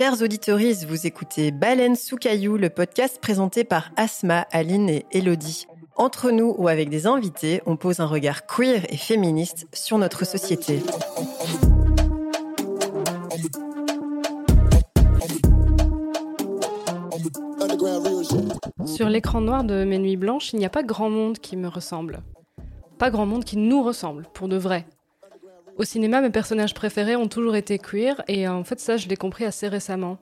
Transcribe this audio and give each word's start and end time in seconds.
Chers 0.00 0.22
auditeurs, 0.22 0.58
vous 0.88 1.06
écoutez 1.06 1.50
Baleine 1.50 1.94
sous 1.94 2.16
caillou, 2.16 2.56
le 2.56 2.70
podcast 2.70 3.18
présenté 3.20 3.64
par 3.64 3.90
Asma, 3.96 4.46
Aline 4.50 4.88
et 4.88 5.04
Elodie. 5.12 5.66
Entre 5.94 6.30
nous 6.30 6.54
ou 6.56 6.68
avec 6.68 6.88
des 6.88 7.06
invités, 7.06 7.60
on 7.66 7.76
pose 7.76 8.00
un 8.00 8.06
regard 8.06 8.46
queer 8.46 8.86
et 8.88 8.96
féministe 8.96 9.68
sur 9.74 9.98
notre 9.98 10.24
société. 10.24 10.80
Sur 18.86 19.10
l'écran 19.10 19.42
noir 19.42 19.64
de 19.64 19.84
Mes 19.84 19.98
Nuits 19.98 20.16
Blanches, 20.16 20.54
il 20.54 20.60
n'y 20.60 20.64
a 20.64 20.70
pas 20.70 20.82
grand 20.82 21.10
monde 21.10 21.38
qui 21.40 21.58
me 21.58 21.68
ressemble. 21.68 22.22
Pas 22.96 23.10
grand 23.10 23.26
monde 23.26 23.44
qui 23.44 23.58
nous 23.58 23.82
ressemble, 23.82 24.24
pour 24.32 24.48
de 24.48 24.56
vrai. 24.56 24.86
Au 25.80 25.84
cinéma, 25.84 26.20
mes 26.20 26.28
personnages 26.28 26.74
préférés 26.74 27.16
ont 27.16 27.26
toujours 27.26 27.56
été 27.56 27.78
queer, 27.78 28.22
et 28.28 28.46
en 28.46 28.64
fait, 28.64 28.78
ça, 28.78 28.98
je 28.98 29.08
l'ai 29.08 29.16
compris 29.16 29.46
assez 29.46 29.66
récemment. 29.66 30.18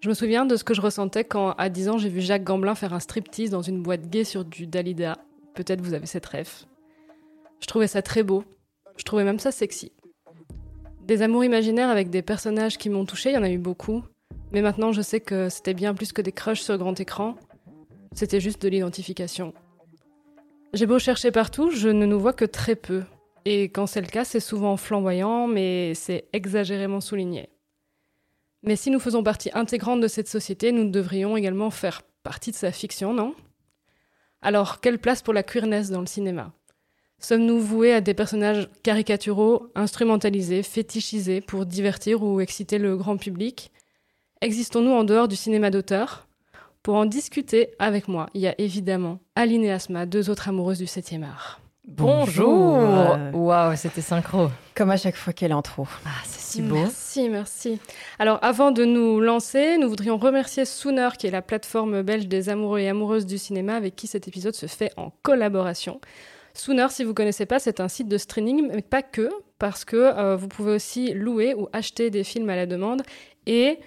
Je 0.00 0.10
me 0.10 0.12
souviens 0.12 0.44
de 0.44 0.54
ce 0.54 0.64
que 0.64 0.74
je 0.74 0.82
ressentais 0.82 1.24
quand, 1.24 1.52
à 1.52 1.70
10 1.70 1.88
ans, 1.88 1.96
j'ai 1.96 2.10
vu 2.10 2.20
Jacques 2.20 2.44
Gamblin 2.44 2.74
faire 2.74 2.92
un 2.92 3.00
striptease 3.00 3.48
dans 3.48 3.62
une 3.62 3.82
boîte 3.82 4.10
gay 4.10 4.22
sur 4.22 4.44
du 4.44 4.66
Dalida. 4.66 5.16
Peut-être 5.54 5.80
vous 5.80 5.94
avez 5.94 6.04
cette 6.04 6.26
rêve. 6.26 6.66
Je 7.60 7.66
trouvais 7.66 7.86
ça 7.86 8.02
très 8.02 8.22
beau. 8.22 8.44
Je 8.98 9.04
trouvais 9.04 9.24
même 9.24 9.38
ça 9.38 9.50
sexy. 9.50 9.92
Des 11.06 11.22
amours 11.22 11.42
imaginaires 11.42 11.88
avec 11.88 12.10
des 12.10 12.20
personnages 12.20 12.76
qui 12.76 12.90
m'ont 12.90 13.06
touché, 13.06 13.30
il 13.30 13.34
y 13.36 13.38
en 13.38 13.44
a 13.44 13.48
eu 13.48 13.56
beaucoup. 13.56 14.04
Mais 14.52 14.60
maintenant, 14.60 14.92
je 14.92 15.00
sais 15.00 15.20
que 15.20 15.48
c'était 15.48 15.72
bien 15.72 15.94
plus 15.94 16.12
que 16.12 16.20
des 16.20 16.32
crushs 16.32 16.60
sur 16.60 16.76
grand 16.76 17.00
écran. 17.00 17.36
C'était 18.12 18.40
juste 18.40 18.60
de 18.60 18.68
l'identification. 18.68 19.54
J'ai 20.74 20.84
beau 20.84 20.98
chercher 20.98 21.30
partout, 21.30 21.70
je 21.70 21.88
ne 21.88 22.04
nous 22.04 22.20
vois 22.20 22.34
que 22.34 22.44
très 22.44 22.76
peu. 22.76 23.04
Et 23.48 23.68
quand 23.68 23.86
c'est 23.86 24.00
le 24.00 24.08
cas, 24.08 24.24
c'est 24.24 24.40
souvent 24.40 24.76
flamboyant, 24.76 25.46
mais 25.46 25.94
c'est 25.94 26.24
exagérément 26.32 27.00
souligné. 27.00 27.48
Mais 28.64 28.74
si 28.74 28.90
nous 28.90 28.98
faisons 28.98 29.22
partie 29.22 29.50
intégrante 29.54 30.00
de 30.00 30.08
cette 30.08 30.26
société, 30.26 30.72
nous 30.72 30.90
devrions 30.90 31.36
également 31.36 31.70
faire 31.70 32.02
partie 32.24 32.50
de 32.50 32.56
sa 32.56 32.72
fiction, 32.72 33.14
non? 33.14 33.36
Alors, 34.42 34.80
quelle 34.80 34.98
place 34.98 35.22
pour 35.22 35.32
la 35.32 35.44
queerness 35.44 35.90
dans 35.90 36.00
le 36.00 36.08
cinéma? 36.08 36.52
Sommes-nous 37.20 37.60
voués 37.60 37.92
à 37.92 38.00
des 38.00 38.14
personnages 38.14 38.68
caricaturaux, 38.82 39.68
instrumentalisés, 39.76 40.64
fétichisés 40.64 41.40
pour 41.40 41.66
divertir 41.66 42.24
ou 42.24 42.40
exciter 42.40 42.78
le 42.78 42.96
grand 42.96 43.16
public? 43.16 43.70
Existons-nous 44.40 44.90
en 44.90 45.04
dehors 45.04 45.28
du 45.28 45.36
cinéma 45.36 45.70
d'auteur? 45.70 46.26
Pour 46.82 46.96
en 46.96 47.06
discuter 47.06 47.76
avec 47.78 48.08
moi, 48.08 48.28
il 48.34 48.40
y 48.40 48.48
a 48.48 48.60
évidemment 48.60 49.20
Aline 49.36 49.62
et 49.62 49.70
Asma, 49.70 50.04
deux 50.04 50.30
autres 50.30 50.48
amoureuses 50.48 50.78
du 50.78 50.86
7e 50.86 51.22
art. 51.22 51.60
Bonjour 51.86 53.16
Waouh, 53.32 53.76
c'était 53.76 54.00
synchro. 54.00 54.48
Comme 54.74 54.90
à 54.90 54.96
chaque 54.96 55.14
fois 55.14 55.32
qu'elle 55.32 55.54
trop. 55.62 55.86
Ah, 56.04 56.10
c'est 56.24 56.40
si 56.40 56.62
beau. 56.62 56.74
Merci, 56.74 57.28
merci. 57.28 57.80
Alors, 58.18 58.40
avant 58.42 58.72
de 58.72 58.84
nous 58.84 59.20
lancer, 59.20 59.78
nous 59.78 59.88
voudrions 59.88 60.18
remercier 60.18 60.64
Sooner, 60.64 61.10
qui 61.16 61.28
est 61.28 61.30
la 61.30 61.42
plateforme 61.42 62.02
belge 62.02 62.26
des 62.26 62.48
amoureux 62.48 62.80
et 62.80 62.88
amoureuses 62.88 63.24
du 63.24 63.38
cinéma, 63.38 63.76
avec 63.76 63.94
qui 63.94 64.08
cet 64.08 64.26
épisode 64.26 64.54
se 64.54 64.66
fait 64.66 64.90
en 64.96 65.12
collaboration. 65.22 66.00
Sooner, 66.54 66.88
si 66.90 67.04
vous 67.04 67.10
ne 67.10 67.14
connaissez 67.14 67.46
pas, 67.46 67.60
c'est 67.60 67.78
un 67.78 67.88
site 67.88 68.08
de 68.08 68.18
streaming, 68.18 68.68
mais 68.72 68.82
pas 68.82 69.02
que, 69.02 69.28
parce 69.60 69.84
que 69.84 69.96
euh, 69.96 70.34
vous 70.34 70.48
pouvez 70.48 70.72
aussi 70.72 71.14
louer 71.14 71.54
ou 71.54 71.68
acheter 71.72 72.10
des 72.10 72.24
films 72.24 72.50
à 72.50 72.56
la 72.56 72.66
demande. 72.66 73.02
Et 73.46 73.78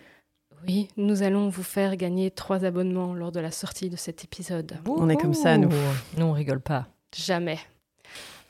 oui, 0.65 0.87
nous 0.95 1.21
allons 1.21 1.49
vous 1.49 1.63
faire 1.63 1.97
gagner 1.97 2.31
trois 2.31 2.63
abonnements 2.63 3.13
lors 3.13 3.33
de 3.33 3.41
la 3.41 3.51
sortie 3.51 3.89
de 3.89 3.97
cet 3.97 4.23
épisode. 4.23 4.77
On 4.85 5.09
est 5.09 5.17
comme 5.17 5.33
ça, 5.33 5.57
nous. 5.57 5.69
Nous, 6.17 6.25
on 6.25 6.31
rigole 6.31 6.61
pas. 6.61 6.87
Jamais. 7.13 7.59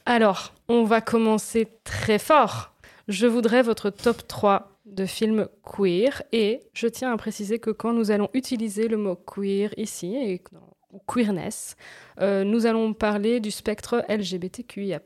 Alors, 0.06 0.54
on 0.68 0.84
va 0.84 1.02
commencer 1.02 1.68
très 1.84 2.20
fort. 2.20 2.74
Je 3.08 3.28
voudrais 3.28 3.62
votre 3.62 3.90
top 3.90 4.28
3 4.28 4.80
de 4.86 5.06
films 5.06 5.48
queer 5.64 6.24
et 6.32 6.62
je 6.74 6.88
tiens 6.88 7.14
à 7.14 7.18
préciser 7.18 7.60
que 7.60 7.70
quand 7.70 7.94
nous 7.94 8.12
allons 8.12 8.30
utiliser 8.34 8.88
le 8.88 8.98
mot 8.98 9.16
queer 9.16 9.70
ici, 9.78 10.16
et 10.16 10.42
queerness, 11.06 11.76
euh, 12.22 12.44
nous 12.44 12.66
allons 12.66 12.94
parler 12.94 13.40
du 13.40 13.52
spectre 13.52 14.04
LGBTQIA+. 14.10 15.00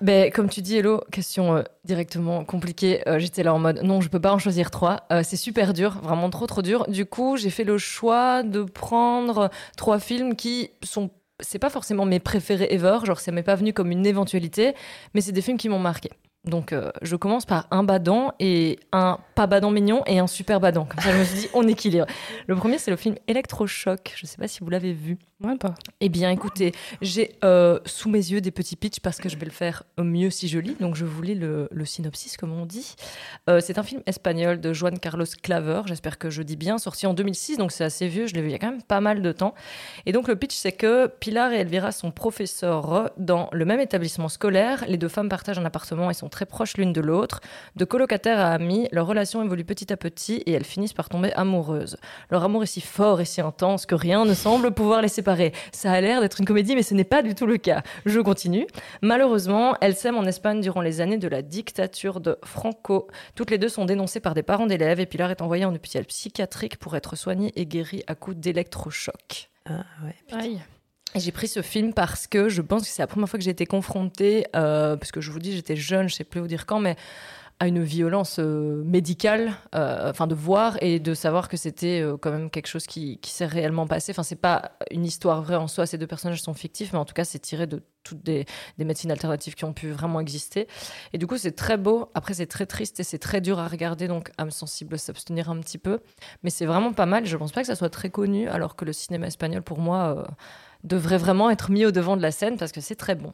Ben, 0.00 0.32
comme 0.32 0.48
tu 0.48 0.62
dis, 0.62 0.76
Hello, 0.76 1.02
question 1.12 1.56
euh, 1.56 1.62
directement 1.84 2.44
compliquée. 2.44 3.06
Euh, 3.06 3.18
j'étais 3.18 3.42
là 3.42 3.52
en 3.52 3.58
mode, 3.58 3.82
non, 3.82 4.00
je 4.00 4.08
peux 4.08 4.20
pas 4.20 4.32
en 4.32 4.38
choisir 4.38 4.70
trois. 4.70 5.06
c'est 5.22 5.36
super 5.36 5.74
dur, 5.74 5.98
vraiment 6.02 6.30
trop 6.30 6.46
trop 6.46 6.62
dur. 6.62 6.86
Du 6.88 7.04
coup, 7.06 7.36
j'ai 7.36 7.50
fait 7.50 7.64
le 7.64 7.78
choix 7.78 8.42
de 8.42 8.62
prendre 8.62 9.50
trois 9.76 9.98
films 9.98 10.34
qui 10.34 10.70
sont 10.82 11.10
c'est 11.40 11.58
pas 11.58 11.70
forcément 11.70 12.04
mes 12.04 12.20
préférés 12.20 12.68
ever, 12.70 12.98
genre 13.04 13.20
ça 13.20 13.32
m'est 13.32 13.42
pas 13.42 13.54
venu 13.54 13.72
comme 13.72 13.90
une 13.90 14.06
éventualité, 14.06 14.74
mais 15.14 15.20
c'est 15.20 15.32
des 15.32 15.42
films 15.42 15.58
qui 15.58 15.68
m'ont 15.68 15.78
marqué. 15.78 16.10
Donc, 16.46 16.72
euh, 16.72 16.92
je 17.02 17.16
commence 17.16 17.44
par 17.44 17.66
un 17.72 17.82
badant 17.82 18.32
et 18.38 18.78
un 18.92 19.18
pas 19.34 19.48
badant 19.48 19.72
mignon 19.72 20.04
et 20.06 20.20
un 20.20 20.28
super 20.28 20.60
badant. 20.60 20.84
Comme 20.84 21.00
ça, 21.00 21.10
je 21.10 21.18
me 21.18 21.24
suis 21.24 21.38
dit, 21.40 21.48
on 21.54 21.66
équilibre. 21.66 22.06
Le 22.46 22.54
premier, 22.54 22.78
c'est 22.78 22.92
le 22.92 22.96
film 22.96 23.16
Electrochoc. 23.26 24.14
Je 24.16 24.26
sais 24.26 24.36
pas 24.36 24.46
si 24.46 24.60
vous 24.60 24.70
l'avez 24.70 24.92
vu. 24.92 25.18
Pas. 25.42 25.74
Eh 26.00 26.08
bien, 26.08 26.30
écoutez, 26.30 26.72
j'ai 27.02 27.36
euh, 27.44 27.78
sous 27.84 28.08
mes 28.08 28.18
yeux 28.18 28.40
des 28.40 28.50
petits 28.50 28.74
pitchs 28.74 29.00
parce 29.00 29.18
que 29.18 29.28
je 29.28 29.36
vais 29.36 29.44
le 29.44 29.52
faire 29.52 29.82
mieux 29.98 30.30
si 30.30 30.48
je 30.48 30.58
lis. 30.58 30.76
Donc, 30.80 30.94
je 30.94 31.04
vous 31.04 31.20
lis 31.20 31.34
le, 31.34 31.68
synopsis, 31.84 32.38
comme 32.38 32.52
on 32.52 32.64
dit. 32.64 32.94
Euh, 33.50 33.60
c'est 33.60 33.78
un 33.78 33.82
film 33.82 34.00
espagnol 34.06 34.62
de 34.62 34.72
Juan 34.72 34.98
Carlos 34.98 35.26
Claver. 35.42 35.82
J'espère 35.84 36.16
que 36.16 36.30
je 36.30 36.42
dis 36.42 36.56
bien. 36.56 36.78
Sorti 36.78 37.06
en 37.06 37.12
2006, 37.12 37.58
donc 37.58 37.70
c'est 37.70 37.84
assez 37.84 38.08
vieux. 38.08 38.26
Je 38.26 38.34
l'ai 38.34 38.40
vu 38.40 38.48
il 38.48 38.52
y 38.52 38.54
a 38.54 38.58
quand 38.58 38.70
même 38.70 38.82
pas 38.82 39.02
mal 39.02 39.20
de 39.20 39.30
temps. 39.30 39.52
Et 40.06 40.12
donc, 40.12 40.26
le 40.26 40.36
pitch, 40.36 40.54
c'est 40.54 40.72
que 40.72 41.06
Pilar 41.06 41.52
et 41.52 41.58
Elvira 41.58 41.92
sont 41.92 42.10
professeurs 42.10 43.10
dans 43.18 43.50
le 43.52 43.64
même 43.66 43.80
établissement 43.80 44.30
scolaire. 44.30 44.86
Les 44.88 44.96
deux 44.96 45.08
femmes 45.08 45.28
partagent 45.28 45.58
un 45.58 45.66
appartement 45.66 46.08
et 46.08 46.14
sont 46.14 46.30
très 46.30 46.46
proches 46.46 46.78
l'une 46.78 46.94
de 46.94 47.02
l'autre. 47.02 47.40
De 47.76 47.84
colocataires 47.84 48.40
à 48.40 48.52
amis, 48.52 48.88
leur 48.90 49.06
relation 49.06 49.44
évolue 49.44 49.66
petit 49.66 49.92
à 49.92 49.98
petit 49.98 50.36
et 50.46 50.52
elles 50.52 50.64
finissent 50.64 50.94
par 50.94 51.10
tomber 51.10 51.34
amoureuses. 51.34 51.98
Leur 52.30 52.42
amour 52.42 52.62
est 52.62 52.66
si 52.66 52.80
fort 52.80 53.20
et 53.20 53.26
si 53.26 53.42
intense 53.42 53.84
que 53.84 53.94
rien 53.94 54.24
ne 54.24 54.32
semble 54.32 54.70
pouvoir 54.72 55.02
les 55.02 55.08
séparer. 55.08 55.25
Ça 55.72 55.92
a 55.92 56.00
l'air 56.00 56.20
d'être 56.20 56.40
une 56.40 56.46
comédie, 56.46 56.74
mais 56.74 56.82
ce 56.82 56.94
n'est 56.94 57.04
pas 57.04 57.22
du 57.22 57.34
tout 57.34 57.46
le 57.46 57.56
cas. 57.56 57.82
Je 58.04 58.20
continue. 58.20 58.66
Malheureusement, 59.02 59.74
elles 59.80 59.96
s'aiment 59.96 60.18
en 60.18 60.24
Espagne 60.24 60.60
durant 60.60 60.80
les 60.80 61.00
années 61.00 61.18
de 61.18 61.28
la 61.28 61.42
dictature 61.42 62.20
de 62.20 62.38
Franco. 62.44 63.08
Toutes 63.34 63.50
les 63.50 63.58
deux 63.58 63.68
sont 63.68 63.84
dénoncées 63.84 64.20
par 64.20 64.34
des 64.34 64.42
parents 64.42 64.66
d'élèves 64.66 65.00
et 65.00 65.06
Pilar 65.06 65.30
est 65.30 65.42
envoyée 65.42 65.64
en 65.64 65.74
hôpital 65.74 66.04
psychiatrique 66.04 66.78
pour 66.78 66.96
être 66.96 67.16
soignée 67.16 67.52
et 67.56 67.66
guérie 67.66 68.02
à 68.06 68.14
coups 68.14 68.36
d'électrochoc. 68.36 69.50
Ah 69.68 69.84
ouais. 70.04 70.14
Aïe. 70.32 70.60
J'ai 71.14 71.32
pris 71.32 71.48
ce 71.48 71.62
film 71.62 71.94
parce 71.94 72.26
que 72.26 72.48
je 72.48 72.60
pense 72.60 72.82
que 72.82 72.88
c'est 72.88 73.02
la 73.02 73.06
première 73.06 73.28
fois 73.28 73.38
que 73.38 73.44
j'ai 73.44 73.50
été 73.50 73.64
confrontée, 73.64 74.46
euh, 74.54 74.96
parce 74.96 75.12
que 75.12 75.20
je 75.20 75.30
vous 75.30 75.38
dis, 75.38 75.54
j'étais 75.54 75.76
jeune, 75.76 76.08
je 76.08 76.14
sais 76.14 76.24
plus 76.24 76.40
vous 76.40 76.46
dire 76.46 76.66
quand, 76.66 76.78
mais 76.78 76.96
à 77.58 77.68
une 77.68 77.82
violence 77.82 78.38
euh, 78.38 78.82
médicale, 78.84 79.54
euh, 79.74 80.10
enfin 80.10 80.26
de 80.26 80.34
voir 80.34 80.76
et 80.82 81.00
de 81.00 81.14
savoir 81.14 81.48
que 81.48 81.56
c'était 81.56 82.04
quand 82.20 82.30
même 82.30 82.50
quelque 82.50 82.66
chose 82.66 82.86
qui, 82.86 83.18
s'est 83.24 83.46
réellement 83.46 83.86
passé. 83.86 84.12
Enfin, 84.12 84.22
c'est 84.22 84.36
pas 84.40 84.72
une 84.90 85.04
histoire 85.04 85.42
vraie 85.42 85.56
en 85.56 85.68
soi, 85.68 85.86
ces 85.86 85.98
deux 85.98 86.06
personnages 86.06 86.42
sont 86.42 86.54
fictifs, 86.54 86.92
mais 86.92 86.98
en 86.98 87.04
tout 87.04 87.14
cas, 87.14 87.24
c'est 87.24 87.38
tiré 87.38 87.66
de 87.66 87.82
toutes 88.02 88.22
des, 88.22 88.46
médecines 88.78 89.10
alternatives 89.10 89.54
qui 89.54 89.64
ont 89.64 89.72
pu 89.72 89.90
vraiment 89.90 90.20
exister. 90.20 90.68
Et 91.12 91.18
du 91.18 91.26
coup, 91.26 91.38
c'est 91.38 91.52
très 91.52 91.76
beau. 91.76 92.10
Après, 92.14 92.34
c'est 92.34 92.46
très 92.46 92.66
triste 92.66 93.00
et 93.00 93.04
c'est 93.04 93.18
très 93.18 93.40
dur 93.40 93.58
à 93.58 93.68
regarder, 93.68 94.06
donc 94.06 94.30
âme 94.38 94.50
sensible, 94.50 94.98
s'abstenir 94.98 95.50
un 95.50 95.58
petit 95.60 95.78
peu. 95.78 96.00
Mais 96.42 96.50
c'est 96.50 96.66
vraiment 96.66 96.92
pas 96.92 97.06
mal. 97.06 97.26
Je 97.26 97.36
pense 97.36 97.52
pas 97.52 97.62
que 97.62 97.66
ça 97.66 97.74
soit 97.74 97.90
très 97.90 98.10
connu, 98.10 98.48
alors 98.48 98.76
que 98.76 98.84
le 98.84 98.92
cinéma 98.92 99.26
espagnol, 99.26 99.62
pour 99.62 99.78
moi 99.78 100.26
devrait 100.84 101.18
vraiment 101.18 101.50
être 101.50 101.70
mis 101.70 101.84
au 101.84 101.90
devant 101.90 102.16
de 102.16 102.22
la 102.22 102.30
scène 102.30 102.56
parce 102.56 102.72
que 102.72 102.80
c'est 102.80 102.94
très 102.94 103.14
bon. 103.14 103.32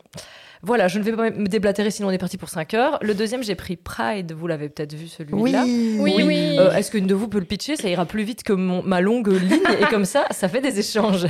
Voilà, 0.62 0.88
je 0.88 0.98
ne 0.98 1.04
vais 1.04 1.12
pas 1.12 1.30
me 1.30 1.46
déblatérer 1.46 1.90
sinon 1.90 2.08
on 2.08 2.10
est 2.12 2.18
parti 2.18 2.38
pour 2.38 2.48
5 2.48 2.74
heures. 2.74 2.98
Le 3.02 3.14
deuxième, 3.14 3.42
j'ai 3.42 3.54
pris 3.54 3.76
Pride, 3.76 4.32
vous 4.32 4.46
l'avez 4.46 4.68
peut-être 4.68 4.94
vu 4.94 5.08
celui-là. 5.08 5.64
Oui, 5.64 5.96
oui, 5.98 6.22
oui. 6.24 6.56
Euh, 6.58 6.72
est-ce 6.72 6.90
qu'une 6.90 7.06
de 7.06 7.14
vous 7.14 7.28
peut 7.28 7.40
le 7.40 7.44
pitcher? 7.44 7.76
Ça 7.76 7.88
ira 7.88 8.06
plus 8.06 8.22
vite 8.22 8.42
que 8.44 8.52
ma 8.52 9.00
longue 9.00 9.28
ligne 9.28 9.60
et 9.80 9.84
comme 9.86 10.04
ça, 10.04 10.26
ça 10.30 10.48
fait 10.48 10.60
des 10.60 10.78
échanges. 10.78 11.26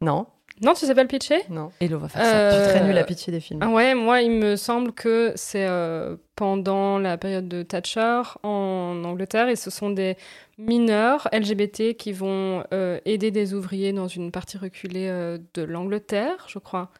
Non. 0.00 0.26
Non, 0.62 0.72
tu 0.74 0.86
sais 0.86 0.94
pas 0.94 1.02
le 1.02 1.08
pitcher 1.08 1.42
Non. 1.50 1.72
Et 1.80 1.92
on 1.92 1.98
va 1.98 2.08
faire 2.08 2.24
ça. 2.24 2.50
Je 2.50 2.64
suis 2.64 2.74
très 2.74 2.86
nulle 2.86 2.98
à 2.98 3.04
pitcher 3.04 3.32
des 3.32 3.40
films. 3.40 3.60
Ah 3.62 3.68
ouais, 3.68 3.94
moi, 3.94 4.22
il 4.22 4.30
me 4.30 4.56
semble 4.56 4.92
que 4.92 5.32
c'est 5.34 5.66
euh, 5.66 6.16
pendant 6.36 6.98
la 6.98 7.18
période 7.18 7.48
de 7.48 7.62
Thatcher 7.62 8.22
en 8.42 9.02
Angleterre 9.04 9.48
et 9.48 9.56
ce 9.56 9.70
sont 9.70 9.90
des 9.90 10.16
mineurs 10.58 11.28
LGBT 11.32 11.96
qui 11.96 12.12
vont 12.12 12.64
euh, 12.72 13.00
aider 13.04 13.30
des 13.30 13.54
ouvriers 13.54 13.92
dans 13.92 14.08
une 14.08 14.30
partie 14.30 14.58
reculée 14.58 15.08
euh, 15.08 15.38
de 15.54 15.62
l'Angleterre, 15.62 16.46
je 16.48 16.58
crois. 16.58 16.90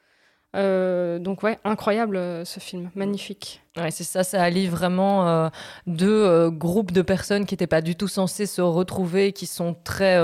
Euh, 0.56 1.18
donc 1.18 1.42
ouais, 1.42 1.58
incroyable 1.64 2.44
ce 2.44 2.60
film, 2.60 2.90
magnifique. 2.94 3.63
Ouais, 3.76 3.90
c'est 3.90 4.04
ça, 4.04 4.22
ça 4.22 4.42
allie 4.42 4.68
vraiment 4.68 5.50
deux 5.88 6.48
groupes 6.50 6.92
de 6.92 7.02
personnes 7.02 7.44
qui 7.44 7.54
n'étaient 7.54 7.66
pas 7.66 7.80
du 7.80 7.96
tout 7.96 8.06
censées 8.06 8.46
se 8.46 8.62
retrouver, 8.62 9.32
qui 9.32 9.46
sont 9.46 9.74
très 9.82 10.16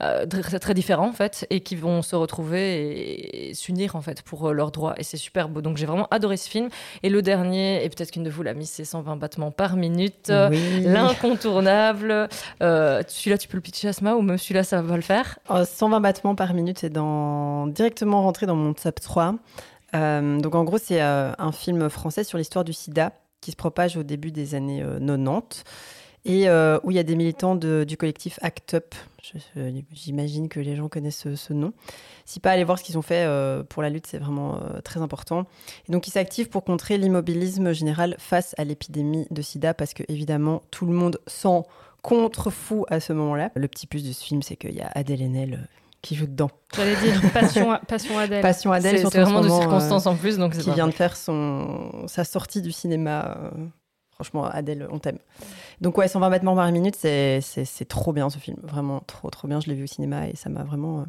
euh, 0.00 0.26
très, 0.26 0.60
très, 0.60 0.74
différents 0.74 1.08
en 1.08 1.12
fait 1.12 1.44
et 1.50 1.58
qui 1.58 1.74
vont 1.74 2.02
se 2.02 2.14
retrouver 2.14 3.48
et, 3.48 3.54
s'unir 3.54 3.96
en 3.96 4.00
fait 4.00 4.22
pour 4.22 4.46
euh, 4.46 4.52
leurs 4.52 4.70
droits. 4.70 4.94
Et 4.96 5.02
c'est 5.02 5.16
super 5.16 5.48
beau. 5.48 5.60
Donc 5.60 5.76
j'ai 5.76 5.86
vraiment 5.86 6.06
adoré 6.12 6.36
ce 6.36 6.48
film. 6.48 6.68
Et 7.02 7.08
le 7.08 7.20
dernier 7.20 7.84
et 7.84 7.88
peut-être 7.88 8.12
qu'une 8.12 8.22
de 8.22 8.30
vous 8.30 8.44
l'a 8.44 8.54
mis 8.54 8.66
c'est 8.66 8.84
120 8.84 9.16
battements 9.16 9.50
par 9.50 9.74
minute. 9.74 10.28
L'incontournable. 10.28 12.28
Euh, 12.62 13.02
celui-là 13.08 13.38
tu 13.38 13.48
peux 13.48 13.56
le 13.56 13.60
pitcher 13.60 13.88
Asma 13.88 14.14
ou 14.14 14.22
même 14.22 14.38
celui-là 14.38 14.62
ça 14.62 14.82
va 14.82 14.94
le 14.94 15.02
faire? 15.02 15.40
120 15.48 15.98
battements 15.98 16.36
par 16.36 16.54
minute 16.54 16.78
c'est 16.78 16.90
dans... 16.90 17.66
directement 17.66 18.22
rentré 18.22 18.46
dans 18.46 18.54
mon 18.54 18.74
top 18.74 19.00
3 19.00 19.34
donc 19.92 20.54
en 20.54 20.64
gros 20.64 20.78
c'est 20.78 21.00
un 21.00 21.52
film 21.52 21.88
français 21.88 22.24
sur 22.24 22.38
l'histoire 22.38 22.64
du 22.64 22.72
sida 22.72 23.12
qui 23.40 23.52
se 23.52 23.56
propage 23.56 23.96
au 23.96 24.02
début 24.02 24.32
des 24.32 24.54
années 24.54 24.84
90 25.00 25.64
et 26.24 26.48
euh, 26.48 26.78
où 26.82 26.90
il 26.90 26.96
y 26.96 27.00
a 27.00 27.02
des 27.02 27.16
militants 27.16 27.56
du 27.56 27.96
collectif 27.96 28.38
ACT 28.42 28.74
UP. 28.74 28.94
J'imagine 29.92 30.48
que 30.48 30.60
les 30.60 30.76
gens 30.76 30.88
connaissent 30.88 31.34
ce, 31.34 31.52
nom. 31.52 31.72
Si 32.24 32.40
pas, 32.40 32.52
allez 32.52 32.64
voir 32.64 32.78
ce 32.78 32.84
qu'ils 32.84 32.98
ont 32.98 33.02
fait 33.02 33.24
euh, 33.26 33.62
pour 33.62 33.82
la 33.82 33.90
lutte, 33.90 34.06
c'est 34.06 34.18
vraiment 34.18 34.56
euh, 34.56 34.80
très 34.82 35.00
important. 35.00 35.46
Et 35.88 35.92
donc, 35.92 36.06
ils 36.06 36.10
s'activent 36.10 36.48
pour 36.48 36.64
contrer 36.64 36.98
l'immobilisme 36.98 37.72
général 37.72 38.14
face 38.18 38.54
à 38.58 38.64
l'épidémie 38.64 39.26
de 39.30 39.42
sida, 39.42 39.74
parce 39.74 39.94
que 39.94 40.02
évidemment, 40.08 40.62
tout 40.70 40.86
le 40.86 40.92
monde 40.92 41.18
s'en 41.26 41.66
contre-fou 42.02 42.86
à 42.88 43.00
ce 43.00 43.12
moment-là. 43.12 43.50
Le 43.54 43.68
petit 43.68 43.86
plus 43.86 44.06
de 44.06 44.12
ce 44.12 44.24
film, 44.24 44.42
c'est 44.42 44.56
qu'il 44.56 44.74
y 44.74 44.80
a 44.80 44.90
Adèle 44.94 45.22
Haenel 45.22 45.54
euh, 45.54 45.77
qui 46.02 46.14
joue 46.14 46.26
dedans. 46.26 46.50
J'allais 46.76 46.96
dire 46.96 47.20
Passion, 47.32 47.78
Passion 47.88 48.18
Adèle. 48.18 48.42
Passion 48.42 48.72
Adèle, 48.72 48.98
C'est 48.98 49.04
vraiment 49.18 49.40
de 49.40 49.46
moment, 49.48 49.56
euh, 49.58 49.60
circonstances 49.62 50.06
en 50.06 50.14
plus, 50.16 50.38
donc 50.38 50.56
qui 50.56 50.64
pas- 50.68 50.74
vient 50.74 50.86
de 50.86 50.92
faire 50.92 51.16
son, 51.16 52.04
sa 52.06 52.24
sortie 52.24 52.62
du 52.62 52.72
cinéma. 52.72 53.36
euh, 53.38 53.50
franchement, 54.12 54.44
Adèle, 54.46 54.86
on 54.90 54.98
t'aime. 54.98 55.18
Donc 55.80 55.96
ouais, 55.98 56.08
120 56.08 56.30
battements 56.30 56.54
par 56.56 56.70
minute, 56.72 56.96
c'est, 56.96 57.40
c'est, 57.40 57.64
c'est 57.64 57.84
trop 57.84 58.12
bien 58.12 58.30
ce 58.30 58.38
film. 58.38 58.58
Vraiment 58.62 59.00
trop, 59.06 59.30
trop 59.30 59.48
bien. 59.48 59.60
Je 59.60 59.68
l'ai 59.68 59.74
vu 59.74 59.84
au 59.84 59.88
cinéma 59.88 60.28
et 60.28 60.36
ça 60.36 60.48
m'a 60.50 60.62
vraiment... 60.64 61.00
euh, 61.00 61.04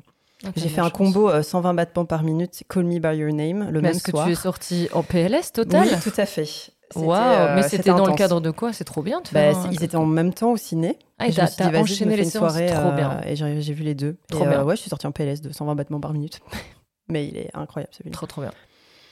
Ah, 0.45 0.49
J'ai 0.55 0.69
fait 0.69 0.79
un 0.81 0.85
chance. 0.85 0.93
combo 0.93 1.29
euh, 1.29 1.43
120 1.43 1.73
battements 1.73 2.05
par 2.05 2.23
minute, 2.23 2.63
Call 2.69 2.85
Me 2.85 2.99
By 2.99 3.17
Your 3.17 3.33
Name, 3.33 3.69
le 3.71 3.81
même 3.81 3.91
est-ce 3.91 4.03
que 4.03 4.11
soir. 4.11 4.25
tu 4.25 4.31
es 4.31 4.35
sorti 4.35 4.87
en 4.93 5.03
PLS 5.03 5.51
total 5.53 5.87
Oui, 5.87 5.95
tout 6.01 6.13
à 6.17 6.25
fait. 6.25 6.47
Waouh, 6.95 7.33
euh, 7.33 7.55
mais 7.55 7.63
c'était 7.63 7.89
dans 7.93 8.05
le 8.07 8.13
cadre 8.13 8.41
de 8.41 8.51
quoi 8.51 8.73
C'est 8.73 8.83
trop 8.83 9.01
bien 9.03 9.21
de 9.21 9.27
Bah, 9.31 9.49
un- 9.51 9.71
ils 9.71 9.83
étaient 9.83 9.95
en 9.95 10.05
même 10.05 10.33
temps 10.33 10.51
au 10.51 10.57
ciné. 10.57 10.97
Ah, 11.19 11.27
Et 11.27 11.33
t'as 11.33 11.45
enchaîné 11.79 12.15
les 12.15 12.23
une 12.23 12.29
séances, 12.29 12.53
soirée, 12.53 12.67
trop 12.67 12.89
euh, 12.89 12.95
bien. 12.95 13.21
Et 13.25 13.35
j'ai, 13.35 13.73
vu 13.73 13.83
les 13.83 13.93
deux. 13.95 14.17
Trop 14.29 14.43
Et, 14.43 14.47
euh, 14.47 14.49
bien. 14.49 14.63
ouais, 14.63 14.75
je 14.75 14.81
suis 14.81 14.89
sortie 14.89 15.05
en 15.05 15.11
PLS 15.11 15.41
de 15.41 15.51
120 15.51 15.75
battements 15.75 15.99
par 15.99 16.13
minute. 16.13 16.39
Mais 17.09 17.27
il 17.27 17.37
est 17.37 17.49
incroyable 17.53 17.93
ce 17.93 18.03
film. 18.03 18.13
Trop 18.13 18.25
trop 18.25 18.41
bien. 18.41 18.51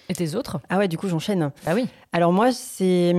Et 0.10 0.14
tes 0.14 0.36
autres? 0.36 0.62
Ah 0.70 0.78
ouais, 0.78 0.88
du 0.88 0.98
coup, 0.98 1.10
j'enchaîne. 1.10 1.52
Ah 1.66 1.74
oui. 1.76 1.86
Alors 2.14 2.32
moi, 2.32 2.54
c'est 2.54 3.14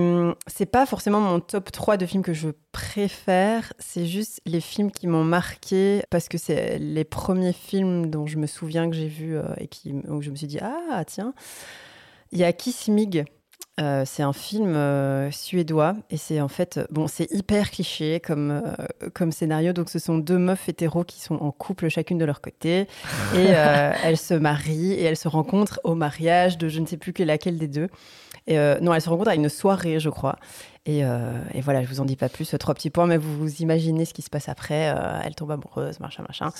c'est 0.46 0.64
pas 0.64 0.86
forcément 0.86 1.20
mon 1.20 1.38
top 1.38 1.70
3 1.70 1.98
de 1.98 2.06
films 2.06 2.22
que 2.22 2.32
je 2.32 2.48
préfère, 2.72 3.74
c'est 3.78 4.06
juste 4.06 4.40
les 4.46 4.60
films 4.62 4.90
qui 4.90 5.06
m'ont 5.06 5.22
marqué 5.24 6.02
parce 6.08 6.28
que 6.30 6.38
c'est 6.38 6.78
les 6.78 7.04
premiers 7.04 7.52
films 7.52 8.08
dont 8.08 8.26
je 8.26 8.38
me 8.38 8.46
souviens 8.46 8.88
que 8.88 8.96
j'ai 8.96 9.08
vu 9.08 9.36
et 9.58 9.68
qui 9.68 9.92
où 10.08 10.22
je 10.22 10.30
me 10.30 10.36
suis 10.36 10.46
dit 10.46 10.58
ah 10.62 11.04
tiens, 11.06 11.34
il 12.32 12.38
y 12.38 12.44
a 12.44 12.52
Kiss 12.54 12.88
Mig. 12.88 13.26
Euh, 13.78 14.02
c'est 14.04 14.22
un 14.22 14.32
film 14.32 14.74
euh, 14.74 15.30
suédois 15.30 15.94
et 16.10 16.16
c'est 16.16 16.40
en 16.40 16.48
fait 16.48 16.80
bon 16.90 17.06
c'est 17.06 17.30
hyper 17.30 17.70
cliché 17.70 18.20
comme 18.20 18.50
euh, 18.50 19.10
comme 19.14 19.30
scénario. 19.30 19.72
Donc 19.72 19.88
ce 19.88 19.98
sont 19.98 20.18
deux 20.18 20.38
meufs 20.38 20.68
hétéros 20.68 21.04
qui 21.04 21.20
sont 21.20 21.36
en 21.36 21.52
couple 21.52 21.88
chacune 21.88 22.18
de 22.18 22.24
leur 22.24 22.40
côté 22.40 22.86
et 23.34 23.46
elles 24.04 24.16
se 24.16 24.34
marient 24.34 24.92
et 24.92 25.02
elles 25.02 25.16
se 25.16 25.28
rencontrent 25.28 25.80
au 25.84 25.94
mariage 25.94 26.58
de 26.58 26.68
je 26.68 26.80
ne 26.80 26.86
sais 26.86 26.96
plus 26.96 27.12
que 27.12 27.22
laquelle 27.22 27.58
des 27.58 27.68
deux 27.68 27.88
et 28.48 28.58
euh, 28.58 28.78
non 28.80 28.92
elles 28.94 29.00
se 29.02 29.08
rencontrent 29.08 29.30
à 29.30 29.34
une 29.36 29.48
soirée 29.48 30.00
je 30.00 30.08
crois 30.10 30.36
et, 30.86 31.04
euh, 31.04 31.32
et 31.54 31.60
voilà 31.60 31.82
je 31.82 31.88
vous 31.88 32.00
en 32.00 32.04
dis 32.04 32.16
pas 32.16 32.28
plus 32.28 32.54
trois 32.58 32.74
petits 32.74 32.90
points 32.90 33.06
mais 33.06 33.16
vous 33.18 33.36
vous 33.38 33.56
imaginez 33.62 34.04
ce 34.04 34.14
qui 34.14 34.22
se 34.22 34.30
passe 34.30 34.48
après 34.48 34.88
euh, 34.92 35.20
elles 35.24 35.34
tombent 35.34 35.52
amoureuses 35.52 36.00
machin 36.00 36.24
machin 36.26 36.50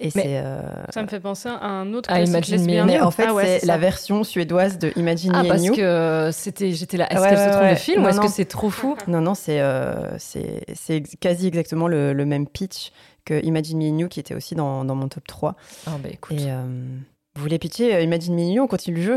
et 0.00 0.10
c'est 0.10 0.38
euh, 0.38 0.60
Ça 0.92 1.02
me 1.02 1.08
fait 1.08 1.18
penser 1.18 1.48
à 1.48 1.64
un 1.66 1.92
autre 1.92 2.08
Ah, 2.12 2.18
classique 2.22 2.48
Imagine 2.50 2.66
Me 2.66 2.84
mais 2.84 3.00
en 3.00 3.10
fait 3.10 3.24
Ah 3.28 3.34
ouais, 3.34 3.58
c'est 3.60 3.66
la 3.66 3.78
version 3.78 4.22
suédoise 4.22 4.78
de 4.78 4.92
Imagine 4.96 5.32
Ah 5.34 5.42
Me 5.42 5.46
and 5.46 5.48
parce 5.48 5.64
You. 5.64 5.74
que 5.74 6.30
c'était 6.32 6.70
j'étais 6.72 6.96
là. 6.98 7.12
Est-ce 7.12 7.20
Ouais, 7.20 7.28
qu'elle 7.30 7.38
ouais, 7.38 7.44
se 7.46 7.50
trompe 7.50 7.62
ouais. 7.64 7.74
de 7.74 7.78
film 7.78 8.04
ou 8.04 8.08
est-ce 8.08 8.20
que 8.20 8.28
c'est 8.28 8.44
trop 8.44 8.70
fou? 8.70 8.96
Non, 9.08 9.20
non, 9.20 9.34
c'est 9.34 9.60
euh, 9.60 10.16
c'est 10.18 11.02
quasi 11.18 11.48
exactement 11.48 11.88
le, 11.88 12.12
le 12.12 12.24
même 12.26 12.46
pitch 12.46 12.92
que 13.24 13.44
Imagine 13.44 13.78
Me 13.78 13.90
and 13.92 13.98
You, 13.98 14.08
qui 14.08 14.20
était 14.20 14.34
aussi 14.36 14.54
dans, 14.54 14.84
dans 14.84 14.94
mon 14.94 15.08
top 15.08 15.26
3. 15.26 15.56
Ah 15.88 15.90
bah 16.00 16.08
écoute. 16.12 16.36
Et 16.40 16.44
euh, 16.48 16.62
vous 17.34 17.42
voulez 17.42 17.58
pitcher 17.58 18.00
Imagine 18.00 18.36
Me 18.36 18.42
and 18.42 18.52
You 18.52 18.62
On 18.62 18.68
continue 18.68 18.98
le 18.98 19.02
jeu? 19.02 19.16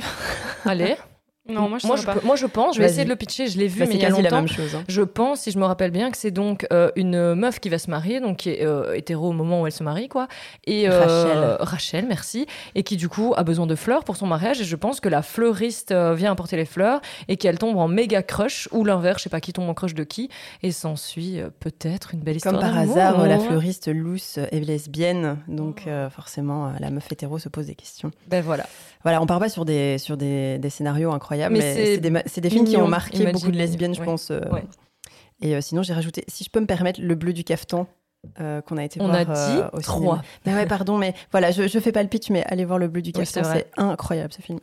Allez. 0.65 0.95
Non, 1.49 1.67
moi 1.67 1.79
je 1.79 1.87
moi, 1.87 1.95
sais 1.97 2.03
je, 2.03 2.05
pas. 2.05 2.13
peux- 2.13 2.25
moi 2.25 2.35
je 2.35 2.45
pense, 2.45 2.75
je 2.75 2.79
vais 2.81 2.85
essayer 2.85 3.03
de 3.03 3.09
le 3.09 3.15
pitcher, 3.15 3.47
je 3.47 3.57
l'ai 3.57 3.67
vu 3.67 3.79
Bah, 3.79 3.85
mais 3.87 3.93
C'est 3.93 3.97
il 3.97 4.01
y 4.03 4.05
a 4.05 4.09
la 4.21 4.29
même 4.29 4.47
chose. 4.47 4.75
hein. 4.75 4.83
Je 4.87 5.01
pense, 5.01 5.41
si 5.41 5.51
je 5.51 5.57
me 5.57 5.65
rappelle 5.65 5.89
bien, 5.89 6.11
que 6.11 6.17
c'est 6.17 6.29
donc 6.29 6.67
euh, 6.71 6.91
une 6.95 7.33
meuf 7.33 7.59
qui 7.59 7.69
va 7.69 7.79
se 7.79 7.89
marier, 7.89 8.19
donc 8.19 8.37
qui 8.37 8.49
est 8.51 8.63
euh, 8.63 8.93
hétéro 8.95 9.29
au 9.29 9.33
moment 9.33 9.61
où 9.61 9.65
elle 9.65 9.71
se 9.73 9.83
marie, 9.83 10.07
quoi. 10.07 10.27
Et 10.65 10.87
euh, 10.87 10.99
Rachel. 10.99 11.57
Rachel, 11.59 12.05
merci. 12.07 12.45
Et 12.75 12.83
qui 12.83 12.95
du 12.95 13.09
coup 13.09 13.33
a 13.35 13.43
besoin 13.43 13.65
de 13.65 13.73
fleurs 13.75 14.03
pour 14.03 14.17
son 14.17 14.27
mariage. 14.27 14.61
Et 14.61 14.65
je 14.65 14.75
pense 14.75 14.99
que 14.99 15.09
la 15.09 15.23
fleuriste 15.23 15.91
euh, 15.91 16.13
vient 16.13 16.31
apporter 16.31 16.57
les 16.57 16.65
fleurs 16.65 17.01
et 17.27 17.37
qu'elle 17.37 17.57
tombe 17.57 17.75
en 17.77 17.87
méga 17.87 18.21
crush 18.21 18.69
ou 18.71 18.85
l'inverse, 18.85 19.17
je 19.17 19.23
sais 19.23 19.29
pas 19.29 19.41
qui 19.41 19.51
tombe 19.51 19.67
en 19.67 19.73
crush 19.73 19.95
de 19.95 20.03
qui. 20.03 20.29
Et 20.61 20.71
s'ensuit 20.71 21.39
euh, 21.41 21.49
peut-être 21.59 22.13
une 22.13 22.19
belle 22.19 22.35
histoire. 22.35 22.53
Comme 22.53 22.61
par 22.61 22.77
hasard, 22.77 23.25
la 23.25 23.39
fleuriste 23.39 23.87
Luce 23.87 24.37
est 24.37 24.59
lesbienne, 24.59 25.37
donc 25.47 25.85
euh, 25.87 26.09
forcément, 26.11 26.71
la 26.79 26.91
meuf 26.91 27.11
hétéro 27.11 27.39
se 27.39 27.49
pose 27.49 27.65
des 27.65 27.75
questions. 27.75 28.11
Ben 28.27 28.41
voilà. 28.43 28.67
Voilà, 29.03 29.21
on 29.21 29.25
part 29.25 29.39
pas 29.39 29.49
sur 29.49 29.65
des, 29.65 29.97
sur 29.97 30.17
des, 30.17 30.57
des 30.59 30.69
scénarios 30.69 31.11
incroyables, 31.11 31.53
Mais 31.55 31.59
mais, 31.75 32.21
c'est 32.27 32.41
des, 32.41 32.41
des 32.41 32.49
films 32.49 32.65
qui 32.65 32.77
ont 32.77 32.87
marqué 32.87 33.17
Imagine 33.17 33.33
beaucoup 33.33 33.51
de 33.51 33.57
lesbiennes, 33.57 33.95
je 33.95 33.99
ouais. 33.99 34.05
pense. 34.05 34.29
euh, 34.31 34.41
Ouais. 34.51 34.63
Et 35.41 35.55
euh, 35.55 35.61
sinon, 35.61 35.81
j'ai 35.83 35.93
rajouté, 35.93 36.23
si 36.27 36.43
je 36.43 36.49
peux 36.49 36.59
me 36.59 36.67
permettre, 36.67 37.01
Le 37.01 37.15
Bleu 37.15 37.33
du 37.33 37.43
Cafetan. 37.43 37.87
euh, 38.39 38.61
qu'on 38.61 38.77
a 38.77 38.83
été 38.85 39.01
On 39.01 39.07
voir 39.07 39.15
a 39.17 39.25
dit 39.25 39.31
euh, 39.61 39.69
au 39.73 39.81
trois. 39.81 40.21
Mais 40.45 40.53
ouais, 40.53 40.67
pardon, 40.67 40.97
mais 40.99 41.15
voilà, 41.31 41.49
je, 41.51 41.67
je 41.67 41.79
fais 41.79 41.91
pas 41.91 42.03
le 42.03 42.09
pitch, 42.09 42.29
mais 42.29 42.43
allez 42.45 42.63
voir 42.65 42.77
Le 42.77 42.87
Bleu 42.87 43.01
du 43.01 43.09
Oui, 43.09 43.13
Cafetan, 43.13 43.43
c'est 43.43 43.49
vrai. 43.49 43.67
c'est 43.75 43.81
incroyable 43.81 44.31
ce 44.33 44.41
film. 44.41 44.59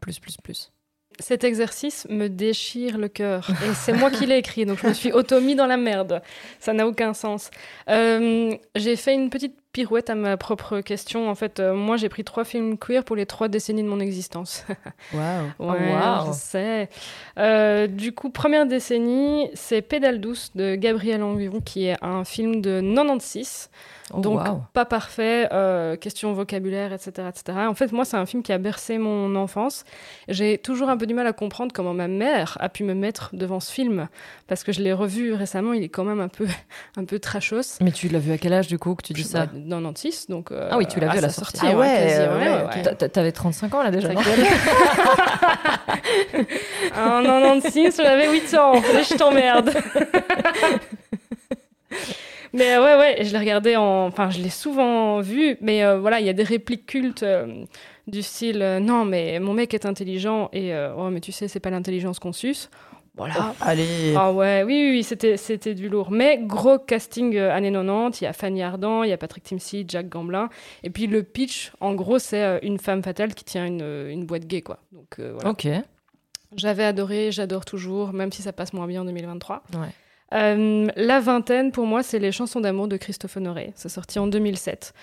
Plus, 0.00 0.18
plus, 0.18 0.36
plus. 0.42 0.72
Cet 1.20 1.44
exercice 1.44 2.06
me 2.08 2.28
déchire 2.28 2.96
le 2.96 3.08
cœur. 3.08 3.50
Et 3.50 3.74
c'est 3.74 3.92
moi 3.92 4.10
qui 4.10 4.24
l'ai 4.24 4.38
écrit, 4.38 4.64
donc 4.64 4.78
je 4.82 4.86
me 4.86 4.94
suis 4.94 5.12
auto-mis 5.12 5.54
dans 5.54 5.66
la 5.66 5.76
merde. 5.76 6.22
Ça 6.58 6.72
n'a 6.72 6.86
aucun 6.86 7.12
sens. 7.12 7.50
Euh, 7.90 8.56
j'ai 8.74 8.96
fait 8.96 9.12
une 9.14 9.28
petite 9.28 9.56
pirouette 9.72 10.10
à 10.10 10.14
ma 10.14 10.36
propre 10.36 10.80
question. 10.80 11.30
En 11.30 11.34
fait, 11.34 11.58
euh, 11.58 11.74
moi, 11.74 11.96
j'ai 11.96 12.08
pris 12.08 12.24
trois 12.24 12.44
films 12.44 12.76
queer 12.76 13.04
pour 13.04 13.16
les 13.16 13.26
trois 13.26 13.48
décennies 13.48 13.82
de 13.82 13.88
mon 13.88 14.00
existence. 14.00 14.64
Waouh. 15.14 15.44
Ouais, 15.58 15.92
waouh. 15.92 16.26
je 16.26 16.32
sais. 16.32 16.88
Euh, 17.38 17.86
du 17.86 18.12
coup, 18.12 18.30
première 18.30 18.66
décennie, 18.66 19.48
c'est 19.54 19.82
Pédale 19.82 20.20
douce 20.20 20.50
de 20.54 20.74
Gabriel 20.74 21.22
Anguillon, 21.22 21.60
qui 21.60 21.86
est 21.86 21.96
un 22.02 22.24
film 22.24 22.60
de 22.60 22.80
96. 22.80 23.70
Oh, 24.14 24.20
Donc, 24.20 24.40
pas 24.72 24.84
parfait, 24.84 25.48
euh, 25.52 25.96
question 25.96 26.32
vocabulaire, 26.34 26.92
etc., 26.92 27.28
etc. 27.28 27.58
En 27.68 27.74
fait, 27.74 27.92
moi, 27.92 28.04
c'est 28.04 28.16
un 28.16 28.26
film 28.26 28.42
qui 28.42 28.52
a 28.52 28.58
bercé 28.58 28.98
mon 28.98 29.34
enfance. 29.36 29.84
J'ai 30.28 30.58
toujours 30.58 30.90
un 30.90 30.96
peu 30.96 31.06
du 31.06 31.14
mal 31.14 31.26
à 31.26 31.32
comprendre 31.32 31.72
comment 31.72 31.94
ma 31.94 32.08
mère 32.08 32.58
a 32.60 32.68
pu 32.68 32.84
me 32.84 32.94
mettre 32.94 33.30
devant 33.32 33.60
ce 33.60 33.72
film, 33.72 34.08
parce 34.48 34.64
que 34.64 34.72
je 34.72 34.82
l'ai 34.82 34.92
revu 34.92 35.32
récemment, 35.32 35.72
il 35.72 35.82
est 35.82 35.88
quand 35.88 36.04
même 36.04 36.20
un 36.20 36.28
peu, 36.28 36.46
un 36.96 37.04
peu 37.04 37.18
trashos. 37.18 37.78
Mais 37.80 37.92
tu 37.92 38.08
l'as 38.08 38.18
vu 38.18 38.32
à 38.32 38.38
quel 38.38 38.52
âge 38.52 38.68
du 38.68 38.78
coup 38.78 38.94
que 38.94 39.02
tu 39.02 39.12
dis 39.12 39.24
ça 39.24 39.46
bah, 39.46 39.52
96, 39.68 40.26
donc... 40.28 40.52
euh, 40.52 40.68
Ah 40.70 40.78
oui, 40.78 40.86
tu 40.86 41.00
l'as 41.00 41.08
vu 41.08 41.18
à 41.18 41.20
la 41.20 41.28
sa 41.28 41.40
sortie. 41.40 41.60
Ah 41.62 41.76
ouais, 41.76 41.78
ouais, 41.78 42.28
ouais, 42.28 42.94
ouais, 42.98 43.08
T'avais 43.08 43.32
35 43.32 43.74
ans 43.74 43.82
là 43.82 43.90
déjà. 43.90 44.08
En 46.96 47.22
96, 47.22 47.96
j'avais 47.96 48.30
8 48.30 48.54
ans. 48.54 48.74
Et 48.74 49.04
je 49.04 49.16
t'emmerde. 49.16 49.72
mais 52.52 52.76
ouais, 52.78 52.96
ouais, 52.96 53.16
je 53.22 53.32
l'ai 53.32 53.38
regardé 53.38 53.76
en. 53.76 54.06
Enfin, 54.06 54.30
je 54.30 54.40
l'ai 54.40 54.50
souvent 54.50 55.20
vu, 55.20 55.56
mais 55.60 55.84
euh, 55.84 55.98
voilà, 55.98 56.20
il 56.20 56.26
y 56.26 56.30
a 56.30 56.34
des 56.34 56.42
répliques 56.42 56.86
cultes 56.86 57.22
euh, 57.22 57.64
du 58.06 58.22
style 58.22 58.78
Non, 58.82 59.04
mais 59.04 59.38
mon 59.40 59.52
mec 59.54 59.74
est 59.74 59.86
intelligent 59.86 60.48
et 60.52 60.72
Oh, 60.96 61.08
mais 61.10 61.20
tu 61.20 61.32
sais, 61.32 61.48
c'est 61.48 61.60
pas 61.60 61.70
l'intelligence 61.70 62.18
qu'on 62.18 62.32
suce. 62.32 62.70
Voilà. 63.16 63.54
Allez. 63.60 64.14
Ah 64.16 64.32
ouais, 64.32 64.62
oui, 64.64 64.84
oui, 64.84 64.90
oui, 64.90 65.02
c'était, 65.02 65.36
c'était 65.36 65.74
du 65.74 65.88
lourd. 65.88 66.10
Mais 66.10 66.38
gros 66.38 66.78
casting 66.78 67.36
euh, 67.36 67.54
années 67.54 67.70
90, 67.70 68.20
il 68.20 68.24
y 68.24 68.26
a 68.26 68.32
Fanny 68.32 68.62
Ardant, 68.62 69.02
il 69.02 69.10
y 69.10 69.12
a 69.12 69.18
Patrick 69.18 69.44
Timsit, 69.44 69.84
Jack 69.86 70.08
Gamblin. 70.08 70.48
Et 70.82 70.90
puis 70.90 71.06
le 71.06 71.22
pitch, 71.22 71.72
en 71.80 71.94
gros, 71.94 72.18
c'est 72.18 72.42
euh, 72.42 72.58
une 72.62 72.78
femme 72.78 73.02
fatale 73.02 73.34
qui 73.34 73.44
tient 73.44 73.66
une, 73.66 73.82
euh, 73.82 74.10
une 74.10 74.24
boîte 74.24 74.46
gay, 74.46 74.62
quoi. 74.62 74.78
Donc 74.92 75.18
euh, 75.18 75.32
voilà. 75.34 75.50
Ok. 75.50 75.68
J'avais 76.56 76.84
adoré, 76.84 77.32
j'adore 77.32 77.64
toujours, 77.64 78.12
même 78.12 78.32
si 78.32 78.42
ça 78.42 78.52
passe 78.52 78.72
moins 78.72 78.86
bien 78.86 79.02
en 79.02 79.04
2023. 79.04 79.62
Ouais. 79.74 79.88
Euh, 80.34 80.88
la 80.96 81.20
vingtaine, 81.20 81.72
pour 81.72 81.86
moi, 81.86 82.02
c'est 82.02 82.18
les 82.18 82.32
chansons 82.32 82.60
d'amour 82.60 82.88
de 82.88 82.96
Christophe 82.96 83.36
Honoré. 83.36 83.72
C'est 83.74 83.88
sorti 83.88 84.18
en 84.18 84.26
2007. 84.26 84.94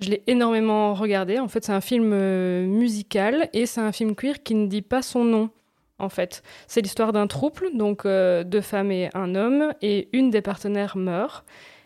Je 0.00 0.10
l'ai 0.10 0.22
énormément 0.26 0.94
regardé. 0.94 1.38
En 1.38 1.48
fait, 1.48 1.64
c'est 1.64 1.72
un 1.72 1.80
film 1.80 2.12
euh, 2.14 2.64
musical 2.66 3.48
et 3.52 3.66
c'est 3.66 3.80
un 3.80 3.92
film 3.92 4.14
queer 4.14 4.42
qui 4.42 4.54
ne 4.54 4.66
dit 4.66 4.82
pas 4.82 5.02
son 5.02 5.24
nom. 5.24 5.50
En 5.98 6.08
fait, 6.08 6.42
c'est 6.68 6.80
l'histoire 6.80 7.12
d'un 7.12 7.26
trouble, 7.26 7.68
donc 7.74 8.04
euh, 8.06 8.44
deux 8.44 8.60
femmes 8.60 8.92
et 8.92 9.10
un 9.14 9.34
homme, 9.34 9.72
et 9.82 10.08
une 10.12 10.30
des 10.30 10.42
partenaires 10.42 10.96
meurt. 10.96 11.44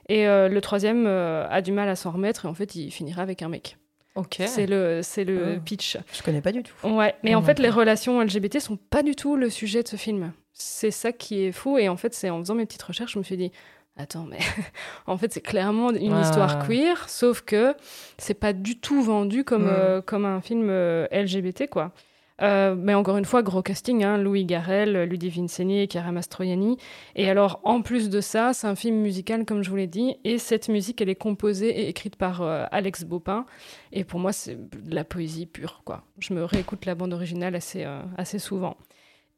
Et 0.09 0.27
euh, 0.29 0.49
le 0.49 0.61
troisième 0.61 1.07
euh, 1.07 1.47
a 1.49 1.63
du 1.63 1.73
mal 1.73 1.89
à 1.89 1.97
s'en 1.97 2.11
remettre, 2.11 2.45
et 2.45 2.49
en 2.49 2.55
fait, 2.55 2.75
il 2.75 2.91
finira 2.91 3.23
avec 3.23 3.41
un 3.43 3.49
mec. 3.49 3.79
Ok. 4.15 4.37
C'est 4.47 4.67
le, 4.67 5.01
c'est 5.03 5.25
le 5.25 5.55
Oh. 5.57 5.61
pitch. 5.65 5.97
Je 6.13 6.23
connais 6.23 6.43
pas 6.43 6.53
du 6.53 6.63
tout. 6.63 6.75
Ouais, 6.87 7.15
mais 7.23 7.31
Non, 7.33 7.39
en 7.39 7.43
fait, 7.43 7.59
les 7.59 7.71
relations 7.71 8.21
LGBT 8.21 8.59
sont 8.61 8.77
pas 8.77 9.03
du 9.03 9.15
tout 9.17 9.37
le 9.37 9.49
sujet 9.49 9.83
de 9.83 9.89
ce 9.89 9.97
film. 9.97 10.33
C'est 10.53 10.91
ça 10.91 11.13
qui 11.13 11.45
est 11.45 11.53
fou. 11.53 11.79
Et 11.79 11.89
en 11.89 11.97
fait, 11.97 12.13
c'est 12.13 12.29
en 12.29 12.39
faisant 12.41 12.55
mes 12.55 12.67
petites 12.67 12.83
recherches, 12.83 13.15
je 13.15 13.19
me 13.19 13.25
suis 13.25 13.39
dit, 13.39 13.51
attends, 13.97 14.27
mais 14.29 14.37
en 15.07 15.17
fait, 15.17 15.33
c'est 15.33 15.41
clairement 15.41 15.91
une 15.93 16.21
histoire 16.21 16.67
queer, 16.67 17.09
sauf 17.09 17.41
que 17.41 17.75
c'est 18.19 18.35
pas 18.35 18.53
du 18.53 18.79
tout 18.79 19.01
vendu 19.01 19.45
comme, 19.45 19.71
comme 20.05 20.27
un 20.27 20.43
film 20.43 20.69
euh, 20.69 21.07
LGBT, 21.11 21.71
quoi. 21.71 21.93
Euh, 22.41 22.75
mais 22.77 22.95
encore 22.95 23.17
une 23.17 23.25
fois, 23.25 23.43
gros 23.43 23.63
casting, 23.63 24.03
hein, 24.05 24.19
Louis 24.19 24.45
Garrel, 24.45 25.05
Ludivine 25.05 25.49
Seigné, 25.49 25.87
Chiara 25.91 26.13
Mastroianni. 26.13 26.79
Et 27.15 27.29
alors, 27.29 27.61
en 27.65 27.83
plus 27.83 28.09
de 28.11 28.21
ça, 28.21 28.53
c'est 28.53 28.67
un 28.67 28.75
film 28.75 28.97
musical, 28.97 29.45
comme 29.45 29.63
je 29.63 29.71
vous 29.71 29.77
l'ai 29.77 29.87
dit, 29.87 30.17
et 30.25 30.39
cette 30.39 30.69
musique, 30.69 31.01
elle 31.01 31.09
est 31.09 31.15
composée 31.15 31.69
et 31.69 31.89
écrite 31.89 32.17
par 32.17 32.43
euh, 32.43 32.65
Alex 32.71 33.05
Bopin. 33.05 33.47
Et 33.93 34.05
pour 34.05 34.21
moi, 34.21 34.33
c'est 34.33 34.57
de 34.57 34.95
la 34.95 35.05
poésie 35.05 35.47
pure, 35.47 35.83
quoi. 35.85 36.05
Je 36.19 36.35
me 36.35 36.45
réécoute 36.45 36.87
la 36.87 36.95
bande 36.95 37.13
originale 37.13 37.55
assez, 37.55 37.85
euh, 37.85 38.01
assez 38.17 38.39
souvent. 38.39 38.77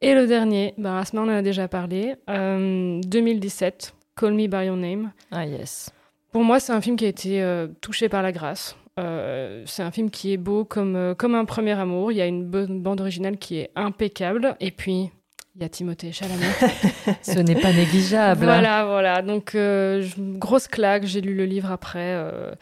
Et 0.00 0.14
le 0.14 0.26
dernier, 0.26 0.74
ben, 0.78 0.96
Asma 0.96 1.22
en 1.22 1.28
a 1.28 1.42
déjà 1.42 1.68
parlé, 1.68 2.14
euh, 2.28 3.00
2017, 3.06 3.94
Call 4.16 4.34
Me 4.34 4.46
By 4.46 4.66
Your 4.66 4.76
Name. 4.76 5.12
Ah 5.30 5.46
yes. 5.46 5.90
Pour 6.30 6.42
moi, 6.42 6.60
c'est 6.60 6.72
un 6.72 6.80
film 6.80 6.96
qui 6.96 7.04
a 7.04 7.08
été 7.08 7.66
touché 7.80 8.08
par 8.08 8.20
la 8.20 8.32
grâce. 8.32 8.76
Euh, 9.00 9.62
c'est 9.66 9.82
un 9.82 9.90
film 9.90 10.10
qui 10.10 10.32
est 10.32 10.36
beau 10.36 10.64
comme, 10.64 10.94
euh, 10.96 11.14
comme 11.14 11.34
un 11.34 11.44
premier 11.44 11.72
amour. 11.72 12.12
Il 12.12 12.16
y 12.18 12.20
a 12.20 12.26
une 12.26 12.44
bonne 12.44 12.80
bande 12.80 13.00
originale 13.00 13.38
qui 13.38 13.56
est 13.58 13.70
impeccable. 13.74 14.56
Et 14.60 14.70
puis, 14.70 15.10
il 15.56 15.62
y 15.62 15.64
a 15.64 15.68
Timothée 15.68 16.12
Chalamet. 16.12 16.46
Ce 17.22 17.38
n'est 17.40 17.60
pas 17.60 17.72
négligeable. 17.72 18.44
voilà, 18.44 18.84
voilà. 18.84 19.22
Donc, 19.22 19.54
euh, 19.56 20.06
grosse 20.18 20.68
claque. 20.68 21.06
J'ai 21.06 21.20
lu 21.20 21.34
le 21.34 21.44
livre 21.44 21.72
après. 21.72 22.14
euh. 22.14 22.52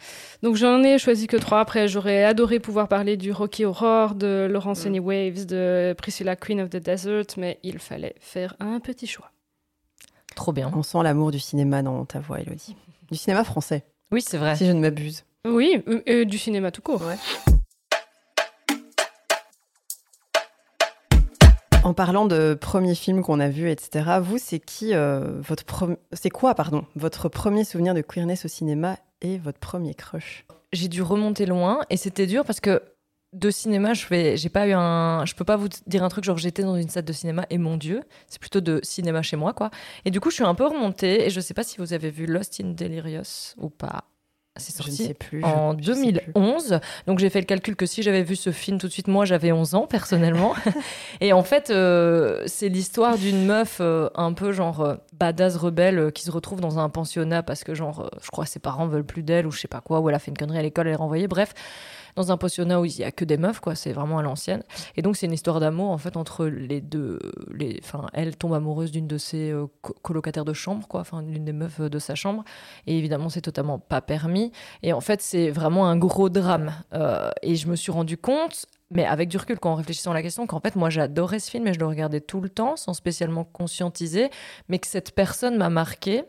Donc, 0.41 0.55
j'en 0.55 0.81
ai 0.83 0.97
choisi 0.97 1.27
que 1.27 1.37
trois. 1.37 1.59
Après, 1.59 1.87
j'aurais 1.87 2.23
adoré 2.23 2.59
pouvoir 2.59 2.87
parler 2.87 3.15
du 3.15 3.31
Rocky 3.31 3.65
Horror, 3.65 4.15
de 4.15 4.47
Laurence 4.49 4.85
Mm. 4.85 4.87
Any 4.87 4.99
Waves, 4.99 5.45
de 5.45 5.93
Priscilla 5.97 6.35
Queen 6.35 6.61
of 6.61 6.69
the 6.71 6.77
Desert. 6.77 7.25
Mais 7.37 7.59
il 7.63 7.77
fallait 7.77 8.15
faire 8.19 8.55
un 8.59 8.79
petit 8.79 9.05
choix. 9.07 9.29
Trop 10.35 10.51
bien. 10.51 10.71
On 10.75 10.81
sent 10.81 10.97
l'amour 11.03 11.29
du 11.29 11.39
cinéma 11.39 11.83
dans 11.83 12.05
ta 12.05 12.19
voix, 12.19 12.39
Elodie. 12.41 12.75
Du 13.11 13.17
cinéma 13.17 13.43
français, 13.43 13.83
Oui, 14.11 14.21
c'est 14.21 14.37
vrai. 14.39 14.55
si 14.55 14.65
je 14.65 14.71
ne 14.71 14.79
m'abuse. 14.79 15.25
Oui, 15.45 15.83
euh, 15.89 16.01
euh, 16.07 16.25
du 16.25 16.37
cinéma 16.37 16.71
tout 16.71 16.81
court. 16.81 17.01
En 21.83 21.93
parlant 21.93 22.25
de 22.25 22.53
premiers 22.53 22.95
films 22.95 23.21
qu'on 23.21 23.41
a 23.41 23.49
vus, 23.49 23.69
etc., 23.69 24.19
vous, 24.21 24.37
c'est 24.37 24.59
qui 24.59 24.93
euh, 24.93 25.41
votre 25.41 25.65
pre- 25.65 25.97
c'est 26.13 26.29
quoi, 26.29 26.55
pardon, 26.55 26.85
votre 26.95 27.27
premier 27.27 27.65
souvenir 27.65 27.93
de 27.93 27.99
queerness 27.99 28.45
au 28.45 28.47
cinéma 28.47 28.97
et 29.21 29.37
votre 29.37 29.59
premier 29.59 29.93
crush? 29.93 30.45
J'ai 30.71 30.87
dû 30.87 31.01
remonter 31.01 31.45
loin 31.45 31.81
et 31.89 31.97
c'était 31.97 32.25
dur 32.25 32.45
parce 32.45 32.61
que 32.61 32.81
de 33.33 33.51
cinéma, 33.51 33.93
je 33.93 34.05
fais, 34.05 34.37
j'ai 34.37 34.47
pas 34.47 34.65
eu 34.65 34.71
un, 34.71 35.25
je 35.25 35.35
peux 35.35 35.43
pas 35.43 35.57
vous 35.57 35.67
dire 35.87 36.05
un 36.05 36.09
truc 36.09 36.23
genre 36.23 36.37
j'étais 36.37 36.63
dans 36.63 36.77
une 36.77 36.87
salle 36.87 37.03
de 37.03 37.11
cinéma 37.11 37.45
et 37.49 37.57
mon 37.57 37.75
dieu, 37.75 38.03
c'est 38.27 38.39
plutôt 38.39 38.61
de 38.61 38.79
cinéma 38.81 39.21
chez 39.21 39.35
moi 39.35 39.51
quoi. 39.51 39.71
Et 40.05 40.11
du 40.11 40.21
coup, 40.21 40.29
je 40.29 40.35
suis 40.35 40.45
un 40.45 40.55
peu 40.55 40.65
remontée 40.65 41.25
et 41.25 41.29
je 41.29 41.41
sais 41.41 41.53
pas 41.53 41.63
si 41.63 41.79
vous 41.79 41.91
avez 41.91 42.11
vu 42.11 42.27
Lost 42.27 42.61
in 42.63 42.69
Delirious 42.69 43.55
ou 43.57 43.69
pas. 43.69 44.05
C'est 44.55 44.71
Je 44.77 44.81
ne 44.83 44.85
sorti 44.85 45.03
sais 45.07 45.13
plus. 45.15 45.43
en 45.43 45.75
je- 45.79 45.83
je 45.83 45.93
sais 45.93 46.01
plus. 46.01 46.31
2011. 46.35 46.79
Donc 47.07 47.17
j'ai 47.17 47.29
fait 47.31 47.39
le 47.39 47.45
calcul 47.47 47.75
que 47.75 47.87
si 47.87 48.03
j'avais 48.03 48.21
vu 48.21 48.35
ce 48.35 48.51
film 48.51 48.77
tout 48.77 48.87
de 48.87 48.91
suite, 48.91 49.07
moi 49.07 49.25
j'avais 49.25 49.51
11 49.51 49.73
ans 49.73 49.87
personnellement. 49.87 50.53
et 51.21 51.33
en 51.33 51.41
fait, 51.43 51.71
euh, 51.71 52.43
c'est 52.45 52.69
l'histoire 52.69 53.17
d'une 53.17 53.45
meuf 53.45 53.79
euh, 53.81 54.09
un 54.13 54.33
peu 54.33 54.51
genre 54.51 54.81
euh, 54.81 54.95
badass 55.17 55.55
rebelle 55.55 55.97
euh, 55.97 56.11
qui 56.11 56.23
se 56.23 56.29
retrouve 56.31 56.59
dans 56.61 56.77
un 56.77 56.89
pensionnat 56.89 57.41
parce 57.41 57.63
que 57.63 57.73
genre, 57.73 58.11
je 58.23 58.29
crois 58.29 58.45
ses 58.45 58.59
parents 58.59 58.85
veulent 58.87 59.03
plus 59.05 59.23
d'elle 59.23 59.47
ou 59.47 59.51
je 59.51 59.59
sais 59.59 59.67
pas 59.67 59.81
quoi, 59.81 60.01
ou 60.01 60.09
elle 60.09 60.15
a 60.15 60.19
fait 60.19 60.29
une 60.29 60.37
connerie 60.37 60.59
à 60.59 60.61
l'école, 60.61 60.85
elle 60.87 60.93
est 60.93 60.97
renvoyée. 60.97 61.27
Bref, 61.27 61.53
dans 62.15 62.31
un 62.31 62.37
pensionnat 62.37 62.79
où 62.79 62.85
il 62.85 62.97
y 62.97 63.03
a 63.03 63.11
que 63.11 63.25
des 63.25 63.37
meufs, 63.37 63.59
quoi. 63.59 63.75
C'est 63.75 63.93
vraiment 63.93 64.19
à 64.19 64.21
l'ancienne. 64.21 64.63
Et 64.95 65.01
donc 65.01 65.17
c'est 65.17 65.25
une 65.25 65.33
histoire 65.33 65.59
d'amour 65.59 65.89
en 65.91 65.97
fait 65.97 66.17
entre 66.17 66.45
les 66.45 66.81
deux. 66.81 67.19
Enfin, 67.83 68.07
elle 68.13 68.35
tombe 68.35 68.53
amoureuse 68.53 68.91
d'une 68.91 69.07
de 69.07 69.17
ses 69.17 69.51
euh, 69.51 69.67
co- 69.81 69.95
colocataires 70.01 70.45
de 70.45 70.53
chambre, 70.53 70.87
quoi. 70.87 71.01
Enfin, 71.01 71.21
l'une 71.21 71.45
des 71.45 71.53
meufs 71.53 71.81
de 71.81 71.99
sa 71.99 72.15
chambre. 72.15 72.43
Et 72.87 72.97
évidemment, 72.97 73.29
c'est 73.29 73.41
totalement 73.41 73.79
pas 73.79 74.01
permis. 74.01 74.51
Et 74.81 74.93
en 74.93 75.01
fait, 75.01 75.21
c'est 75.21 75.49
vraiment 75.49 75.87
un 75.87 75.97
gros 75.97 76.29
drame. 76.29 76.73
Euh, 76.93 77.29
et 77.41 77.55
je 77.55 77.67
me 77.67 77.75
suis 77.75 77.91
rendu 77.91 78.17
compte, 78.17 78.65
mais 78.91 79.05
avec 79.05 79.29
du 79.29 79.37
recul, 79.37 79.59
quand 79.59 79.71
en 79.71 79.75
réfléchissant 79.75 80.11
à 80.11 80.13
la 80.13 80.21
question, 80.21 80.45
qu'en 80.45 80.59
fait, 80.59 80.75
moi, 80.75 80.89
j'adorais 80.89 81.39
ce 81.39 81.49
film 81.49 81.67
et 81.67 81.73
je 81.73 81.79
le 81.79 81.87
regardais 81.87 82.21
tout 82.21 82.41
le 82.41 82.49
temps, 82.49 82.75
sans 82.75 82.93
spécialement 82.93 83.43
conscientiser, 83.43 84.29
mais 84.69 84.79
que 84.79 84.87
cette 84.87 85.15
personne 85.15 85.57
m'a 85.57 85.69
marqué 85.69 86.23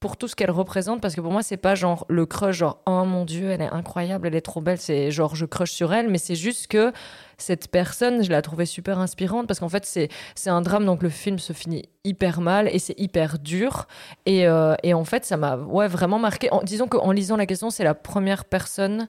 pour 0.00 0.16
tout 0.16 0.28
ce 0.28 0.34
qu'elle 0.34 0.50
représente, 0.50 1.02
parce 1.02 1.14
que 1.14 1.20
pour 1.20 1.30
moi, 1.30 1.42
c'est 1.42 1.58
pas 1.58 1.74
genre 1.74 2.06
le 2.08 2.24
crush, 2.24 2.56
genre 2.56 2.80
oh 2.86 3.04
mon 3.04 3.26
dieu, 3.26 3.50
elle 3.50 3.60
est 3.60 3.70
incroyable, 3.70 4.26
elle 4.26 4.34
est 4.34 4.40
trop 4.40 4.62
belle, 4.62 4.78
c'est 4.78 5.10
genre 5.10 5.36
je 5.36 5.44
crush 5.44 5.72
sur 5.72 5.92
elle, 5.92 6.08
mais 6.08 6.16
c'est 6.16 6.34
juste 6.34 6.68
que 6.68 6.90
cette 7.36 7.70
personne, 7.70 8.24
je 8.24 8.30
la 8.30 8.40
trouvais 8.40 8.64
super 8.64 8.98
inspirante, 8.98 9.46
parce 9.46 9.60
qu'en 9.60 9.68
fait, 9.68 9.84
c'est 9.84 10.08
c'est 10.34 10.48
un 10.48 10.62
drame, 10.62 10.86
donc 10.86 11.02
le 11.02 11.10
film 11.10 11.38
se 11.38 11.52
finit 11.52 11.88
hyper 12.04 12.40
mal 12.40 12.68
et 12.68 12.78
c'est 12.78 12.98
hyper 12.98 13.38
dur. 13.38 13.86
Et, 14.24 14.46
euh, 14.46 14.74
et 14.82 14.94
en 14.94 15.04
fait, 15.04 15.26
ça 15.26 15.36
m'a 15.36 15.56
ouais, 15.56 15.86
vraiment 15.86 16.18
marqué. 16.18 16.50
En, 16.50 16.62
disons 16.62 16.88
qu'en 16.88 17.12
lisant 17.12 17.36
la 17.36 17.46
question, 17.46 17.68
c'est 17.68 17.84
la 17.84 17.94
première 17.94 18.46
personne 18.46 19.06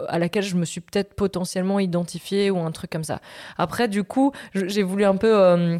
euh, 0.00 0.06
à 0.08 0.20
laquelle 0.20 0.44
je 0.44 0.56
me 0.56 0.64
suis 0.64 0.80
peut-être 0.80 1.14
potentiellement 1.14 1.80
identifiée 1.80 2.50
ou 2.52 2.58
un 2.58 2.70
truc 2.70 2.90
comme 2.90 3.04
ça. 3.04 3.20
Après, 3.58 3.88
du 3.88 4.04
coup, 4.04 4.30
j'ai 4.54 4.84
voulu 4.84 5.04
un 5.04 5.16
peu 5.16 5.34
euh, 5.36 5.78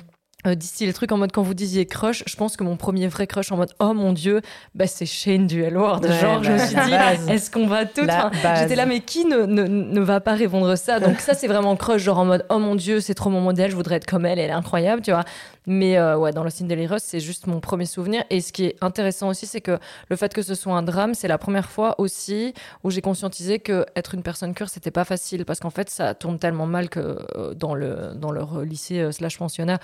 distiller 0.55 0.87
le 0.87 0.95
truc 0.95 1.13
en 1.13 1.19
mode 1.19 1.33
quand 1.33 1.43
vous 1.43 1.55
disiez 1.55 1.87
crush, 1.87 2.23
je 2.27 2.37
pense 2.37 2.57
que 2.57 2.65
mon 2.65 2.77
premier 2.77 3.09
vrai 3.09 3.27
crush 3.27 3.51
en 3.53 3.57
mode 3.57 3.73
oh 3.81 3.95
mon 3.95 4.13
dieu, 4.13 4.41
bah, 4.75 4.87
c'est 4.87 5.07
Shane 5.07 5.47
du. 5.47 5.63
Ouais, 5.63 5.71
Genre, 5.71 6.43
je 6.43 6.53
me 6.53 6.59
suis 6.59 6.77
dit, 6.77 7.33
est-ce 7.33 7.51
qu'on 7.51 7.67
va 7.67 7.85
tout. 7.85 8.03
J'étais 8.03 8.77
là, 8.77 8.87
mais 8.87 9.01
qui 9.01 9.25
ne, 9.25 9.47
ne, 9.47 9.65
ne 9.65 10.01
va 10.01 10.21
pas 10.21 10.35
répondre 10.35 10.77
ça? 10.77 11.01
Donc, 11.07 11.21
ça, 11.21 11.35
c'est 11.35 11.49
vraiment 11.49 11.77
crush, 11.77 12.03
genre 12.03 12.19
en 12.19 12.25
mode 12.25 12.45
oh 12.51 12.59
mon 12.59 12.75
dieu, 12.75 13.01
c'est 13.01 13.15
trop 13.15 13.31
mon 13.31 13.41
modèle, 13.41 13.71
je 13.71 13.77
voudrais 13.77 13.97
être 13.97 14.07
comme 14.07 14.27
elle, 14.27 14.39
elle 14.39 14.51
est 14.51 14.53
incroyable, 14.53 15.03
tu 15.03 15.11
vois. 15.11 15.25
Mais 15.67 15.99
euh, 15.99 16.17
ouais, 16.17 16.33
dans 16.33 16.45
Lost 16.45 16.63
in 16.63 16.67
Delirious, 16.67 16.99
c'est 17.01 17.21
juste 17.21 17.47
mon 17.49 17.61
premier 17.61 17.87
souvenir. 17.87 18.23
Et 18.31 18.41
ce 18.41 18.53
qui 18.53 18.67
est 18.67 18.77
intéressant 18.81 19.29
aussi, 19.29 19.47
c'est 19.47 19.61
que 19.61 19.79
le 20.09 20.17
fait 20.17 20.33
que 20.33 20.43
ce 20.43 20.55
soit 20.55 20.75
un 20.75 20.83
drame, 20.83 21.15
c'est 21.15 21.29
la 21.29 21.39
première 21.39 21.69
fois 21.69 21.97
aussi 21.99 22.55
où 22.85 22.91
j'ai 22.91 23.01
conscientisé 23.01 23.59
que 23.59 23.85
être 23.97 24.15
une 24.15 24.23
personne 24.23 24.55
queer, 24.55 24.69
c'était 24.69 24.93
pas 24.93 25.05
facile 25.05 25.45
parce 25.45 25.59
qu'en 25.59 25.71
fait, 25.71 25.91
ça 25.91 26.15
tourne 26.15 26.39
tellement 26.39 26.67
mal 26.67 26.89
que 26.89 27.19
euh, 27.37 27.55
dans 27.55 27.75
le 27.75 28.13
dans 28.15 28.31
leur 28.31 28.61
lycée 28.61 29.01
euh, 29.01 29.13
slash 29.13 29.39
pensionnat 29.39 29.79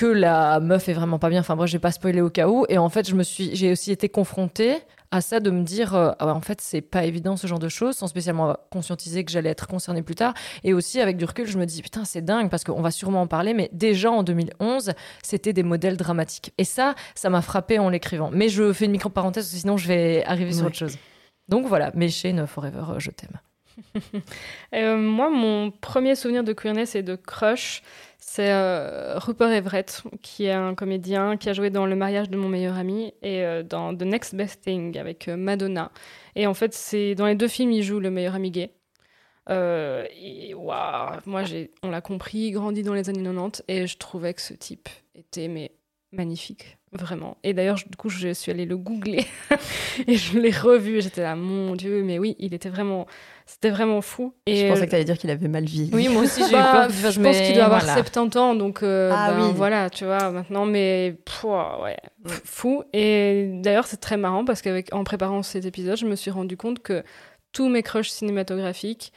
que 0.00 0.06
la 0.06 0.60
meuf 0.60 0.88
est 0.88 0.94
vraiment 0.94 1.18
pas 1.18 1.28
bien. 1.28 1.40
Enfin 1.40 1.54
je 1.66 1.72
vais 1.72 1.78
pas 1.78 1.92
spoiler 1.92 2.22
au 2.22 2.30
cas 2.30 2.48
où. 2.48 2.64
Et 2.70 2.78
en 2.78 2.88
fait, 2.88 3.06
je 3.06 3.14
me 3.14 3.22
suis, 3.22 3.54
j'ai 3.54 3.70
aussi 3.70 3.92
été 3.92 4.08
confrontée 4.08 4.78
à 5.10 5.20
ça 5.20 5.40
de 5.40 5.50
me 5.50 5.62
dire, 5.62 5.94
euh, 5.94 6.12
ah 6.18 6.28
en 6.28 6.40
fait, 6.40 6.62
c'est 6.62 6.80
pas 6.80 7.04
évident 7.04 7.36
ce 7.36 7.46
genre 7.46 7.58
de 7.58 7.68
choses, 7.68 7.96
sans 7.96 8.06
spécialement 8.06 8.56
conscientiser 8.70 9.24
que 9.26 9.30
j'allais 9.30 9.50
être 9.50 9.66
concernée 9.66 10.00
plus 10.00 10.14
tard. 10.14 10.32
Et 10.64 10.72
aussi 10.72 11.02
avec 11.02 11.18
du 11.18 11.26
recul, 11.26 11.46
je 11.46 11.58
me 11.58 11.66
dis 11.66 11.82
putain, 11.82 12.06
c'est 12.06 12.22
dingue 12.22 12.48
parce 12.48 12.64
qu'on 12.64 12.80
va 12.80 12.90
sûrement 12.90 13.20
en 13.20 13.26
parler, 13.26 13.52
mais 13.52 13.68
déjà 13.74 14.10
en 14.10 14.22
2011, 14.22 14.92
c'était 15.22 15.52
des 15.52 15.64
modèles 15.64 15.98
dramatiques. 15.98 16.54
Et 16.56 16.64
ça, 16.64 16.94
ça 17.14 17.28
m'a 17.28 17.42
frappé 17.42 17.78
en 17.78 17.90
l'écrivant. 17.90 18.30
Mais 18.32 18.48
je 18.48 18.72
fais 18.72 18.86
une 18.86 18.92
micro 18.92 19.10
parenthèse, 19.10 19.48
sinon 19.48 19.76
je 19.76 19.86
vais 19.86 20.24
arriver 20.24 20.54
sur 20.54 20.64
autre 20.64 20.76
chose. 20.76 20.96
Donc 21.48 21.66
voilà, 21.66 21.92
Shane 22.08 22.46
Forever, 22.46 22.84
euh, 22.88 22.98
je 22.98 23.10
t'aime. 23.10 23.38
Euh, 24.72 24.96
moi, 24.96 25.30
mon 25.30 25.72
premier 25.72 26.14
souvenir 26.14 26.44
de 26.44 26.52
queerness 26.52 26.94
et 26.94 27.02
de 27.02 27.16
crush, 27.16 27.82
c'est 28.18 28.52
euh, 28.52 29.18
Rupert 29.18 29.50
Everett, 29.50 30.02
qui 30.22 30.44
est 30.44 30.52
un 30.52 30.76
comédien 30.76 31.36
qui 31.36 31.48
a 31.48 31.52
joué 31.52 31.70
dans 31.70 31.86
Le 31.86 31.96
mariage 31.96 32.30
de 32.30 32.36
mon 32.36 32.48
meilleur 32.48 32.76
ami 32.76 33.12
et 33.20 33.44
euh, 33.44 33.64
dans 33.64 33.96
The 33.96 34.02
Next 34.02 34.36
Best 34.36 34.60
Thing 34.62 34.96
avec 34.96 35.26
Madonna. 35.26 35.90
Et 36.36 36.46
en 36.46 36.54
fait, 36.54 36.72
c'est 36.72 37.16
dans 37.16 37.26
les 37.26 37.34
deux 37.34 37.48
films, 37.48 37.72
il 37.72 37.82
joue 37.82 37.98
le 37.98 38.10
meilleur 38.10 38.36
ami 38.36 38.50
gay. 38.52 38.70
Et 39.48 40.54
waouh, 40.54 41.18
moi, 41.26 41.42
on 41.82 41.90
l'a 41.90 42.00
compris, 42.00 42.52
grandi 42.52 42.84
dans 42.84 42.94
les 42.94 43.08
années 43.08 43.24
90, 43.24 43.64
et 43.66 43.88
je 43.88 43.98
trouvais 43.98 44.32
que 44.32 44.40
ce 44.40 44.54
type 44.54 44.88
était 45.16 45.48
magnifique, 46.12 46.78
vraiment. 46.92 47.36
Et 47.42 47.54
d'ailleurs, 47.54 47.76
du 47.76 47.96
coup, 47.96 48.08
je 48.08 48.32
suis 48.32 48.50
allée 48.50 48.66
le 48.66 48.76
googler 48.76 49.26
et 50.06 50.16
je 50.16 50.38
l'ai 50.38 50.50
revu. 50.50 51.00
J'étais 51.00 51.22
là, 51.22 51.36
mon 51.36 51.76
Dieu, 51.76 52.02
mais 52.02 52.18
oui, 52.18 52.36
il 52.38 52.54
était 52.54 52.68
vraiment, 52.68 53.06
c'était 53.50 53.70
vraiment 53.70 54.00
fou. 54.00 54.32
Et 54.46 54.56
Je 54.56 54.68
pensais 54.68 54.84
que 54.84 54.90
tu 54.90 54.94
allais 54.94 55.04
dire 55.04 55.18
qu'il 55.18 55.28
avait 55.28 55.48
mal 55.48 55.64
vieilli. 55.64 55.90
Oui, 55.92 56.08
moi 56.08 56.22
aussi 56.22 56.40
j'ai 56.44 56.50
eu 56.50 56.52
bah, 56.52 56.86
peur. 56.88 57.10
je 57.10 57.20
pense 57.20 57.36
qu'il 57.36 57.54
doit 57.54 57.64
avoir 57.64 57.80
voilà. 57.80 57.94
70 57.94 58.38
ans, 58.38 58.54
donc 58.54 58.84
euh, 58.84 59.10
Ah 59.12 59.32
ben, 59.32 59.48
oui. 59.48 59.52
voilà, 59.56 59.90
tu 59.90 60.04
vois, 60.04 60.30
maintenant, 60.30 60.66
mais 60.66 61.16
pff, 61.24 61.44
ouais, 61.44 61.96
pff, 62.24 62.42
fou. 62.44 62.84
Et 62.92 63.50
d'ailleurs, 63.54 63.88
c'est 63.88 63.96
très 63.96 64.16
marrant 64.16 64.44
parce 64.44 64.62
qu'en 64.62 65.02
préparant 65.02 65.42
cet 65.42 65.64
épisode, 65.64 65.96
je 65.96 66.06
me 66.06 66.14
suis 66.14 66.30
rendu 66.30 66.56
compte 66.56 66.78
que 66.78 67.02
tous 67.50 67.68
mes 67.68 67.82
crushs 67.82 68.10
cinématographiques, 68.10 69.12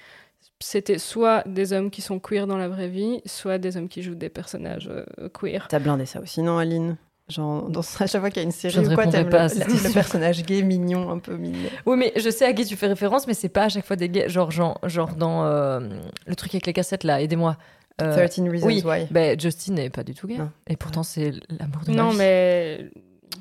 c'était 0.60 0.98
soit 0.98 1.44
des 1.48 1.72
hommes 1.72 1.92
qui 1.92 2.02
sont 2.02 2.18
queer 2.20 2.48
dans 2.48 2.58
la 2.58 2.68
vraie 2.68 2.88
vie, 2.88 3.22
soit 3.28 3.60
des 3.60 3.78
hommes 3.78 3.88
qui 3.88 4.02
jouent 4.02 4.16
des 4.16 4.30
personnages 4.30 4.90
euh, 4.90 5.30
queer. 5.30 5.68
T'as 5.70 5.78
blindé 5.80 6.08
ça 6.08 6.20
aussi, 6.20 6.42
non, 6.42 6.58
Aline? 6.58 6.98
Genre, 7.30 7.70
dans, 7.70 7.80
à 8.00 8.08
chaque 8.08 8.20
fois 8.22 8.30
qu'il 8.30 8.42
y 8.42 8.46
a 8.46 8.46
une 8.46 8.52
série 8.52 8.74
Je 8.74 8.82
ne 8.82 8.92
ou 8.92 8.96
quoi, 8.96 9.08
t'aimes 9.08 9.30
le, 9.30 9.32
le- 9.32 9.88
le 9.88 9.94
personnage 9.94 10.44
gay, 10.44 10.62
mignon, 10.62 11.10
un 11.10 11.20
peu 11.20 11.36
mignon. 11.38 11.70
Oui, 11.86 11.96
mais 11.98 12.12
je 12.18 12.30
sais 12.30 12.46
à 12.46 12.54
qui 12.54 12.66
tu 12.66 12.76
fais 12.76 12.88
référence, 12.88 13.28
mais 13.28 13.34
c'est 13.34 13.50
pas 13.50 13.64
à 13.64 13.70
chaque 13.70 13.86
fois 13.86 13.96
des 13.96 14.10
gays. 14.10 14.28
Genre, 14.30 14.52
genre, 14.52 14.78
genre 14.84 15.16
dans 15.16 15.46
euh, 15.46 15.80
le 16.28 16.36
truc 16.36 16.54
avec 16.54 16.66
les 16.66 16.74
cassettes 16.74 17.04
là, 17.04 17.22
aidez-moi. 17.22 17.56
Euh, 18.02 18.12
13 18.28 18.50
Reasons 18.50 18.66
oui. 18.68 18.82
Why. 18.84 19.08
ben, 19.12 19.40
Justin 19.40 19.74
n'est 19.74 19.90
pas 19.92 20.04
du 20.04 20.14
tout 20.16 20.28
gay. 20.28 20.38
Non. 20.38 20.50
Et 20.68 20.76
pourtant, 20.76 21.04
c'est 21.04 21.32
l'amour 21.50 21.84
de 21.86 21.92
ma 21.92 21.98
Non, 22.04 22.10
vie. 22.10 22.18
mais 22.18 22.90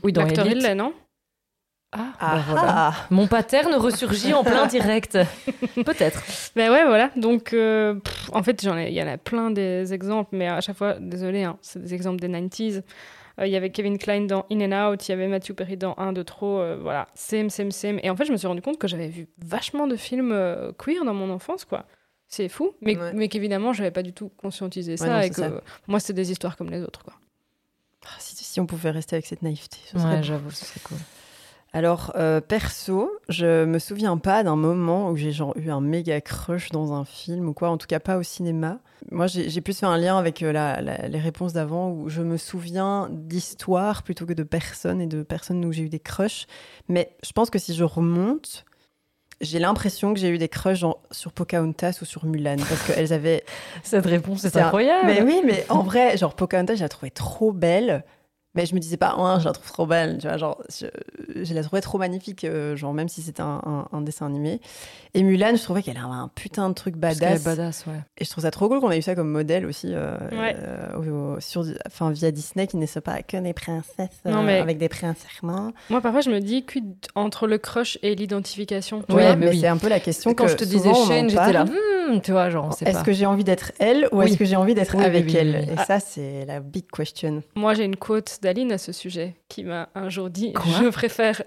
Oui, 0.05 0.13
dans 0.13 0.23
l'acteur, 0.23 0.47
il 0.47 0.59
non 0.77 0.93
Ah, 1.91 2.13
Ah, 2.21 2.35
bah 2.37 2.43
voilà. 2.49 2.63
ah. 2.67 2.95
Mon 3.11 3.27
paterne 3.27 3.75
ressurgit 3.75 4.33
en 4.35 4.45
plein 4.45 4.67
direct. 4.67 5.19
Peut-être. 5.75 6.23
Ben 6.55 6.71
ouais, 6.71 6.85
voilà. 6.85 7.11
Donc, 7.17 7.53
euh, 7.55 7.95
pff, 7.95 8.31
en 8.35 8.43
fait, 8.43 8.63
il 8.63 8.69
y 8.93 9.03
en 9.03 9.09
a 9.09 9.17
plein 9.17 9.51
des 9.51 9.93
exemples, 9.95 10.37
mais 10.37 10.49
à 10.49 10.61
chaque 10.61 10.77
fois, 10.77 10.97
désolé, 11.01 11.45
hein, 11.45 11.57
c'est 11.63 11.83
des 11.83 11.95
exemples 11.95 12.21
des 12.21 12.29
90s. 12.29 12.83
Euh, 13.41 13.47
Il 13.47 13.53
y 13.53 13.57
avait 13.57 13.71
Kevin 13.71 13.99
Klein 13.99 14.23
dans 14.23 14.47
In 14.51 14.61
and 14.73 14.93
Out, 14.93 15.09
il 15.09 15.13
y 15.13 15.15
avait 15.15 15.29
Matthew 15.29 15.53
Perry 15.55 15.77
dans 15.77 15.95
Un 15.99 16.13
de 16.13 16.23
trop, 16.23 16.59
euh, 16.61 16.77
voilà, 16.81 17.09
same, 17.15 17.51
same, 17.51 17.71
same. 17.71 17.99
Et 18.03 18.11
en 18.11 18.17
fait, 18.17 18.25
je 18.25 18.33
me 18.33 18.37
suis 18.37 18.47
rendu 18.47 18.63
compte 18.63 18.79
que 18.79 18.89
j'avais 18.89 19.09
vu 19.09 19.29
vachement 19.39 19.87
de 19.87 19.97
films 19.97 20.33
euh, 20.33 20.73
queer 20.73 21.05
dans 21.05 21.15
mon 21.15 21.31
enfance, 21.31 21.65
quoi. 21.65 21.87
C'est 22.29 22.49
fou, 22.49 22.73
mais, 22.81 22.97
Ouais. 22.97 23.13
mais 23.15 23.29
qu'évidemment, 23.29 23.73
j'avais 23.73 23.91
pas 23.91 24.03
du 24.03 24.13
tout 24.15 24.31
conscientisé 24.39 24.97
ça, 24.97 25.07
non, 25.07 25.19
et 25.19 25.23
c'est 25.25 25.31
que 25.31 25.37
ça. 25.37 25.51
moi, 25.87 26.01
c'était 26.01 26.15
des 26.15 26.33
histoires 26.33 26.57
comme 26.57 26.71
les 26.71 26.83
autres, 26.83 27.03
quoi. 27.05 27.15
Ah, 28.07 28.09
Si, 28.19 28.35
si 28.43 28.59
on 28.61 28.67
pouvait 28.67 28.91
rester 28.91 29.17
avec 29.17 29.27
cette 29.27 29.43
naïveté. 29.43 29.77
ce 29.87 29.99
serait 29.99 30.17
Ouais, 30.17 30.23
j'avoue, 30.23 30.51
ce 30.51 30.65
serait 30.65 30.81
cool. 30.85 30.99
Alors, 31.75 32.13
euh, 32.17 32.43
perso, 32.43 33.11
je 33.31 33.65
me 33.65 33.79
souviens 33.79 34.19
pas 34.19 34.45
d'un 34.45 34.57
moment 34.57 35.09
où 35.11 35.17
j'ai 35.17 35.33
genre 35.33 35.55
eu 35.57 35.71
un 35.71 35.81
méga 35.81 36.21
crush 36.21 36.69
dans 36.71 36.93
un 36.93 37.05
film 37.07 37.49
ou 37.49 37.55
quoi, 37.55 37.71
en 37.71 37.79
tout 37.79 37.87
cas 37.87 37.99
pas 37.99 38.19
au 38.19 38.23
cinéma. 38.23 38.79
Moi, 39.11 39.27
j'ai 39.27 39.61
plus 39.63 39.79
fait 39.79 39.87
un 39.87 39.97
lien 39.97 40.19
avec 40.19 40.43
euh, 40.43 40.53
la- 40.53 40.83
la- 40.83 41.09
les 41.09 41.19
réponses 41.19 41.55
d'avant 41.55 41.91
où 41.91 42.11
je 42.11 42.21
me 42.21 42.37
souviens 42.37 43.09
d'histoires 43.11 44.03
plutôt 44.03 44.27
que 44.27 44.35
de 44.35 44.43
personnes 44.43 45.01
et 45.01 45.07
de 45.07 45.23
personnes 45.23 45.65
où 45.65 45.73
j'ai 45.73 45.85
eu 45.85 45.89
des 45.89 45.99
crushs. 45.99 46.47
Mais 46.89 47.17
je 47.25 47.33
pense 47.33 47.49
que 47.49 47.59
si 47.59 47.75
je 47.75 47.85
remonte, 47.85 48.65
j'ai 49.41 49.59
l'impression 49.59 50.13
que 50.13 50.21
j'ai 50.21 50.29
eu 50.29 50.39
des 50.39 50.49
crushs 50.49 50.79
genre, 50.81 51.01
sur 51.11 51.33
Pocahontas 51.33 51.99
ou 52.03 52.05
sur 52.05 52.27
Mulan 52.27 52.57
parce 52.59 52.87
qu'elles 52.87 53.13
avaient 53.15 53.45
Cette 53.83 54.05
réponse 54.07 54.45
est 54.45 54.51
C'est 54.51 54.61
un- 54.61 54.67
incroyable. 54.67 55.07
mais 55.07 55.23
oui, 55.23 55.41
mais 55.45 55.65
en 55.71 55.83
vrai, 55.83 56.17
genre 56.19 56.35
Pocahontas, 56.35 56.75
je 56.77 56.83
la 56.83 56.89
trouvais 56.91 57.11
trop 57.11 57.51
belle. 57.51 58.05
Mais 58.55 58.67
je 58.67 58.75
me 58.75 58.81
disais 58.81 58.99
pas, 58.99 59.17
ouais, 59.17 59.41
je 59.41 59.47
la 59.47 59.53
trouve 59.53 59.67
trop 59.73 59.87
belle, 59.87 60.19
tu 60.21 60.29
vois, 60.29 60.37
genre, 60.37 60.63
je, 60.69 60.87
je 61.43 61.55
la 61.55 61.63
trouvais 61.63 61.81
trop 61.81 61.97
magnifique, 61.97 62.45
euh, 62.45 62.77
genre, 62.77 62.93
même 62.93 63.09
si 63.09 63.23
c'était 63.23 63.41
un, 63.41 63.63
un- 63.65 63.89
un 63.97 64.01
dessin 64.03 64.27
animé. 64.27 64.61
Et 65.15 65.23
Mulan, 65.23 65.57
je 65.57 65.63
trouvais 65.63 65.83
qu'elle 65.83 65.97
avait 65.97 66.07
un 66.07 66.31
putain 66.35 66.69
de 66.69 66.75
truc 66.75 67.01
Parce 67.01 67.19
qu'elle 67.19 67.29
est 67.29 67.45
badass. 67.45 67.45
badass, 67.57 67.87
ouais. 67.87 68.01
Et 68.19 68.25
je 68.27 68.31
trouve 68.31 68.43
ça 68.45 68.51
trop 68.51 68.69
cool 68.69 68.81
qu'on 68.81 68.91
ait 68.91 68.99
eu 68.99 69.03
ça 69.03 69.15
comme 69.15 69.31
modèle 69.31 69.65
aussi, 69.65 69.89
euh, 69.95 70.17
Ouais. 70.33 70.55
euh, 70.59 71.41
sur, 71.41 71.65
enfin, 71.87 72.11
via 72.11 72.31
Disney, 72.31 72.67
qui 72.67 72.77
ne 72.77 72.85
soit 72.85 73.01
pas 73.01 73.23
que 73.23 73.39
des 73.39 73.55
princesses 73.55 74.21
Non, 74.27 74.43
mais- 74.43 74.61
avec 74.61 74.77
des 74.79 74.89
princes. 74.91 75.25
Moi, 75.43 75.73
parfois, 76.03 76.21
je 76.21 76.31
me 76.31 76.39
dis, 76.41 76.65
quid 76.65 76.85
entre 77.15 77.47
le 77.47 77.57
crush 77.59 77.99
et 78.03 78.15
l'identification 78.15 79.03
tu 79.09 79.15
Ouais, 79.15 79.23
vois 79.23 79.37
mais 79.37 79.47
mais 79.47 79.53
oui. 79.53 79.61
c'est 79.61 79.69
un 79.69 79.77
peu 79.79 79.89
la 79.89 80.01
question 80.01 80.35
Quand 80.35 80.45
que 80.45 80.51
je 80.51 80.57
te 80.57 80.65
disais 80.65 80.93
Shane, 80.93 81.31
j'étais 81.31 81.53
là. 81.53 81.65
Hmm, 82.09 82.21
tu 82.21 82.33
vois, 82.33 82.51
genre, 82.51 82.67
on 82.67 82.71
sait 82.73 82.85
Est-ce 82.89 83.05
que 83.05 83.13
j'ai 83.13 83.27
envie 83.27 83.45
d'être 83.45 83.73
elle 83.79 84.09
ou 84.13 84.19
Oui. 84.19 84.27
est-ce 84.27 84.37
que 84.39 84.45
j'ai 84.45 84.57
envie 84.57 84.75
d'être 84.75 84.97
Oui, 84.97 85.05
avec 85.05 85.27
oui, 85.27 85.37
elle. 85.37 85.69
Et 85.73 85.77
ça, 85.87 86.01
c'est 86.01 86.45
la 86.47 86.61
big 86.61 86.91
question. 86.91 87.43
Moi, 87.55 87.75
j'ai 87.75 87.85
une 87.85 87.97
quote 87.97 88.39
d'Aline 88.43 88.73
à 88.73 88.79
ce 88.79 88.93
sujet 88.93 89.35
qui 89.49 89.65
m'a 89.65 89.89
un 89.95 90.09
jour 90.09 90.31
dit 90.31 90.53
Quoi 90.53 90.65
Je 90.83 90.89
préfère 90.89 91.43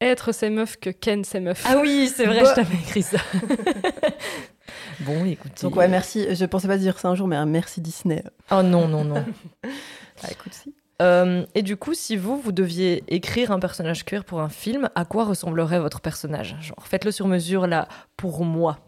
être 0.00 0.32
ces 0.32 0.48
meufs 0.50 0.76
que 0.78 0.90
Ken 0.90 1.24
ces 1.24 1.40
meufs. 1.40 1.64
Ah 1.68 1.78
oui, 1.80 2.10
c'est 2.14 2.24
vrai, 2.26 2.42
Bah. 2.42 2.50
je 2.50 2.54
t'avais 2.54 2.74
écrit 2.76 3.02
ça. 3.02 3.18
bon, 5.00 5.24
écoute. 5.24 5.52
Donc, 5.62 5.76
ouais, 5.76 5.88
merci. 5.88 6.34
Je 6.34 6.44
pensais 6.44 6.68
pas 6.68 6.78
dire 6.78 6.98
ça 6.98 7.08
un 7.08 7.14
jour, 7.14 7.26
mais 7.28 7.36
un 7.36 7.46
merci 7.46 7.80
Disney. 7.80 8.22
Oh 8.50 8.62
non, 8.62 8.88
non, 8.88 9.04
non. 9.04 9.24
Ah, 10.24 10.32
écoute, 10.32 10.52
si. 10.52 10.74
Euh, 11.00 11.44
et 11.54 11.62
du 11.62 11.76
coup, 11.76 11.94
si 11.94 12.16
vous, 12.16 12.36
vous 12.40 12.50
deviez 12.50 13.04
écrire 13.06 13.52
un 13.52 13.60
personnage 13.60 14.04
queer 14.04 14.24
pour 14.24 14.40
un 14.40 14.48
film, 14.48 14.90
à 14.96 15.04
quoi 15.04 15.24
ressemblerait 15.26 15.78
votre 15.78 16.00
personnage? 16.00 16.56
Genre, 16.60 16.84
faites-le 16.84 17.12
sur 17.12 17.28
mesure, 17.28 17.68
là, 17.68 17.86
pour 18.16 18.44
moi. 18.44 18.78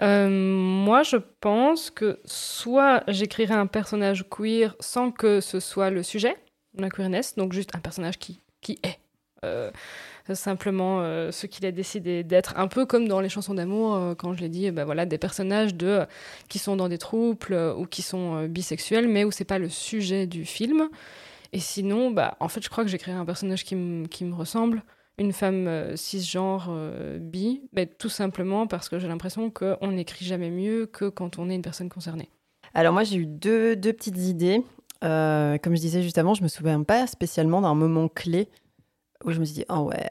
Euh, 0.00 0.28
moi, 0.28 1.02
je 1.02 1.16
pense 1.40 1.90
que 1.90 2.20
soit 2.24 3.04
j'écrirais 3.08 3.54
un 3.54 3.66
personnage 3.66 4.24
queer 4.28 4.74
sans 4.80 5.10
que 5.10 5.40
ce 5.40 5.60
soit 5.60 5.90
le 5.90 6.02
sujet, 6.02 6.36
la 6.76 6.90
queerness, 6.90 7.36
donc 7.36 7.52
juste 7.52 7.74
un 7.74 7.80
personnage 7.80 8.18
qui, 8.18 8.40
qui 8.60 8.78
est. 8.82 8.98
Euh, 9.44 9.70
simplement 10.32 11.02
euh, 11.02 11.30
ce 11.30 11.46
qu'il 11.46 11.66
a 11.66 11.70
décidé 11.70 12.24
d'être, 12.24 12.54
un 12.56 12.66
peu 12.66 12.86
comme 12.86 13.08
dans 13.08 13.20
les 13.20 13.28
chansons 13.28 13.52
d'amour, 13.52 14.14
quand 14.16 14.32
je 14.32 14.40
l'ai 14.40 14.48
dit, 14.48 14.70
ben 14.70 14.84
voilà, 14.84 15.04
des 15.04 15.18
personnages 15.18 15.74
de, 15.74 16.06
qui 16.48 16.58
sont 16.58 16.76
dans 16.76 16.88
des 16.88 16.96
troubles 16.96 17.54
ou 17.76 17.84
qui 17.84 18.00
sont 18.00 18.46
bisexuels, 18.46 19.06
mais 19.06 19.24
où 19.24 19.30
c'est 19.30 19.44
pas 19.44 19.58
le 19.58 19.68
sujet 19.68 20.26
du 20.26 20.46
film. 20.46 20.88
Et 21.52 21.60
sinon, 21.60 22.10
bah, 22.10 22.36
en 22.40 22.48
fait, 22.48 22.64
je 22.64 22.70
crois 22.70 22.84
que 22.84 22.90
j'écrirais 22.90 23.18
un 23.18 23.26
personnage 23.26 23.64
qui, 23.64 23.76
qui 24.10 24.24
me 24.24 24.34
ressemble, 24.34 24.82
une 25.18 25.32
femme 25.32 25.68
euh, 25.68 25.96
cisgenre 25.96 26.68
euh, 26.70 27.18
bi, 27.18 27.62
mais 27.72 27.86
tout 27.86 28.08
simplement 28.08 28.66
parce 28.66 28.88
que 28.88 28.98
j'ai 28.98 29.08
l'impression 29.08 29.50
qu'on 29.50 29.92
n'écrit 29.92 30.24
jamais 30.24 30.50
mieux 30.50 30.86
que 30.86 31.08
quand 31.08 31.38
on 31.38 31.48
est 31.50 31.54
une 31.54 31.62
personne 31.62 31.88
concernée. 31.88 32.28
Alors 32.74 32.92
moi 32.92 33.04
j'ai 33.04 33.16
eu 33.16 33.26
deux, 33.26 33.76
deux 33.76 33.92
petites 33.92 34.18
idées. 34.18 34.62
Euh, 35.04 35.58
comme 35.58 35.76
je 35.76 35.80
disais 35.80 36.02
juste 36.02 36.18
avant, 36.18 36.34
je 36.34 36.42
me 36.42 36.48
souviens 36.48 36.82
pas 36.82 37.06
spécialement 37.06 37.60
d'un 37.60 37.74
moment 37.74 38.08
clé 38.08 38.48
où 39.24 39.30
je 39.30 39.38
me 39.38 39.44
suis 39.44 39.54
dit 39.54 39.64
oh 39.68 39.90
ouais, 39.90 40.08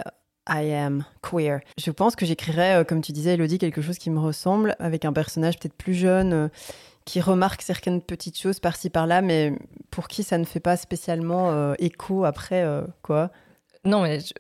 I 0.48 0.72
am 0.74 1.04
queer. 1.22 1.60
Je 1.78 1.92
pense 1.92 2.16
que 2.16 2.26
j'écrirais, 2.26 2.86
comme 2.88 3.02
tu 3.02 3.12
disais 3.12 3.34
Elodie, 3.34 3.58
quelque 3.58 3.82
chose 3.82 3.98
qui 3.98 4.10
me 4.10 4.20
ressemble 4.20 4.76
avec 4.80 5.04
un 5.04 5.14
personnage 5.14 5.60
peut-être 5.60 5.76
plus 5.76 5.94
jeune 5.94 6.50
qui 7.06 7.20
remarque 7.20 7.62
certaines 7.62 8.02
petites 8.02 8.40
choses 8.40 8.62
par-ci 8.62 8.90
par-là, 8.90 9.22
mais 9.22 9.58
pour 9.92 10.08
qui 10.08 10.24
ça 10.24 10.38
ne 10.38 10.46
fait 10.46 10.62
pas 10.62 10.78
spécialement 10.78 11.74
écho 11.76 12.24
après 12.24 12.66
quoi. 13.02 13.32
Non, 13.86 14.02
mais 14.02 14.20
je- 14.22 14.34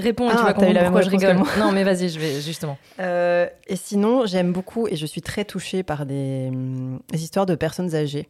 réponds 0.00 0.28
et 0.28 0.32
Ah, 0.34 0.36
tu 0.38 0.42
vas 0.44 0.52
comprendre 0.54 0.80
pourquoi 0.82 1.02
je 1.02 1.10
rigole. 1.10 1.36
Non, 1.58 1.72
mais 1.72 1.82
vas-y, 1.84 2.08
je 2.08 2.18
vais 2.20 2.40
justement. 2.40 2.78
Euh, 3.00 3.48
et 3.66 3.76
sinon, 3.76 4.24
j'aime 4.26 4.52
beaucoup 4.52 4.86
et 4.86 4.94
je 4.96 5.04
suis 5.06 5.20
très 5.20 5.44
touchée 5.44 5.82
par 5.82 6.06
des, 6.06 6.48
hum, 6.52 7.00
des 7.10 7.22
histoires 7.24 7.46
de 7.46 7.54
personnes 7.56 7.94
âgées. 7.94 8.28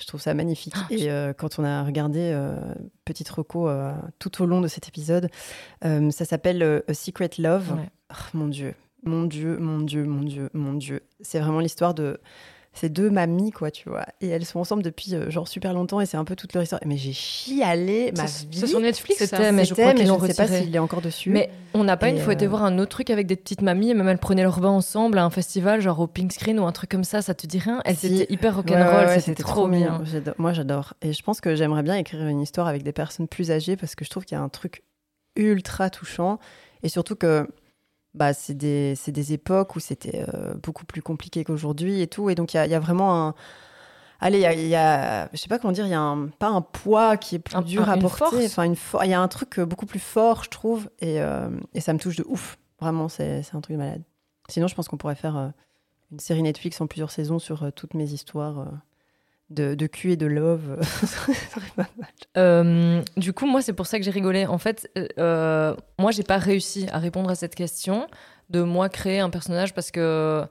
Je 0.00 0.06
trouve 0.06 0.20
ça 0.20 0.32
magnifique. 0.32 0.74
Ah, 0.76 0.86
et 0.90 1.10
euh, 1.10 1.32
quand 1.32 1.58
on 1.58 1.64
a 1.64 1.82
regardé 1.82 2.20
euh, 2.32 2.56
Petite 3.04 3.28
Reco 3.28 3.68
euh, 3.68 3.92
tout 4.18 4.42
au 4.42 4.46
long 4.46 4.60
de 4.60 4.68
cet 4.68 4.86
épisode, 4.88 5.28
euh, 5.84 6.10
ça 6.10 6.24
s'appelle 6.24 6.62
euh, 6.62 6.80
A 6.88 6.94
Secret 6.94 7.30
Love. 7.38 7.72
Ouais. 7.72 7.88
Oh, 8.12 8.14
mon 8.34 8.46
Dieu, 8.46 8.74
mon 9.02 9.24
Dieu, 9.24 9.58
mon 9.58 9.80
Dieu, 9.80 10.04
mon 10.04 10.22
Dieu, 10.22 10.50
mon 10.54 10.72
Dieu. 10.74 11.02
C'est 11.20 11.40
vraiment 11.40 11.60
l'histoire 11.60 11.94
de 11.94 12.18
ces 12.74 12.88
deux 12.88 13.10
mamies, 13.10 13.50
quoi, 13.50 13.70
tu 13.70 13.88
vois. 13.88 14.06
Et 14.20 14.28
elles 14.28 14.44
sont 14.44 14.60
ensemble 14.60 14.82
depuis 14.84 15.14
euh, 15.14 15.30
genre 15.30 15.48
super 15.48 15.74
longtemps 15.74 16.00
et 16.00 16.06
c'est 16.06 16.16
un 16.16 16.24
peu 16.24 16.36
toute 16.36 16.52
leur 16.54 16.62
histoire. 16.62 16.80
Mais 16.86 16.96
j'ai 16.96 17.12
chialé 17.12 18.12
ma 18.16 18.26
C'est 18.26 18.48
vie. 18.48 18.58
c'est 18.60 18.66
sur 18.68 18.78
Netflix, 18.80 19.18
ça. 19.18 19.26
C'était, 19.26 19.52
mais 19.52 19.64
je 19.64 19.70
C'était, 19.70 19.82
crois 19.82 19.94
qu'ils 19.94 20.06
je 20.06 20.12
ne 20.12 20.26
sais 20.26 20.34
pas 20.34 20.46
s'il 20.46 20.74
est 20.74 20.78
encore 20.78 21.00
dessus. 21.00 21.30
Mais 21.30 21.50
on 21.74 21.82
n'a 21.84 21.96
pas 21.96 22.08
Et 22.08 22.12
une 22.12 22.20
fois 22.20 22.34
été 22.34 22.44
euh, 22.46 22.48
voir 22.48 22.62
un 22.64 22.78
autre 22.78 22.90
truc 22.90 23.10
avec 23.10 23.26
des 23.26 23.36
petites 23.36 23.62
mamies 23.62 23.90
et 23.90 23.94
même 23.94 24.08
elles 24.08 24.18
prenaient 24.18 24.42
leur 24.44 24.60
bain 24.60 24.68
ensemble 24.68 25.18
à 25.18 25.24
un 25.24 25.30
festival, 25.30 25.80
genre 25.80 25.98
au 26.00 26.06
Pink 26.06 26.32
Screen 26.32 26.58
ou 26.60 26.66
un 26.66 26.72
truc 26.72 26.90
comme 26.90 27.04
ça, 27.04 27.20
ça 27.22 27.34
te 27.34 27.46
dit 27.46 27.58
rien 27.58 27.80
Elles 27.84 27.96
Si. 27.96 28.06
étaient 28.20 28.32
hyper 28.32 28.54
rock'n'roll, 28.56 28.78
ouais, 28.80 29.06
ouais, 29.06 29.20
c'était 29.20 29.42
trop 29.42 29.66
mignon. 29.66 29.98
bien. 30.00 30.34
Moi, 30.38 30.52
j'adore. 30.52 30.94
Et 31.02 31.12
je 31.12 31.22
pense 31.22 31.40
que 31.40 31.56
j'aimerais 31.56 31.82
bien 31.82 31.96
écrire 31.96 32.26
une 32.28 32.40
histoire 32.40 32.66
avec 32.68 32.82
des 32.84 32.92
personnes 32.92 33.28
plus 33.28 33.50
âgées 33.50 33.76
parce 33.76 33.94
que 33.94 34.04
je 34.04 34.10
trouve 34.10 34.24
qu'il 34.24 34.36
y 34.36 34.40
a 34.40 34.42
un 34.44 34.48
truc 34.48 34.82
ultra 35.36 35.90
touchant. 35.90 36.38
Et 36.82 36.88
surtout 36.88 37.16
que 37.16 37.48
bah, 38.14 38.32
c'est 38.32 38.54
des, 38.54 38.94
des 39.08 39.32
époques 39.32 39.76
où 39.76 39.80
c'était 39.80 40.24
euh, 40.34 40.54
beaucoup 40.54 40.84
plus 40.84 41.02
compliqué 41.02 41.44
qu'aujourd'hui 41.44 42.00
et 42.00 42.06
tout. 42.06 42.30
Et 42.30 42.34
donc, 42.34 42.54
il 42.54 42.56
y 42.56 42.60
a, 42.60 42.66
il 42.66 42.70
y 42.72 42.74
a 42.74 42.80
vraiment 42.80 43.28
un. 43.28 43.34
Allez, 44.20 44.38
il 44.38 44.42
y 44.42 44.46
a, 44.46 44.52
il 44.52 44.66
y 44.66 44.74
a- 44.74 45.28
je 45.32 45.36
sais 45.36 45.48
pas 45.48 45.58
comment 45.60 45.72
dire, 45.72 45.86
il 45.86 45.90
y 45.90 45.94
a 45.94 46.00
un, 46.00 46.26
pas 46.26 46.48
un 46.48 46.60
poids 46.60 47.16
qui 47.16 47.36
est 47.36 47.38
plus 47.38 47.54
Un- 47.54 47.62
dur 47.62 47.88
un- 47.88 47.92
à 47.92 47.96
porter. 47.98 48.44
Enfin, 48.46 48.64
une 48.64 48.74
il 49.04 49.10
y 49.10 49.14
a 49.14 49.20
un 49.20 49.28
truc 49.28 49.58
euh, 49.60 49.64
beaucoup 49.66 49.86
plus 49.86 50.00
fort, 50.00 50.42
je 50.42 50.50
trouve. 50.50 50.90
Et, 50.98 51.20
euh, 51.20 51.48
et 51.74 51.80
ça 51.80 51.92
me 51.92 51.98
touche 52.00 52.16
de 52.16 52.24
ouf. 52.26 52.58
Vraiment, 52.80 53.08
c'est 53.08 53.42
c'est 53.42 53.54
un 53.54 53.60
truc 53.60 53.74
de 53.76 53.80
malade. 53.80 54.02
Sinon, 54.48 54.66
je 54.66 54.74
pense 54.74 54.88
qu'on 54.88 54.96
pourrait 54.96 55.14
faire 55.14 55.36
euh, 55.36 55.48
une 56.10 56.18
série 56.18 56.42
Netflix 56.42 56.80
en 56.80 56.86
plusieurs 56.88 57.10
saisons 57.12 57.38
sur 57.38 57.72
toutes 57.74 57.94
mes 57.94 58.12
histoires 58.12 58.66
de, 59.50 59.74
de 59.74 59.86
cul 59.86 60.12
et 60.12 60.16
de 60.16 60.26
love. 60.26 60.80
Euh, 62.36 63.02
du 63.16 63.32
coup, 63.32 63.46
moi, 63.46 63.62
c'est 63.62 63.72
pour 63.72 63.86
ça 63.86 63.98
que 63.98 64.04
j'ai 64.04 64.12
rigolé. 64.12 64.46
En 64.46 64.58
fait, 64.58 64.88
euh, 65.18 65.74
moi, 65.98 66.12
j'ai 66.12 66.22
pas 66.22 66.38
réussi 66.38 66.86
à 66.92 66.98
répondre 66.98 67.30
à 67.30 67.34
cette 67.34 67.56
question 67.56 68.06
de 68.50 68.62
moi 68.62 68.88
créer 68.88 69.18
un 69.18 69.30
personnage 69.30 69.74
parce 69.74 69.90
que 69.90 70.44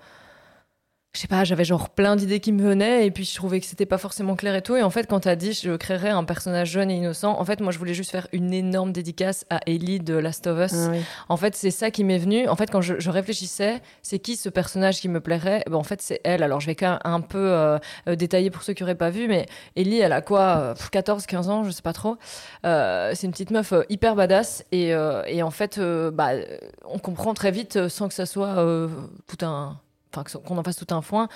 je 1.13 1.21
sais 1.21 1.27
pas, 1.27 1.43
j'avais 1.43 1.65
genre 1.65 1.89
plein 1.89 2.15
d'idées 2.15 2.39
qui 2.39 2.51
me 2.51 2.61
venaient 2.61 3.07
et 3.07 3.09
puis 3.11 3.25
je 3.25 3.33
trouvais 3.33 3.59
que 3.59 3.65
c'était 3.65 3.87
pas 3.87 3.97
forcément 3.97 4.35
clair 4.35 4.53
et 4.53 4.61
tout. 4.61 4.75
Et 4.75 4.83
en 4.83 4.91
fait, 4.91 5.07
quand 5.07 5.21
t'as 5.21 5.35
dit 5.35 5.51
je 5.53 5.75
créerais 5.75 6.11
un 6.11 6.23
personnage 6.23 6.69
jeune 6.69 6.91
et 6.91 6.95
innocent, 6.97 7.39
en 7.39 7.43
fait, 7.43 7.59
moi, 7.59 7.71
je 7.71 7.79
voulais 7.79 7.95
juste 7.95 8.11
faire 8.11 8.27
une 8.33 8.53
énorme 8.53 8.91
dédicace 8.91 9.43
à 9.49 9.59
Ellie 9.65 9.99
de 9.99 10.13
Last 10.13 10.45
of 10.45 10.59
Us. 10.71 10.77
Ah 10.77 10.89
oui. 10.91 10.99
En 11.27 11.35
fait, 11.37 11.55
c'est 11.55 11.71
ça 11.71 11.89
qui 11.89 12.03
m'est 12.03 12.19
venu. 12.19 12.47
En 12.47 12.55
fait, 12.55 12.69
quand 12.69 12.81
je, 12.81 12.99
je 12.99 13.09
réfléchissais, 13.09 13.81
c'est 14.03 14.19
qui 14.19 14.35
ce 14.35 14.49
personnage 14.49 15.01
qui 15.01 15.09
me 15.09 15.19
plairait? 15.19 15.63
Ben, 15.67 15.77
En 15.77 15.83
fait, 15.83 16.03
c'est 16.03 16.21
elle. 16.23 16.43
Alors, 16.43 16.59
je 16.59 16.67
vais 16.67 16.75
quand 16.75 16.91
même 16.91 16.99
un 17.03 17.21
peu 17.21 17.39
euh, 17.51 17.79
euh, 18.07 18.15
détailler 18.15 18.51
pour 18.51 18.61
ceux 18.61 18.73
qui 18.73 18.83
n'auraient 18.83 18.93
pas 18.93 19.09
vu, 19.09 19.27
mais 19.27 19.47
Ellie, 19.75 19.97
elle 19.99 20.13
a 20.13 20.21
quoi 20.21 20.57
euh, 20.57 20.75
14, 20.91 21.25
15 21.25 21.49
ans, 21.49 21.63
je 21.63 21.71
sais 21.71 21.81
pas 21.81 21.93
trop. 21.93 22.17
Euh, 22.63 23.13
c'est 23.15 23.25
une 23.25 23.31
petite 23.31 23.49
meuf 23.49 23.73
euh, 23.73 23.81
hyper 23.89 24.15
badass. 24.15 24.63
Et, 24.71 24.93
euh, 24.93 25.23
et 25.25 25.41
en 25.41 25.49
fait, 25.51 25.79
euh, 25.79 26.11
bah, 26.11 26.33
euh, 26.33 26.57
on 26.85 26.99
comprend 26.99 27.33
très 27.33 27.49
vite, 27.49 27.77
euh, 27.77 27.89
sans 27.89 28.07
que 28.07 28.13
ça 28.13 28.27
soit 28.27 28.59
euh, 28.59 28.87
tout 29.25 29.43
un. 29.43 29.79
Qu'on 30.11 30.57
en 30.57 30.63
fasse 30.63 30.77
tout 30.77 30.93
un 30.93 31.01
foin. 31.01 31.27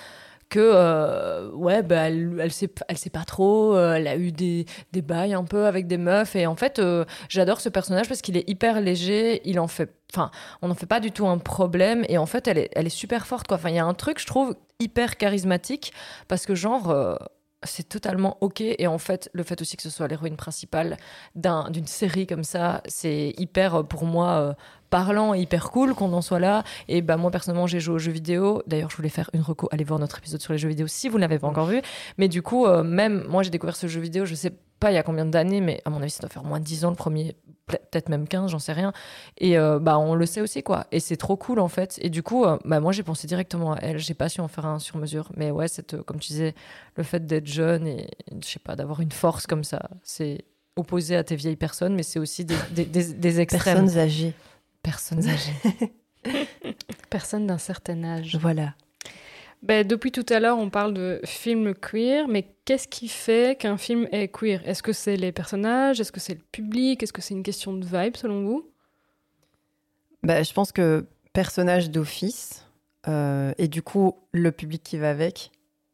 Que 0.49 0.59
euh, 0.59 1.49
ouais 1.51 1.81
bah 1.81 2.09
elle, 2.09 2.37
elle 2.41 2.51
sait 2.51 2.69
elle 2.89 2.97
sait 2.97 3.09
pas 3.09 3.23
trop 3.23 3.73
euh, 3.73 3.93
elle 3.93 4.05
a 4.05 4.17
eu 4.17 4.33
des, 4.33 4.65
des 4.91 5.01
bails 5.01 5.33
un 5.33 5.45
peu 5.45 5.65
avec 5.65 5.87
des 5.87 5.97
meufs 5.97 6.35
et 6.35 6.45
en 6.45 6.57
fait 6.57 6.77
euh, 6.77 7.05
j'adore 7.29 7.61
ce 7.61 7.69
personnage 7.69 8.09
parce 8.09 8.21
qu'il 8.21 8.35
est 8.35 8.49
hyper 8.49 8.81
léger 8.81 9.41
il 9.45 9.61
en 9.61 9.67
fait 9.69 9.93
enfin 10.11 10.29
on 10.61 10.67
n'en 10.67 10.75
fait 10.75 10.87
pas 10.87 10.99
du 10.99 11.13
tout 11.13 11.25
un 11.25 11.37
problème 11.37 12.03
et 12.09 12.17
en 12.17 12.25
fait 12.25 12.49
elle 12.49 12.57
est, 12.57 12.69
elle 12.75 12.85
est 12.85 12.89
super 12.89 13.27
forte 13.27 13.47
quoi 13.47 13.55
enfin 13.55 13.69
il 13.69 13.75
y 13.75 13.79
a 13.79 13.85
un 13.85 13.93
truc 13.93 14.19
je 14.19 14.25
trouve 14.25 14.53
hyper 14.81 15.15
charismatique 15.15 15.93
parce 16.27 16.45
que 16.45 16.53
genre 16.53 16.89
euh, 16.89 17.15
c'est 17.63 17.87
totalement 17.87 18.37
ok. 18.41 18.61
Et 18.61 18.87
en 18.87 18.97
fait 18.97 19.29
le 19.33 19.43
fait 19.43 19.61
aussi 19.61 19.77
que 19.77 19.83
ce 19.83 19.89
soit 19.89 20.07
l'héroïne 20.07 20.35
principale 20.35 20.97
d'un- 21.35 21.69
d'une 21.69 21.87
série 21.87 22.25
comme 22.27 22.43
ça 22.43 22.81
c'est 22.85 23.33
hyper 23.37 23.75
euh, 23.75 23.83
pour 23.83 24.05
moi 24.05 24.29
euh, 24.31 24.53
parlant 24.89 25.33
et 25.33 25.39
hyper 25.41 25.69
cool 25.71 25.93
qu'on 25.93 26.11
en 26.13 26.21
soit 26.21 26.39
là. 26.39 26.63
Et 26.87 27.01
bah 27.01 27.17
moi 27.17 27.31
personnellement 27.31 27.67
j'ai 27.67 27.79
joué 27.79 27.95
aux 27.95 27.99
jeux 27.99 28.11
vidéo. 28.11 28.61
D'ailleurs 28.67 28.89
je 28.89 28.95
voulais 28.97 29.09
faire 29.09 29.29
une 29.33 29.41
reco 29.41 29.67
allez 29.71 29.83
voir 29.83 29.99
notre 29.99 30.17
épisode 30.19 30.41
sur 30.41 30.53
les 30.53 30.59
jeux 30.59 30.69
vidéo 30.69 30.87
si 30.87 31.07
vous 31.09 31.17
ne 31.17 31.21
l'avez 31.21 31.39
pas 31.39 31.47
encore 31.47 31.67
vu. 31.67 31.81
Mais 32.17 32.27
du 32.27 32.41
coup 32.41 32.65
euh, 32.65 32.83
même 32.83 33.25
moi 33.27 33.43
j'ai 33.43 33.49
découvert 33.51 33.75
ce 33.75 33.87
jeu 33.87 34.01
vidéo 34.01 34.25
je 34.25 34.35
sais 34.35 34.51
pas 34.79 34.91
il 34.91 34.95
y 34.95 34.97
a 34.97 35.03
combien 35.03 35.25
d'années 35.25 35.61
mais 35.61 35.81
à 35.85 35.89
mon 35.91 36.01
avis 36.01 36.09
ça 36.09 36.21
doit 36.21 36.29
faire 36.29 36.43
moins 36.43 36.59
de 36.59 36.65
10 36.65 36.85
ans 36.85 36.89
le 36.89 36.95
premier 36.95 37.35
peut-être 37.79 38.09
même 38.09 38.27
15 38.27 38.51
j'en 38.51 38.59
sais 38.59 38.73
rien 38.73 38.93
et 39.37 39.57
euh, 39.57 39.79
bah 39.79 39.97
on 39.99 40.15
le 40.15 40.25
sait 40.25 40.41
aussi 40.41 40.63
quoi 40.63 40.85
et 40.91 40.99
c'est 40.99 41.17
trop 41.17 41.35
cool 41.37 41.59
en 41.59 41.67
fait 41.67 41.97
et 42.01 42.09
du 42.09 42.23
coup 42.23 42.45
euh, 42.45 42.57
bah 42.65 42.79
moi 42.79 42.91
j'ai 42.91 43.03
pensé 43.03 43.27
directement 43.27 43.73
à 43.73 43.77
elle 43.81 43.97
j'ai 43.99 44.13
pas 44.13 44.29
su 44.29 44.41
en 44.41 44.47
faire 44.47 44.65
un 44.65 44.79
sur 44.79 44.97
mesure 44.97 45.31
mais 45.35 45.51
ouais 45.51 45.67
cette 45.67 45.93
euh, 45.95 46.03
comme 46.03 46.19
tu 46.19 46.29
disais 46.33 46.53
le 46.95 47.03
fait 47.03 47.25
d'être 47.25 47.47
jeune 47.47 47.87
et 47.87 48.07
je 48.41 48.47
sais 48.47 48.59
pas 48.59 48.75
d'avoir 48.75 48.99
une 49.01 49.11
force 49.11 49.47
comme 49.47 49.63
ça 49.63 49.89
c'est 50.03 50.45
opposé 50.75 51.15
à 51.15 51.23
tes 51.23 51.35
vieilles 51.35 51.55
personnes 51.55 51.95
mais 51.95 52.03
c'est 52.03 52.19
aussi 52.19 52.45
des, 52.45 52.55
des, 52.71 52.85
des- 52.85 53.13
des 53.13 53.39
extrêmes 53.39 53.75
Personnes 53.85 53.97
âgées. 53.99 54.33
Personnes 54.83 55.27
âgées. 55.27 55.93
Personne 57.09 57.47
d'un 57.47 57.57
certain 57.57 58.03
âge. 58.03 58.37
Voilà. 58.39 58.73
Ben, 59.61 59.87
depuis 59.87 60.11
tout 60.11 60.25
à 60.29 60.39
l'heure, 60.39 60.57
on 60.57 60.71
parle 60.71 60.93
de 60.93 61.21
film 61.23 61.75
queer, 61.75 62.27
mais 62.27 62.47
qu'est-ce 62.65 62.87
qui 62.87 63.07
fait 63.07 63.59
qu'un 63.59 63.77
film 63.77 64.07
est 64.11 64.27
queer? 64.27 64.67
Est-ce 64.67 64.81
que 64.81 64.91
c'est 64.91 65.17
les 65.17 65.31
personnages? 65.31 65.99
Est-ce 65.99 66.11
que 66.11 66.19
c'est 66.19 66.33
le 66.33 66.41
public? 66.51 67.03
Est-ce 67.03 67.13
que 67.13 67.21
c'est 67.21 67.35
une 67.35 67.43
question 67.43 67.73
de 67.73 67.85
vibe 67.85 68.17
selon 68.17 68.43
vous? 68.43 68.67
Bah, 70.23 70.41
Je 70.41 70.51
pense 70.53 70.71
que 70.71 71.05
personnage 71.33 71.91
d'office, 71.91 72.65
euh, 73.07 73.53
et 73.59 73.67
du 73.67 73.83
coup 73.83 74.15
le 74.31 74.51
public 74.51 74.81
qui 74.83 74.97
va 74.97 75.11
avec, 75.11 75.51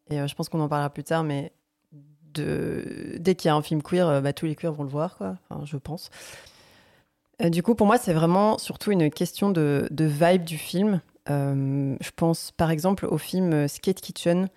et 0.09 0.19
euh, 0.19 0.27
je 0.27 0.35
pense 0.35 0.47
qu'on 0.47 0.61
en 0.61 0.69
parlera 0.69 0.89
plus 0.89 1.03
tard, 1.03 1.23
mais 1.23 1.51
dès 2.33 3.35
qu'il 3.35 3.49
y 3.49 3.51
a 3.51 3.55
un 3.55 3.61
film 3.61 3.81
queer, 3.81 4.07
euh, 4.07 4.21
bah, 4.21 4.31
tous 4.31 4.45
les 4.45 4.55
queers 4.55 4.71
vont 4.71 4.83
le 4.83 4.89
voir, 4.89 5.17
quoi. 5.17 5.37
Je 5.65 5.75
pense. 5.75 6.09
du 7.41 7.63
coup, 7.63 7.75
pour 7.75 7.87
moi, 7.87 7.97
c'est 7.97 8.13
vraiment 8.13 8.57
surtout 8.59 8.91
une 8.91 9.09
question 9.09 9.49
de 9.49 9.87
vibe 9.91 10.45
du 10.45 10.57
film. 10.57 11.01
Euh, 11.29 11.95
je 11.99 12.09
pense 12.15 12.51
par 12.51 12.71
exemple 12.71 13.05
au 13.05 13.17
film 13.17 13.53
euh, 13.53 13.67
Skate 13.67 14.01
Kitchen, 14.01 14.47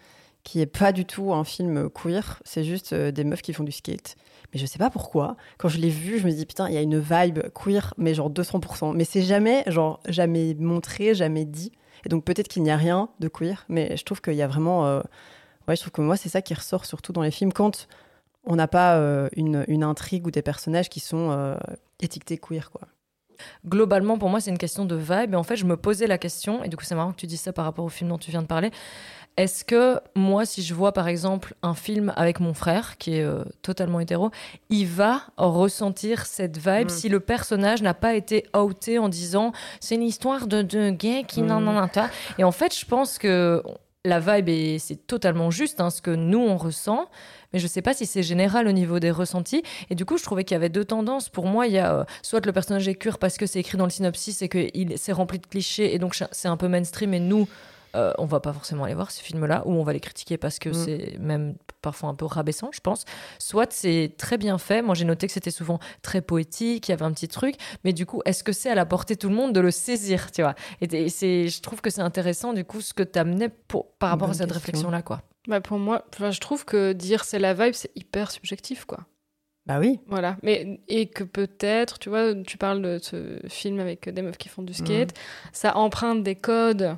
qui 0.44 0.60
est 0.60 0.66
pas 0.66 0.92
du 0.92 1.04
tout 1.04 1.32
un 1.32 1.44
film 1.44 1.90
queer, 1.90 2.40
c'est 2.44 2.64
juste 2.64 2.92
euh, 2.92 3.10
des 3.10 3.24
meufs 3.24 3.42
qui 3.42 3.52
font 3.52 3.64
du 3.64 3.72
skate. 3.72 4.16
Mais 4.52 4.60
je 4.60 4.66
sais 4.66 4.78
pas 4.78 4.90
pourquoi. 4.90 5.36
Quand 5.58 5.68
je 5.68 5.78
l'ai 5.78 5.90
vu, 5.90 6.18
je 6.18 6.26
me 6.26 6.32
dis 6.32 6.46
putain, 6.46 6.68
il 6.68 6.74
y 6.74 6.78
a 6.78 6.82
une 6.82 6.98
vibe 6.98 7.40
queer, 7.54 7.94
mais 7.98 8.14
genre 8.14 8.30
200%. 8.30 8.94
Mais 8.94 9.04
c'est 9.04 9.22
jamais, 9.22 9.64
genre, 9.66 10.00
jamais 10.08 10.54
montré, 10.54 11.14
jamais 11.14 11.44
dit. 11.44 11.72
Et 12.04 12.08
donc 12.08 12.24
peut-être 12.24 12.48
qu'il 12.48 12.62
n'y 12.62 12.70
a 12.70 12.76
rien 12.76 13.10
de 13.20 13.28
queer, 13.28 13.64
mais 13.68 13.96
je 13.96 14.04
trouve 14.04 14.20
qu'il 14.20 14.34
y 14.34 14.42
a 14.42 14.48
vraiment. 14.48 15.02
Ouais, 15.68 15.76
je 15.76 15.80
trouve 15.80 15.92
que 15.92 16.00
moi, 16.00 16.16
c'est 16.16 16.30
ça 16.30 16.40
qui 16.42 16.54
ressort 16.54 16.86
surtout 16.86 17.12
dans 17.12 17.22
les 17.22 17.30
films 17.30 17.52
quand 17.52 17.86
on 18.44 18.56
n'a 18.56 18.66
pas 18.66 18.96
une, 19.36 19.64
une, 19.68 19.84
intrigue 19.84 20.26
ou 20.26 20.30
des 20.30 20.42
personnages 20.42 20.88
qui 20.88 21.00
sont 21.00 21.56
étiquetés 22.00 22.38
queer, 22.38 22.70
quoi. 22.70 22.88
Globalement, 23.66 24.18
pour 24.18 24.28
moi, 24.28 24.40
c'est 24.40 24.50
une 24.50 24.58
question 24.58 24.84
de 24.84 24.96
vibe. 24.96 25.34
Et 25.34 25.36
en 25.36 25.42
fait, 25.42 25.56
je 25.56 25.64
me 25.64 25.76
posais 25.76 26.06
la 26.06 26.18
question, 26.18 26.62
et 26.64 26.68
du 26.68 26.76
coup, 26.76 26.84
c'est 26.84 26.94
marrant 26.94 27.12
que 27.12 27.20
tu 27.20 27.26
dises 27.26 27.40
ça 27.40 27.52
par 27.52 27.64
rapport 27.64 27.84
au 27.84 27.88
film 27.88 28.10
dont 28.10 28.18
tu 28.18 28.30
viens 28.30 28.42
de 28.42 28.46
parler. 28.46 28.70
Est-ce 29.36 29.64
que 29.64 30.00
moi, 30.14 30.44
si 30.44 30.62
je 30.62 30.74
vois 30.74 30.92
par 30.92 31.08
exemple 31.08 31.54
un 31.62 31.74
film 31.74 32.12
avec 32.16 32.40
mon 32.40 32.52
frère, 32.52 32.98
qui 32.98 33.16
est 33.16 33.22
euh, 33.22 33.44
totalement 33.62 34.00
hétéro, 34.00 34.30
il 34.68 34.86
va 34.86 35.22
ressentir 35.36 36.26
cette 36.26 36.58
vibe 36.58 36.86
mm. 36.86 36.90
si 36.90 37.08
le 37.08 37.20
personnage 37.20 37.80
n'a 37.80 37.94
pas 37.94 38.14
été 38.14 38.44
outé 38.54 38.98
en 38.98 39.08
disant 39.08 39.52
c'est 39.78 39.94
une 39.94 40.02
histoire 40.02 40.46
de 40.46 40.62
deux 40.62 40.90
gays 40.90 41.24
qui 41.26 41.42
n'en 41.42 41.66
en 41.66 41.76
a 41.76 41.88
pas. 41.88 42.10
Et 42.38 42.44
en 42.44 42.52
fait, 42.52 42.76
je 42.76 42.84
pense 42.84 43.18
que 43.18 43.62
la 44.04 44.20
vibe, 44.20 44.78
c'est 44.78 45.06
totalement 45.06 45.50
juste, 45.50 45.80
hein, 45.80 45.90
ce 45.90 46.00
que 46.00 46.10
nous, 46.10 46.40
on 46.40 46.56
ressent 46.56 47.08
mais 47.52 47.58
je 47.58 47.66
sais 47.66 47.82
pas 47.82 47.94
si 47.94 48.06
c'est 48.06 48.22
général 48.22 48.68
au 48.68 48.72
niveau 48.72 49.00
des 49.00 49.10
ressentis. 49.10 49.62
Et 49.90 49.94
du 49.94 50.04
coup, 50.04 50.18
je 50.18 50.22
trouvais 50.22 50.44
qu'il 50.44 50.54
y 50.54 50.56
avait 50.56 50.68
deux 50.68 50.84
tendances. 50.84 51.28
Pour 51.28 51.46
moi, 51.46 51.66
il 51.66 51.72
y 51.72 51.78
a 51.78 51.94
euh, 51.94 52.04
soit 52.22 52.44
le 52.44 52.52
personnage 52.52 52.86
est 52.88 52.94
cure 52.94 53.18
parce 53.18 53.36
que 53.36 53.46
c'est 53.46 53.60
écrit 53.60 53.78
dans 53.78 53.84
le 53.84 53.90
synopsis 53.90 54.42
et 54.42 54.48
qu'il 54.48 54.98
s'est 54.98 55.12
rempli 55.12 55.38
de 55.38 55.46
clichés 55.46 55.94
et 55.94 55.98
donc 55.98 56.16
c'est 56.30 56.48
un 56.48 56.56
peu 56.56 56.68
mainstream 56.68 57.14
et 57.14 57.20
nous, 57.20 57.48
euh, 57.96 58.12
on 58.18 58.26
va 58.26 58.40
pas 58.40 58.52
forcément 58.52 58.84
aller 58.84 58.94
voir 58.94 59.10
ce 59.10 59.22
film-là 59.22 59.62
ou 59.66 59.72
on 59.72 59.82
va 59.82 59.92
les 59.92 60.00
critiquer 60.00 60.36
parce 60.36 60.58
que 60.58 60.68
mm. 60.68 60.74
c'est 60.74 61.18
même 61.18 61.54
parfois 61.82 62.08
un 62.08 62.14
peu 62.14 62.24
rabaissant, 62.24 62.70
je 62.72 62.80
pense. 62.80 63.04
Soit 63.38 63.72
c'est 63.72 64.14
très 64.16 64.38
bien 64.38 64.58
fait. 64.58 64.82
Moi, 64.82 64.94
j'ai 64.94 65.04
noté 65.04 65.26
que 65.26 65.32
c'était 65.32 65.50
souvent 65.50 65.78
très 66.02 66.22
poétique, 66.22 66.88
il 66.88 66.90
y 66.90 66.94
avait 66.94 67.04
un 67.04 67.12
petit 67.12 67.28
truc. 67.28 67.56
Mais 67.84 67.92
du 67.92 68.06
coup, 68.06 68.22
est-ce 68.24 68.44
que 68.44 68.52
c'est 68.52 68.70
à 68.70 68.74
la 68.74 68.86
portée 68.86 69.14
de 69.14 69.18
tout 69.18 69.28
le 69.28 69.34
monde 69.34 69.52
de 69.52 69.60
le 69.60 69.70
saisir, 69.70 70.30
tu 70.30 70.42
vois? 70.42 70.54
Et, 70.80 71.08
c'est, 71.08 71.48
je 71.48 71.60
trouve 71.60 71.80
que 71.80 71.90
c'est 71.90 72.02
intéressant, 72.02 72.52
du 72.52 72.64
coup, 72.64 72.80
ce 72.80 72.94
que 72.94 73.02
tu 73.02 73.18
amenais 73.18 73.48
pour, 73.48 73.92
par 73.94 74.10
rapport 74.10 74.30
à 74.30 74.34
cette 74.34 74.52
réflexion-là, 74.52 75.02
quoi. 75.02 75.22
Bah 75.48 75.60
pour 75.62 75.78
moi, 75.78 76.04
je 76.18 76.38
trouve 76.38 76.66
que 76.66 76.92
dire 76.92 77.24
c'est 77.24 77.38
la 77.38 77.54
vibe, 77.54 77.72
c'est 77.72 77.90
hyper 77.96 78.30
subjectif, 78.30 78.84
quoi. 78.84 79.06
Bah 79.66 79.78
oui. 79.78 80.00
Voilà. 80.06 80.36
Mais, 80.42 80.80
et 80.88 81.06
que 81.06 81.24
peut-être, 81.24 81.98
tu 81.98 82.08
vois, 82.08 82.34
tu 82.34 82.58
parles 82.58 82.82
de 82.82 82.98
ce 83.00 83.38
film 83.48 83.78
avec 83.80 84.08
des 84.08 84.22
meufs 84.22 84.38
qui 84.38 84.48
font 84.48 84.62
du 84.62 84.74
skate, 84.74 85.12
mhm. 85.12 85.50
ça 85.52 85.76
emprunte 85.76 86.22
des 86.22 86.34
codes 86.34 86.96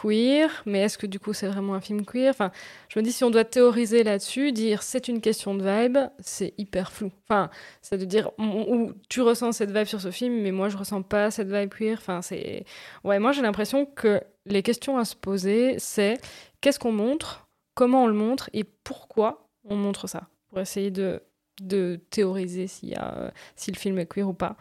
queer, 0.00 0.62
mais 0.66 0.80
est-ce 0.80 0.98
que 0.98 1.06
du 1.06 1.18
coup 1.18 1.32
c'est 1.32 1.46
vraiment 1.46 1.74
un 1.74 1.80
film 1.80 2.04
queer? 2.04 2.30
Enfin, 2.30 2.50
je 2.88 2.98
me 2.98 3.04
dis 3.04 3.12
si 3.12 3.24
on 3.24 3.30
doit 3.30 3.44
théoriser 3.44 4.04
là-dessus, 4.04 4.52
dire 4.52 4.82
c'est 4.82 5.08
une 5.08 5.20
question 5.20 5.54
de 5.54 5.64
vibe, 5.64 5.98
c'est 6.18 6.52
hyper 6.58 6.92
flou. 6.92 7.10
Enfin, 7.28 7.50
c'est 7.82 7.98
de 7.98 8.04
dire 8.04 8.30
où 8.38 8.92
tu 9.08 9.20
ressens 9.22 9.52
cette 9.52 9.70
vibe 9.70 9.86
sur 9.86 10.00
ce 10.00 10.10
film, 10.10 10.42
mais 10.42 10.52
moi 10.52 10.68
je 10.68 10.76
ressens 10.76 11.02
pas 11.02 11.30
cette 11.30 11.48
vibe 11.48 11.72
queer. 11.72 11.96
Enfin, 11.98 12.20
c'est 12.22 12.64
ouais, 13.04 13.18
moi 13.18 13.32
j'ai 13.32 13.42
l'impression 13.42 13.86
que 13.86 14.20
les 14.44 14.62
questions 14.62 14.98
à 14.98 15.04
se 15.04 15.16
poser, 15.16 15.78
c'est 15.78 16.18
qu'est-ce 16.60 16.78
qu'on 16.78 16.92
montre 16.92 17.46
comment 17.74 18.04
on 18.04 18.06
le 18.08 18.14
montre 18.14 18.50
et 18.52 18.64
pourquoi 18.64 19.48
on 19.64 19.76
montre 19.76 20.08
ça, 20.08 20.28
pour 20.48 20.58
essayer 20.60 20.90
de, 20.90 21.22
de 21.60 22.00
théoriser 22.10 22.66
s'il 22.66 22.88
y 22.90 22.94
a, 22.94 23.32
si 23.54 23.70
le 23.70 23.78
film 23.78 23.98
est 23.98 24.06
queer 24.06 24.28
ou 24.28 24.32
pas. 24.32 24.56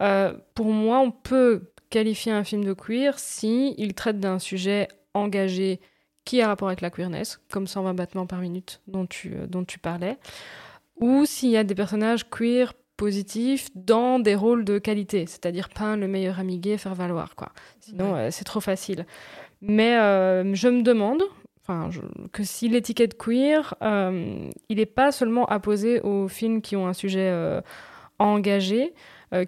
Euh, 0.00 0.34
pour 0.54 0.66
moi, 0.66 0.98
on 0.98 1.10
peut 1.10 1.72
qualifier 1.90 2.32
un 2.32 2.44
film 2.44 2.64
de 2.64 2.72
queer 2.72 3.18
si 3.18 3.74
il 3.78 3.94
traite 3.94 4.20
d'un 4.20 4.38
sujet 4.38 4.88
engagé 5.14 5.80
qui 6.24 6.42
a 6.42 6.48
rapport 6.48 6.68
avec 6.68 6.80
la 6.80 6.90
queerness, 6.90 7.40
comme 7.50 7.66
120 7.66 7.94
battements 7.94 8.26
par 8.26 8.40
minute 8.40 8.80
dont 8.88 9.06
tu, 9.06 9.34
euh, 9.34 9.46
dont 9.46 9.64
tu 9.64 9.78
parlais, 9.78 10.16
ou 10.96 11.24
s'il 11.24 11.50
y 11.50 11.56
a 11.56 11.64
des 11.64 11.74
personnages 11.74 12.28
queer 12.28 12.72
positifs 12.96 13.68
dans 13.74 14.18
des 14.18 14.34
rôles 14.34 14.64
de 14.64 14.78
qualité, 14.78 15.26
c'est-à-dire 15.26 15.68
pas 15.68 15.96
le 15.96 16.08
meilleur 16.08 16.40
ami 16.40 16.58
gay, 16.58 16.78
faire 16.78 16.94
valoir, 16.94 17.36
quoi. 17.36 17.52
Sinon, 17.80 18.16
euh, 18.16 18.28
c'est 18.30 18.44
trop 18.44 18.60
facile. 18.60 19.06
Mais 19.60 19.92
je 20.54 20.68
me 20.68 20.82
demande, 20.82 21.22
enfin, 21.66 21.90
que 22.32 22.44
si 22.44 22.68
l'étiquette 22.68 23.16
queer, 23.16 23.74
euh, 23.82 24.50
il 24.68 24.76
n'est 24.76 24.86
pas 24.86 25.12
seulement 25.12 25.46
apposé 25.46 26.00
aux 26.00 26.28
films 26.28 26.62
qui 26.62 26.76
ont 26.76 26.86
un 26.86 26.92
sujet 26.92 27.28
euh, 27.30 27.60
engagé, 28.18 28.82
euh, 28.84 28.90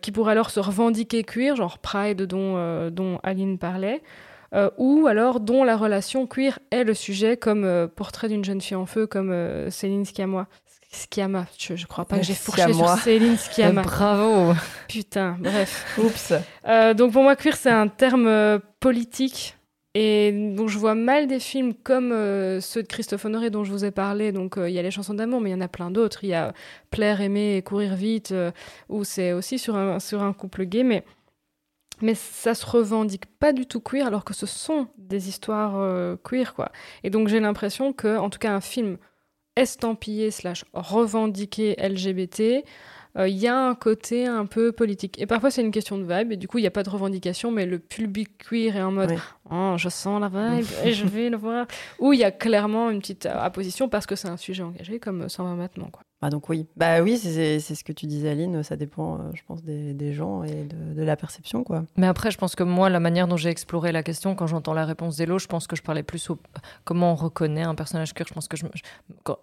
qui 0.03 0.13
pourraient 0.13 0.33
alors 0.33 0.51
se 0.51 0.61
revendiquer 0.61 1.25
queer, 1.25 1.57
genre 1.57 1.79
Pride 1.79 2.23
dont, 2.23 2.91
dont 2.91 3.19
Aline 3.23 3.59
parlait, 3.59 4.03
ou 4.77 5.07
alors 5.07 5.41
dont 5.41 5.65
la 5.65 5.77
relation 5.77 6.27
queer 6.27 6.59
est 6.71 6.85
le 6.85 6.95
sujet, 6.95 7.37
comme 7.37 7.89
Portrait 7.95 8.29
d'une 8.29 8.45
jeune 8.45 8.61
fille 8.61 8.77
en 8.77 8.87
feu, 8.87 9.07
comme 9.07 9.33
Céline 9.71 10.05
Sciamma. 10.05 10.49
Sciamma, 10.91 11.47
je, 11.59 11.77
je 11.77 11.87
crois 11.87 12.07
pas 12.07 12.19
que 12.19 12.25
j'ai 12.25 12.35
fourché 12.35 12.73
sur 12.73 12.89
Céline 12.99 13.37
Sciamma. 13.37 13.83
Bravo 13.83 14.55
Putain, 14.89 15.37
bref. 15.39 15.85
Oups. 15.99 16.33
donc 16.97 17.13
pour 17.13 17.23
moi, 17.23 17.37
queer, 17.37 17.57
c'est 17.57 17.71
un 17.71 17.89
terme 17.89 18.61
politique 18.81 19.58
et 20.01 20.31
donc 20.55 20.69
je 20.69 20.79
vois 20.79 20.95
mal 20.95 21.27
des 21.27 21.41
films 21.41 21.75
comme 21.75 22.13
euh, 22.13 22.61
ceux 22.61 22.85
de 22.85 22.87
Christophe 22.87 23.25
Honoré 23.25 23.51
dont 23.51 23.65
je 23.65 23.73
vous 23.73 23.85
ai 23.85 23.91
parlé. 23.91 24.31
Donc 24.31 24.57
euh, 24.57 24.71
il 24.71 24.75
y 24.77 24.79
a 24.79 24.83
les 24.83 24.93
chansons 24.93 25.13
d'amour, 25.13 25.41
mais 25.41 25.51
il 25.51 25.55
y 25.55 25.57
en 25.57 25.61
a 25.61 25.67
plein 25.67 25.91
d'autres. 25.91 26.23
Il 26.23 26.29
y 26.29 26.35
a 26.35 26.55
Plaire, 26.93 27.21
aimer 27.21 27.57
et 27.57 27.63
courir 27.63 27.97
vite, 27.97 28.31
euh, 28.31 28.53
où 28.89 29.03
c'est 29.03 29.33
aussi 29.33 29.59
sur 29.59 29.75
un, 29.75 29.99
sur 29.99 30.23
un 30.23 30.33
couple 30.33 30.67
gay, 30.67 30.85
mais 30.85 31.05
mais 32.01 32.15
ça 32.15 32.55
se 32.55 32.65
revendique 32.65 33.27
pas 33.41 33.53
du 33.53 33.67
tout 33.67 33.81
queer, 33.81 34.07
alors 34.07 34.25
que 34.25 34.35
ce 34.35 34.47
sont 34.47 34.87
des 34.99 35.29
histoires 35.29 36.17
queer, 36.23 36.55
quoi. 36.55 36.71
Et 37.03 37.11
donc 37.11 37.27
j'ai 37.27 37.41
l'impression 37.41 37.93
que, 37.93 38.19
en 38.19 38.31
tout 38.31 38.39
cas, 38.39 38.53
un 38.53 38.61
film 38.61 38.99
estampillé 39.57 40.31
slash 40.31 40.65
revendiqué 40.75 41.75
LGBT 41.77 42.65
il 43.19 43.23
euh, 43.23 43.29
y 43.29 43.49
a 43.49 43.59
un 43.59 43.75
côté 43.75 44.27
un 44.27 44.47
peu 44.47 44.71
politique. 44.71 45.21
Et 45.21 45.27
parfois, 45.27 45.51
c'est 45.51 45.63
une 45.63 45.73
question 45.73 45.99
de 45.99 46.05
vibe, 46.05 46.33
et 46.33 46.37
du 46.37 46.47
coup, 46.47 46.59
il 46.59 46.63
n'y 46.63 46.69
a 46.69 46.73
pas 46.73 46.85
de 46.85 46.91
revendication, 46.91 47.51
mais 47.51 47.67
le 47.67 47.81
public 47.81 48.31
queer 48.49 48.77
est 48.77 48.83
en 48.83 48.93
mode 48.93 49.15
oh, 49.51 49.75
je 49.77 49.89
sens 49.89 50.21
la 50.21 50.29
vibe 50.29 50.67
et 50.85 50.93
je 50.93 51.05
vais 51.07 51.29
le 51.29 51.37
voir. 51.37 51.67
Ou 51.99 52.13
il 52.13 52.21
y 52.21 52.25
a 52.25 52.31
clairement 52.31 52.91
une 52.91 53.01
petite 53.01 53.27
opposition 53.27 53.89
parce 53.89 54.07
que 54.07 54.15
c'est 54.15 54.29
un 54.29 54.37
sujet 54.37 54.63
engagé, 54.63 55.01
comme 55.01 55.29
120 55.29 55.57
maintenant. 55.57 55.89
Quoi. 55.91 56.03
Ah 56.21 56.31
donc 56.31 56.49
oui, 56.49 56.67
bah 56.77 57.01
oui, 57.01 57.17
c'est 57.17 57.61
ce 57.61 57.85
que 57.85 57.93
tu 57.93 58.07
disais 58.07 58.31
Aline, 58.31 58.65
ça 58.65 58.75
dépend, 58.75 59.15
euh, 59.15 59.19
je 59.35 59.43
pense, 59.47 59.63
des, 59.63 59.95
des 59.95 60.13
gens 60.13 60.43
et 60.43 60.65
de, 60.65 60.95
de, 60.95 61.03
la 61.05 61.15
perception, 61.15 61.63
quoi. 61.63 61.85
Mais 61.97 62.09
après, 62.09 62.33
je 62.33 62.39
pense 62.39 62.57
que 62.57 62.65
moi, 62.65 62.91
la 62.91 62.99
manière 62.99 63.29
dont 63.29 63.37
j'ai 63.37 63.51
exploré 63.51 63.93
la 63.93 64.03
question, 64.03 64.35
quand 64.35 64.49
j'entends 64.49 64.75
la 64.75 64.85
réponse 64.85 65.17
d'Elo, 65.17 65.39
je 65.39 65.47
pense 65.47 65.69
que 65.69 65.77
je 65.77 65.83
parlais 65.83 66.03
plus 66.03 66.29
au 66.31 66.39
comment 66.83 67.13
on 67.13 67.15
reconnaît 67.15 67.63
un 67.63 67.77
personnage 67.77 68.15
queer. 68.15 68.27
Je 68.27 68.35
pense 68.35 68.49
que 68.49 68.57
je, 68.57 68.67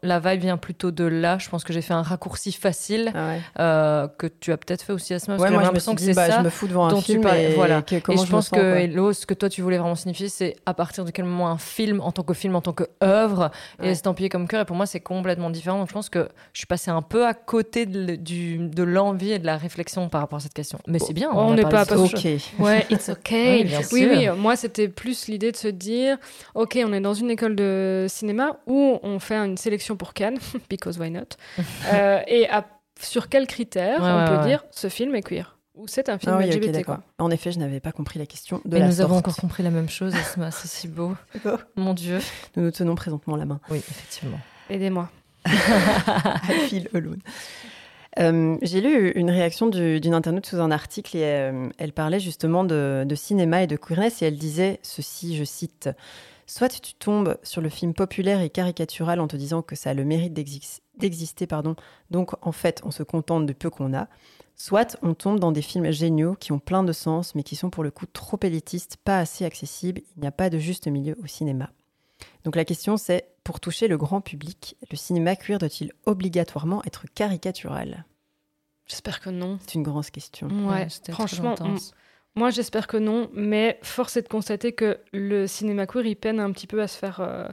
la 0.04 0.20
vibe 0.20 0.42
vient 0.42 0.58
plutôt 0.58 0.92
de 0.92 1.06
là. 1.06 1.38
Je 1.38 1.50
pense 1.50 1.64
que 1.64 1.72
j'ai 1.72 1.82
fait 1.82 1.94
un 1.94 2.02
raccourci 2.02 2.52
facile 2.52 3.14
ah 3.16 3.36
euh, 3.62 4.08
que 4.10 4.28
tu 4.28 4.52
as 4.52 4.58
peut-être 4.58 4.82
fait 4.82 4.92
aussi 4.92 5.14
à 5.14 5.20
ce 5.20 5.32
moment. 5.32 5.42
Ouais, 5.42 5.52
moi, 5.52 5.62
j'ai 5.62 5.68
l'impression 5.68 5.96
que 5.96 6.02
c'est 6.02 6.14
bah, 6.14 6.30
ça. 6.30 6.40
Je 6.40 6.44
me 6.44 6.50
fous 6.50 6.68
devant 6.68 6.88
un 6.88 7.00
film 7.00 7.26
et, 7.28 7.54
voilà. 7.54 7.84
et 7.90 8.18
je, 8.18 8.30
pense 8.30 8.50
que 8.50 8.60
Elo, 8.60 9.14
ce 9.14 9.26
que 9.26 9.34
toi 9.34 9.48
tu 9.48 9.62
voulais 9.62 9.78
vraiment 9.78 9.96
signifier, 9.96 10.28
c'est 10.28 10.58
à 10.66 10.74
partir 10.74 11.06
de 11.06 11.12
quel 11.12 11.24
moment 11.24 11.50
un 11.50 11.58
film 11.58 12.02
en 12.02 12.12
tant 12.12 12.24
que 12.24 12.34
film, 12.34 12.54
en 12.58 12.62
tant 12.62 12.74
que 12.74 12.84
œuvre, 13.02 13.50
est 13.82 13.92
estampillé 13.92 14.28
comme 14.28 14.50
cœur. 14.50 14.62
Et 14.62 14.66
pour 14.66 14.76
moi, 14.76 14.86
c'est 14.86 15.00
complètement 15.00 15.50
différent. 15.50 15.80
Donc 15.80 15.88
je 15.88 15.94
pense 15.94 16.10
que 16.10 16.28
je 16.52 16.65
suis 16.66 16.68
passée 16.68 16.92
un 16.92 17.02
peu 17.02 17.26
à 17.26 17.34
côté 17.34 17.86
de, 17.86 18.84
l'envie 18.84 19.32
et 19.32 19.40
de 19.40 19.46
la 19.46 19.58
réflexion 19.58 20.10
par 20.10 20.22
rapport 20.22 20.38
à 20.38 20.40
cette 20.40 20.54
question. 20.54 20.80
Mais 20.88 21.00
c'est 21.00 21.14
bien. 21.14 21.30
On 21.32 21.54
n'est 21.54 21.62
pas 21.64 21.82
à 21.82 21.98
OK. 21.98 22.28
Ouais, 22.60 22.86
it's 22.90 23.10
OK. 23.10 23.30
oui, 23.32 23.68
oui, 23.92 24.08
oui, 24.10 24.28
Moi, 24.38 24.56
c'était 24.56 24.88
plus 24.88 25.28
l'idée 25.28 25.52
de 25.52 25.58
se 25.58 25.68
dire 25.68 26.18
OK, 26.56 26.78
on 26.84 26.92
est 26.94 27.02
dans 27.02 27.14
une 27.14 27.30
école 27.30 27.56
de 27.56 28.08
cinéma 28.10 28.58
où 28.66 29.00
on 29.04 29.20
fait 29.20 29.36
une 29.36 29.58
sélection 29.58 29.96
pour 29.96 30.14
Cannes, 30.14 30.40
because 30.70 30.98
why 30.98 31.12
not? 31.12 31.22
Euh, 31.94 32.20
Et 32.28 32.48
sur 33.00 33.30
quels 33.30 33.48
critères 33.48 34.00
on 34.02 34.38
peut 34.38 34.48
dire 34.48 34.64
ce 34.72 34.90
film 34.90 35.14
est 35.16 35.22
queer? 35.22 35.58
Ou 35.76 35.88
c'est 35.88 36.10
un 36.10 36.18
film 36.18 36.38
ah 36.40 36.46
LGBT 36.46 36.84
quoi. 36.84 37.02
En 37.20 37.30
effet, 37.30 37.52
je 37.52 37.60
n'avais 37.60 37.80
pas 37.80 37.92
compris 37.92 38.18
la 38.18 38.26
question 38.26 38.62
de 38.66 38.78
nous 38.78 39.02
avons 39.02 39.18
encore 39.18 39.36
compris 39.36 39.62
la 39.62 39.72
même 39.72 39.90
chose, 39.90 40.14
c'est 40.52 40.68
si 40.68 40.88
beau. 40.88 41.16
Mon 41.76 41.94
Dieu. 41.94 42.20
Nous 42.56 42.64
nous 42.64 42.72
tenons 42.72 42.96
présentement 42.96 43.36
la 43.36 43.46
main. 43.46 43.60
Oui, 43.70 43.78
effectivement. 43.78 44.40
Aidez-moi. 44.70 45.10
Euh, 48.18 48.58
J'ai 48.62 48.80
lu 48.80 49.12
une 49.12 49.30
réaction 49.30 49.68
du- 49.68 50.00
d'une 50.00 50.14
internaute 50.14 50.46
sous 50.46 50.62
un 50.62 50.72
article 50.72 51.18
et 51.18 51.24
euh, 51.26 51.70
elle 51.78 51.92
parlait 51.92 52.20
justement 52.22 52.64
de, 52.64 53.04
de 53.06 53.16
cinéma 53.16 53.64
et 53.64 53.68
de 53.68 53.76
queerness 53.76 54.22
et 54.22 54.26
elle 54.28 54.38
disait 54.38 54.80
ceci, 54.84 55.36
je 55.36 55.44
cite, 55.44 55.90
Soit 56.48 56.70
tu 56.70 56.94
tombes 56.94 57.38
sur 57.44 57.60
le 57.62 57.70
film 57.70 57.94
populaire 57.96 58.40
et 58.40 58.50
caricatural 58.52 59.20
en 59.20 59.28
te 59.28 59.36
disant 59.36 59.64
que 59.64 59.76
ça 59.76 59.90
a 59.90 59.94
le 59.96 60.06
mérite 60.06 60.32
d'exis- 60.34 60.80
d'exister, 60.98 61.48
pardon, 61.48 61.76
donc 62.12 62.32
en 62.46 62.52
fait 62.52 62.82
on 62.86 62.92
se 62.92 63.04
contente 63.04 63.46
du 63.48 63.56
peu 63.56 63.70
qu'on 63.70 63.94
a, 63.96 64.08
soit 64.56 64.96
on 65.02 65.14
tombe 65.16 65.40
dans 65.40 65.52
des 65.52 65.64
films 65.64 65.92
géniaux 65.92 66.36
qui 66.36 66.52
ont 66.54 66.60
plein 66.60 66.84
de 66.84 66.94
sens 66.94 67.36
mais 67.36 67.44
qui 67.44 67.56
sont 67.58 67.70
pour 67.72 67.84
le 67.84 67.92
coup 67.92 68.06
trop 68.06 68.40
élitistes, 68.44 68.98
pas 69.04 69.20
assez 69.20 69.44
accessibles, 69.44 70.02
il 70.16 70.22
n'y 70.22 70.28
a 70.28 70.32
pas 70.32 70.50
de 70.52 70.60
juste 70.60 70.88
milieu 70.88 71.18
au 71.24 71.28
cinéma. 71.28 71.70
Donc 72.46 72.56
la 72.56 72.64
question 72.64 72.96
c'est, 72.96 73.28
pour 73.44 73.60
toucher 73.60 73.88
le 73.88 73.98
grand 73.98 74.22
public, 74.22 74.78
le 74.90 74.96
cinéma 74.96 75.36
queer 75.36 75.58
doit-il 75.58 75.92
obligatoirement 76.06 76.82
être 76.86 77.06
caricatural? 77.14 78.06
J'espère 78.86 79.20
que 79.20 79.32
non. 79.32 79.58
C'est 79.62 79.74
une 79.74 79.84
grande 79.84 80.10
question. 80.12 80.48
Ouais, 80.70 80.88
franchement, 81.10 81.56
moi 82.36 82.52
j'espère 82.52 82.86
que 82.86 82.98
non, 82.98 83.30
mais 83.34 83.80
force 83.82 84.16
est 84.18 84.22
de 84.22 84.28
constater 84.28 84.74
que 84.74 85.00
le 85.12 85.48
cinéma 85.48 85.88
queer, 85.88 86.06
il 86.06 86.16
peine 86.16 86.40
un 86.40 86.52
petit 86.52 86.68
peu 86.68 86.82
à 86.82 86.88
se 86.88 86.98
faire, 86.98 87.20
euh, 87.20 87.50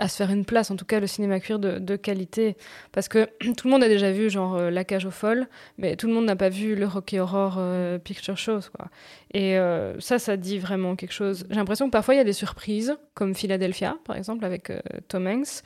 à 0.00 0.08
se 0.08 0.16
faire 0.16 0.30
une 0.30 0.46
place, 0.46 0.70
en 0.70 0.76
tout 0.76 0.86
cas 0.86 0.98
le 0.98 1.06
cinéma 1.06 1.38
queer 1.40 1.58
de, 1.58 1.96
qualité. 1.96 2.56
Parce 2.90 3.06
que 3.06 3.28
tout 3.56 3.68
le 3.68 3.70
monde 3.70 3.84
a 3.84 3.88
déjà 3.88 4.10
vu 4.10 4.30
genre 4.30 4.56
euh, 4.56 4.70
La 4.70 4.82
cage 4.82 5.04
aux 5.04 5.10
folles, 5.10 5.46
mais 5.78 5.94
tout 5.94 6.08
le 6.08 6.14
monde 6.14 6.24
n'a 6.24 6.36
pas 6.36 6.48
vu 6.48 6.74
le 6.74 6.86
Rocky 6.86 7.18
Horror 7.18 7.56
euh, 7.58 7.98
Picture 7.98 8.36
Shows. 8.36 8.70
Quoi. 8.74 8.88
Et 9.34 9.58
euh, 9.58 10.00
ça, 10.00 10.18
ça 10.18 10.36
dit 10.36 10.58
vraiment 10.58 10.96
quelque 10.96 11.12
chose. 11.12 11.44
J'ai 11.50 11.56
l'impression 11.56 11.86
que 11.86 11.92
parfois 11.92 12.14
il 12.14 12.16
y 12.16 12.20
a 12.20 12.24
des 12.24 12.32
surprises, 12.32 12.96
comme 13.14 13.34
Philadelphia 13.34 13.98
par 14.04 14.16
exemple, 14.16 14.44
avec 14.44 14.70
euh, 14.70 14.80
Tom 15.06 15.26
Hanks. 15.26 15.62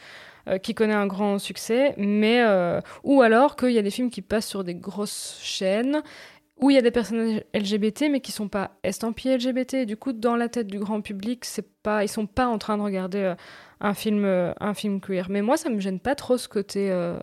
qui 0.62 0.74
connaît 0.74 0.92
un 0.92 1.06
grand 1.06 1.38
succès, 1.38 1.94
mais 1.96 2.44
ou 3.02 3.22
alors 3.22 3.56
qu'il 3.56 3.70
y 3.70 3.78
a 3.78 3.82
des 3.82 3.90
films 3.90 4.10
qui 4.10 4.20
passent 4.20 4.46
sur 4.48 4.62
des 4.62 4.74
grosses 4.74 5.38
chaînes 5.42 6.02
où 6.60 6.70
il 6.70 6.74
y 6.74 6.78
a 6.78 6.82
des 6.82 6.90
personnages 6.90 7.42
LGBT 7.54 8.10
mais 8.10 8.20
qui 8.20 8.30
sont 8.30 8.48
pas 8.48 8.72
estampillés 8.82 9.38
LGBT. 9.38 9.86
Du 9.86 9.96
coup, 9.96 10.12
dans 10.12 10.36
la 10.36 10.50
tête 10.50 10.66
du 10.66 10.78
grand 10.78 11.00
public, 11.00 11.46
c'est 11.46 11.66
pas, 11.82 12.04
ils 12.04 12.08
sont 12.08 12.26
pas 12.26 12.46
en 12.46 12.58
train 12.58 12.76
de 12.76 12.82
regarder 12.82 13.34
un 13.80 13.94
film, 13.94 14.24
euh, 14.24 14.52
un 14.60 14.74
film 14.74 15.00
queer. 15.00 15.26
Mais 15.30 15.42
moi, 15.42 15.56
ça 15.56 15.70
me 15.70 15.80
gêne 15.80 16.00
pas 16.00 16.14
trop 16.14 16.38
ce 16.38 16.48
côté 16.48 16.90
euh, 16.90 17.18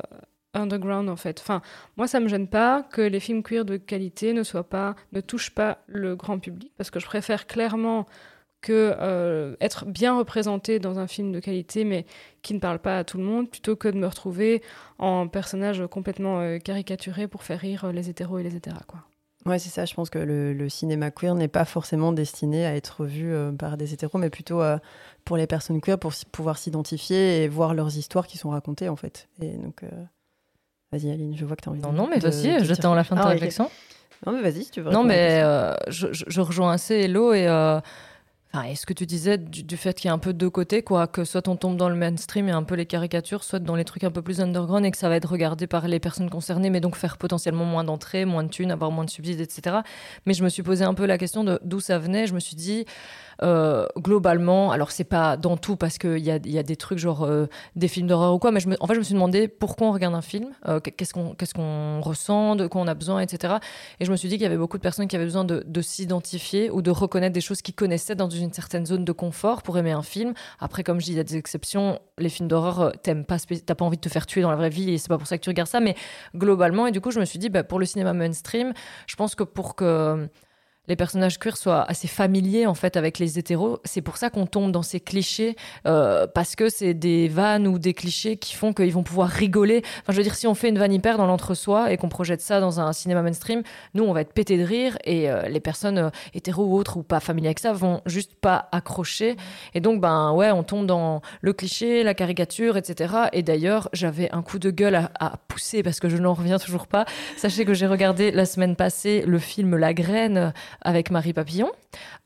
underground 0.53 1.09
en 1.09 1.15
fait. 1.15 1.39
Enfin, 1.39 1.61
moi, 1.97 2.07
ça 2.07 2.19
me 2.19 2.27
gêne 2.27 2.47
pas 2.47 2.83
que 2.83 3.01
les 3.01 3.19
films 3.19 3.43
queer 3.43 3.65
de 3.65 3.77
qualité 3.77 4.33
ne 4.33 4.43
soient 4.43 4.69
pas, 4.69 4.95
ne 5.11 5.21
touchent 5.21 5.53
pas 5.53 5.79
le 5.87 6.15
grand 6.15 6.39
public 6.39 6.71
parce 6.77 6.91
que 6.91 6.99
je 6.99 7.05
préfère 7.05 7.47
clairement 7.47 8.07
que 8.61 8.95
euh, 8.99 9.55
être 9.59 9.85
bien 9.85 10.15
représenté 10.15 10.77
dans 10.77 10.99
un 10.99 11.07
film 11.07 11.31
de 11.31 11.39
qualité 11.39 11.83
mais 11.83 12.05
qui 12.43 12.53
ne 12.53 12.59
parle 12.59 12.77
pas 12.77 12.99
à 12.99 13.03
tout 13.03 13.17
le 13.17 13.23
monde 13.23 13.49
plutôt 13.49 13.75
que 13.75 13.87
de 13.87 13.97
me 13.97 14.05
retrouver 14.05 14.61
en 14.99 15.27
personnage 15.27 15.83
complètement 15.89 16.59
caricaturé 16.59 17.27
pour 17.27 17.41
faire 17.41 17.59
rire 17.59 17.91
les 17.91 18.11
hétéros 18.11 18.37
et 18.37 18.43
les 18.43 18.55
hétéras 18.55 18.83
quoi. 18.85 18.99
Ouais, 19.45 19.57
c'est 19.59 19.69
ça. 19.69 19.85
Je 19.85 19.93
pense 19.95 20.09
que 20.09 20.19
le, 20.19 20.53
le 20.53 20.69
cinéma 20.69 21.09
queer 21.11 21.33
n'est 21.35 21.47
pas 21.47 21.65
forcément 21.65 22.11
destiné 22.11 22.65
à 22.65 22.75
être 22.75 23.05
vu 23.05 23.33
euh, 23.33 23.51
par 23.51 23.75
des 23.77 23.93
hétéros, 23.93 24.17
mais 24.19 24.29
plutôt 24.29 24.61
euh, 24.61 24.77
pour 25.25 25.35
les 25.37 25.47
personnes 25.47 25.81
queer, 25.81 25.97
pour 25.97 26.13
pouvoir 26.31 26.57
s'identifier 26.57 27.43
et 27.43 27.47
voir 27.47 27.73
leurs 27.73 27.97
histoires 27.97 28.27
qui 28.27 28.37
sont 28.37 28.49
racontées, 28.51 28.87
en 28.89 28.95
fait. 28.95 29.27
Et 29.41 29.57
donc, 29.57 29.83
euh, 29.83 29.89
vas-y, 30.91 31.09
Aline, 31.11 31.35
je 31.35 31.43
vois 31.45 31.55
que 31.55 31.63
tu 31.63 31.69
as 31.69 31.71
envie 31.71 31.81
Non, 31.81 31.91
de 31.91 31.95
non, 31.95 32.07
mais 32.07 32.19
vas-y, 32.19 32.59
de 32.59 32.63
j'attends 32.63 32.93
la 32.93 33.03
fin 33.03 33.15
de 33.15 33.21
ta 33.21 33.27
Ah, 33.27 33.31
ok. 33.31 33.35
réflexion. 33.35 33.69
Non, 34.25 34.33
mais 34.33 34.41
vas-y, 34.41 34.63
si 34.65 34.71
tu 34.71 34.81
veux. 34.81 34.91
Non, 34.91 35.03
mais 35.03 35.41
je- 35.87 36.07
je 36.11 36.41
rejoins 36.41 36.71
assez 36.73 36.95
Hello 36.95 37.33
et. 37.33 37.47
Enfin, 38.53 38.67
et 38.67 38.75
ce 38.75 38.85
que 38.85 38.91
tu 38.91 39.05
disais 39.05 39.37
du, 39.37 39.77
fait 39.77 39.93
qu'il 39.93 40.09
y 40.09 40.11
a 40.11 40.13
un 40.13 40.17
peu 40.17 40.33
de 40.33 40.37
deux 40.37 40.49
côtés, 40.49 40.81
quoi, 40.83 41.07
que 41.07 41.23
soit 41.23 41.47
on 41.47 41.55
tombe 41.55 41.77
dans 41.77 41.87
le 41.87 41.95
mainstream 41.95 42.49
et 42.49 42.51
un 42.51 42.63
peu 42.63 42.75
les 42.75 42.85
caricatures, 42.85 43.45
soit 43.45 43.59
dans 43.59 43.75
les 43.75 43.85
trucs 43.85 44.03
un 44.03 44.11
peu 44.11 44.21
plus 44.21 44.41
underground 44.41 44.85
et 44.85 44.91
que 44.91 44.97
ça 44.97 45.07
va 45.07 45.15
être 45.15 45.29
regardé 45.29 45.67
par 45.67 45.87
les 45.87 46.01
personnes 46.01 46.29
concernées, 46.29 46.69
mais 46.69 46.81
donc 46.81 46.97
faire 46.97 47.17
potentiellement 47.17 47.63
moins 47.63 47.85
d'entrées, 47.85 48.25
moins 48.25 48.43
de 48.43 48.49
thunes, 48.49 48.71
avoir 48.71 48.91
moins 48.91 49.05
de 49.05 49.09
subsides, 49.09 49.39
etc. 49.39 49.77
Mais 50.25 50.33
je 50.33 50.43
me 50.43 50.49
suis 50.49 50.63
posé 50.63 50.83
un 50.83 50.93
peu 50.93 51.05
la 51.05 51.17
question 51.17 51.45
de 51.45 51.59
d'où 51.63 51.79
ça 51.79 51.97
venait. 51.97 52.27
Je 52.27 52.33
me 52.33 52.41
suis 52.41 52.57
dit, 52.57 52.83
euh, 53.41 53.87
globalement, 53.97 54.71
alors 54.71 54.91
c'est 54.91 55.05
pas 55.05 55.37
dans 55.37 55.55
tout 55.55 55.77
parce 55.77 55.97
qu'il 55.97 56.19
y 56.19 56.29
a, 56.29 56.37
y 56.45 56.57
a 56.59 56.63
des 56.63 56.75
trucs 56.75 56.99
genre 56.99 57.23
euh, 57.23 57.47
des 57.77 57.87
films 57.87 58.07
d'horreur 58.07 58.33
ou 58.33 58.39
quoi, 58.39 58.51
mais 58.51 58.59
je 58.59 58.67
me- 58.67 58.77
en 58.81 58.87
fait, 58.87 58.93
je 58.95 58.99
me 58.99 59.03
suis 59.03 59.13
demandé 59.13 59.47
pourquoi 59.47 59.87
on 59.87 59.91
regarde 59.93 60.13
un 60.13 60.21
film, 60.21 60.49
euh, 60.67 60.79
qu'est-ce 60.81 61.13
qu'on 61.13 61.33
qu'est-ce 61.35 61.53
qu'on 61.53 62.01
ressent, 62.01 62.55
de 62.57 62.67
quoi 62.67 62.81
on 62.81 62.87
a 62.87 62.93
besoin, 62.95 63.21
etc. 63.21 63.55
Et 64.01 64.05
je 64.05 64.11
me 64.11 64.17
suis 64.17 64.27
dit 64.27 64.35
qu'il 64.35 64.43
y 64.43 64.45
avait 64.45 64.57
beaucoup 64.57 64.77
de 64.77 64.83
personnes 64.83 65.07
qui 65.07 65.15
avaient 65.15 65.25
besoin 65.25 65.45
de, 65.45 65.63
de 65.65 65.81
s'identifier 65.81 66.69
ou 66.69 66.81
de 66.81 66.91
reconnaître 66.91 67.33
des 67.33 67.41
choses 67.41 67.61
qu'ils 67.61 67.75
connaissaient 67.75 68.15
dans 68.15 68.29
une 68.29 68.40
certaine 68.53 68.85
zone 68.85 69.05
de 69.05 69.11
confort 69.11 69.61
pour 69.61 69.77
aimer 69.77 69.91
un 69.91 70.01
film. 70.01 70.33
Après, 70.59 70.83
comme 70.83 70.99
je 70.99 71.05
dis, 71.05 71.11
il 71.11 71.17
y 71.17 71.19
a 71.19 71.23
des 71.23 71.37
exceptions. 71.37 71.99
Les 72.17 72.29
films 72.29 72.47
d'horreur, 72.47 72.81
euh, 72.81 72.91
t'aimes 73.03 73.25
pas, 73.25 73.37
t'as 73.39 73.75
pas 73.75 73.85
envie 73.85 73.97
de 73.97 74.01
te 74.01 74.09
faire 74.09 74.25
tuer 74.25 74.41
dans 74.41 74.49
la 74.49 74.57
vraie 74.57 74.69
vie 74.69 74.91
et 74.91 74.97
c'est 74.97 75.09
pas 75.09 75.17
pour 75.17 75.27
ça 75.27 75.37
que 75.37 75.43
tu 75.43 75.49
regardes 75.49 75.69
ça. 75.69 75.79
Mais 75.79 75.95
globalement, 76.35 76.87
et 76.87 76.91
du 76.91 77.01
coup, 77.01 77.11
je 77.11 77.19
me 77.19 77.25
suis 77.25 77.39
dit, 77.39 77.49
bah, 77.49 77.63
pour 77.63 77.79
le 77.79 77.85
cinéma 77.85 78.13
mainstream, 78.13 78.73
je 79.07 79.15
pense 79.15 79.35
que 79.35 79.43
pour 79.43 79.75
que 79.75 80.29
les 80.91 80.97
personnages 80.97 81.39
queer 81.39 81.55
soient 81.55 81.83
assez 81.89 82.09
familiers 82.09 82.65
en 82.65 82.73
fait 82.73 82.97
avec 82.97 83.17
les 83.17 83.39
hétéros. 83.39 83.79
C'est 83.85 84.01
pour 84.01 84.17
ça 84.17 84.29
qu'on 84.29 84.45
tombe 84.45 84.73
dans 84.73 84.81
ces 84.81 84.99
clichés 84.99 85.55
euh, 85.87 86.27
parce 86.27 86.57
que 86.57 86.67
c'est 86.67 86.93
des 86.93 87.29
vannes 87.29 87.65
ou 87.65 87.79
des 87.79 87.93
clichés 87.93 88.35
qui 88.35 88.55
font 88.55 88.73
qu'ils 88.73 88.91
vont 88.91 89.01
pouvoir 89.01 89.29
rigoler. 89.29 89.83
Enfin, 90.01 90.11
je 90.11 90.17
veux 90.17 90.23
dire, 90.23 90.35
si 90.35 90.47
on 90.47 90.53
fait 90.53 90.67
une 90.67 90.77
vanne 90.77 90.91
hyper 90.91 91.17
dans 91.17 91.27
l'entre-soi 91.27 91.93
et 91.93 91.97
qu'on 91.97 92.09
projette 92.09 92.41
ça 92.41 92.59
dans 92.59 92.81
un 92.81 92.91
cinéma 92.91 93.21
mainstream, 93.21 93.63
nous 93.93 94.03
on 94.03 94.11
va 94.11 94.19
être 94.19 94.33
pété 94.33 94.57
de 94.57 94.65
rire 94.65 94.97
et 95.05 95.31
euh, 95.31 95.47
les 95.47 95.61
personnes 95.61 95.97
euh, 95.97 96.09
hétéros 96.33 96.65
ou 96.65 96.75
autres 96.75 96.97
ou 96.97 97.03
pas 97.03 97.21
familières 97.21 97.51
avec 97.51 97.59
ça 97.59 97.71
vont 97.71 98.01
juste 98.05 98.35
pas 98.35 98.67
accrocher. 98.73 99.37
Et 99.73 99.79
donc 99.79 100.01
ben 100.01 100.33
ouais, 100.33 100.51
on 100.51 100.63
tombe 100.63 100.85
dans 100.85 101.21
le 101.39 101.53
cliché, 101.53 102.03
la 102.03 102.13
caricature, 102.13 102.75
etc. 102.75 103.13
Et 103.31 103.43
d'ailleurs, 103.43 103.87
j'avais 103.93 104.29
un 104.33 104.41
coup 104.41 104.59
de 104.59 104.71
gueule 104.71 104.95
à, 104.95 105.09
à 105.21 105.37
pousser 105.47 105.83
parce 105.83 106.01
que 106.01 106.09
je 106.09 106.17
n'en 106.17 106.33
reviens 106.33 106.59
toujours 106.59 106.87
pas. 106.87 107.05
Sachez 107.37 107.63
que 107.63 107.73
j'ai 107.73 107.87
regardé 107.87 108.31
la 108.31 108.45
semaine 108.45 108.75
passée 108.75 109.23
le 109.25 109.39
film 109.39 109.77
La 109.77 109.93
Graine 109.93 110.51
avec 110.81 111.11
Marie 111.11 111.33
Papillon, 111.33 111.71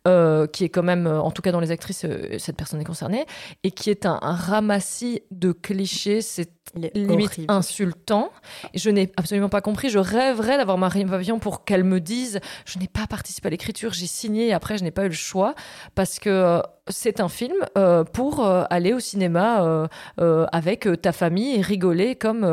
euh, 0.08 0.48
qui 0.48 0.64
est 0.64 0.70
quand 0.70 0.84
même, 0.84 1.08
euh, 1.08 1.20
en 1.20 1.32
tout 1.32 1.42
cas 1.42 1.52
dans 1.52 1.60
les 1.60 1.72
actrices, 1.72 2.06
euh, 2.06 2.38
cette 2.40 2.56
personne 2.56 2.82
est 2.82 2.86
concernée, 2.86 3.26
et 3.64 3.72
qui 3.72 3.90
est 3.90 4.06
un, 4.06 4.20
ramassis 4.22 5.22
de 5.32 5.52
clichés. 5.52 6.22
Il 6.76 6.86
est 6.86 6.96
limite 6.96 7.32
horrible. 7.32 7.54
insultant. 7.54 8.32
Je 8.74 8.90
n'ai 8.90 9.12
absolument 9.18 9.50
pas 9.50 9.62
compris. 9.62 9.90
Je 9.90 10.00
rêverais 10.00 10.58
d'avoir 10.58 10.78
Marie 10.78 11.06
Papillon 11.06 11.40
pour 11.40 11.64
qu'elle 11.66 11.84
me 11.84 12.00
dise 12.00 12.40
je 12.66 12.80
n'ai 12.80 12.88
pas 12.88 13.08
participé 13.08 13.48
à 13.48 13.52
l'écriture, 13.52 13.94
j'ai 13.94 14.08
signé 14.08 14.48
et 14.48 14.54
après 14.54 14.78
je 14.78 14.84
n'ai 14.84 14.92
pas 14.92 15.06
eu 15.06 15.10
le 15.10 15.14
choix 15.14 15.56
parce 15.96 16.20
que 16.20 16.30
euh, 16.30 16.62
c'est 16.88 17.20
un 17.20 17.30
film 17.30 17.56
euh, 17.78 18.04
pour 18.04 18.46
euh, 18.46 18.64
aller 18.70 18.94
au 18.94 19.00
cinéma 19.00 19.88
euh, 20.20 20.46
avec 20.52 20.88
ta 21.02 21.12
famille 21.12 21.56
et 21.56 21.62
rigoler 21.62 22.16
comme 22.16 22.44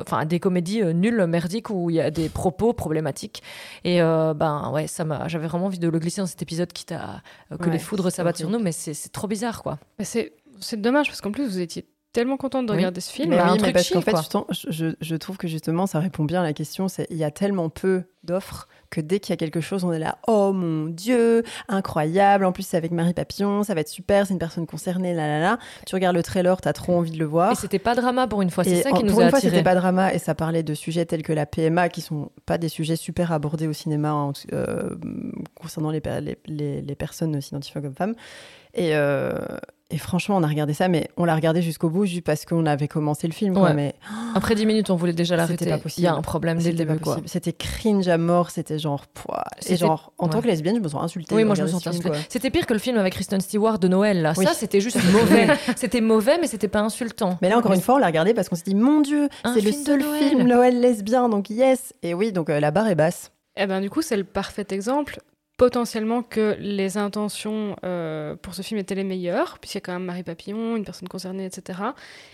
enfin 0.00 0.24
des 0.24 0.38
comédies 0.40 0.84
nulles, 0.94 1.26
merdiques 1.26 1.70
où 1.70 1.90
il 1.90 1.96
y 1.96 2.00
a 2.00 2.10
des 2.10 2.28
propos 2.28 2.72
problématiques. 2.72 3.42
Et 3.84 4.00
ben 4.00 4.70
ouais, 4.72 4.86
ça 4.86 5.04
m'a 5.04 5.26
j'avais 5.28 5.46
vraiment 5.46 5.66
envie 5.66 5.78
de 5.78 5.88
le 5.88 5.98
glisser 5.98 6.20
dans 6.20 6.26
cet 6.26 6.42
épisode 6.42 6.72
quitte 6.72 6.92
à 6.92 7.22
que 7.58 7.64
Ouais, 7.64 7.72
les 7.72 7.78
foudres 7.78 8.10
s'abattent 8.12 8.36
sur 8.38 8.50
nous, 8.50 8.58
mais 8.58 8.72
c'est 8.72 8.94
c'est 8.94 9.10
trop 9.10 9.26
bizarre 9.26 9.62
quoi. 9.62 9.78
Mais 9.98 10.04
c'est 10.04 10.32
c'est 10.60 10.80
dommage 10.80 11.08
parce 11.08 11.20
qu'en 11.20 11.32
plus 11.32 11.46
vous 11.46 11.60
étiez 11.60 11.86
tellement 12.14 12.38
contente 12.38 12.64
de 12.66 12.70
Oui. 12.72 12.78
regarder 12.78 13.02
ce 13.02 13.12
film. 13.12 13.28
Mais 13.28 13.36
bah, 13.36 13.48
un 13.48 13.52
mais 13.52 13.58
truc 13.58 13.72
parce 13.74 13.90
qu'en 13.90 14.00
chill, 14.00 14.64
fait, 14.72 14.96
je, 15.02 15.16
trouve 15.16 15.36
que 15.36 15.46
justement, 15.48 15.86
ça 15.86 15.98
répond 16.00 16.24
bien 16.24 16.40
à 16.40 16.44
la 16.44 16.54
question. 16.54 16.88
C'est 16.88 17.06
il 17.10 17.16
y 17.18 17.24
a 17.24 17.30
tellement 17.30 17.68
peu 17.68 18.04
d'offres 18.22 18.68
que 18.88 19.00
dès 19.02 19.18
qu'il 19.20 19.32
y 19.32 19.34
a 19.34 19.36
quelque 19.36 19.60
chose, 19.60 19.84
on 19.84 19.92
est 19.92 19.98
là, 19.98 20.16
oh 20.28 20.52
mon 20.52 20.86
dieu, 20.86 21.42
incroyable. 21.68 22.44
En 22.46 22.52
plus, 22.52 22.62
c'est 22.62 22.76
avec 22.76 22.92
Marie 22.92 23.12
Papillon, 23.12 23.64
ça 23.64 23.74
va 23.74 23.80
être 23.80 23.88
super. 23.88 24.26
C'est 24.26 24.32
une 24.32 24.38
personne 24.38 24.66
concernée, 24.66 25.12
là 25.12 25.26
là 25.26 25.40
là. 25.40 25.58
Tu 25.86 25.94
regardes 25.94 26.16
le 26.16 26.22
trailer, 26.22 26.58
t'as 26.60 26.72
trop 26.72 26.94
envie 26.96 27.10
de 27.10 27.18
le 27.18 27.24
voir. 27.26 27.52
Et 27.52 27.54
c'était 27.56 27.78
pas 27.80 27.94
drama 27.94 28.26
pour 28.28 28.40
une 28.40 28.50
fois, 28.50 28.64
c'est 28.64 28.70
Et 28.70 28.82
ça 28.82 28.90
en- 28.92 28.96
qui 28.96 29.04
nous 29.04 29.10
pour 29.10 29.20
a 29.20 29.24
une 29.24 29.30
fois, 29.30 29.40
c'était 29.40 29.62
pas 29.64 29.74
drama 29.74 30.14
et 30.14 30.18
ça 30.18 30.34
parlait 30.34 30.62
de 30.62 30.72
sujets 30.74 31.04
tels 31.04 31.22
que 31.24 31.32
la 31.32 31.44
PMA, 31.44 31.88
qui 31.90 32.00
sont 32.00 32.30
pas 32.46 32.56
des 32.56 32.68
sujets 32.68 32.96
super 32.96 33.32
abordés 33.32 33.66
au 33.66 33.72
cinéma 33.74 34.14
en- 34.14 34.32
euh, 34.52 34.90
concernant 35.54 35.90
les, 35.90 36.00
les, 36.22 36.38
les- 36.46 36.80
les 36.80 36.94
personnes 36.94 37.40
s'identifiant 37.40 37.82
comme 37.82 37.94
femmes. 37.94 38.14
Et, 38.74 38.94
euh, 38.94 39.34
et 39.94 39.98
franchement, 39.98 40.36
on 40.36 40.42
a 40.42 40.48
regardé 40.48 40.74
ça, 40.74 40.88
mais 40.88 41.08
on 41.16 41.24
l'a 41.24 41.36
regardé 41.36 41.62
jusqu'au 41.62 41.88
bout 41.88 42.04
juste 42.04 42.24
parce 42.24 42.44
qu'on 42.44 42.66
avait 42.66 42.88
commencé 42.88 43.28
le 43.28 43.32
film. 43.32 43.54
quoi. 43.54 43.68
Ouais. 43.68 43.74
Mais 43.74 43.94
Après 44.34 44.56
10 44.56 44.66
minutes, 44.66 44.90
on 44.90 44.96
voulait 44.96 45.12
déjà 45.12 45.34
C'était 45.36 45.66
l'arrêter. 45.66 45.66
pas 45.66 45.76
Il 45.76 45.80
possible. 45.82 46.04
y 46.04 46.08
a 46.08 46.14
un 46.14 46.20
problème 46.22 46.58
dès 46.58 46.64
le 46.64 46.70
c'était 46.72 46.84
pas 46.86 46.92
début, 46.94 47.04
quoi. 47.04 47.12
possible. 47.14 47.28
C'était 47.28 47.52
cringe 47.52 48.08
à 48.08 48.18
mort. 48.18 48.50
C'était 48.50 48.78
genre, 48.78 49.06
pouah. 49.06 49.44
et 49.58 49.62
C'était- 49.62 49.76
genre, 49.76 50.12
en 50.18 50.26
tant 50.28 50.40
que 50.42 50.48
lesbienne, 50.48 50.74
je 50.76 50.80
me 50.80 50.88
sens 50.88 51.02
insultée. 51.04 51.32
Oui, 51.34 51.44
moi 51.44 51.54
je 51.54 51.62
me 51.62 51.68
film, 51.68 51.80
insultée. 51.86 52.10
C'était 52.28 52.50
pire 52.50 52.66
que 52.66 52.72
le 52.72 52.80
film 52.80 52.98
avec 52.98 53.12
Kristen 53.12 53.40
Stewart 53.40 53.78
de 53.78 53.86
Noël, 53.86 54.20
là. 54.20 54.32
Oui. 54.36 54.44
Ça, 54.44 54.52
c'était 54.54 54.80
juste 54.80 54.98
mauvais. 55.12 55.46
c'était 55.76 56.00
mauvais, 56.00 56.38
mais 56.40 56.48
c'était 56.48 56.66
pas 56.68 56.80
insultant. 56.80 57.38
Mais 57.40 57.48
là, 57.48 57.56
encore 57.58 57.72
une 57.74 57.80
fois, 57.80 57.94
on 57.94 57.98
l'a 57.98 58.06
regardé 58.08 58.34
parce 58.34 58.48
qu'on 58.48 58.56
s'est 58.56 58.64
dit, 58.66 58.74
mon 58.74 59.00
Dieu, 59.00 59.28
Un 59.44 59.54
c'est 59.54 59.60
le 59.60 59.70
film 59.70 59.82
de 59.82 59.86
seul 59.86 60.00
Noël. 60.00 60.28
film 60.28 60.42
Noël 60.42 60.80
lesbien, 60.80 61.28
donc 61.28 61.50
yes. 61.50 61.92
Et 62.02 62.14
oui, 62.14 62.32
donc 62.32 62.50
euh, 62.50 62.58
la 62.58 62.70
barre 62.72 62.88
est 62.88 62.94
basse. 62.96 63.30
Eh 63.56 63.66
ben 63.66 63.80
du 63.80 63.88
coup 63.88 64.02
c'est 64.02 64.16
le 64.16 64.24
parfait 64.24 64.66
exemple 64.70 65.20
potentiellement 65.56 66.22
que 66.22 66.56
les 66.58 66.98
intentions 66.98 67.76
euh, 67.84 68.34
pour 68.36 68.54
ce 68.54 68.62
film 68.62 68.80
étaient 68.80 68.94
les 68.96 69.04
meilleures, 69.04 69.58
puisqu'il 69.60 69.76
y 69.76 69.78
a 69.78 69.82
quand 69.82 69.92
même 69.92 70.04
Marie 70.04 70.24
Papillon, 70.24 70.76
une 70.76 70.84
personne 70.84 71.06
concernée, 71.08 71.44
etc. 71.44 71.78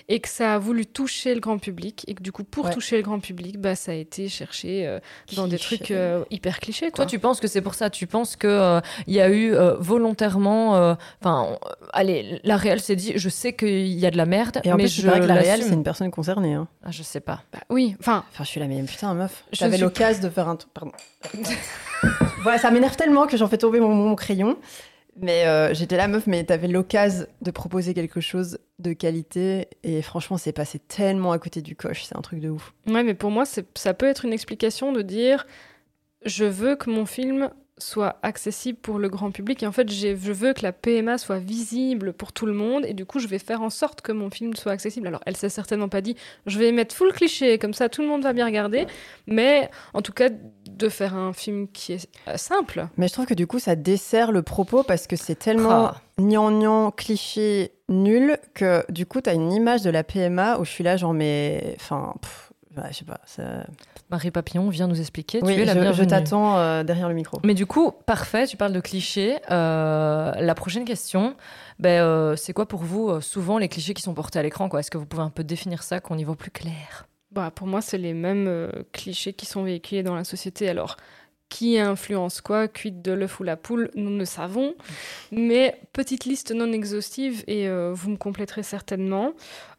Et 0.09 0.21
que 0.21 0.29
ça 0.29 0.55
a 0.55 0.59
voulu 0.59 0.87
toucher 0.87 1.35
le 1.35 1.41
grand 1.41 1.59
public, 1.59 2.05
et 2.09 2.15
que 2.15 2.23
du 2.23 2.33
coup, 2.33 2.45
pour 2.45 2.65
Ouais. 2.67 2.73
toucher 2.73 2.97
le 2.97 3.03
grand 3.03 3.21
public, 3.21 3.59
bah, 3.59 3.75
ça 3.75 3.93
a 3.93 3.95
été 3.95 4.29
cherché 4.29 4.87
euh, 4.87 5.01
dans 5.37 5.47
des 5.47 5.57
Cliché. 5.59 5.77
trucs 5.77 5.91
euh, 5.91 6.25
hyper 6.31 6.61
clichés. 6.61 6.91
Toi, 6.91 7.05
tu 7.07 7.19
penses 7.19 7.41
que 7.41 7.47
c'est 7.49 7.61
pour 7.63 7.75
ça 7.75 7.91
Tu 7.91 8.07
penses 8.07 8.37
que 8.37 8.47
euh, 8.47 8.81
il 9.07 9.15
y 9.15 9.21
a 9.21 9.29
eu 9.29 9.53
euh, 9.55 9.77
volontairement, 9.79 10.97
enfin, 11.21 11.49
euh, 11.53 11.75
allez, 11.93 12.41
la 12.45 12.57
réelle 12.57 12.81
s'est 12.81 12.97
dit, 12.97 13.13
je 13.17 13.29
sais 13.29 13.53
qu'il 13.53 13.87
y 13.87 14.07
a 14.07 14.11
de 14.11 14.17
la 14.17 14.27
merde, 14.27 14.61
Et 14.65 14.73
en 14.73 14.77
mais 14.77 14.85
plus, 14.85 14.95
je 15.03 15.03
que 15.03 15.27
la 15.27 15.35
réelle, 15.35 15.63
c'est 15.63 15.75
une 15.75 15.85
personne 15.85 16.11
concernée. 16.11 16.55
Hein. 16.55 16.69
Ah, 16.85 16.91
je 16.91 17.03
sais 17.03 17.21
pas. 17.21 17.43
Bah, 17.53 17.61
oui, 17.69 17.97
enfin, 18.01 18.25
Enfin, 18.33 18.45
je 18.45 18.49
suis 18.49 18.61
là, 18.61 18.67
mais 18.67 18.83
putain, 18.83 19.13
meuf, 19.15 19.45
j'avais 19.53 19.75
suis- 19.77 19.83
l'occasion 19.85 20.23
de 20.23 20.29
faire 20.31 20.49
un 20.49 20.57
truc. 20.57 20.73
Pardon. 20.73 20.93
voilà, 22.43 22.59
ça 22.59 22.71
m'énerve 22.71 22.97
tellement 22.97 23.27
que 23.27 23.37
j'en 23.37 23.49
fais 23.49 23.59
tomber 23.59 23.81
mon, 23.81 24.15
crayon. 24.15 24.57
Mais 25.17 25.45
euh, 25.47 25.75
j'étais 25.75 25.97
là, 25.97 26.09
meuf, 26.09 26.27
mais 26.27 26.45
t'avais 26.45 26.69
l'occasion 26.69 27.27
de 27.43 27.51
proposer 27.51 27.95
quelque 27.95 28.21
chose 28.21 28.59
de 28.79 28.93
qualité. 28.93 29.69
Et 29.83 30.03
franchement, 30.03 30.39
c'est 30.39 30.53
passé 30.53 30.79
tellement 30.79 31.33
à 31.33 31.39
côté 31.39 31.63
du 31.63 31.77
coche. 31.77 32.05
C'est 32.05 32.17
un 32.17 32.23
truc 32.23 32.41
de 32.41 32.49
ouf. 32.49 32.73
Ouais, 32.87 33.03
mais 33.03 33.15
pour 33.15 33.31
moi, 33.31 33.45
ça 33.45 33.95
peut 33.95 34.07
être 34.07 34.25
une 34.25 34.33
explication 34.33 34.93
de 34.93 35.03
dire 35.03 35.47
je 36.25 36.45
veux 36.45 36.77
que 36.77 36.91
mon 36.91 37.07
film 37.07 37.51
soit 37.83 38.19
accessible 38.23 38.79
pour 38.79 38.99
le 38.99 39.09
grand 39.09 39.31
public 39.31 39.63
et 39.63 39.67
en 39.67 39.73
fait 39.73 39.91
je 39.91 40.33
veux 40.33 40.53
que 40.53 40.63
la 40.63 40.73
PMA 40.73 41.19
soit 41.19 41.39
visible 41.39 42.13
pour 42.13 42.33
tout 42.33 42.47
le 42.47 42.53
monde 42.53 42.85
et 42.87 42.95
du 42.95 43.07
coup 43.07 43.19
je 43.19 43.27
vais 43.27 43.39
faire 43.39 43.63
en 43.63 43.71
sorte 43.71 44.01
que 44.01 44.13
mon 44.13 44.31
film 44.31 44.55
soit 44.55 44.73
accessible. 44.73 45.07
Alors 45.07 45.21
elle 45.27 45.37
s'est 45.37 45.49
certainement 45.49 45.89
pas 45.89 46.01
dit 46.01 46.17
je 46.47 46.59
vais 46.59 46.73
mettre 46.73 46.95
full 46.95 47.13
cliché 47.13 47.59
comme 47.59 47.75
ça 47.75 47.89
tout 47.89 48.03
le 48.03 48.09
monde 48.09 48.23
va 48.23 48.33
bien 48.33 48.47
regarder 48.47 48.87
mais 49.27 49.71
en 49.95 50.03
tout 50.03 50.13
cas 50.13 50.29
de 50.81 50.89
faire 50.89 51.15
un 51.15 51.33
film 51.33 51.69
qui 51.69 51.93
est 51.93 52.09
euh, 52.29 52.37
simple. 52.37 52.87
Mais 52.97 53.07
je 53.09 53.13
trouve 53.13 53.27
que 53.27 53.35
du 53.35 53.47
coup, 53.47 53.59
ça 53.59 53.77
dessert 53.77 54.33
le 54.33 54.43
propos 54.43 54.83
parce 54.83 55.07
que 55.07 55.17
c'est 55.17 55.35
tellement 55.37 55.87
Ah. 55.87 55.95
gnangnan, 56.19 56.91
cliché, 56.91 57.73
nul, 57.89 58.39
que 58.55 58.85
du 58.91 59.07
coup, 59.07 59.21
t'as 59.21 59.35
une 59.35 59.53
image 59.53 59.83
de 59.83 59.91
la 59.91 60.03
PMA 60.05 60.59
où 60.59 60.65
je 60.65 60.71
suis 60.71 60.85
là, 60.85 60.97
genre, 60.97 61.15
mais. 61.15 61.77
Enfin, 61.81 62.15
pff, 62.21 62.53
ouais, 62.77 62.85
je 62.93 62.97
sais 62.99 63.05
pas. 63.05 63.21
ça- 63.27 63.65
Marie 64.11 64.33
Papillon 64.33 64.69
vient 64.71 64.89
nous 64.89 64.99
expliquer. 64.99 65.39
Oui, 65.43 65.55
tu 65.55 65.61
es 65.61 65.65
la 65.65 65.93
je, 65.93 65.99
je 66.03 66.05
t'attends 66.05 66.59
euh, 66.59 66.83
derrière 66.83 67.09
le 67.09 67.15
micro. 67.15 67.39
Mais 67.45 67.55
du 67.55 67.65
coup, 67.65 67.93
parfait, 68.07 68.47
tu 68.49 68.57
parles 68.57 68.73
de 68.73 68.81
clichés. 68.81 69.39
Euh, 69.53 70.33
la 70.37 70.55
prochaine 70.57 70.85
question, 70.85 71.37
ben, 71.79 72.03
euh, 72.03 72.35
c'est 72.35 72.53
quoi 72.53 72.67
pour 72.67 72.81
vous 72.83 73.09
euh, 73.09 73.21
souvent 73.21 73.57
les 73.59 73.69
clichés 73.69 73.95
qui 73.95 74.03
sont 74.03 74.15
portés 74.15 74.41
à 74.41 74.43
l'écran 74.43 74.69
Est-ce 74.77 74.91
que 74.91 74.99
vous 74.99 75.07
pouvez 75.07 75.23
un 75.23 75.31
peu 75.31 75.45
définir 75.45 75.85
ça, 75.85 76.01
qu'on 76.01 76.19
y 76.19 76.25
voit 76.25 76.35
plus 76.35 76.51
clair? 76.51 77.07
Bah, 77.33 77.53
pour 77.55 77.69
moi, 77.69 77.81
c'est 77.81 77.99
les 77.99 78.13
mêmes 78.13 78.49
euh, 78.49 78.71
clichés 78.93 79.33
qui 79.33 79.47
sont 79.47 79.63
véhiculés 79.63 80.03
dans 80.03 80.17
la 80.17 80.25
société. 80.25 80.69
Alors, 80.69 80.97
qui 81.49 81.79
influence 81.79 82.41
quoi? 82.41 82.67
Quid 82.67 83.03
de 83.03 83.13
l'œuf 83.13 83.39
ou 83.39 83.45
la 83.45 83.57
poule 83.57 83.91
Nous 83.95 84.11
ne 84.11 84.25
savons. 84.25 84.75
Mais 85.31 85.81
petite 85.93 86.25
liste 86.25 86.53
non 86.53 86.73
exhaustive, 86.73 87.45
et 87.47 87.69
euh, 87.69 87.93
vous 87.95 88.11
me 88.11 88.17
compléterez 88.17 88.65
certainement. 88.65 89.33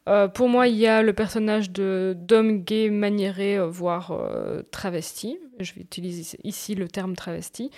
Euh, 0.08 0.28
pour 0.28 0.48
moi, 0.48 0.66
il 0.68 0.76
y 0.76 0.86
a 0.86 1.02
le 1.02 1.12
personnage 1.12 1.70
d'homme 1.70 2.62
gay 2.62 2.88
maniéré, 2.88 3.58
voire 3.68 4.18
travesti. 4.70 5.38
Je 5.60 5.74
vais 5.74 5.82
utiliser 5.82 6.38
ici 6.44 6.74
le 6.74 6.88
terme 6.88 7.16
travesti. 7.16 7.70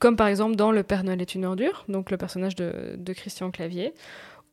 Comme 0.00 0.16
par 0.16 0.26
exemple 0.26 0.56
dans 0.56 0.72
Le 0.72 0.82
Père 0.82 1.04
Noël 1.04 1.20
est 1.20 1.34
une 1.36 1.44
ordure, 1.44 1.84
donc 1.86 2.10
le 2.10 2.16
personnage 2.16 2.56
de 2.56 3.12
Christian 3.12 3.50
Clavier. 3.50 3.94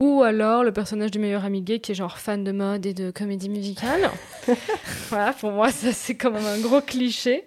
Ou 0.01 0.23
alors 0.23 0.63
le 0.63 0.71
personnage 0.71 1.12
du 1.12 1.19
meilleur 1.19 1.43
ami 1.43 1.62
gay 1.62 1.79
qui 1.79 1.91
est 1.91 1.95
genre 1.95 2.19
fan 2.19 2.45
de 2.45 2.53
mode 2.53 2.85
et 2.85 2.93
de 2.93 3.12
comédie 3.12 3.49
musicale. 3.49 4.09
voilà, 5.09 5.33
pour 5.33 5.51
moi, 5.51 5.71
ça 5.71 5.91
c'est 5.91 6.15
quand 6.15 6.31
même 6.31 6.45
un 6.45 6.59
gros 6.62 6.79
cliché. 6.79 7.43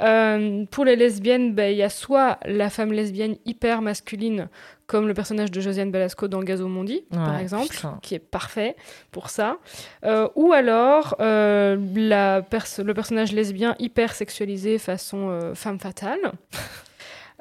Euh, 0.00 0.64
pour 0.72 0.84
les 0.84 0.96
lesbiennes, 0.96 1.54
ben, 1.54 1.70
il 1.70 1.76
y 1.76 1.84
a 1.84 1.88
soit 1.88 2.40
la 2.46 2.68
femme 2.68 2.92
lesbienne 2.92 3.36
hyper 3.46 3.80
masculine, 3.80 4.48
comme 4.88 5.06
le 5.06 5.14
personnage 5.14 5.52
de 5.52 5.60
Josiane 5.60 5.92
Balasco 5.92 6.26
dans 6.26 6.40
Gazo 6.42 6.66
Mondi, 6.66 7.04
par 7.12 7.36
Ouais, 7.36 7.40
exemple, 7.42 7.68
putain. 7.68 8.00
qui 8.02 8.16
est 8.16 8.18
parfait 8.18 8.74
pour 9.12 9.30
ça. 9.30 9.58
Euh, 10.04 10.28
ou 10.34 10.52
alors 10.52 11.14
euh, 11.20 11.76
la 11.94 12.42
pers- 12.42 12.66
le 12.84 12.92
personnage 12.92 13.30
lesbien 13.30 13.76
hyper 13.78 14.14
sexualisé 14.14 14.78
façon 14.78 15.52
femme 15.54 15.78
fatale. 15.78 16.18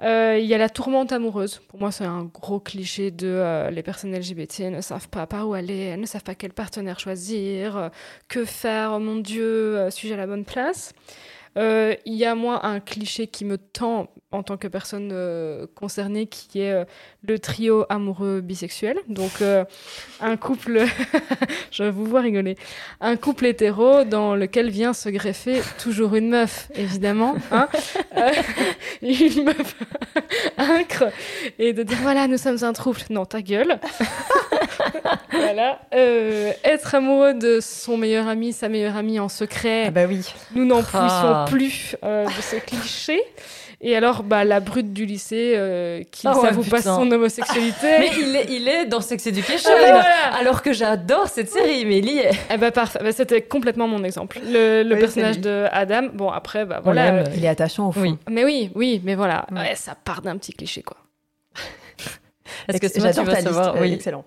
Euh, 0.01 0.39
Il 0.39 0.45
y 0.45 0.53
a 0.53 0.58
la 0.58 0.69
tourmente 0.69 1.12
amoureuse. 1.12 1.62
Pour 1.67 1.79
moi, 1.79 1.91
c'est 1.91 2.06
un 2.06 2.23
gros 2.23 2.60
cliché 2.60 3.12
de 3.12 3.27
euh, 3.27 3.69
les 3.69 3.84
personnes 3.84 4.13
LGBT 4.15 4.71
ne 4.71 4.82
savent 4.82 5.08
pas 5.10 5.27
par 5.27 5.47
où 5.47 5.53
aller, 5.53 5.77
elles 5.77 5.99
ne 5.99 6.06
savent 6.06 6.23
pas 6.23 6.36
quel 6.36 6.51
partenaire 6.53 6.99
choisir, 6.99 7.77
euh, 7.77 7.89
que 8.27 8.43
faire, 8.45 8.93
oh 8.95 8.99
mon 8.99 9.17
Dieu, 9.17 9.89
suis-je 9.91 10.13
à 10.13 10.17
la 10.17 10.27
bonne 10.27 10.45
place? 10.45 10.93
Il 11.55 12.13
y 12.13 12.25
a 12.25 12.35
moi 12.35 12.65
un 12.65 12.79
cliché 12.79 13.27
qui 13.27 13.45
me 13.45 13.57
tend 13.57 14.09
en 14.33 14.43
tant 14.43 14.57
que 14.57 14.67
personne 14.67 15.09
euh, 15.13 15.67
concernée, 15.75 16.25
qui 16.27 16.61
est 16.61 16.71
euh, 16.71 16.85
le 17.27 17.39
trio 17.39 17.85
amoureux 17.89 18.41
bisexuel. 18.41 18.97
Donc 19.07 19.41
euh, 19.41 19.63
un 20.19 20.37
couple, 20.37 20.85
je 21.71 21.83
vous 21.83 22.05
vois 22.05 22.21
rigoler, 22.21 22.57
un 22.99 23.15
couple 23.15 23.45
hétéro 23.45 24.03
dans 24.03 24.35
lequel 24.35 24.69
vient 24.69 24.93
se 24.93 25.09
greffer 25.09 25.61
toujours 25.81 26.15
une 26.15 26.29
meuf, 26.29 26.69
évidemment, 26.75 27.35
hein 27.51 27.67
Euh, 28.17 28.31
une 29.01 29.43
meuf 29.45 29.75
incre, 30.57 31.05
et 31.59 31.73
de 31.73 31.83
dire 31.83 31.97
voilà, 32.01 32.27
nous 32.27 32.37
sommes 32.37 32.63
un 32.63 32.73
trouble. 32.73 32.99
Non, 33.09 33.25
ta 33.25 33.41
gueule. 33.41 33.79
voilà. 35.32 35.80
Euh, 35.93 36.52
être 36.63 36.96
amoureux 36.96 37.34
de 37.34 37.60
son 37.62 37.98
meilleur 37.98 38.28
ami, 38.28 38.54
sa 38.54 38.69
meilleure 38.69 38.96
amie 38.98 39.19
en 39.19 39.30
secret. 39.30 39.86
Ah 39.88 39.91
bah 39.91 40.06
oui. 40.08 40.22
Nous 40.56 40.65
n'en 40.65 40.82
Ah. 40.93 41.46
plus 41.50 41.96
euh, 42.04 42.26
de 42.26 42.41
ce 42.41 42.56
cliché. 42.58 43.22
Et 43.86 43.98
alors, 43.98 44.24
bah, 44.24 44.46
la 44.46 44.62
brute 44.62 44.93
du 44.93 45.06
lycée 45.06 45.56
euh, 45.58 46.04
qui 46.10 46.26
ouais, 46.26 46.34
s'avoue 46.34 46.63
pas 46.63 46.82
son 46.82 47.12
homosexualité. 47.12 47.76
Mais 48.00 48.10
il 48.17 48.34
est, 48.36 48.46
il 48.50 48.67
est 48.69 48.86
dans 48.86 49.02
Sex 49.02 49.28
Education 49.28 49.72
Ah, 49.74 49.82
bah, 49.82 49.91
voilà. 49.91 50.36
Alors 50.39 50.62
que 50.62 50.72
j'adore 50.72 51.28
cette 51.28 51.50
série, 51.50 51.84
mais 51.86 51.98
il 51.98 52.10
y 52.10 52.19
est 52.19 52.32
Eh 52.50 52.56
ben 52.58 52.72
parfait, 52.72 53.00
Bah, 53.04 53.12
c'était 53.12 53.41
complètement 53.41 53.89
mon 53.89 54.06
exemple. 54.06 54.39
Le, 54.46 54.84
le 54.84 54.96
Oui, 54.96 55.02
personnage 55.02 55.39
de 55.39 55.65
Adam, 55.74 56.04
bon 56.13 56.30
après, 56.30 56.63
bah 56.63 56.80
voilà. 56.82 57.13
euh, 57.13 57.24
Il 57.36 57.43
est 57.43 57.48
attachant 57.50 57.89
au 57.89 57.91
fond. 57.91 58.00
Oui. 58.02 58.17
mais 58.30 58.46
oui, 58.46 58.72
oui, 58.74 59.02
mais 59.04 59.15
voilà, 59.15 59.46
Ouais. 59.52 59.60
ouais, 59.60 59.76
ça 59.76 59.96
part 60.02 60.22
d'un 60.22 60.38
petit 60.38 60.54
cliché 60.54 60.82
quoi. 60.82 60.96
Est-ce 62.69 62.78
que 62.80 62.88
Thomas, 62.88 63.12
tu 63.13 63.22
vas 63.24 63.41
savoir 63.41 63.65
liste, 63.74 63.78
euh, 63.78 63.82
Oui. 63.82 63.93
excellent. 63.93 64.24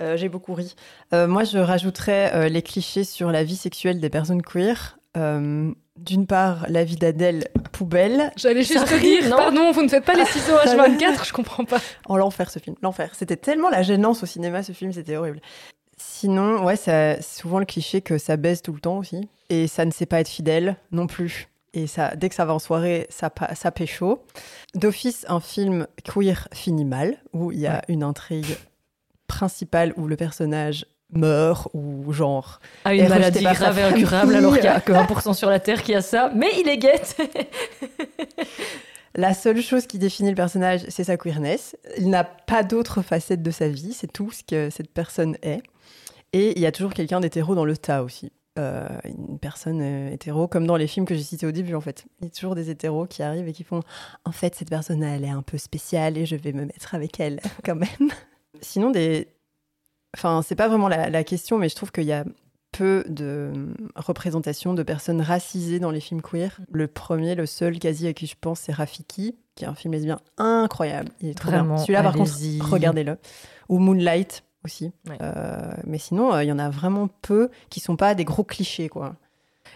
Euh, 0.00 0.16
J'ai 0.16 0.28
beaucoup 0.28 0.54
ri. 0.54 0.74
Euh, 1.12 1.26
moi, 1.26 1.44
je 1.44 1.58
rajouterais 1.58 2.32
euh, 2.34 2.48
les 2.48 2.62
clichés 2.62 3.04
sur 3.04 3.30
la 3.30 3.44
vie 3.44 3.56
sexuelle 3.56 4.00
des 4.00 4.10
personnes 4.10 4.42
queer. 4.42 4.98
D'une 5.14 6.26
part, 6.26 6.66
la 6.68 6.84
vie 6.84 6.96
d'Adèle, 6.96 7.48
poubelle. 7.72 8.30
J'allais 8.36 8.62
juste 8.62 8.86
te 8.86 9.00
dire, 9.00 9.30
non 9.30 9.38
pardon, 9.38 9.72
vous 9.72 9.82
ne 9.82 9.88
faites 9.88 10.04
pas 10.04 10.12
les 10.12 10.26
ciseaux 10.26 10.52
H24, 10.66 11.26
je 11.26 11.32
comprends 11.32 11.64
pas. 11.64 11.80
En 12.04 12.18
l'enfer, 12.18 12.50
ce 12.50 12.58
film. 12.58 12.76
L'enfer. 12.82 13.08
C'était 13.14 13.38
tellement 13.38 13.70
la 13.70 13.82
gênance 13.82 14.22
au 14.22 14.26
cinéma, 14.26 14.62
ce 14.62 14.72
film, 14.72 14.92
c'était 14.92 15.16
horrible. 15.16 15.40
Sinon, 15.96 16.62
ouais, 16.64 16.76
c'est 16.76 17.22
souvent 17.22 17.58
le 17.58 17.64
cliché 17.64 18.02
que 18.02 18.18
ça 18.18 18.36
baise 18.36 18.60
tout 18.60 18.74
le 18.74 18.80
temps 18.80 18.98
aussi. 18.98 19.26
Et 19.48 19.68
ça 19.68 19.86
ne 19.86 19.90
sait 19.90 20.04
pas 20.04 20.20
être 20.20 20.28
fidèle 20.28 20.76
non 20.92 21.06
plus. 21.06 21.48
Et 21.72 21.86
ça, 21.86 22.14
dès 22.14 22.28
que 22.28 22.34
ça 22.34 22.44
va 22.44 22.52
en 22.52 22.58
soirée, 22.58 23.06
ça, 23.08 23.30
ça 23.54 23.70
pécho. 23.70 24.22
D'office, 24.74 25.24
un 25.28 25.40
film 25.40 25.86
queer 26.04 26.48
finit 26.52 26.84
mal, 26.84 27.16
où 27.32 27.52
il 27.52 27.60
y 27.60 27.66
a 27.66 27.82
une 27.88 28.02
intrigue 28.02 28.56
principale 29.26 29.92
où 29.96 30.06
le 30.06 30.16
personnage 30.16 30.86
meurt 31.12 31.68
ou 31.72 32.12
genre 32.12 32.60
A 32.84 32.94
Et 32.94 33.00
une 33.00 33.08
maladie 33.08 33.42
grave 33.42 33.78
et 33.78 33.82
incurable, 33.82 34.34
alors 34.34 34.54
qu'il 34.54 34.62
n'y 34.62 34.68
a 34.68 34.80
que 34.80 34.92
1% 34.92 35.34
sur 35.34 35.50
la 35.50 35.60
Terre 35.60 35.82
qui 35.82 35.94
a 35.94 36.02
ça, 36.02 36.30
mais 36.34 36.48
il 36.58 36.68
est 36.68 36.78
guette 36.78 37.16
La 39.14 39.32
seule 39.32 39.62
chose 39.62 39.86
qui 39.86 39.98
définit 39.98 40.28
le 40.28 40.34
personnage, 40.34 40.82
c'est 40.88 41.04
sa 41.04 41.16
queerness. 41.16 41.74
Il 41.96 42.10
n'a 42.10 42.22
pas 42.22 42.62
d'autre 42.62 43.00
facette 43.00 43.42
de 43.42 43.50
sa 43.50 43.68
vie, 43.68 43.94
c'est 43.94 44.12
tout 44.12 44.30
ce 44.30 44.42
que 44.42 44.68
cette 44.68 44.92
personne 44.92 45.36
est. 45.42 45.62
Et 46.34 46.52
il 46.56 46.60
y 46.60 46.66
a 46.66 46.72
toujours 46.72 46.92
quelqu'un 46.92 47.20
d'hétéro 47.20 47.54
dans 47.54 47.64
le 47.64 47.76
tas 47.78 48.02
aussi. 48.02 48.30
Euh, 48.58 48.88
une 49.04 49.38
personne 49.38 49.80
euh, 49.82 50.10
hétéro, 50.10 50.48
comme 50.48 50.66
dans 50.66 50.76
les 50.76 50.86
films 50.86 51.04
que 51.04 51.14
j'ai 51.14 51.22
cités 51.22 51.46
au 51.46 51.50
début, 51.50 51.74
en 51.74 51.80
fait. 51.80 52.06
Il 52.20 52.24
y 52.24 52.28
a 52.28 52.30
toujours 52.30 52.54
des 52.54 52.70
hétéros 52.70 53.06
qui 53.06 53.22
arrivent 53.22 53.48
et 53.48 53.52
qui 53.52 53.64
font 53.64 53.80
En 54.24 54.32
fait, 54.32 54.54
cette 54.54 54.70
personne, 54.70 55.02
elle 55.02 55.24
est 55.24 55.30
un 55.30 55.42
peu 55.42 55.58
spéciale 55.58 56.16
et 56.16 56.24
je 56.24 56.36
vais 56.36 56.52
me 56.52 56.64
mettre 56.64 56.94
avec 56.94 57.20
elle, 57.20 57.40
quand 57.64 57.74
même. 57.74 58.10
Sinon, 58.60 58.90
des. 58.90 59.28
Enfin, 60.16 60.42
c'est 60.42 60.54
pas 60.54 60.68
vraiment 60.68 60.88
la, 60.88 61.10
la 61.10 61.24
question, 61.24 61.58
mais 61.58 61.68
je 61.68 61.76
trouve 61.76 61.92
qu'il 61.92 62.04
y 62.04 62.12
a 62.12 62.24
peu 62.72 63.04
de 63.08 63.52
représentation 63.94 64.74
de 64.74 64.82
personnes 64.82 65.20
racisées 65.20 65.78
dans 65.78 65.90
les 65.90 66.00
films 66.00 66.22
queer. 66.22 66.58
Le 66.70 66.86
premier, 66.86 67.34
le 67.34 67.46
seul 67.46 67.78
quasi 67.78 68.06
à 68.06 68.12
qui 68.12 68.26
je 68.26 68.34
pense, 68.38 68.60
c'est 68.60 68.72
Rafiki, 68.72 69.34
qui 69.54 69.64
est 69.64 69.66
un 69.66 69.74
film 69.74 69.94
lesbien 69.94 70.20
incroyable. 70.36 71.10
Il 71.20 71.30
est 71.30 71.34
trop 71.34 71.50
Vraiment, 71.50 71.74
bien. 71.74 71.82
Celui-là, 71.82 72.02
par 72.02 72.14
contre, 72.14 72.32
regardez-le. 72.70 73.18
Ou 73.68 73.78
Moonlight 73.78 74.44
aussi. 74.64 74.92
Ouais. 75.08 75.16
Euh, 75.22 75.72
mais 75.84 75.98
sinon, 75.98 76.34
euh, 76.34 76.44
il 76.44 76.48
y 76.48 76.52
en 76.52 76.58
a 76.58 76.68
vraiment 76.68 77.08
peu 77.22 77.50
qui 77.70 77.80
sont 77.80 77.96
pas 77.96 78.14
des 78.14 78.24
gros 78.24 78.44
clichés, 78.44 78.88
quoi. 78.88 79.16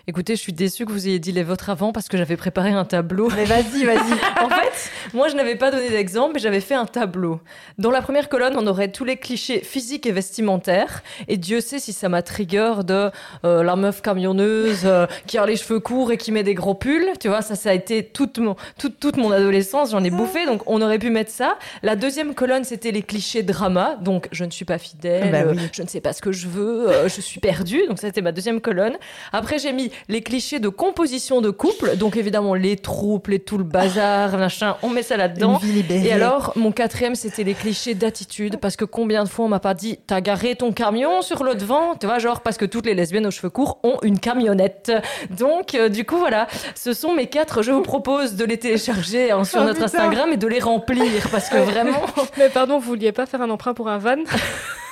Écoutez, 0.06 0.34
je 0.34 0.40
suis 0.40 0.52
déçue 0.54 0.86
que 0.86 0.92
vous 0.92 1.06
ayez 1.08 1.18
dit 1.18 1.30
les 1.30 1.42
vôtres 1.42 1.68
avant 1.68 1.92
parce 1.92 2.08
que 2.08 2.16
j'avais 2.16 2.36
préparé 2.36 2.70
un 2.70 2.84
tableau. 2.86 3.28
Mais 3.36 3.44
vas-y, 3.44 3.84
vas-y. 3.84 4.12
en 4.42 4.48
fait, 4.48 4.90
moi, 5.12 5.28
je 5.28 5.36
n'avais 5.36 5.56
pas 5.56 5.70
donné 5.70 5.90
d'exemple, 5.90 6.32
mais 6.34 6.40
j'avais 6.40 6.60
fait 6.60 6.74
un 6.74 6.86
tableau. 6.86 7.40
Dans 7.78 7.90
la 7.90 8.00
première 8.00 8.28
colonne, 8.30 8.54
on 8.56 8.66
aurait 8.66 8.88
tous 8.90 9.04
les 9.04 9.18
clichés 9.18 9.60
physiques 9.60 10.06
et 10.06 10.12
vestimentaires. 10.12 11.02
Et 11.28 11.36
Dieu 11.36 11.60
sait 11.60 11.78
si 11.78 11.92
ça 11.92 12.08
m'a 12.08 12.22
trigger 12.22 12.76
de 12.84 13.10
euh, 13.44 13.62
la 13.62 13.76
meuf 13.76 14.00
camionneuse 14.00 14.80
euh, 14.84 15.06
qui 15.26 15.36
a 15.38 15.44
les 15.44 15.56
cheveux 15.56 15.80
courts 15.80 16.12
et 16.12 16.16
qui 16.16 16.32
met 16.32 16.42
des 16.42 16.54
gros 16.54 16.74
pulls. 16.74 17.10
Tu 17.20 17.28
vois, 17.28 17.42
ça, 17.42 17.54
ça 17.54 17.70
a 17.70 17.74
été 17.74 18.02
toute 18.02 18.38
mon, 18.38 18.56
toute, 18.78 18.98
toute 18.98 19.16
mon 19.18 19.30
adolescence. 19.30 19.90
J'en 19.90 20.02
ai 20.02 20.10
bouffé, 20.10 20.46
donc 20.46 20.62
on 20.66 20.80
aurait 20.80 20.98
pu 20.98 21.10
mettre 21.10 21.30
ça. 21.30 21.58
La 21.82 21.94
deuxième 21.94 22.34
colonne, 22.34 22.64
c'était 22.64 22.90
les 22.90 23.02
clichés 23.02 23.42
drama. 23.42 23.96
Donc, 24.00 24.28
je 24.32 24.44
ne 24.44 24.50
suis 24.50 24.64
pas 24.64 24.78
fidèle, 24.78 25.30
Bah 25.30 25.42
oui. 25.46 25.58
je 25.72 25.82
ne 25.82 25.88
sais 25.88 26.00
pas 26.00 26.14
ce 26.14 26.22
que 26.22 26.32
je 26.32 26.48
veux, 26.48 26.88
euh, 26.88 27.08
je 27.08 27.20
suis 27.20 27.38
perdue. 27.38 27.82
Donc, 27.86 27.98
ça, 27.98 28.06
c'était 28.08 28.22
ma 28.22 28.32
deuxième 28.32 28.60
colonne. 28.62 28.96
Après, 29.32 29.58
j'ai 29.58 29.72
mis 29.72 29.89
les 30.08 30.22
clichés 30.22 30.58
de 30.58 30.68
composition 30.68 31.40
de 31.40 31.50
couple. 31.50 31.96
Donc, 31.96 32.16
évidemment, 32.16 32.54
les 32.54 32.76
troupes, 32.76 33.28
les 33.28 33.38
tout 33.38 33.58
le 33.58 33.64
bazar, 33.64 34.36
machin. 34.38 34.76
On 34.82 34.88
met 34.90 35.02
ça 35.02 35.16
là-dedans. 35.16 35.60
Et 35.90 36.12
alors, 36.12 36.52
mon 36.56 36.72
quatrième, 36.72 37.14
c'était 37.14 37.44
les 37.44 37.54
clichés 37.54 37.94
d'attitude. 37.94 38.58
Parce 38.60 38.76
que 38.76 38.84
combien 38.84 39.24
de 39.24 39.28
fois 39.28 39.44
on 39.44 39.48
m'a 39.48 39.60
pas 39.60 39.74
dit, 39.74 39.98
t'as 40.06 40.20
garé 40.20 40.54
ton 40.56 40.72
camion 40.72 41.22
sur 41.22 41.44
le 41.44 41.54
devant 41.54 41.94
Tu 41.96 42.06
vois, 42.06 42.18
genre, 42.18 42.40
parce 42.40 42.56
que 42.56 42.64
toutes 42.64 42.86
les 42.86 42.94
lesbiennes 42.94 43.26
aux 43.26 43.30
cheveux 43.30 43.50
courts 43.50 43.78
ont 43.82 43.98
une 44.02 44.18
camionnette. 44.18 44.92
Donc, 45.38 45.74
euh, 45.74 45.88
du 45.88 46.04
coup, 46.04 46.16
voilà. 46.18 46.46
Ce 46.74 46.92
sont 46.92 47.14
mes 47.14 47.26
quatre. 47.26 47.62
Je 47.62 47.70
vous 47.72 47.82
propose 47.82 48.36
de 48.36 48.44
les 48.44 48.58
télécharger 48.58 49.30
hein, 49.30 49.44
sur 49.44 49.60
Oh, 49.60 49.64
notre 49.64 49.84
putain. 49.84 49.86
Instagram 49.86 50.32
et 50.32 50.36
de 50.36 50.46
les 50.46 50.60
remplir. 50.60 51.28
Parce 51.30 51.48
que 51.48 51.56
vraiment, 51.58 52.00
Mais 52.38 52.48
pardon, 52.48 52.78
vous 52.78 52.86
vouliez 52.88 53.12
pas 53.12 53.26
faire 53.26 53.42
un 53.42 53.50
emprunt 53.50 53.74
pour 53.74 53.88
un 53.88 53.98
van? 53.98 54.16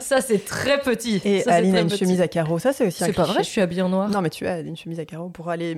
ça, 0.00 0.20
c'est 0.20 0.44
très 0.44 0.80
petit. 0.80 1.20
Et 1.24 1.40
Ça, 1.42 1.54
Aline 1.54 1.76
a 1.76 1.80
une 1.80 1.88
petit. 1.88 1.98
chemise 1.98 2.20
à 2.20 2.28
carreaux. 2.28 2.58
Ça, 2.58 2.72
c'est 2.72 2.86
aussi 2.86 3.02
un 3.04 3.06
C'est 3.08 3.12
pas 3.12 3.24
vrai, 3.24 3.42
je 3.42 3.48
suis 3.48 3.60
habillée 3.60 3.82
en 3.82 3.88
noir. 3.88 4.08
Non, 4.08 4.20
mais 4.20 4.30
tu 4.30 4.46
as 4.46 4.60
une 4.60 4.76
chemise 4.76 5.00
à 5.00 5.04
carreaux 5.04 5.28
pour 5.28 5.50
aller 5.50 5.76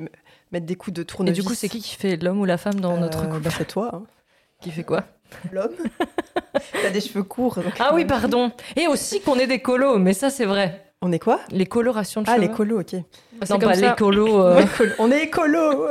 mettre 0.53 0.66
des 0.66 0.74
coups 0.76 0.95
de 0.95 1.03
Et 1.03 1.05
tournevis. 1.05 1.39
du 1.39 1.45
coup, 1.47 1.55
c'est 1.55 1.68
qui 1.68 1.81
qui 1.81 1.95
fait 1.97 2.16
l'homme 2.16 2.41
ou 2.41 2.45
la 2.45 2.57
femme 2.59 2.81
dans 2.81 2.97
notre 2.97 3.24
Euh, 3.24 3.26
couple 3.26 3.41
bah, 3.41 3.51
C'est 3.57 3.66
toi, 3.66 3.91
hein. 3.95 4.03
Qui 4.61 4.70
fait 4.70 4.83
quoi? 4.85 5.05
L'homme. 5.53 5.72
T'as 6.83 6.91
des 6.91 7.01
cheveux 7.01 7.22
courts. 7.22 7.57
donc- 7.57 7.74
Ah 7.79 7.93
oui, 7.95 8.05
pardon. 8.05 8.51
Et 8.76 8.87
aussi 8.89 9.20
qu'on 9.20 9.39
est 9.39 9.47
des 9.47 9.61
colos, 9.61 9.99
mais 9.99 10.14
ça, 10.14 10.31
c'est 10.31 10.47
vrai. 10.47 10.85
On 11.01 11.12
est 11.12 11.18
quoi? 11.20 11.39
Les 11.51 11.66
colorations 11.66 12.22
de 12.22 12.26
Ah, 12.29 12.35
cheveux. 12.37 12.49
les 12.49 12.53
colos, 12.53 12.81
ok. 12.81 12.95
Bah, 13.35 13.47
Non, 13.51 13.59
comme 13.61 13.74
ça. 13.74 13.91
les 13.91 13.95
colos. 13.97 14.41
euh, 14.41 14.64
On 14.99 15.12
est 15.12 15.24
écolo. 15.24 15.87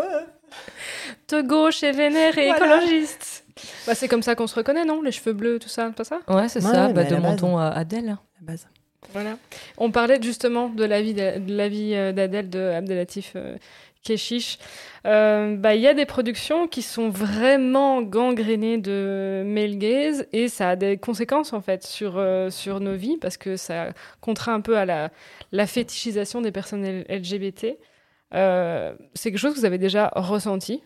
gauche 1.45 1.83
et 1.83 1.91
vénère 1.91 2.37
et 2.37 2.47
Voilà. 2.51 2.77
écologiste. 2.83 3.45
Bah, 3.85 3.95
c'est 3.95 4.07
comme 4.07 4.21
ça 4.23 4.35
qu'on 4.35 4.47
se 4.47 4.55
reconnaît, 4.55 4.85
non? 4.85 5.01
Les 5.01 5.11
cheveux 5.11 5.33
bleus, 5.33 5.59
tout 5.59 5.69
ça, 5.69 5.89
pas 5.91 6.03
ça? 6.03 6.19
Ouais, 6.27 6.47
c'est 6.49 6.63
Ouais, 6.63 6.71
ça, 6.71 6.87
ouais, 6.87 6.93
bah, 6.93 7.01
à 7.01 7.03
de 7.05 7.15
base. 7.15 7.21
menton 7.23 7.57
à 7.57 7.67
Adèle. 7.69 8.05
La 8.07 8.17
base. 8.41 8.67
Voilà. 9.13 9.37
On 9.77 9.91
parlait 9.91 10.19
justement 10.21 10.69
de 10.69 10.83
la 10.83 11.01
vie 11.01 11.13
d'A- 11.13 11.39
de 11.39 11.55
la 11.55 11.69
vie 11.69 11.93
euh, 11.93 12.11
d'Adèle 12.11 12.49
de 12.49 12.59
Abdelatif 12.59 13.33
euh, 13.35 13.55
Keshish. 14.03 14.57
Euh, 15.05 15.55
bah, 15.55 15.75
Il 15.75 15.81
y 15.81 15.87
a 15.87 15.93
des 15.93 16.05
productions 16.05 16.67
qui 16.67 16.81
sont 16.81 17.09
vraiment 17.09 18.01
gangrénées 18.01 18.77
de 18.77 19.43
male 19.45 19.77
gaze 19.77 20.27
et 20.33 20.49
ça 20.49 20.71
a 20.71 20.75
des 20.75 20.97
conséquences 20.97 21.53
en 21.53 21.61
fait 21.61 21.85
sur, 21.85 22.17
euh, 22.17 22.49
sur 22.49 22.79
nos 22.81 22.95
vies 22.95 23.17
parce 23.17 23.37
que 23.37 23.55
ça 23.55 23.89
contraint 24.19 24.55
un 24.55 24.61
peu 24.61 24.77
à 24.77 24.85
la, 24.85 25.09
la 25.53 25.67
fétichisation 25.67 26.41
des 26.41 26.51
personnes 26.51 26.83
LGBT. 27.07 27.77
Euh, 28.33 28.93
c'est 29.13 29.31
quelque 29.31 29.39
chose 29.39 29.53
que 29.53 29.59
vous 29.59 29.65
avez 29.65 29.77
déjà 29.77 30.11
ressenti? 30.15 30.83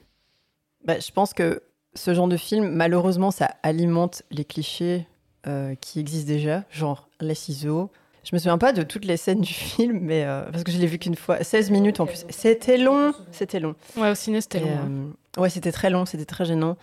Bah, 0.84 1.00
je 1.00 1.12
pense 1.12 1.34
que 1.34 1.64
ce 1.94 2.14
genre 2.14 2.28
de 2.28 2.38
film, 2.38 2.70
malheureusement, 2.70 3.32
ça 3.32 3.52
alimente 3.64 4.24
les 4.32 4.46
clichés 4.46 5.08
euh, 5.48 5.76
qui 5.76 6.00
existent 6.00 6.28
déjà, 6.32 6.64
genre 6.72 7.10
les 7.20 7.36
ciseaux. 7.36 7.90
Je 8.24 8.36
me 8.36 8.40
souviens 8.40 8.58
pas 8.60 8.72
de 8.72 8.84
toutes 8.84 9.06
les 9.06 9.18
scènes 9.18 9.42
du 9.42 9.54
film, 9.54 10.00
mais 10.02 10.24
euh, 10.26 10.44
parce 10.52 10.64
que 10.64 10.72
je 10.72 10.78
l'ai 10.78 10.86
vu 10.88 11.00
qu'une 11.00 11.16
fois, 11.16 11.44
16 11.44 11.72
minutes 11.72 12.00
en 12.00 12.06
plus. 12.06 12.24
C'était 12.30 12.78
long, 12.78 13.14
c'était 13.32 13.60
long. 13.60 13.76
Ouais, 13.98 14.12
au 14.12 14.16
ciné, 14.16 14.42
c'était 14.42 14.60
long. 14.60 15.14
euh, 15.38 15.42
ouais, 15.42 15.50
c'était 15.50 15.72
très 15.72 15.90
long, 15.90 16.06
c'était 16.06 16.26
très 16.26 16.46
gênant. 16.46 16.78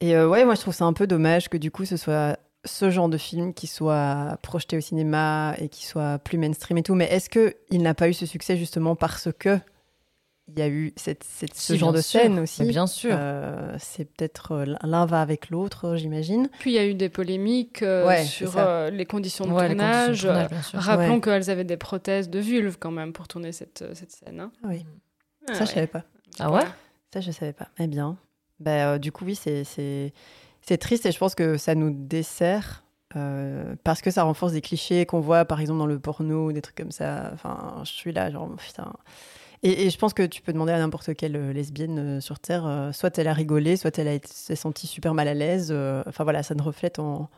Et 0.00 0.16
euh, 0.16 0.28
ouais, 0.28 0.44
moi 0.44 0.54
je 0.54 0.60
trouve 0.60 0.74
ça 0.74 0.84
un 0.84 0.92
peu 0.92 1.06
dommage 1.06 1.48
que 1.48 1.56
du 1.56 1.70
coup 1.70 1.84
ce 1.84 1.96
soit 1.96 2.36
ce 2.64 2.90
genre 2.90 3.08
de 3.08 3.18
film 3.18 3.54
qui 3.54 3.66
soit 3.66 4.36
projeté 4.42 4.76
au 4.76 4.80
cinéma 4.80 5.54
et 5.58 5.68
qui 5.68 5.84
soit 5.86 6.18
plus 6.18 6.38
mainstream 6.38 6.78
et 6.78 6.82
tout. 6.82 6.94
Mais 6.94 7.06
est-ce 7.06 7.28
que 7.28 7.54
il 7.70 7.82
n'a 7.82 7.94
pas 7.94 8.08
eu 8.08 8.12
ce 8.14 8.26
succès 8.26 8.56
justement 8.56 8.94
parce 8.96 9.28
que 9.38 9.58
il 10.54 10.58
y 10.58 10.62
a 10.62 10.68
eu 10.68 10.92
cette, 10.96 11.24
cette- 11.24 11.54
ce 11.54 11.72
Si, 11.74 11.78
genre 11.78 11.92
de 11.92 12.00
sûr. 12.00 12.20
scène 12.20 12.38
aussi 12.38 12.62
Mais 12.62 12.68
bien 12.68 12.86
sûr. 12.86 13.14
Euh, 13.18 13.74
C'est 13.78 14.04
peut-être 14.04 14.52
euh, 14.52 14.74
l'un 14.84 15.06
va 15.06 15.20
avec 15.22 15.50
l'autre, 15.50 15.96
j'imagine. 15.96 16.48
Puis 16.58 16.72
il 16.72 16.74
y 16.74 16.78
a 16.78 16.86
eu 16.86 16.94
des 16.94 17.08
polémiques 17.08 17.82
euh, 17.82 18.06
Ouais, 18.06 18.24
sur 18.24 18.52
euh, 18.58 18.90
les 18.90 19.06
conditions 19.06 19.46
de 19.46 19.52
Ouais, 19.52 19.68
les 19.68 19.76
conditions 19.76 20.12
de 20.12 20.16
tournage. 20.16 20.46
Rappelons 20.74 21.14
Ouais. 21.14 21.20
qu'elles 21.20 21.50
avaient 21.50 21.64
des 21.64 21.76
prothèses 21.76 22.28
de 22.28 22.38
vulve 22.38 22.76
quand 22.78 22.90
même 22.90 23.12
pour 23.12 23.28
tourner 23.28 23.52
cette, 23.52 23.84
cette 23.94 24.12
scène. 24.12 24.40
hein. 24.40 24.52
Ah 24.62 24.68
oui, 24.70 24.84
Ah 25.48 25.54
ça 25.54 25.60
ouais. 25.60 25.66
je 25.66 25.72
savais 25.72 25.86
pas. 25.86 26.04
Ah 26.38 26.50
ouais? 26.52 26.64
Ça 27.12 27.20
je 27.20 27.30
savais 27.30 27.52
pas. 27.52 27.68
Eh 27.78 27.86
bien, 27.86 28.16
bah, 28.60 28.92
euh, 28.94 28.98
du 28.98 29.12
coup 29.12 29.24
oui, 29.24 29.34
c'est 29.34 29.64
c'est 29.64 30.12
c'est 30.60 30.78
triste 30.78 31.06
et 31.06 31.12
je 31.12 31.18
pense 31.18 31.34
que 31.34 31.56
ça 31.56 31.74
nous 31.74 31.90
dessert. 31.90 32.84
euh, 33.16 33.74
parce 33.84 34.00
que 34.00 34.10
ça 34.10 34.22
renforce 34.22 34.52
des 34.52 34.62
clichés 34.62 35.04
qu'on 35.04 35.20
voit 35.20 35.44
par 35.44 35.60
exemple 35.60 35.78
dans 35.80 35.86
le 35.86 35.98
porno, 35.98 36.50
des 36.52 36.62
trucs 36.62 36.76
comme 36.76 36.92
ça. 36.92 37.30
Enfin, 37.34 37.82
je 37.84 37.90
suis 37.90 38.12
là, 38.12 38.30
genre 38.30 38.48
putain. 38.56 38.90
Et, 39.64 39.86
et 39.86 39.90
je 39.90 39.98
pense 39.98 40.12
que 40.12 40.24
tu 40.24 40.42
peux 40.42 40.52
demander 40.52 40.72
à 40.72 40.78
n'importe 40.78 41.14
quelle 41.14 41.36
euh, 41.36 41.52
lesbienne 41.52 41.98
euh, 41.98 42.20
sur 42.20 42.38
Terre, 42.40 42.66
euh, 42.66 42.90
soit 42.92 43.16
elle 43.18 43.28
a 43.28 43.32
rigolé, 43.32 43.76
soit 43.76 43.96
elle 43.98 44.20
s'est 44.24 44.56
sentie 44.56 44.86
super 44.88 45.14
mal 45.14 45.28
à 45.28 45.34
l'aise. 45.34 45.68
euh, 45.70 46.02
Enfin 46.08 46.24
voilà, 46.24 46.42
ça 46.42 46.54
ne 46.54 46.62
reflète 46.62 46.98
en. 46.98 47.28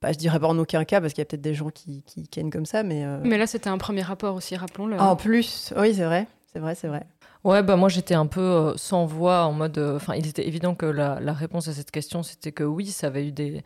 Bah, 0.00 0.12
je 0.12 0.18
dirais 0.18 0.38
pas 0.38 0.48
en 0.48 0.58
aucun 0.58 0.84
cas, 0.84 1.00
parce 1.00 1.12
qu'il 1.14 1.22
y 1.22 1.22
a 1.22 1.24
peut-être 1.24 1.40
des 1.40 1.54
gens 1.54 1.70
qui, 1.70 2.02
qui 2.02 2.28
kennent 2.28 2.50
comme 2.50 2.66
ça, 2.66 2.82
mais. 2.82 3.04
euh, 3.04 3.18
Mais 3.24 3.38
là, 3.38 3.46
c'était 3.46 3.70
un 3.70 3.78
premier 3.78 4.02
rapport 4.02 4.34
aussi, 4.36 4.54
rappelons-le. 4.54 5.00
En 5.00 5.16
plus, 5.16 5.72
oui, 5.78 5.94
c'est 5.94 6.04
vrai, 6.04 6.26
c'est 6.52 6.58
vrai, 6.58 6.74
c'est 6.74 6.88
vrai. 6.88 7.06
Ouais, 7.42 7.62
bah 7.62 7.76
moi 7.76 7.90
j'étais 7.90 8.14
un 8.14 8.24
peu 8.26 8.40
euh, 8.40 8.76
sans 8.76 9.04
voix 9.04 9.44
en 9.44 9.52
mode. 9.52 9.76
euh, 9.76 9.96
Enfin, 9.96 10.14
il 10.14 10.26
était 10.26 10.46
évident 10.48 10.74
que 10.74 10.86
la, 10.86 11.20
la 11.20 11.32
réponse 11.34 11.68
à 11.68 11.74
cette 11.74 11.90
question 11.90 12.22
c'était 12.22 12.52
que 12.52 12.64
oui, 12.64 12.86
ça 12.86 13.08
avait 13.08 13.26
eu 13.26 13.32
des, 13.32 13.62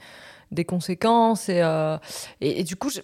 des 0.50 0.64
conséquences 0.64 1.48
et, 1.48 1.62
euh, 1.62 1.96
et, 2.40 2.58
et 2.58 2.64
du 2.64 2.74
coup, 2.74 2.90
je, 2.90 2.98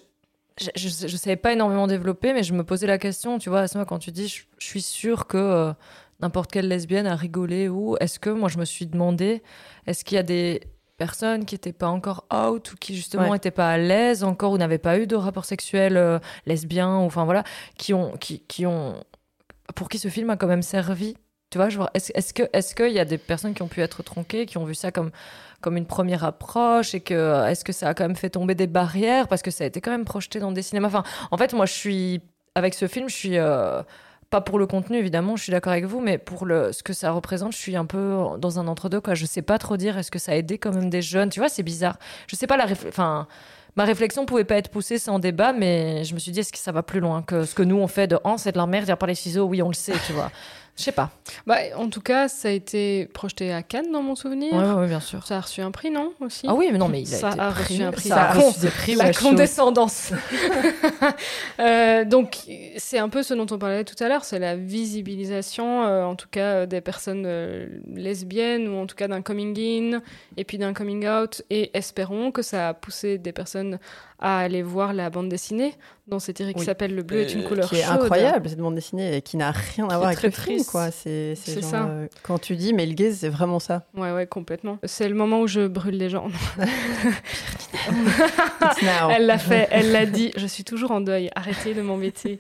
je, 0.61 0.69
je 1.09 1.17
savais 1.17 1.37
pas 1.37 1.53
énormément 1.53 1.87
développer, 1.87 2.33
mais 2.33 2.43
je 2.43 2.53
me 2.55 2.63
posais 2.65 2.87
la 2.87 2.99
question, 2.99 3.39
tu 3.39 3.49
vois, 3.51 3.61
Asma, 3.61 3.85
quand 3.85 3.99
tu 3.99 4.13
dis 4.13 4.29
je, 4.29 4.43
je 4.59 4.67
suis 4.67 4.83
sûre 4.83 5.27
que 5.27 5.37
euh, 5.37 5.73
n'importe 6.21 6.53
quelle 6.53 6.69
lesbienne 6.69 7.07
a 7.07 7.17
rigolé 7.17 7.69
ou 7.69 7.97
est-ce 8.01 8.19
que 8.21 8.31
moi 8.31 8.49
je 8.49 8.59
me 8.59 8.65
suis 8.65 8.87
demandé, 8.87 9.43
est-ce 9.87 10.05
qu'il 10.05 10.17
y 10.17 10.19
a 10.19 10.23
des 10.23 10.61
personnes 10.97 11.45
qui 11.45 11.57
n'étaient 11.57 11.73
pas 11.73 11.89
encore 11.89 12.25
out 12.33 12.73
ou 12.73 12.77
qui 12.77 12.95
justement 12.95 13.25
Ouais. 13.25 13.31
n'étaient 13.33 13.51
pas 13.51 13.71
à 13.73 13.79
l'aise 13.79 14.23
encore 14.23 14.53
ou 14.53 14.59
n'avaient 14.59 14.79
pas 14.79 14.99
eu 15.01 15.09
de 15.09 15.17
rapport 15.17 15.45
sexuel 15.45 15.97
euh, 15.97 16.21
lesbien 16.47 16.99
ou 16.99 17.03
enfin 17.03 17.25
voilà 17.25 17.43
qui 17.77 17.93
ont 17.95 18.13
qui, 18.17 18.39
qui 18.47 18.65
ont 18.65 19.03
pour 19.75 19.89
qui 19.89 19.99
ce 19.99 20.07
film 20.07 20.31
a 20.31 20.37
quand 20.37 20.47
même 20.47 20.63
servi 20.63 21.17
tu 21.69 21.77
vois 21.77 21.91
est-ce 21.95 22.13
est-ce 22.15 22.35
que 22.35 22.43
est-ce 22.53 22.75
qu'il 22.75 22.93
y 22.93 22.99
a 22.99 23.05
des 23.05 23.19
personnes 23.19 23.55
qui 23.55 23.63
ont 23.63 23.69
pu 23.69 23.81
être 23.81 24.03
tronquées 24.03 24.47
qui 24.47 24.59
ont 24.59 24.65
vu 24.65 24.75
ça 24.75 24.91
comme 24.93 25.11
comme 25.61 25.77
une 25.77 25.87
première 25.87 26.25
approche 26.25 26.95
et 26.95 27.01
que 27.01 27.49
est-ce 27.49 27.65
que 27.65 27.73
ça 27.73 27.89
a 27.89 27.95
quand 27.95 28.05
même 28.05 28.17
fait 28.17 28.31
tomber 28.31 28.55
des 28.55 28.67
barrières 28.67 29.29
parce 29.29 29.41
que 29.41 29.51
ça 29.51 29.65
a 29.65 29.67
été 29.67 29.81
quand 29.81 29.91
même 29.91 30.05
projeté 30.05 30.39
dans 30.39 30.53
des 30.53 30.63
cinémas? 30.63 30.89
Enfin 30.89 31.05
en 31.31 31.39
fait 31.39 31.55
moi 31.55 31.65
je 31.67 31.73
suis 31.73 32.21
avec 32.55 32.75
ce 32.75 32.87
film 32.87 33.09
je 33.09 33.15
suis 33.15 33.39
euh, 33.39 33.83
pas 34.31 34.41
pour 34.41 34.59
le 34.59 34.67
contenu 34.67 34.99
évidemment 34.99 35.37
je 35.37 35.45
suis 35.45 35.53
d'accord 35.53 35.73
avec 35.73 35.85
vous 35.87 36.01
mais 36.01 36.19
pour 36.19 36.45
le 36.45 36.73
ce 36.73 36.83
que 36.83 36.93
ça 36.93 37.13
représente 37.13 37.53
je 37.53 37.59
suis 37.59 37.77
un 37.77 37.87
peu 37.87 38.19
dans 38.39 38.59
un 38.59 38.67
entre 38.67 38.89
deux 38.89 39.01
quoi. 39.01 39.15
Je 39.15 39.27
sais 39.27 39.43
pas 39.43 39.59
trop 39.59 39.77
dire 39.77 39.97
est-ce 39.97 40.11
que 40.11 40.19
ça 40.19 40.33
a 40.33 40.35
aidé 40.35 40.59
quand 40.59 40.73
même 40.75 40.91
des 40.91 41.03
jeunes? 41.03 41.31
Tu 41.31 41.41
vois 41.41 41.49
c'est 41.49 41.63
bizarre. 41.63 41.99
Je 42.27 42.37
sais 42.37 42.47
pas 42.47 42.57
la 42.57 42.67
enfin 42.89 43.27
ma 43.77 43.85
réflexion 43.85 44.27
pouvait 44.27 44.45
pas 44.45 44.57
être 44.57 44.69
poussée 44.71 44.99
sans 44.99 45.19
débat 45.19 45.53
mais 45.53 46.05
je 46.05 46.15
me 46.15 46.19
suis 46.19 46.31
dit 46.31 46.41
est-ce 46.41 46.53
que 46.53 46.59
ça 46.59 46.73
va 46.73 46.83
plus 46.83 47.01
loin 47.01 47.23
que 47.23 47.45
ce 47.45 47.55
que 47.55 47.63
nous 47.63 47.77
on 47.77 47.89
fait 47.89 48.07
de 48.07 48.19
oh 48.25 48.35
c'est 48.37 48.53
de 48.53 48.59
la 48.59 48.67
merde 48.67 48.87
il 48.87 48.93
a 48.93 49.07
les 49.07 49.15
ciseaux 49.15 49.47
oui 49.47 49.63
on 49.63 49.69
le 49.69 49.75
sait 49.75 49.95
tu 50.07 50.13
vois? 50.13 50.31
Je 50.77 50.83
sais 50.83 50.93
pas 50.93 51.11
Bah, 51.47 51.57
en 51.77 51.89
tout 51.89 52.01
cas, 52.01 52.29
ça 52.29 52.49
a 52.49 52.51
été 52.51 53.07
projeté 53.15 53.53
à 53.53 53.63
Cannes, 53.63 53.93
dans 53.93 54.03
mon 54.03 54.15
souvenir. 54.17 54.53
ouais, 54.53 54.73
ouais, 54.73 54.89
bien 54.89 55.01
sûr 55.01 55.27
Ça 55.27 55.37
a 55.37 55.41
reçu 55.41 55.61
un 55.61 55.71
prix, 55.71 55.91
non 55.91 56.13
aussi? 56.21 56.47
Ah 56.49 56.55
oui 56.55 56.69
mais 56.73 56.79
non 56.79 56.89
mais 56.89 57.03
il 57.03 57.15
a 57.15 57.19
Ça 57.19 57.31
été 57.31 57.41
a 57.41 57.51
reçu 57.51 57.83
un 57.83 57.93
prix. 57.93 58.09
ça 58.09 58.31
a 58.31 58.33
reçu 58.33 58.61
des 58.61 58.69
prix 58.71 58.95
La 58.97 59.13
condescendance. 59.13 60.13
Euh, 61.61 62.05
donc, 62.05 62.39
c'est 62.77 62.99
un 62.99 63.09
peu 63.09 63.23
ce 63.23 63.35
dont 63.35 63.47
on 63.51 63.59
parlait 63.59 63.85
tout 63.85 64.03
à 64.03 64.09
l'heure, 64.09 64.25
c'est 64.25 64.39
la 64.39 64.57
visibilisation, 64.57 65.85
euh, 65.85 66.05
en 66.05 66.17
tout 66.17 66.27
cas, 66.31 66.41
euh, 66.63 66.67
des 66.67 66.81
personnes 66.81 67.25
euh, 67.27 67.67
lesbiennes, 67.95 68.69
ou 68.69 68.77
en 68.81 68.87
tout 68.87 68.97
cas 68.97 69.07
d'un 69.09 69.23
coming 69.23 69.57
in, 69.95 70.03
et 70.37 70.45
puis 70.45 70.59
d'un 70.59 70.73
coming 70.73 71.07
out, 71.07 71.43
et 71.51 71.71
espérons 71.77 72.33
que 72.33 72.43
ça 72.43 72.71
a 72.71 72.75
poussé 72.75 73.19
des 73.19 73.33
personnes 73.33 73.79
à 74.27 74.39
aller 74.39 74.63
voir 74.63 74.95
la 74.95 75.11
bande 75.11 75.29
dessinée, 75.29 75.75
dont 76.07 76.19
cette 76.19 76.39
série 76.39 76.55
qui 76.55 76.61
Oui. 76.61 76.65
s'appelle 76.65 76.95
Le 76.95 77.03
bleu 77.03 77.21
est 77.21 77.35
une 77.35 77.43
Euh, 77.45 77.49
couleur 77.49 77.69
qui 77.69 77.77
est 77.77 77.83
chaude. 77.85 78.01
incroyable 78.05 78.49
cette 78.49 78.59
bande 78.59 78.75
dessinée 78.75 79.17
et 79.17 79.21
qui 79.23 79.37
n'a 79.37 79.51
rien 79.51 79.85
à 79.89 79.97
voir 79.99 80.07
avec 80.09 80.23
le 80.23 80.31
film 80.31 80.43
triste. 80.57 80.71
quoi 80.71 80.91
c'est 80.91 81.35
ça. 81.35 81.85
euh, 81.85 82.07
quand 82.23 82.39
tu 82.39 82.57
dis 82.57 82.73
mais 82.73 82.87
le 82.87 82.95
gaze 82.95 83.19
c'est 83.19 83.29
vraiment 83.29 83.59
ça 83.59 83.85
Ouais, 83.95 84.13
ouais, 84.13 84.27
complètement. 84.27 84.79
C'est 84.85 85.09
le 85.11 85.15
moment 85.15 85.41
où 85.41 85.47
je 85.47 85.67
brûle 85.67 85.99
les 85.99 86.09
gens. 86.09 86.29
Elle 89.11 89.27
l'a 89.27 89.39
fait, 89.39 89.69
elle 89.71 89.93
l'a 89.93 90.07
dit. 90.07 90.33
Je 90.37 90.47
suis 90.47 90.65
toujours 90.65 90.91
en 90.91 91.01
deuil. 91.01 91.31
Arrêtez 91.35 91.75
de 91.75 91.83
m'embêter. 91.83 92.39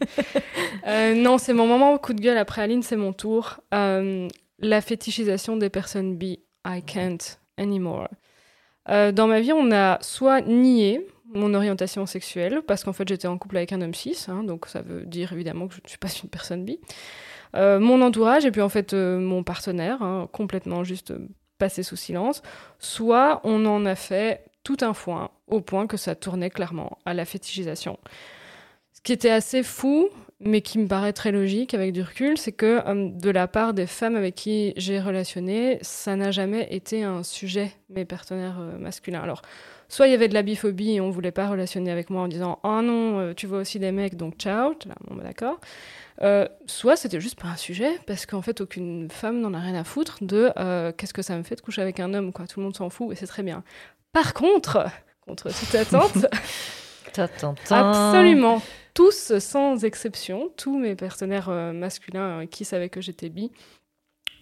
Euh, 0.86 1.14
non, 1.14 1.38
c'est 1.38 1.52
mon 1.52 1.66
moment 1.66 1.96
coup 1.98 2.12
de 2.14 2.20
gueule 2.20 2.38
après 2.38 2.62
Aline, 2.62 2.82
c'est 2.82 2.96
mon 2.96 3.12
tour. 3.12 3.60
Euh, 3.74 4.28
la 4.58 4.80
fétichisation 4.80 5.56
des 5.56 5.68
personnes 5.70 6.16
bi. 6.16 6.40
I 6.66 6.82
can't 6.82 7.18
anymore. 7.58 8.08
Dans 8.88 9.26
ma 9.26 9.40
vie, 9.40 9.52
on 9.52 9.70
a 9.72 9.98
soit 10.02 10.40
nié, 10.42 11.06
mon 11.34 11.54
orientation 11.54 12.06
sexuelle, 12.06 12.62
parce 12.66 12.84
qu'en 12.84 12.92
fait 12.92 13.08
j'étais 13.08 13.28
en 13.28 13.38
couple 13.38 13.56
avec 13.56 13.72
un 13.72 13.80
homme 13.82 13.94
cis, 13.94 14.26
hein, 14.28 14.42
donc 14.44 14.66
ça 14.66 14.82
veut 14.82 15.04
dire 15.04 15.32
évidemment 15.32 15.68
que 15.68 15.74
je 15.74 15.80
ne 15.82 15.88
suis 15.88 15.98
pas 15.98 16.08
une 16.22 16.30
personne 16.30 16.64
bi. 16.64 16.80
Euh, 17.56 17.78
mon 17.78 18.02
entourage 18.02 18.44
et 18.44 18.50
puis 18.50 18.62
en 18.62 18.68
fait 18.68 18.94
euh, 18.94 19.18
mon 19.18 19.42
partenaire, 19.42 20.02
hein, 20.02 20.28
complètement 20.32 20.82
juste 20.84 21.12
euh, 21.12 21.28
passé 21.58 21.82
sous 21.82 21.96
silence. 21.96 22.42
Soit 22.78 23.40
on 23.44 23.64
en 23.66 23.86
a 23.86 23.94
fait 23.94 24.44
tout 24.64 24.78
un 24.80 24.94
foin, 24.94 25.30
au 25.46 25.60
point 25.60 25.86
que 25.86 25.96
ça 25.96 26.14
tournait 26.14 26.50
clairement 26.50 26.98
à 27.04 27.14
la 27.14 27.24
fétichisation. 27.24 27.98
Ce 28.92 29.00
qui 29.02 29.12
était 29.12 29.30
assez 29.30 29.62
fou, 29.62 30.08
mais 30.40 30.62
qui 30.62 30.78
me 30.78 30.88
paraît 30.88 31.12
très 31.12 31.30
logique 31.30 31.74
avec 31.74 31.92
du 31.92 32.02
recul, 32.02 32.38
c'est 32.38 32.52
que 32.52 32.82
de 33.18 33.30
la 33.30 33.46
part 33.46 33.74
des 33.74 33.86
femmes 33.86 34.16
avec 34.16 34.34
qui 34.34 34.72
j'ai 34.76 34.98
relationné, 34.98 35.78
ça 35.82 36.16
n'a 36.16 36.30
jamais 36.30 36.66
été 36.70 37.02
un 37.02 37.22
sujet, 37.22 37.72
mes 37.90 38.06
partenaires 38.06 38.58
masculins. 38.78 39.20
Alors, 39.20 39.42
soit 39.88 40.06
il 40.06 40.10
y 40.10 40.14
avait 40.14 40.28
de 40.28 40.34
la 40.34 40.42
biphobie 40.42 40.92
et 40.92 41.00
on 41.00 41.10
voulait 41.10 41.30
pas 41.30 41.48
relationner 41.48 41.90
avec 41.90 42.10
moi 42.10 42.22
en 42.22 42.28
disant 42.28 42.58
oh 42.62 42.80
non 42.82 43.18
euh, 43.18 43.34
tu 43.34 43.46
vois 43.46 43.58
aussi 43.58 43.78
des 43.78 43.92
mecs 43.92 44.16
donc 44.16 44.34
ciao 44.36 44.70
là 44.86 44.94
bon 45.06 45.16
bah, 45.16 45.24
d'accord. 45.24 45.60
Euh, 46.22 46.46
soit 46.66 46.96
c'était 46.96 47.20
juste 47.20 47.40
pas 47.40 47.48
un 47.48 47.56
sujet 47.56 47.90
parce 48.06 48.24
qu'en 48.24 48.40
fait 48.40 48.60
aucune 48.60 49.08
femme 49.10 49.40
n'en 49.40 49.52
a 49.52 49.58
rien 49.58 49.74
à 49.74 49.84
foutre 49.84 50.18
de 50.22 50.52
euh, 50.56 50.92
qu'est-ce 50.96 51.14
que 51.14 51.22
ça 51.22 51.36
me 51.36 51.42
fait 51.42 51.56
de 51.56 51.60
coucher 51.60 51.82
avec 51.82 52.00
un 52.00 52.14
homme 52.14 52.32
quoi. 52.32 52.46
Tout 52.46 52.60
le 52.60 52.64
monde 52.64 52.76
s'en 52.76 52.90
fout 52.90 53.12
et 53.12 53.16
c'est 53.16 53.26
très 53.26 53.42
bien. 53.42 53.64
Par 54.12 54.34
contre 54.34 54.86
contre 55.26 55.48
toute 55.58 55.74
attente 55.74 56.26
absolument 57.70 58.60
tous 58.92 59.38
sans 59.38 59.84
exception 59.84 60.50
tous 60.56 60.78
mes 60.78 60.94
partenaires 60.94 61.48
masculins 61.72 62.46
qui 62.46 62.64
savaient 62.64 62.88
que 62.88 63.00
j'étais 63.00 63.28
bi 63.28 63.50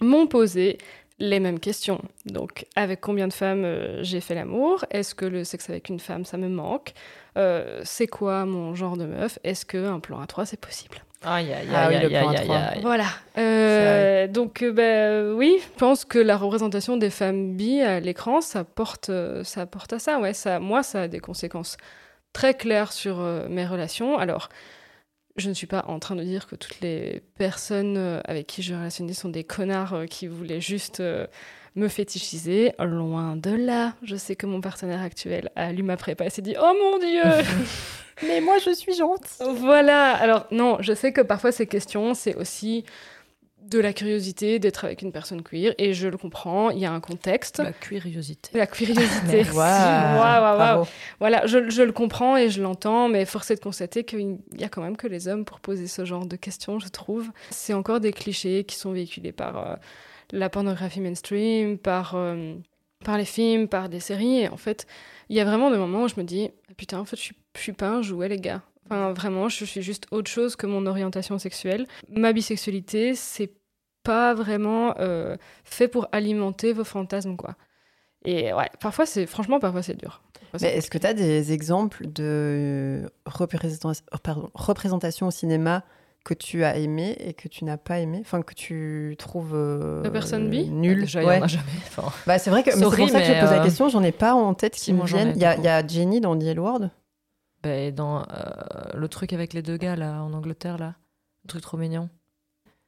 m'ont 0.01 0.27
posé 0.27 0.79
les 1.23 1.39
mêmes 1.39 1.61
questions. 1.61 2.03
Donc, 2.27 2.67
avec 2.75 3.01
combien 3.01 3.29
de 3.29 3.33
femmes 3.33 3.65
euh, 3.65 4.03
j'ai 4.03 4.21
fait 4.21 4.35
l'amour? 4.35 4.85
Est-ce 4.91 5.15
que 5.15 5.25
le 5.25 5.45
sexe 5.45 5.71
avec 5.71 5.89
une 5.89 6.01
femme, 6.01 6.25
ça 6.25 6.37
me 6.37 6.49
manque? 6.49 6.95
Euh, 7.39 7.81
C'est 7.85 8.09
quoi 8.09 8.45
mon 8.45 8.75
genre 8.75 8.97
de 8.97 9.05
meuf? 9.05 9.39
Est-ce 9.45 9.65
qu'un 9.65 10.01
plan 10.01 10.21
à 10.21 10.27
trois, 10.27 10.47
c'est 10.47 10.61
possible? 10.61 10.99
Aïe, 11.25 11.53
aïe, 11.53 11.69
ah 11.73 11.87
aïe, 11.87 11.97
aïe, 11.97 12.51
aïe, 12.51 12.81
Voilà. 12.83 13.05
Euh, 13.39 14.27
donc, 14.27 14.65
ben, 14.65 15.33
oui, 15.35 15.61
je 15.63 15.79
pense 15.79 16.05
que 16.05 16.19
la 16.19 16.37
représentation 16.37 16.97
des 16.97 17.11
femmes 17.11 17.55
bi 17.55 17.81
à 17.81 18.01
l'écran, 18.01 18.41
ça 18.41 18.65
porte, 18.65 19.13
ça 19.45 19.65
porte 19.67 19.93
à 19.93 20.01
ça. 20.01 20.19
Ouais, 20.19 20.33
ça, 20.33 20.59
moi, 20.59 20.83
ça 20.83 21.03
a 21.03 21.09
des 21.09 21.21
conséquences 21.21 21.77
très 22.33 22.55
claires 22.55 22.91
sur 22.91 23.19
mes 23.49 23.65
relations. 23.65 24.19
Alors, 24.19 24.49
je 25.37 25.49
ne 25.49 25.55
suis 25.55 25.67
pas 25.67 25.85
en 25.89 25.99
train 25.99 26.15
de 26.15 26.23
dire 26.23 26.47
que 26.47 26.57
toutes 26.57 26.81
les 26.81 27.23
personnes 27.39 27.97
euh, 27.97 28.21
avec 28.25 28.47
qui 28.47 28.63
je 28.63 28.75
relationnais 28.75 29.15
sont 29.15 29.29
des 29.29 29.45
connards 29.45 29.95
euh, 29.95 30.07
qui 30.07 30.27
voulaient 30.27 30.61
juste 30.61 31.01
euh, 31.01 31.27
me 31.75 31.89
fétichiser. 31.89 32.73
Loin 32.79 33.37
de 33.37 33.51
là. 33.51 33.95
Je 34.03 34.17
sais 34.17 34.37
que 34.37 34.47
mon 34.47 34.61
partenaire 34.61 35.01
actuel 35.01 35.51
a 35.57 35.73
lu 35.73 35.83
ma 35.83 35.97
prépa 35.97 36.27
et 36.27 36.31
s'est 36.31 36.43
dit 36.43 36.55
Oh 36.61 36.73
mon 36.79 36.99
Dieu 36.99 37.23
Mais 38.27 38.41
moi, 38.41 38.59
je 38.59 38.73
suis 38.73 38.95
gentille. 38.95 39.47
Voilà. 39.59 40.13
Alors, 40.15 40.47
non, 40.51 40.77
je 40.81 40.93
sais 40.93 41.13
que 41.13 41.23
parfois 41.23 41.51
ces 41.51 41.67
questions, 41.67 42.15
c'est 42.15 42.37
aussi 42.37 42.85
de 43.73 43.79
la 43.79 43.93
curiosité 43.93 44.59
d'être 44.59 44.85
avec 44.85 45.03
une 45.03 45.13
personne 45.13 45.43
queer 45.43 45.75
et 45.79 45.95
je 45.95 46.09
le 46.09 46.19
comprends, 46.19 46.71
il 46.71 46.79
y 46.79 46.85
a 46.85 46.93
un 46.93 47.01
contexte. 47.01 47.59
La 47.59 47.73
curiosité. 47.73 48.51
La 48.57 48.67
curiosité. 48.67 49.45
wow. 49.55 50.87
Voilà, 51.19 51.47
je, 51.47 51.71
je, 51.71 51.83
le 51.83 51.93
comprends 51.93 52.37
et 52.37 52.51
je 52.51 52.63
l'entends, 52.63 53.09
mais 53.09 53.25
force 53.25 53.51
est 53.51 53.57
de 53.57 53.61
constater 53.61 54.05
qu'il 54.05 54.39
y 54.57 54.65
a 54.65 54.69
quand 54.69 54.83
même 54.83 54.97
que 54.97 55.07
les 55.07 55.27
hommes 55.27 55.45
pour 55.45 55.61
poser 55.61 55.87
ce 55.87 56.05
genre 56.05 56.27
de 56.27 56.37
questions, 56.37 56.79
je 56.79 56.89
trouve. 56.89 57.31
C'est 57.51 57.75
encore 57.75 58.01
des 58.01 58.13
clichés 58.13 58.65
qui 58.65 58.77
sont 58.77 58.93
véhiculés 58.93 59.33
par 59.33 59.57
euh, 59.57 59.77
la 60.31 60.51
pornographie 60.51 61.01
mainstream, 61.01 61.79
par, 61.79 62.15
euh, 62.15 62.55
par 63.05 63.17
les 63.17 63.25
films, 63.25 63.69
par 63.69 63.89
des 63.89 64.01
séries. 64.01 64.41
Et 64.41 64.49
en 64.49 64.59
fait, 64.59 64.87
il 65.31 65.37
y 65.37 65.41
a 65.41 65.45
vraiment 65.45 65.71
des 65.71 65.79
moments 65.79 66.05
où 66.05 66.09
je 66.09 66.15
me 66.19 66.25
dis, 66.25 66.51
ah, 66.71 66.75
putain, 66.77 66.99
en 66.99 67.05
fait, 67.05 67.17
je 67.17 67.23
suis, 67.23 67.37
je 67.57 67.61
suis 67.61 67.73
pas 67.73 67.89
un 67.89 68.03
jouet, 68.03 68.29
les 68.29 68.39
gars. 68.39 68.63
Enfin, 68.87 69.13
vraiment, 69.13 69.49
je 69.49 69.65
suis 69.65 69.83
juste 69.83 70.07
autre 70.11 70.31
chose 70.31 70.57
que 70.57 70.67
mon 70.67 70.85
orientation 70.87 71.39
sexuelle. 71.39 71.87
Ma 72.11 72.33
bisexualité, 72.33 73.15
c'est 73.15 73.51
pas 74.03 74.35
vraiment 74.35 74.95
euh, 74.99 75.37
fait 75.65 75.89
pour 75.89 76.09
alimenter 76.13 76.73
vos 76.73 76.85
fantasmes, 76.85 77.37
quoi. 77.37 77.57
Et 78.25 78.53
ouais, 78.53 78.71
parfois 78.81 79.07
c'est, 79.07 79.27
franchement, 79.27 79.59
parfois 79.59 79.83
c'est 79.83 79.97
dur. 79.97 80.23
Mais 80.61 80.77
est-ce 80.77 80.91
que 80.91 80.99
tu 80.99 81.07
as 81.07 81.15
des 81.15 81.53
exemples 81.53 82.07
de 82.07 83.11
représentation, 83.27 84.05
pardon, 84.23 84.51
représentation 84.55 85.27
au 85.27 85.31
cinéma 85.31 85.83
que 86.25 86.35
tu 86.35 86.63
as 86.63 86.77
aimé 86.77 87.17
et 87.19 87.35
que 87.35 87.49
tu 87.49 87.65
n'as 87.65 87.79
pas 87.79 87.99
aimé, 87.99 88.19
enfin 88.21 88.43
que 88.43 88.55
tu 88.55 89.17
trouves 89.19 89.55
euh, 89.55 90.09
personne 90.11 90.49
bi 90.51 90.69
nul. 90.69 91.01
Déjà, 91.01 91.25
ouais. 91.25 91.37
il 91.37 91.39
y 91.39 91.43
en 91.43 91.45
a 91.45 91.49
jamais. 91.49 92.13
Bah, 92.27 92.39
c'est 92.39 92.51
vrai 92.51 92.63
que 92.63 92.71
c'est 92.71 92.81
pour 92.81 92.93
ça 92.93 92.99
que 92.99 93.07
je 93.07 93.41
pose 93.41 93.51
la 93.51 93.61
euh, 93.61 93.65
question. 93.65 93.89
J'en 93.89 94.03
ai 94.03 94.13
pas 94.13 94.35
en 94.35 94.55
tête 94.55 94.75
qui 94.75 94.93
me 94.93 95.05
viennent. 95.05 95.33
Il 95.35 95.39
y, 95.39 95.41
y, 95.41 95.69
a 95.69 95.87
Jenny 95.87 96.21
dans 96.21 96.39
The 96.39 96.45
L 96.45 96.61
Word? 96.61 96.91
Bah, 97.63 97.91
dans 97.91 98.23
euh, 98.23 98.25
le 98.95 99.09
truc 99.09 99.33
avec 99.33 99.53
les 99.53 99.63
deux 99.63 99.77
gars 99.77 99.97
là 99.97 100.23
en 100.23 100.33
Angleterre 100.33 100.79
là, 100.79 100.95
un 101.45 101.49
truc 101.49 101.63
trop 101.63 101.77
mignon. 101.77 102.09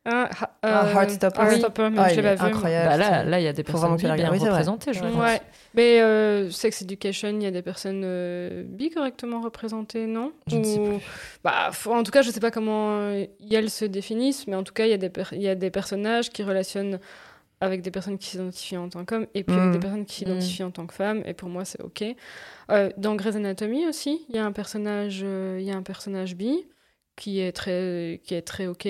Ah, 0.07 0.29
euh, 0.67 0.93
Heartstopper. 0.93 1.41
Heartstopper, 1.41 1.89
mais 1.91 1.99
ah, 1.99 2.09
je 2.11 2.17
l'ai 2.17 2.23
pas 2.23 2.35
vu. 2.35 2.43
Incroyable. 2.43 2.89
Bah 2.91 2.97
là, 2.99 3.25
là, 3.25 3.41
il 3.41 3.45
y 3.45 3.49
a 3.49 3.55
des 3.55 3.63
personnes 3.63 3.97
bi 3.97 4.03
bien 4.03 4.29
représentées, 4.29 4.93
je 4.93 5.01
pense. 5.01 5.15
Ouais. 5.15 5.41
Mais 5.75 6.03
euh, 6.03 6.51
Sex 6.51 6.83
Education, 6.83 7.31
il 7.31 7.43
y 7.43 7.47
a 7.47 7.51
des 7.51 7.63
personnes 7.63 8.03
euh, 8.05 8.65
bi 8.67 8.91
correctement 8.91 9.41
représentées, 9.41 10.07
non? 10.07 10.33
Je 10.47 10.57
ne 10.57 10.65
sais 10.65 10.79
plus. 10.79 10.99
Bah, 11.43 11.71
en 11.87 12.03
tout 12.03 12.13
cas, 12.13 12.21
je 12.21 12.29
ne 12.29 12.33
sais 12.35 12.41
pas 12.41 12.51
comment 12.51 12.99
euh, 12.99 13.25
elles 13.51 13.71
se 13.71 13.87
définissent, 13.87 14.47
mais 14.47 14.57
en 14.57 14.63
tout 14.63 14.75
cas, 14.75 14.85
il 14.85 14.91
y, 14.91 14.95
a 14.95 14.99
des 14.99 15.11
il 15.33 15.43
y 15.43 15.49
a 15.49 15.55
des 15.55 15.71
personnages 15.71 16.29
qui 16.29 16.43
relationnent 16.43 16.99
avec 17.63 17.81
des 17.81 17.91
personnes 17.91 18.19
qui 18.19 18.29
s'identifient 18.29 18.77
en 18.77 18.91
tant 18.91 19.07
qu'hommes 19.07 19.27
et 19.35 19.43
puis 19.43 19.57
avec 19.57 19.71
des 19.71 19.79
mm. 19.79 19.81
personnes 19.81 20.05
qui 20.05 20.17
s'identifient 20.17 20.65
mm. 20.65 20.67
en 20.67 20.71
tant 20.71 20.87
que 20.87 20.95
femmes. 20.95 21.23
Et 21.25 21.33
pour 21.33 21.49
moi, 21.49 21.65
c'est 21.65 21.81
OK. 21.81 22.05
Euh, 22.71 22.91
dans 22.99 23.15
Grey's 23.15 23.37
Anatomy 23.37 23.87
aussi, 23.87 24.27
il 24.29 24.37
y 24.37 24.39
a 24.39 24.45
un 24.45 24.53
personnage, 24.53 25.21
il 25.21 25.65
y 25.65 25.71
a 25.71 25.77
un 25.77 25.83
personnage 25.83 26.37
bi 26.37 26.67
qui 27.17 27.41
est 27.41 27.53
très, 27.53 28.21
qui 28.25 28.35
est 28.35 28.43
très 28.43 28.67
OK. 28.67 28.87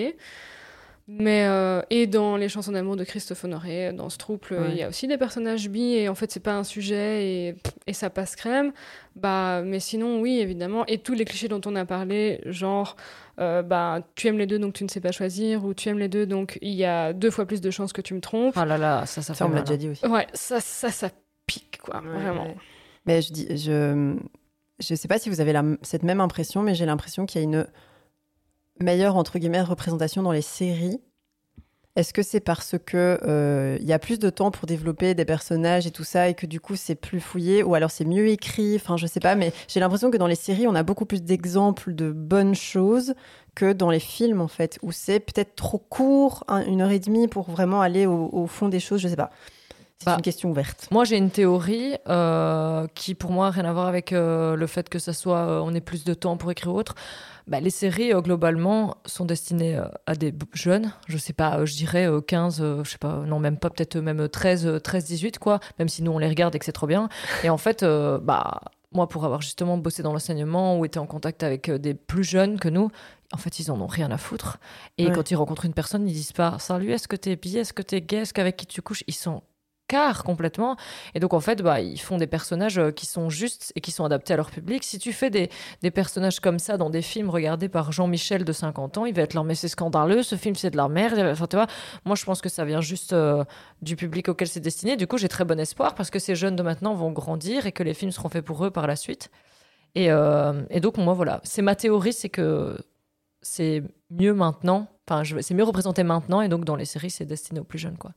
Mais 1.06 1.44
euh, 1.44 1.82
et 1.90 2.06
dans 2.06 2.38
les 2.38 2.48
chansons 2.48 2.72
d'amour 2.72 2.96
de 2.96 3.04
Christophe 3.04 3.44
Honoré, 3.44 3.92
dans 3.92 4.08
ce 4.08 4.16
troupe, 4.16 4.46
il 4.70 4.74
y 4.74 4.82
a 4.82 4.88
aussi 4.88 5.06
des 5.06 5.18
personnages 5.18 5.68
bi 5.68 5.94
et 5.94 6.08
en 6.08 6.14
fait 6.14 6.30
c'est 6.30 6.40
pas 6.40 6.54
un 6.54 6.64
sujet 6.64 7.26
et, 7.26 7.54
et, 7.86 7.92
ça 7.92 8.08
passe 8.08 8.36
crème. 8.36 8.72
Bah 9.14 9.60
mais 9.62 9.80
sinon 9.80 10.20
oui 10.22 10.38
évidemment 10.38 10.86
et 10.86 10.98
tous 10.98 11.12
les 11.12 11.26
clichés 11.26 11.48
dont 11.48 11.60
on 11.66 11.76
a 11.76 11.84
parlé, 11.84 12.40
genre 12.46 12.96
euh, 13.38 13.62
bah 13.62 14.00
tu 14.14 14.28
aimes 14.28 14.38
les 14.38 14.46
deux 14.46 14.58
donc 14.58 14.72
tu 14.72 14.82
ne 14.82 14.88
sais 14.88 15.00
pas 15.00 15.12
choisir 15.12 15.66
ou 15.66 15.74
tu 15.74 15.90
aimes 15.90 15.98
les 15.98 16.08
deux 16.08 16.24
donc 16.24 16.58
il 16.62 16.72
y 16.72 16.86
a 16.86 17.12
deux 17.12 17.30
fois 17.30 17.44
plus 17.44 17.60
de 17.60 17.70
chances 17.70 17.92
que 17.92 18.00
tu 18.00 18.14
me 18.14 18.20
trompes. 18.20 18.54
Ah 18.56 18.64
là 18.64 18.78
là 18.78 19.04
ça 19.04 19.20
ça, 19.20 19.34
fait 19.34 19.44
on 19.44 19.50
l'a 19.50 19.60
déjà 19.60 19.74
hein. 19.74 19.76
dit 19.76 19.88
aussi. 19.90 20.06
Ouais 20.06 20.26
ça 20.32 20.58
ça 20.60 20.90
ça 20.90 21.10
pique 21.46 21.80
quoi 21.82 22.00
vraiment. 22.00 22.46
Mais 23.04 23.20
je 23.20 23.30
dis 23.30 23.58
je 23.58 24.16
je 24.80 24.94
sais 24.94 25.08
pas 25.08 25.18
si 25.18 25.28
vous 25.28 25.42
avez 25.42 25.52
la, 25.52 25.64
cette 25.82 26.02
même 26.02 26.22
impression 26.22 26.62
mais 26.62 26.74
j'ai 26.74 26.86
l'impression 26.86 27.26
qu'il 27.26 27.42
y 27.42 27.44
a 27.44 27.46
une 27.46 27.66
meilleure 28.80 29.16
entre 29.16 29.38
guillemets 29.38 29.62
représentation 29.62 30.22
dans 30.22 30.32
les 30.32 30.42
séries 30.42 31.00
est-ce 31.96 32.12
que 32.12 32.24
c'est 32.24 32.40
parce 32.40 32.74
que 32.84 33.20
euh, 33.22 33.78
il 33.80 33.86
y 33.86 33.92
a 33.92 34.00
plus 34.00 34.18
de 34.18 34.28
temps 34.28 34.50
pour 34.50 34.66
développer 34.66 35.14
des 35.14 35.24
personnages 35.24 35.86
et 35.86 35.92
tout 35.92 36.02
ça 36.02 36.28
et 36.28 36.34
que 36.34 36.44
du 36.44 36.58
coup 36.58 36.74
c'est 36.74 36.96
plus 36.96 37.20
fouillé 37.20 37.62
ou 37.62 37.76
alors 37.76 37.92
c'est 37.92 38.04
mieux 38.04 38.26
écrit? 38.26 38.74
Enfin, 38.74 38.96
je 38.96 39.06
sais 39.06 39.20
pas, 39.20 39.36
mais 39.36 39.52
j'ai 39.68 39.78
l'impression 39.78 40.10
que 40.10 40.16
dans 40.16 40.26
les 40.26 40.34
séries 40.34 40.66
on 40.66 40.74
a 40.74 40.82
beaucoup 40.82 41.06
plus 41.06 41.22
d'exemples 41.22 41.94
de 41.94 42.10
bonnes 42.10 42.56
choses 42.56 43.14
que 43.54 43.72
dans 43.72 43.90
les 43.90 44.00
films 44.00 44.40
en 44.40 44.48
fait, 44.48 44.80
où 44.82 44.90
c'est 44.90 45.20
peut-être 45.20 45.54
trop 45.54 45.78
court, 45.78 46.42
une 46.66 46.80
heure 46.80 46.90
et 46.90 46.98
demie 46.98 47.28
pour 47.28 47.48
vraiment 47.48 47.80
aller 47.80 48.06
au, 48.06 48.46
fond 48.48 48.68
des 48.68 48.80
choses. 48.80 49.00
Je 49.00 49.06
sais 49.06 49.14
pas. 49.14 49.30
C'est 49.98 50.06
bah, 50.06 50.16
une 50.16 50.22
question 50.22 50.50
ouverte. 50.50 50.88
Moi, 50.90 51.04
j'ai 51.04 51.16
une 51.16 51.30
théorie 51.30 51.94
euh, 52.08 52.86
qui, 52.94 53.14
pour 53.14 53.30
moi, 53.30 53.46
n'a 53.46 53.50
rien 53.52 53.64
à 53.64 53.72
voir 53.72 53.86
avec 53.86 54.12
euh, 54.12 54.56
le 54.56 54.66
fait 54.66 54.88
que 54.88 54.98
ça 54.98 55.12
soit 55.12 55.62
on 55.62 55.74
ait 55.74 55.80
plus 55.80 56.04
de 56.04 56.14
temps 56.14 56.36
pour 56.36 56.50
écrire 56.50 56.74
autre. 56.74 56.94
Bah, 57.46 57.60
les 57.60 57.70
séries, 57.70 58.12
euh, 58.12 58.22
globalement, 58.22 58.96
sont 59.04 59.26
destinées 59.26 59.76
euh, 59.76 59.84
à 60.06 60.14
des 60.14 60.32
jeunes. 60.54 60.92
Je 61.08 61.18
sais 61.18 61.34
pas, 61.34 61.58
euh, 61.58 61.66
je 61.66 61.76
dirais 61.76 62.08
15, 62.26 62.82
je 62.82 62.90
sais 62.90 62.98
pas, 62.98 63.18
non, 63.26 63.38
même 63.38 63.58
pas, 63.58 63.68
peut-être 63.68 63.96
même 63.96 64.28
13, 64.28 64.80
13, 64.82 65.04
18, 65.04 65.38
quoi. 65.38 65.60
Même 65.78 65.88
si 65.88 66.02
nous, 66.02 66.10
on 66.10 66.18
les 66.18 66.28
regarde 66.28 66.54
et 66.54 66.58
que 66.58 66.64
c'est 66.64 66.72
trop 66.72 66.86
bien. 66.86 67.08
Et 67.42 67.50
en 67.50 67.58
fait, 67.58 67.84
bah, 67.84 68.60
moi, 68.92 69.08
pour 69.08 69.24
avoir 69.24 69.42
justement 69.42 69.76
bossé 69.76 70.02
dans 70.02 70.12
l'enseignement 70.12 70.78
ou 70.78 70.84
été 70.84 70.98
en 70.98 71.06
contact 71.06 71.42
avec 71.42 71.70
des 71.70 71.94
plus 71.94 72.24
jeunes 72.24 72.58
que 72.58 72.68
nous, 72.68 72.90
en 73.32 73.36
fait, 73.36 73.58
ils 73.58 73.70
en 73.70 73.80
ont 73.80 73.86
rien 73.86 74.10
à 74.10 74.18
foutre. 74.18 74.58
Et 74.96 75.10
quand 75.10 75.30
ils 75.30 75.34
rencontrent 75.34 75.66
une 75.66 75.74
personne, 75.74 76.08
ils 76.08 76.14
disent 76.14 76.32
pas 76.32 76.58
Salut, 76.58 76.92
est-ce 76.92 77.08
que 77.08 77.16
t'es 77.16 77.36
bi? 77.36 77.58
Est-ce 77.58 77.72
que 77.72 77.82
t'es 77.82 78.00
gay? 78.00 78.18
Est-ce 78.18 78.32
qu'avec 78.32 78.56
qui 78.56 78.66
tu 78.66 78.80
couches 78.80 79.04
Ils 79.06 79.14
sont 79.14 79.42
complètement. 80.24 80.76
Et 81.14 81.20
donc, 81.20 81.34
en 81.34 81.40
fait, 81.40 81.62
bah, 81.62 81.80
ils 81.80 82.00
font 82.00 82.16
des 82.16 82.26
personnages 82.26 82.78
euh, 82.78 82.90
qui 82.90 83.06
sont 83.06 83.30
justes 83.30 83.72
et 83.76 83.80
qui 83.80 83.92
sont 83.92 84.04
adaptés 84.04 84.34
à 84.34 84.36
leur 84.36 84.50
public. 84.50 84.82
Si 84.82 84.98
tu 84.98 85.12
fais 85.12 85.30
des, 85.30 85.50
des 85.82 85.90
personnages 85.90 86.40
comme 86.40 86.58
ça 86.58 86.76
dans 86.76 86.90
des 86.90 87.02
films 87.02 87.30
regardés 87.30 87.68
par 87.68 87.92
Jean-Michel 87.92 88.44
de 88.44 88.52
50 88.52 88.98
ans, 88.98 89.06
il 89.06 89.14
va 89.14 89.22
être 89.22 89.34
leur 89.34 89.44
mais 89.44 89.54
c'est 89.54 89.68
scandaleux, 89.68 90.22
ce 90.22 90.36
film 90.36 90.54
c'est 90.54 90.70
de 90.70 90.76
la 90.76 90.88
merde. 90.88 91.18
Enfin, 91.18 91.46
tu 91.46 91.56
vois, 91.56 91.66
moi 92.04 92.16
je 92.16 92.24
pense 92.24 92.40
que 92.40 92.48
ça 92.48 92.64
vient 92.64 92.80
juste 92.80 93.12
euh, 93.12 93.44
du 93.82 93.94
public 93.96 94.28
auquel 94.28 94.48
c'est 94.48 94.60
destiné. 94.60 94.96
Du 94.96 95.06
coup, 95.06 95.18
j'ai 95.18 95.28
très 95.28 95.44
bon 95.44 95.60
espoir 95.60 95.94
parce 95.94 96.10
que 96.10 96.18
ces 96.18 96.34
jeunes 96.34 96.56
de 96.56 96.62
maintenant 96.62 96.94
vont 96.94 97.12
grandir 97.12 97.66
et 97.66 97.72
que 97.72 97.82
les 97.82 97.94
films 97.94 98.10
seront 98.10 98.28
faits 98.28 98.44
pour 98.44 98.64
eux 98.64 98.70
par 98.70 98.86
la 98.86 98.96
suite. 98.96 99.30
Et, 99.94 100.10
euh, 100.10 100.64
et 100.70 100.80
donc, 100.80 100.96
moi, 100.96 101.14
voilà, 101.14 101.40
c'est 101.44 101.62
ma 101.62 101.76
théorie, 101.76 102.12
c'est 102.12 102.28
que 102.28 102.76
c'est 103.42 103.82
mieux 104.10 104.34
maintenant, 104.34 104.88
enfin, 105.06 105.22
c'est 105.40 105.54
mieux 105.54 105.64
représenté 105.64 106.02
maintenant 106.02 106.40
et 106.40 106.48
donc 106.48 106.64
dans 106.64 106.76
les 106.76 106.86
séries, 106.86 107.10
c'est 107.10 107.26
destiné 107.26 107.60
aux 107.60 107.64
plus 107.64 107.78
jeunes, 107.78 107.98
quoi. 107.98 108.12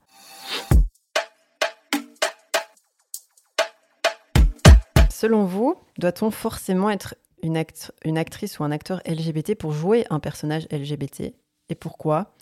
Selon 5.18 5.46
vous, 5.46 5.76
doit-on 5.98 6.30
forcément 6.30 6.92
être 6.92 7.16
une, 7.42 7.58
actrice 7.58 8.60
ou 8.60 8.64
un 8.64 8.72
acteur 8.72 9.02
LGBT 9.08 9.56
pour 9.56 9.72
jouer 9.72 10.06
un 10.12 10.20
personnage 10.20 10.68
LGBT 10.72 11.34
Et 11.70 11.76
pourquoi? 11.76 12.36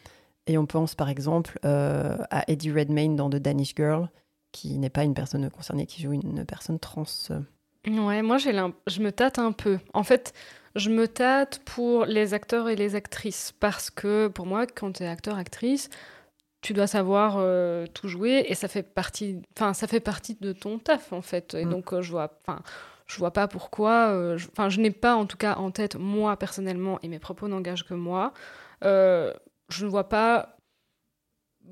Et 0.47 0.57
on 0.57 0.65
pense 0.65 0.93
par 0.93 1.09
exemple 1.09 1.57
euh, 1.63 2.17
à 2.29 2.43
Eddie 2.51 2.71
Redmayne 2.71 3.15
dans 3.15 3.29
The 3.29 3.37
Danish 3.37 3.75
Girl, 3.75 4.09
qui 4.51 4.77
n'est 4.77 4.89
pas 4.89 5.05
une 5.05 5.13
personne 5.13 5.49
concernée, 5.49 5.85
qui 5.85 6.01
joue 6.01 6.11
une 6.11 6.45
personne 6.45 6.77
trans. 6.77 7.05
Ouais, 7.87 8.21
moi 8.21 8.37
je 8.37 9.01
me 9.01 9.11
tâte 9.11 9.39
un 9.39 9.53
peu. 9.53 9.79
En 9.93 10.03
fait, 10.03 10.33
je 10.75 10.89
me 10.89 11.07
tâte 11.07 11.61
pour 11.63 12.05
les 12.05 12.33
acteurs 12.33 12.67
et 12.67 12.75
les 12.75 12.95
actrices 12.95 13.53
parce 13.59 13.89
que 13.89 14.27
pour 14.27 14.45
moi, 14.45 14.67
quand 14.67 14.91
tu 14.91 15.03
es 15.03 15.07
acteur 15.07 15.37
actrice, 15.37 15.89
tu 16.65 16.73
dois 16.73 16.87
savoir 16.87 17.35
euh, 17.37 17.85
tout 17.93 18.07
jouer 18.07 18.43
et 18.47 18.55
ça 18.55 18.67
fait 18.67 18.81
partie, 18.81 19.39
enfin 19.55 19.75
ça 19.75 19.85
fait 19.85 19.99
partie 19.99 20.35
de 20.41 20.51
ton 20.51 20.79
taf 20.79 21.13
en 21.13 21.21
fait. 21.21 21.53
Et 21.53 21.63
mm. 21.63 21.69
donc 21.69 21.93
euh, 21.93 22.01
je 22.01 22.09
vois, 22.09 22.39
enfin 22.41 22.63
je 23.05 23.19
vois 23.19 23.29
pas 23.29 23.47
pourquoi. 23.47 24.07
Euh, 24.07 24.39
enfin 24.51 24.69
je, 24.69 24.81
n'ai 24.81 24.89
pas 24.89 25.13
en 25.13 25.27
tout 25.27 25.37
cas 25.37 25.57
en 25.57 25.69
tête 25.69 25.95
moi 25.95 26.35
personnellement 26.37 26.97
et 27.03 27.07
mes 27.07 27.19
propos 27.19 27.47
n'engagent 27.47 27.85
que 27.85 27.93
moi. 27.93 28.33
je 28.81 29.31
ne 29.79 29.87
vois 29.87 30.09
pas 30.09 30.54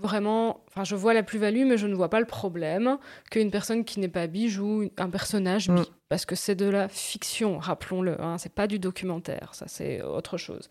vraiment, 0.01 0.63
enfin, 0.67 0.83
je 0.83 0.95
vois 0.95 1.13
la 1.13 1.23
plus-value, 1.23 1.65
mais 1.65 1.77
je 1.77 1.87
ne 1.87 1.95
vois 1.95 2.09
pas 2.09 2.19
le 2.19 2.25
problème 2.25 2.97
qu'une 3.31 3.51
personne 3.51 3.85
qui 3.85 3.99
n'est 3.99 4.07
pas 4.07 4.27
bi 4.27 4.49
joue 4.49 4.89
un 4.97 5.09
personnage 5.09 5.69
bi, 5.69 5.81
mm. 5.81 5.85
parce 6.09 6.25
que 6.25 6.35
c'est 6.35 6.55
de 6.55 6.65
la 6.65 6.87
fiction, 6.87 7.57
rappelons-le, 7.59 8.19
hein, 8.21 8.37
c'est 8.37 8.53
pas 8.53 8.67
du 8.67 8.79
documentaire, 8.79 9.49
ça 9.53 9.65
c'est 9.67 10.01
autre 10.01 10.37
chose. 10.37 10.69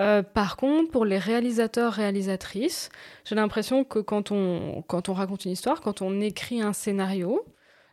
Euh, 0.00 0.22
par 0.22 0.56
contre, 0.56 0.90
pour 0.90 1.04
les 1.04 1.18
réalisateurs, 1.18 1.92
réalisatrices, 1.92 2.90
j'ai 3.24 3.34
l'impression 3.34 3.84
que 3.84 3.98
quand 3.98 4.30
on, 4.30 4.82
quand 4.86 5.08
on 5.08 5.12
raconte 5.12 5.44
une 5.44 5.52
histoire, 5.52 5.80
quand 5.80 6.00
on 6.00 6.20
écrit 6.20 6.62
un 6.62 6.72
scénario, 6.72 7.44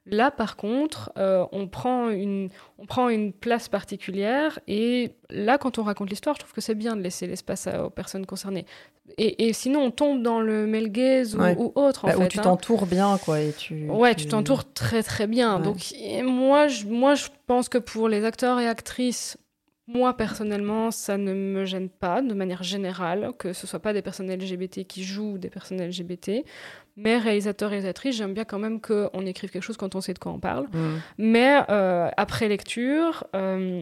Là, 0.10 0.32
par 0.32 0.56
contre, 0.56 1.12
euh, 1.18 1.46
on, 1.52 1.68
prend 1.68 2.10
une, 2.10 2.50
on 2.78 2.86
prend 2.86 3.10
une 3.10 3.34
place 3.34 3.68
particulière 3.68 4.58
et 4.68 5.12
là, 5.30 5.58
quand 5.58 5.80
on 5.80 5.84
raconte 5.84 6.10
l'histoire, 6.10 6.36
je 6.36 6.40
trouve 6.40 6.54
que 6.54 6.62
c'est 6.62 6.76
bien 6.76 6.96
de 6.96 7.02
laisser 7.02 7.28
l'espace 7.28 7.68
aux 7.68 7.90
personnes 7.90 8.26
concernées. 8.26 8.66
Et, 9.18 9.54
sinon, 9.54 9.84
on 9.84 9.92
tombe 9.92 10.22
dans 10.22 10.42
le 10.42 10.68
male 10.68 10.90
gaze 10.90 11.36
ou, 11.36 11.72
autre, 11.76 12.06
en 12.06 12.08
bah, 12.08 12.14
fait. 12.16 12.24
Où 12.24 12.28
tu 12.28 12.40
hein. 12.40 12.44
t'entoures 12.44 12.86
bien, 12.86 13.18
quoi. 13.18 13.42
Et 13.42 13.52
tu, 13.52 13.90
ouais, 13.90 14.16
tu 14.16 14.28
t'entoures 14.28 14.72
très, 14.74 15.04
très 15.04 15.28
bien. 15.28 15.60
Donc, 15.60 15.78
moi 16.24 16.68
je, 16.68 16.86
moi, 16.86 17.16
je 17.16 17.28
pense 17.46 17.70
que 17.70 17.78
pour 17.78 18.10
les 18.10 18.26
acteurs 18.26 18.60
et 18.60 18.68
actrices, 18.68 19.38
moi, 19.88 20.16
personnellement, 20.16 20.92
ça 20.92 21.18
ne 21.18 21.34
me 21.34 21.64
gêne 21.64 21.88
pas, 21.88 22.22
de 22.22 22.34
manière 22.34 22.62
générale, 22.62 23.32
que 23.40 23.54
ce 23.54 23.66
soit 23.66 23.80
pas 23.80 23.94
des 23.94 24.02
personnes 24.02 24.30
LGBT 24.30 24.86
qui 24.86 25.04
jouent 25.04 25.38
des 25.38 25.50
personnes 25.50 25.82
LGBT. 25.82 26.44
Mais 26.98 27.18
réalisateur, 27.18 27.70
réalisatrice, 27.70 28.18
j'aime 28.18 28.34
bien 28.34 28.44
quand 28.44 28.60
même 28.60 28.82
qu'on 28.82 29.26
écrive 29.26 29.50
quelque 29.50 29.64
chose 29.64 29.78
quand 29.78 29.96
on 29.96 30.02
sait 30.02 30.14
de 30.14 30.20
quoi 30.20 30.34
on 30.34 30.40
parle. 30.40 30.66
Mmh. 30.66 30.96
Mais 31.20 31.62
euh, 31.70 32.10
après 32.18 32.50
lecture, 32.50 33.24
euh, 33.34 33.82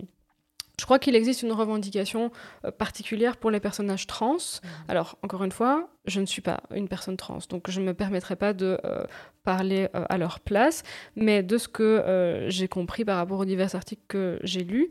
je 0.80 0.86
crois 0.86 1.00
qu'il 1.00 1.16
existe 1.16 1.44
une 1.44 1.52
revendication 1.52 2.32
euh, 2.64 2.72
particulière 2.72 3.38
pour 3.38 3.52
les 3.52 3.60
personnages 3.60 4.08
trans. 4.08 4.36
Mmh. 4.36 4.68
Alors, 4.88 5.18
encore 5.22 5.44
une 5.44 5.52
fois, 5.52 5.90
je 6.06 6.20
ne 6.20 6.26
suis 6.26 6.42
pas 6.42 6.62
une 6.74 6.88
personne 6.88 7.18
trans, 7.18 7.40
donc 7.50 7.70
je 7.70 7.80
ne 7.80 7.86
me 7.86 7.94
permettrai 7.94 8.36
pas 8.36 8.54
de 8.54 8.80
euh, 8.86 9.06
parler 9.44 9.88
euh, 9.96 10.06
à 10.10 10.18
leur 10.18 10.40
place, 10.40 10.84
mais 11.16 11.42
de 11.42 11.58
ce 11.58 11.68
que 11.68 12.46
j'ai 12.48 12.68
compris 12.68 13.06
par 13.06 13.18
rapport 13.18 13.40
aux 13.40 13.46
divers 13.46 13.74
articles 13.74 14.04
que 14.08 14.40
j'ai 14.44 14.64
lus, 14.64 14.90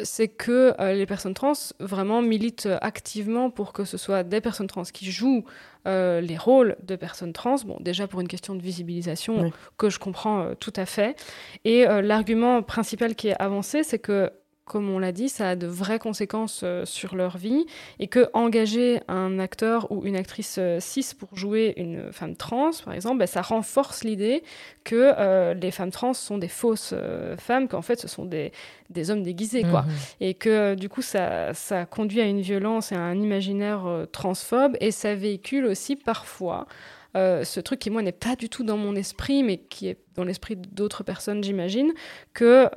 c'est 0.00 0.28
que 0.28 0.74
les 0.92 1.06
personnes 1.06 1.34
trans 1.34 1.52
vraiment 1.80 2.22
militent 2.22 2.68
activement 2.80 3.50
pour 3.50 3.72
que 3.72 3.84
ce 3.84 3.96
soit 3.96 4.22
des 4.22 4.40
personnes 4.40 4.66
trans 4.66 4.82
qui 4.82 5.10
jouent 5.10 5.44
les 5.86 6.36
rôles 6.38 6.76
de 6.82 6.96
personnes 6.96 7.32
trans, 7.32 7.56
bon, 7.64 7.76
déjà 7.80 8.06
pour 8.06 8.20
une 8.20 8.28
question 8.28 8.54
de 8.54 8.62
visibilisation 8.62 9.52
que 9.76 9.90
je 9.90 9.98
comprends 9.98 10.54
tout 10.54 10.72
à 10.76 10.86
fait. 10.86 11.16
Et 11.64 11.84
l'argument 11.84 12.62
principal 12.62 13.14
qui 13.14 13.28
est 13.28 13.40
avancé, 13.40 13.82
c'est 13.82 13.98
que 13.98 14.30
comme 14.68 14.88
on 14.90 14.98
l'a 14.98 15.12
dit, 15.12 15.28
ça 15.28 15.50
a 15.50 15.56
de 15.56 15.66
vraies 15.66 15.98
conséquences 15.98 16.60
euh, 16.62 16.84
sur 16.84 17.16
leur 17.16 17.38
vie 17.38 17.66
et 17.98 18.06
que 18.06 18.28
engager 18.34 19.00
un 19.08 19.38
acteur 19.38 19.90
ou 19.90 20.04
une 20.04 20.14
actrice 20.14 20.56
euh, 20.58 20.78
cis 20.78 21.14
pour 21.18 21.36
jouer 21.36 21.72
une 21.76 22.12
femme 22.12 22.36
trans, 22.36 22.70
par 22.84 22.94
exemple, 22.94 23.18
ben, 23.18 23.26
ça 23.26 23.42
renforce 23.42 24.04
l'idée 24.04 24.44
que 24.84 25.14
euh, 25.18 25.54
les 25.54 25.70
femmes 25.70 25.90
trans 25.90 26.14
sont 26.14 26.38
des 26.38 26.48
fausses 26.48 26.94
femmes, 27.38 27.66
qu'en 27.66 27.82
fait 27.82 27.98
ce 27.98 28.08
sont 28.08 28.24
des, 28.24 28.52
des 28.90 29.10
hommes 29.10 29.22
déguisés, 29.22 29.62
quoi. 29.62 29.82
Mhm. 29.82 29.90
Et 30.20 30.34
que 30.34 30.74
du 30.74 30.88
coup, 30.88 31.02
ça, 31.02 31.54
ça 31.54 31.86
conduit 31.86 32.20
à 32.20 32.24
une 32.24 32.40
violence 32.40 32.92
et 32.92 32.94
à 32.94 33.00
un 33.00 33.18
imaginaire 33.20 34.06
transphobe 34.12 34.76
et 34.80 34.90
ça 34.90 35.14
véhicule 35.14 35.64
aussi 35.64 35.96
parfois 35.96 36.66
ce 37.14 37.58
truc 37.58 37.80
qui, 37.80 37.90
moi, 37.90 38.02
n'est 38.02 38.12
pas 38.12 38.36
du 38.36 38.48
tout 38.48 38.62
dans 38.62 38.76
mon 38.76 38.94
esprit, 38.94 39.42
mais 39.42 39.56
qui 39.56 39.88
est 39.88 39.98
dans 40.14 40.22
l'esprit 40.22 40.54
d'autres 40.54 41.02
personnes, 41.02 41.42
j'imagine, 41.42 41.92
que 42.32 42.68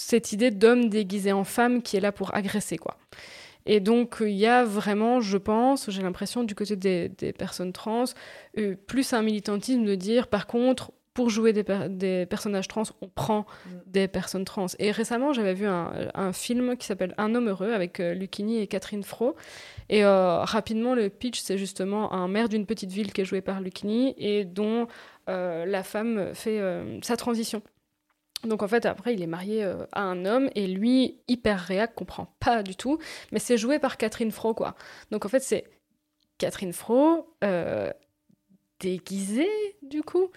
cette 0.00 0.32
idée 0.32 0.50
d'homme 0.50 0.88
déguisé 0.88 1.32
en 1.32 1.44
femme 1.44 1.82
qui 1.82 1.96
est 1.96 2.00
là 2.00 2.12
pour 2.12 2.34
agresser, 2.34 2.78
quoi. 2.78 2.96
Et 3.66 3.80
donc, 3.80 4.16
il 4.20 4.30
y 4.30 4.46
a 4.46 4.64
vraiment, 4.64 5.20
je 5.20 5.36
pense, 5.36 5.90
j'ai 5.90 6.02
l'impression 6.02 6.44
du 6.44 6.54
côté 6.54 6.76
des, 6.76 7.32
personnes 7.38 7.72
trans, 7.72 8.04
euh, 8.58 8.74
plus 8.86 9.12
un 9.12 9.22
militantisme 9.22 9.84
de 9.84 9.94
dire, 9.94 10.28
par 10.28 10.46
contre, 10.46 10.92
pour 11.12 11.28
jouer 11.28 11.52
des, 11.52 12.26
personnages 12.26 12.68
trans, 12.68 12.84
on 13.02 13.08
prend 13.08 13.40
mm. 13.40 13.70
des 13.86 14.08
personnes 14.08 14.44
trans. 14.44 14.66
Et 14.78 14.90
récemment, 14.90 15.32
j'avais 15.32 15.54
vu 15.54 15.66
un, 15.66 16.32
film 16.32 16.76
qui 16.76 16.86
s'appelle 16.86 17.14
Un 17.18 17.34
homme 17.34 17.48
heureux 17.48 17.72
avec 17.72 18.00
euh, 18.00 18.14
Lucini 18.14 18.60
et 18.60 18.66
Catherine 18.66 19.02
Fro. 19.02 19.36
Et 19.90 20.04
euh, 20.04 20.42
rapidement, 20.42 20.94
le 20.94 21.10
pitch, 21.10 21.40
c'est 21.40 21.58
justement 21.58 22.12
un 22.12 22.28
maire 22.28 22.48
d'une 22.48 22.64
petite 22.64 22.90
ville 22.90 23.12
qui 23.12 23.20
est 23.20 23.24
joué 23.24 23.40
par 23.42 23.60
Lucini 23.60 24.14
et 24.16 24.44
dont 24.44 24.86
la 25.28 25.84
femme 25.84 26.34
fait 26.34 26.60
sa 27.02 27.16
transition. 27.16 27.62
Donc 28.44 28.62
en 28.62 28.68
fait, 28.68 28.86
après, 28.86 29.14
il 29.14 29.22
est 29.22 29.26
marié 29.26 29.64
euh, 29.64 29.84
à 29.92 30.02
un 30.02 30.24
homme 30.24 30.50
et 30.54 30.66
lui, 30.66 31.20
hyper 31.28 31.60
réac, 31.60 31.94
comprend 31.94 32.34
pas 32.40 32.62
du 32.62 32.76
tout. 32.76 32.98
Mais 33.32 33.38
c'est 33.38 33.58
joué 33.58 33.78
par 33.78 33.96
Catherine 33.96 34.30
Fro, 34.30 34.54
quoi. 34.54 34.74
Donc 35.10 35.26
en 35.26 35.28
fait, 35.28 35.40
c'est 35.40 35.64
Catherine 36.38 36.72
Fro 36.72 37.34
euh, 37.44 37.90
déguisée, 38.80 39.50
du 39.82 40.02
coup, 40.02 40.30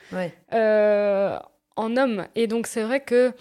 euh, 0.54 1.40
en 1.76 1.98
homme. 1.98 2.28
Et 2.36 2.48
donc 2.48 2.68
c'est 2.68 2.84
vrai 2.84 3.00
que 3.00 3.32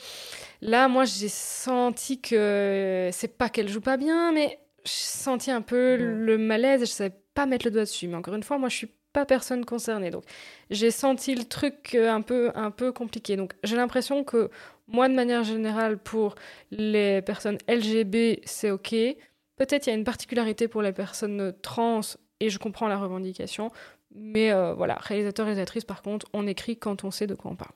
là, 0.61 0.87
moi, 0.89 1.05
j'ai 1.05 1.29
senti 1.29 2.21
que 2.21 3.11
c'est 3.13 3.37
pas 3.37 3.49
qu'elle 3.49 3.69
joue 3.69 3.81
pas 3.81 3.97
bien, 3.97 4.33
mais 4.33 4.61
j'ai 4.85 4.93
senti 4.93 5.51
un 5.51 5.63
peu 5.63 5.97
le 5.97 6.39
malaise 6.39 6.83
et 6.83 6.87
je 6.87 6.91
savais 6.91 7.15
pas 7.35 7.47
mettre 7.47 7.67
le 7.67 7.73
doigt 7.73 7.83
dessus. 7.83 8.07
Mais 8.07 8.17
encore 8.17 8.35
une 8.35 8.43
fois, 8.45 8.59
moi, 8.59 8.69
je 8.69 8.77
suis 8.77 8.91
pas 9.13 9.27
personne 9.27 9.65
concernée. 9.65 10.11
Donc 10.11 10.25
j'ai 10.71 10.91
senti 10.91 11.35
le 11.35 11.45
truc 11.45 11.95
euh, 11.95 12.11
un 12.11 12.23
peu, 12.23 12.51
un 12.55 12.71
peu 12.71 12.93
compliqué. 12.93 13.37
Donc 13.37 13.53
j'ai 13.63 13.77
l'impression 13.77 14.25
que 14.25 14.51
moi, 14.89 15.09
de 15.09 15.15
manière 15.15 15.45
générale, 15.45 15.99
pour 15.99 16.35
les 16.71 17.23
personnes 17.23 17.59
LGB, 17.69 18.41
c'est 18.45 18.71
OK. 18.71 18.95
Peut-être 19.57 19.87
il 19.87 19.91
y 19.91 19.93
a 19.93 19.97
une 19.97 20.05
particularité 20.05 20.69
pour 20.69 20.83
les 20.83 20.93
personnes 20.93 21.55
trans 21.63 22.01
et 22.41 22.51
je 22.51 22.59
comprends 22.59 22.89
la 22.89 22.99
revendication. 22.99 23.71
Mais 24.15 24.53
euh, 24.53 24.75
voilà, 24.75 24.97
réalisateur, 24.97 25.47
réalisatrice, 25.47 25.85
par 25.85 26.03
contre, 26.03 26.27
on 26.33 26.47
écrit 26.47 26.77
quand 26.77 27.05
on 27.05 27.11
sait 27.11 27.27
de 27.27 27.35
quoi 27.35 27.51
on 27.51 27.57
parle. 27.57 27.75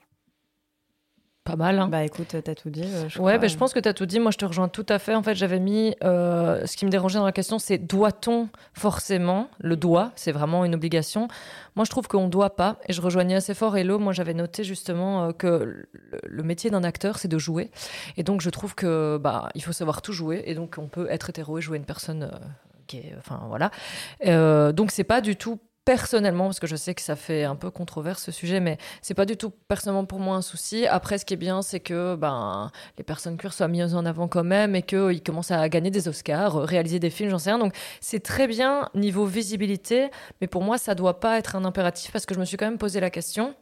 Pas 1.47 1.55
mal. 1.55 1.79
Hein. 1.79 1.87
Bah 1.87 2.03
écoute, 2.03 2.35
t'as 2.43 2.55
tout 2.55 2.69
dit. 2.69 2.83
Euh, 2.83 3.07
je 3.07 3.21
ouais, 3.21 3.39
bah, 3.39 3.47
je 3.47 3.55
pense 3.55 3.73
que 3.73 3.79
t'as 3.79 3.93
tout 3.93 4.05
dit. 4.05 4.19
Moi, 4.19 4.31
je 4.31 4.37
te 4.37 4.43
rejoins 4.43 4.67
tout 4.67 4.85
à 4.89 4.99
fait. 4.99 5.15
En 5.15 5.23
fait, 5.23 5.33
j'avais 5.33 5.59
mis. 5.59 5.95
Euh, 6.03 6.65
ce 6.65 6.75
qui 6.75 6.85
me 6.85 6.91
dérangeait 6.91 7.19
dans 7.19 7.25
la 7.25 7.31
question, 7.31 7.57
c'est 7.57 7.77
doit-on 7.77 8.49
forcément 8.73 9.49
Le 9.59 9.77
doit, 9.77 10.11
c'est 10.15 10.33
vraiment 10.33 10.65
une 10.65 10.75
obligation. 10.75 11.29
Moi, 11.77 11.85
je 11.85 11.89
trouve 11.89 12.09
qu'on 12.09 12.27
doit 12.27 12.57
pas. 12.57 12.79
Et 12.89 12.93
je 12.93 13.01
rejoignais 13.01 13.35
assez 13.35 13.53
fort 13.53 13.77
Hello. 13.77 13.97
Moi, 13.97 14.11
j'avais 14.11 14.33
noté 14.33 14.65
justement 14.65 15.27
euh, 15.27 15.31
que 15.31 15.87
le, 16.23 16.43
métier 16.43 16.69
d'un 16.69 16.83
acteur, 16.83 17.17
c'est 17.17 17.29
de 17.29 17.37
jouer. 17.37 17.71
Et 18.17 18.23
donc, 18.23 18.41
je 18.41 18.49
trouve 18.49 18.75
que 18.75 19.17
bah, 19.17 19.47
il 19.55 19.63
faut 19.63 19.71
savoir 19.71 20.01
tout 20.01 20.11
jouer. 20.11 20.43
Et 20.47 20.53
donc, 20.53 20.75
on 20.77 20.87
peut 20.87 21.07
être 21.09 21.29
hétéro 21.29 21.59
et 21.59 21.61
jouer 21.61 21.77
une 21.77 21.85
personne. 21.85 22.29
qui 22.87 22.97
est, 22.97 23.15
enfin 23.17 23.39
voilà. 23.47 23.71
donc, 24.73 24.91
c'est 24.91 25.05
pas 25.05 25.21
du 25.21 25.37
tout 25.37 25.59
personnellement, 25.87 26.47
parce 26.47 26.59
que 26.59 26.67
je 26.67 26.75
sais 26.75 26.93
que 26.93 27.01
ça 27.01 27.15
fait 27.15 27.45
un 27.45 27.55
peu 27.55 27.71
controverse 27.71 28.21
ce 28.21 28.33
sujet, 28.33 28.59
mais 28.59 28.77
c'est 29.01 29.13
pas 29.13 29.25
du 29.25 29.37
tout 29.37 29.51
personnellement 29.69 30.03
pour 30.03 30.19
moi 30.19 30.35
un 30.35 30.41
souci. 30.41 30.85
Après, 30.85 31.17
ce 31.17 31.23
qui 31.23 31.33
est 31.33 31.37
bien, 31.37 31.61
c'est 31.61 31.79
que 31.79 32.15
ben, 32.17 32.73
les 32.97 33.05
personnes 33.05 33.37
queer 33.37 33.53
soient 33.53 33.69
mises 33.69 33.95
en 33.95 34.05
avant 34.05 34.27
quand 34.27 34.43
même 34.43 34.75
et 34.75 34.81
qu'ils 34.81 35.23
commencent 35.23 35.51
à 35.51 35.69
gagner 35.69 35.89
des 35.89 36.09
Oscars, 36.09 36.57
euh, 36.57 36.65
réaliser 36.65 36.99
des 36.99 37.09
films, 37.09 37.29
j'en 37.29 37.39
sais 37.39 37.51
rien. 37.51 37.57
Donc 37.57 37.73
c'est 38.01 38.19
très 38.19 38.47
bien 38.47 38.89
niveau 38.95 39.25
visibilité, 39.25 40.09
mais 40.41 40.47
pour 40.47 40.61
moi, 40.61 40.77
ça 40.77 40.93
doit 40.93 41.21
pas 41.21 41.37
être 41.37 41.55
un 41.55 41.63
impératif 41.63 42.11
parce 42.11 42.25
que 42.25 42.35
je 42.35 42.39
me 42.41 42.45
suis 42.45 42.57
quand 42.57 42.65
même 42.65 42.77
posé 42.77 42.99
la 42.99 43.09
question. 43.09 43.55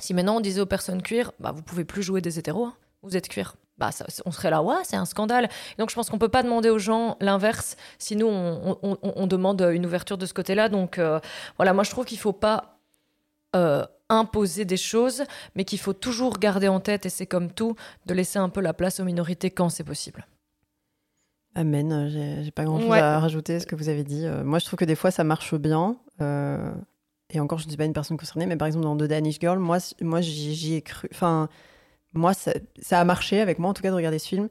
Si 0.00 0.14
maintenant 0.14 0.38
on 0.38 0.40
disait 0.40 0.60
aux 0.60 0.66
personnes 0.66 1.00
cuir, 1.00 1.30
bah, 1.38 1.52
vous 1.54 1.62
pouvez 1.62 1.84
plus 1.84 2.02
jouer 2.02 2.20
des 2.20 2.40
hétéros, 2.40 2.64
hein. 2.64 2.74
vous 3.02 3.16
êtes 3.16 3.28
cuir 3.28 3.54
bah, 3.78 3.90
on 4.26 4.32
serait 4.32 4.50
là, 4.50 4.62
ouais, 4.62 4.74
c'est 4.82 4.96
un 4.96 5.04
scandale. 5.04 5.48
donc 5.78 5.90
je 5.90 5.94
pense 5.94 6.10
qu'on 6.10 6.18
peut 6.18 6.28
pas 6.28 6.42
demander 6.42 6.68
aux 6.68 6.80
gens 6.80 7.16
l'inverse, 7.20 7.76
sinon 7.98 8.76
on, 8.82 8.98
on, 9.02 9.26
demande 9.26 9.60
une 9.62 9.86
ouverture 9.86 10.18
de 10.18 10.26
ce 10.26 10.34
côté-là. 10.34 10.68
Donc 10.68 10.98
euh, 10.98 11.20
voilà, 11.56 11.72
moi 11.72 11.84
je 11.84 11.90
trouve 11.90 12.04
qu'il 12.04 12.18
faut 12.18 12.32
pas 12.32 12.80
euh, 13.54 13.84
imposer 14.08 14.64
des 14.64 14.76
choses, 14.76 15.22
mais 15.54 15.64
qu'il 15.64 15.78
faut 15.78 15.92
toujours 15.92 16.38
garder 16.38 16.66
en 16.66 16.80
tête, 16.80 17.06
et 17.06 17.08
c'est 17.08 17.26
comme 17.26 17.52
tout, 17.52 17.76
de 18.06 18.14
laisser 18.14 18.38
un 18.38 18.48
peu 18.48 18.60
la 18.60 18.74
place 18.74 18.98
aux 18.98 19.04
minorités 19.04 19.50
quand 19.50 19.68
c'est 19.68 19.84
possible. 19.84 20.26
Amen, 21.54 22.08
j'ai 22.42 22.50
pas 22.50 22.64
grand 22.64 22.80
chose 22.80 22.92
à 22.92 23.20
rajouter 23.20 23.56
à 23.56 23.60
ce 23.60 23.66
que 23.66 23.76
vous 23.76 23.88
avez 23.88 24.04
dit. 24.04 24.26
Euh, 24.26 24.44
moi 24.44 24.58
je 24.58 24.66
trouve 24.66 24.78
que 24.78 24.84
des 24.84 24.96
fois 24.96 25.10
ça 25.12 25.22
marche 25.22 25.54
bien. 25.54 25.96
et 26.20 27.40
encore, 27.40 27.58
je 27.58 27.66
ne 27.66 27.70
dis 27.70 27.76
pas 27.76 27.84
une 27.84 27.92
personne 27.92 28.16
concernée, 28.16 28.46
mais 28.46 28.56
par 28.56 28.66
exemple 28.66 28.84
dans 28.84 28.96
The 28.96 29.04
Danish 29.04 29.38
Girl, 29.38 29.60
moi, 29.60 29.78
moi 30.00 30.20
j'y 30.20 30.74
ai 30.74 30.82
cru. 30.82 31.08
Enfin, 31.12 31.48
moi, 32.14 32.34
ça, 32.34 32.52
ça 32.80 33.00
a 33.00 33.04
marché 33.04 33.40
avec 33.40 33.58
moi, 33.58 33.70
en 33.70 33.74
tout 33.74 33.82
cas, 33.82 33.90
de 33.90 33.94
regarder 33.96 34.18
ce 34.18 34.28
film. 34.28 34.48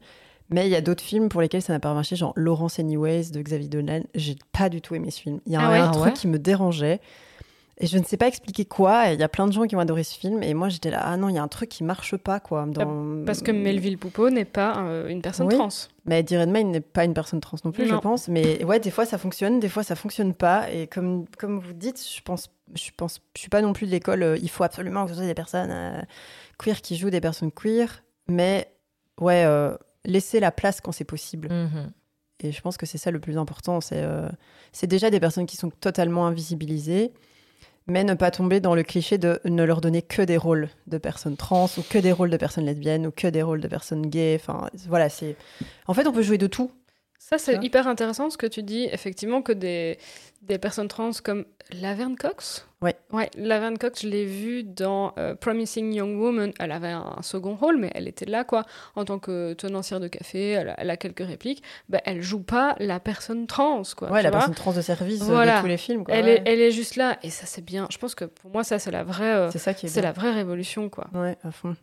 Mais 0.50 0.66
il 0.66 0.70
y 0.70 0.76
a 0.76 0.80
d'autres 0.80 1.02
films 1.04 1.28
pour 1.28 1.42
lesquels 1.42 1.60
ça 1.60 1.74
n'a 1.74 1.80
pas 1.80 1.92
marché, 1.92 2.16
genre 2.16 2.32
Laurence 2.34 2.78
Anyways 2.78 3.30
de 3.32 3.42
Xavier 3.42 3.68
Dolan. 3.68 4.00
J'ai 4.14 4.36
pas 4.52 4.70
du 4.70 4.80
tout 4.80 4.94
aimé 4.94 5.10
ce 5.10 5.20
film. 5.20 5.40
Il 5.46 5.52
y 5.52 5.56
a 5.56 5.60
Ah 5.60 5.66
un, 5.66 5.70
ouais? 5.72 5.80
Ah 5.80 5.90
truc 5.92 6.04
ouais? 6.06 6.12
qui 6.14 6.26
me 6.26 6.38
dérangeait. 6.38 7.00
Et 7.80 7.86
je 7.86 7.96
ne 7.96 8.02
sais 8.04 8.16
pas 8.16 8.26
expliquer 8.26 8.64
quoi. 8.64 9.10
et 9.10 9.14
Il 9.14 9.20
y 9.20 9.22
a 9.22 9.28
plein 9.28 9.46
de 9.46 9.52
gens 9.52 9.64
qui 9.66 9.76
ont 9.76 9.80
adoré 9.80 10.02
ce 10.02 10.18
film. 10.18 10.42
Et 10.42 10.52
moi, 10.52 10.68
j'étais 10.68 10.90
là, 10.90 11.00
ah 11.04 11.16
non, 11.16 11.28
il 11.28 11.36
y 11.36 11.38
a 11.38 11.42
un 11.42 11.48
truc 11.48 11.68
qui 11.68 11.84
marche 11.84 12.16
pas, 12.16 12.40
quoi. 12.40 12.66
Dans... 12.66 13.24
Parce 13.24 13.40
que 13.40 13.52
Melville 13.52 13.98
Poupeau 13.98 14.30
n'est 14.30 14.44
pas 14.44 14.78
euh, 14.78 15.08
une 15.08 15.22
personne 15.22 15.46
Oui. 15.46 15.54
trans. 15.54 15.68
Mais 16.04 16.20
Eddie 16.20 16.36
Redmayne 16.38 16.70
n'est 16.72 16.80
pas 16.80 17.04
une 17.04 17.14
personne 17.14 17.40
trans 17.40 17.56
non 17.64 17.70
plus, 17.70 17.86
je 17.86 17.94
pense. 17.94 18.26
Mais 18.28 18.64
ouais, 18.64 18.80
des 18.80 18.90
fois 18.90 19.04
ça 19.06 19.18
fonctionne, 19.18 19.60
des 19.60 19.68
fois 19.68 19.82
ça 19.84 19.94
fonctionne 19.94 20.34
pas. 20.34 20.70
Et 20.72 20.86
comme, 20.86 21.26
comme 21.38 21.58
vous 21.60 21.72
dites, 21.72 22.02
je 22.04 22.20
pense, 22.22 22.50
je 22.74 22.90
pense, 22.96 23.20
je 23.36 23.40
suis 23.42 23.50
pas 23.50 23.60
non 23.62 23.72
plus 23.72 23.86
de 23.86 23.92
l'école. 23.92 24.22
euh, 24.22 24.38
il 24.42 24.48
faut 24.50 24.64
absolument 24.64 25.04
que 25.04 25.10
ce 25.10 25.16
soit 25.18 25.26
des 25.26 25.34
personnes 25.34 25.70
euh, 25.70 26.00
queer 26.58 26.80
qui 26.80 26.96
jouent 26.96 27.10
des 27.10 27.20
personnes 27.20 27.52
queer. 27.52 28.02
Mais 28.26 28.68
ouais, 29.20 29.44
euh, 29.44 29.76
laisser 30.04 30.40
la 30.40 30.50
place 30.50 30.80
quand 30.80 30.92
c'est 30.92 31.04
possible. 31.04 31.48
Mhm. 31.50 31.92
Et 32.40 32.52
je 32.52 32.60
pense 32.60 32.76
que 32.76 32.86
c'est 32.86 32.98
ça 32.98 33.10
le 33.10 33.18
plus 33.20 33.36
important. 33.36 33.80
C'est 33.80 34.02
euh, 34.02 34.28
c'est 34.72 34.86
déjà 34.86 35.10
des 35.10 35.20
personnes 35.20 35.46
qui 35.46 35.56
sont 35.56 35.70
totalement 35.70 36.26
invisibilisées, 36.26 37.12
mais 37.88 38.04
ne 38.04 38.14
pas 38.14 38.30
tomber 38.30 38.60
dans 38.60 38.74
le 38.74 38.82
cliché 38.82 39.18
de 39.18 39.40
ne 39.44 39.64
leur 39.64 39.80
donner 39.80 40.02
que 40.02 40.22
des 40.22 40.36
rôles 40.36 40.68
de 40.86 40.98
personnes 40.98 41.36
trans 41.36 41.68
ou 41.78 41.82
que 41.88 41.98
des 41.98 42.12
rôles 42.12 42.30
de 42.30 42.36
personnes 42.36 42.66
lesbiennes 42.66 43.06
ou 43.06 43.10
que 43.10 43.26
des 43.26 43.42
rôles 43.42 43.60
de 43.60 43.68
personnes 43.68 44.06
gays. 44.06 44.36
Enfin, 44.40 44.68
voilà, 44.88 45.08
c'est. 45.08 45.36
En 45.86 45.94
fait, 45.94 46.06
on 46.06 46.12
peut 46.12 46.22
jouer 46.22 46.38
de 46.38 46.46
tout. 46.46 46.70
Ça, 47.20 47.36
c'est 47.36 47.62
hyper 47.64 47.88
intéressant 47.88 48.30
ce 48.30 48.38
que 48.38 48.46
tu 48.46 48.62
dis, 48.62 48.84
effectivement, 48.92 49.42
que 49.42 49.52
des, 49.52 49.98
des 50.42 50.56
personnes 50.56 50.88
trans 50.88 51.10
comme 51.22 51.44
Laverne 51.72 52.16
Cox. 52.16 52.66
Ouais. 52.80 52.94
Ouais, 53.12 53.28
Laverne 53.36 53.76
Cox, 53.76 54.02
je 54.02 54.08
l'ai 54.08 54.24
vue 54.24 54.62
dans 54.62 55.12
euh, 55.18 55.34
Promising 55.34 55.92
Young 55.92 56.16
Woman. 56.18 56.52
Elle 56.60 56.70
avait 56.72 56.92
un, 56.92 57.16
second 57.22 57.56
rôle, 57.56 57.76
mais 57.76 57.90
elle 57.94 58.06
était 58.08 58.24
là, 58.24 58.44
quoi, 58.44 58.64
en 58.94 59.04
tant 59.04 59.18
que 59.18 59.52
tenancière 59.54 59.98
de 60.00 60.06
café. 60.08 60.50
Elle 60.50 60.68
a, 60.70 60.74
elle 60.80 60.90
a 60.90 60.96
quelques 60.96 61.26
répliques. 61.26 61.62
Ben, 61.88 62.00
elle 62.04 62.22
joue 62.22 62.40
pas 62.42 62.76
la 62.78 63.00
personne 63.00 63.46
trans, 63.48 63.82
quoi. 63.96 64.10
ouais, 64.12 64.22
la 64.22 64.30
vois. 64.30 64.38
personne 64.38 64.54
trans 64.54 64.72
de 64.72 64.80
service 64.80 65.20
euh, 65.22 65.24
Voilà. 65.26 65.56
de 65.56 65.62
tous 65.62 65.66
les 65.66 65.76
films. 65.76 66.04
Quoi. 66.04 66.14
Elle, 66.14 66.24
Ouais. 66.24 66.34
est, 66.36 66.42
elle 66.46 66.60
est 66.60 66.70
juste 66.70 66.94
là, 66.96 67.18
et 67.24 67.30
ça, 67.30 67.46
c'est 67.46 67.64
bien. 67.64 67.88
Je 67.90 67.98
pense 67.98 68.14
que 68.14 68.24
pour 68.26 68.50
moi, 68.52 68.62
ça, 68.62 68.78
c'est 68.78 68.92
la 68.92 69.02
vraie, 69.02 69.34
euh, 69.34 69.50
C'est 69.50 69.58
ça 69.58 69.74
qui 69.74 69.86
est. 69.86 69.88
c'est 69.88 70.00
bien. 70.00 70.10
la 70.10 70.12
vraie 70.14 70.32
révolution, 70.32 70.88
quoi. 70.88 71.08
Ouais, 71.14 71.36
à 71.42 71.50
fond. 71.50 71.74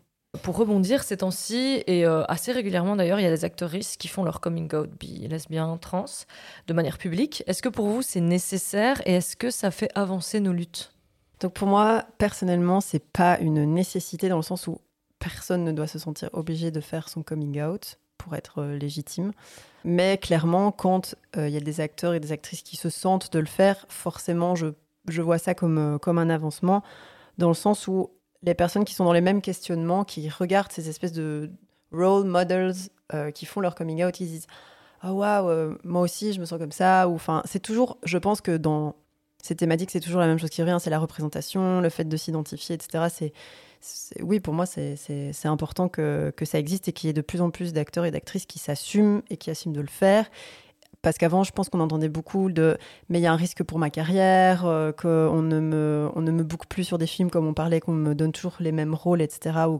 Pour 0.43 0.57
rebondir, 0.57 1.03
ces 1.03 1.17
temps-ci, 1.17 1.83
et 1.87 2.05
euh, 2.05 2.23
assez 2.27 2.51
régulièrement 2.51 2.95
d'ailleurs, 2.95 3.19
il 3.19 3.23
y 3.23 3.27
a 3.27 3.31
des 3.31 3.45
actrices 3.45 3.97
qui 3.97 4.07
font 4.07 4.23
leur 4.23 4.41
coming 4.41 4.73
out 4.75 4.89
bi, 4.99 5.27
lesbien, 5.27 5.77
trans, 5.77 6.05
de 6.67 6.73
manière 6.73 6.97
publique. 6.97 7.43
Est-ce 7.47 7.61
que 7.61 7.69
pour 7.69 7.87
vous 7.87 8.01
c'est 8.01 8.21
nécessaire 8.21 9.01
et 9.05 9.15
est-ce 9.15 9.35
que 9.35 9.49
ça 9.49 9.71
fait 9.71 9.89
avancer 9.95 10.39
nos 10.39 10.53
luttes? 10.53 10.93
Donc 11.41 11.53
pour 11.53 11.67
moi, 11.67 12.05
personnellement, 12.17 12.81
c'est 12.81 13.03
pas 13.03 13.37
une 13.39 13.63
nécessité 13.65 14.29
dans 14.29 14.37
le 14.37 14.43
sens 14.43 14.67
où 14.67 14.79
personne 15.19 15.63
ne 15.63 15.71
doit 15.71 15.87
se 15.87 15.99
sentir 15.99 16.29
obligé 16.33 16.71
de 16.71 16.81
faire 16.81 17.09
son 17.09 17.23
coming 17.23 17.61
out 17.61 17.99
pour 18.17 18.35
être 18.35 18.59
euh, 18.59 18.77
légitime. 18.77 19.31
Mais 19.83 20.17
clairement, 20.17 20.71
quand 20.71 21.15
euh, 21.37 21.47
il 21.47 21.53
y 21.53 21.57
a 21.57 21.61
des 21.61 21.81
acteurs 21.81 22.13
et 22.13 22.19
des 22.19 22.31
actrices 22.31 22.63
qui 22.63 22.77
se 22.77 22.89
sentent 22.89 23.31
de 23.33 23.39
le 23.39 23.45
faire, 23.45 23.85
forcément, 23.89 24.55
je, 24.55 24.67
je 25.07 25.21
vois 25.21 25.37
ça 25.37 25.53
comme, 25.53 25.99
comme 26.01 26.17
un 26.17 26.29
avancement, 26.29 26.81
dans 27.37 27.49
le 27.49 27.53
sens 27.53 27.87
où 27.87 28.09
les 28.45 28.53
personnes 28.53 28.85
qui 28.85 28.93
sont 28.93 29.05
dans 29.05 29.13
les 29.13 29.21
mêmes 29.21 29.41
questionnements, 29.41 30.03
qui 30.05 30.29
regardent 30.29 30.71
ces 30.71 30.89
espèces 30.89 31.13
de 31.13 31.51
role 31.91 32.25
models 32.25 32.73
euh, 33.13 33.31
qui 33.31 33.45
font 33.45 33.59
leur 33.61 33.75
coming 33.75 34.03
out, 34.03 34.19
ils 34.19 34.27
disent 34.27 34.47
Ah 35.01 35.13
waouh, 35.13 35.49
euh, 35.49 35.77
moi 35.83 36.01
aussi 36.01 36.33
je 36.33 36.39
me 36.39 36.45
sens 36.45 36.59
comme 36.59 36.71
ça. 36.71 37.07
Ou 37.09 37.15
enfin, 37.15 37.41
c'est 37.45 37.59
toujours, 37.61 37.97
je 38.03 38.17
pense 38.17 38.41
que 38.41 38.57
dans 38.57 38.95
ces 39.43 39.55
thématiques, 39.55 39.91
c'est 39.91 39.99
toujours 39.99 40.21
la 40.21 40.27
même 40.27 40.39
chose 40.39 40.49
qui 40.49 40.61
revient 40.61 40.77
c'est 40.79 40.89
la 40.89 40.99
représentation, 40.99 41.81
le 41.81 41.89
fait 41.89 42.05
de 42.05 42.17
s'identifier, 42.17 42.75
etc. 42.75 43.05
C'est, 43.09 43.33
c'est- 43.81 44.21
oui, 44.23 44.39
pour 44.39 44.53
moi, 44.53 44.65
c'est, 44.65 44.95
c'est, 44.95 45.33
c'est 45.33 45.47
important 45.47 45.87
que, 45.89 46.33
que 46.35 46.45
ça 46.45 46.57
existe 46.59 46.87
et 46.87 46.93
qu'il 46.93 47.07
y 47.07 47.11
ait 47.11 47.13
de 47.13 47.21
plus 47.21 47.41
en 47.41 47.51
plus 47.51 47.73
d'acteurs 47.73 48.05
et 48.05 48.11
d'actrices 48.11 48.45
qui 48.47 48.59
s'assument 48.59 49.21
et 49.29 49.37
qui 49.37 49.51
assument 49.51 49.73
de 49.75 49.81
le 49.81 49.87
faire. 49.87 50.25
Parce 51.05 51.19
qu'avant, 51.19 51.43
je 51.43 51.51
pense 51.51 51.69
qu'on 51.69 51.81
entendait 51.81 52.09
beaucoup 52.09 52.51
de 52.51 52.79
mais 53.09 53.19
il 53.19 53.21
y 53.21 53.27
a 53.27 53.31
un 53.31 53.35
risque 53.35 53.61
pour 53.61 53.77
ma 53.77 53.91
carrière, 53.91 54.65
euh, 54.65 54.91
qu'on 54.91 55.43
ne 55.43 55.59
me, 55.59 56.09
on 56.15 56.21
ne 56.21 56.31
me 56.31 56.43
boucle 56.43 56.65
plus 56.67 56.83
sur 56.83 56.97
des 56.97 57.05
films 57.05 57.29
comme 57.29 57.45
on 57.45 57.53
parlait, 57.53 57.79
qu'on 57.79 57.91
me 57.91 58.15
donne 58.15 58.31
toujours 58.31 58.55
les 58.59 58.71
mêmes 58.71 58.95
rôles, 58.95 59.21
etc. 59.21 59.67
ou, 59.69 59.79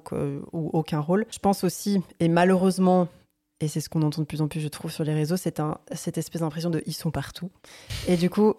ou 0.54 0.70
aucun 0.74 1.00
rôle. 1.00 1.26
Je 1.32 1.40
pense 1.40 1.64
aussi, 1.64 2.00
et 2.20 2.28
malheureusement, 2.28 3.08
et 3.60 3.68
c'est 3.68 3.82
ce 3.82 3.90
qu'on 3.90 4.04
entend 4.04 4.22
de 4.22 4.28
plus 4.28 4.44
en 4.44 4.48
plus, 4.48 4.60
je 4.60 4.68
trouve, 4.68 4.92
sur 4.92 5.04
les 5.04 5.16
réseaux, 5.16 5.36
c'est 5.36 5.60
cette 5.94 6.20
espèce 6.20 6.42
d'impression 6.42 6.70
de 6.70 6.84
ils 6.86 6.94
sont 6.94 7.10
partout. 7.10 7.50
Et 8.08 8.18
du 8.18 8.30
coup, 8.30 8.54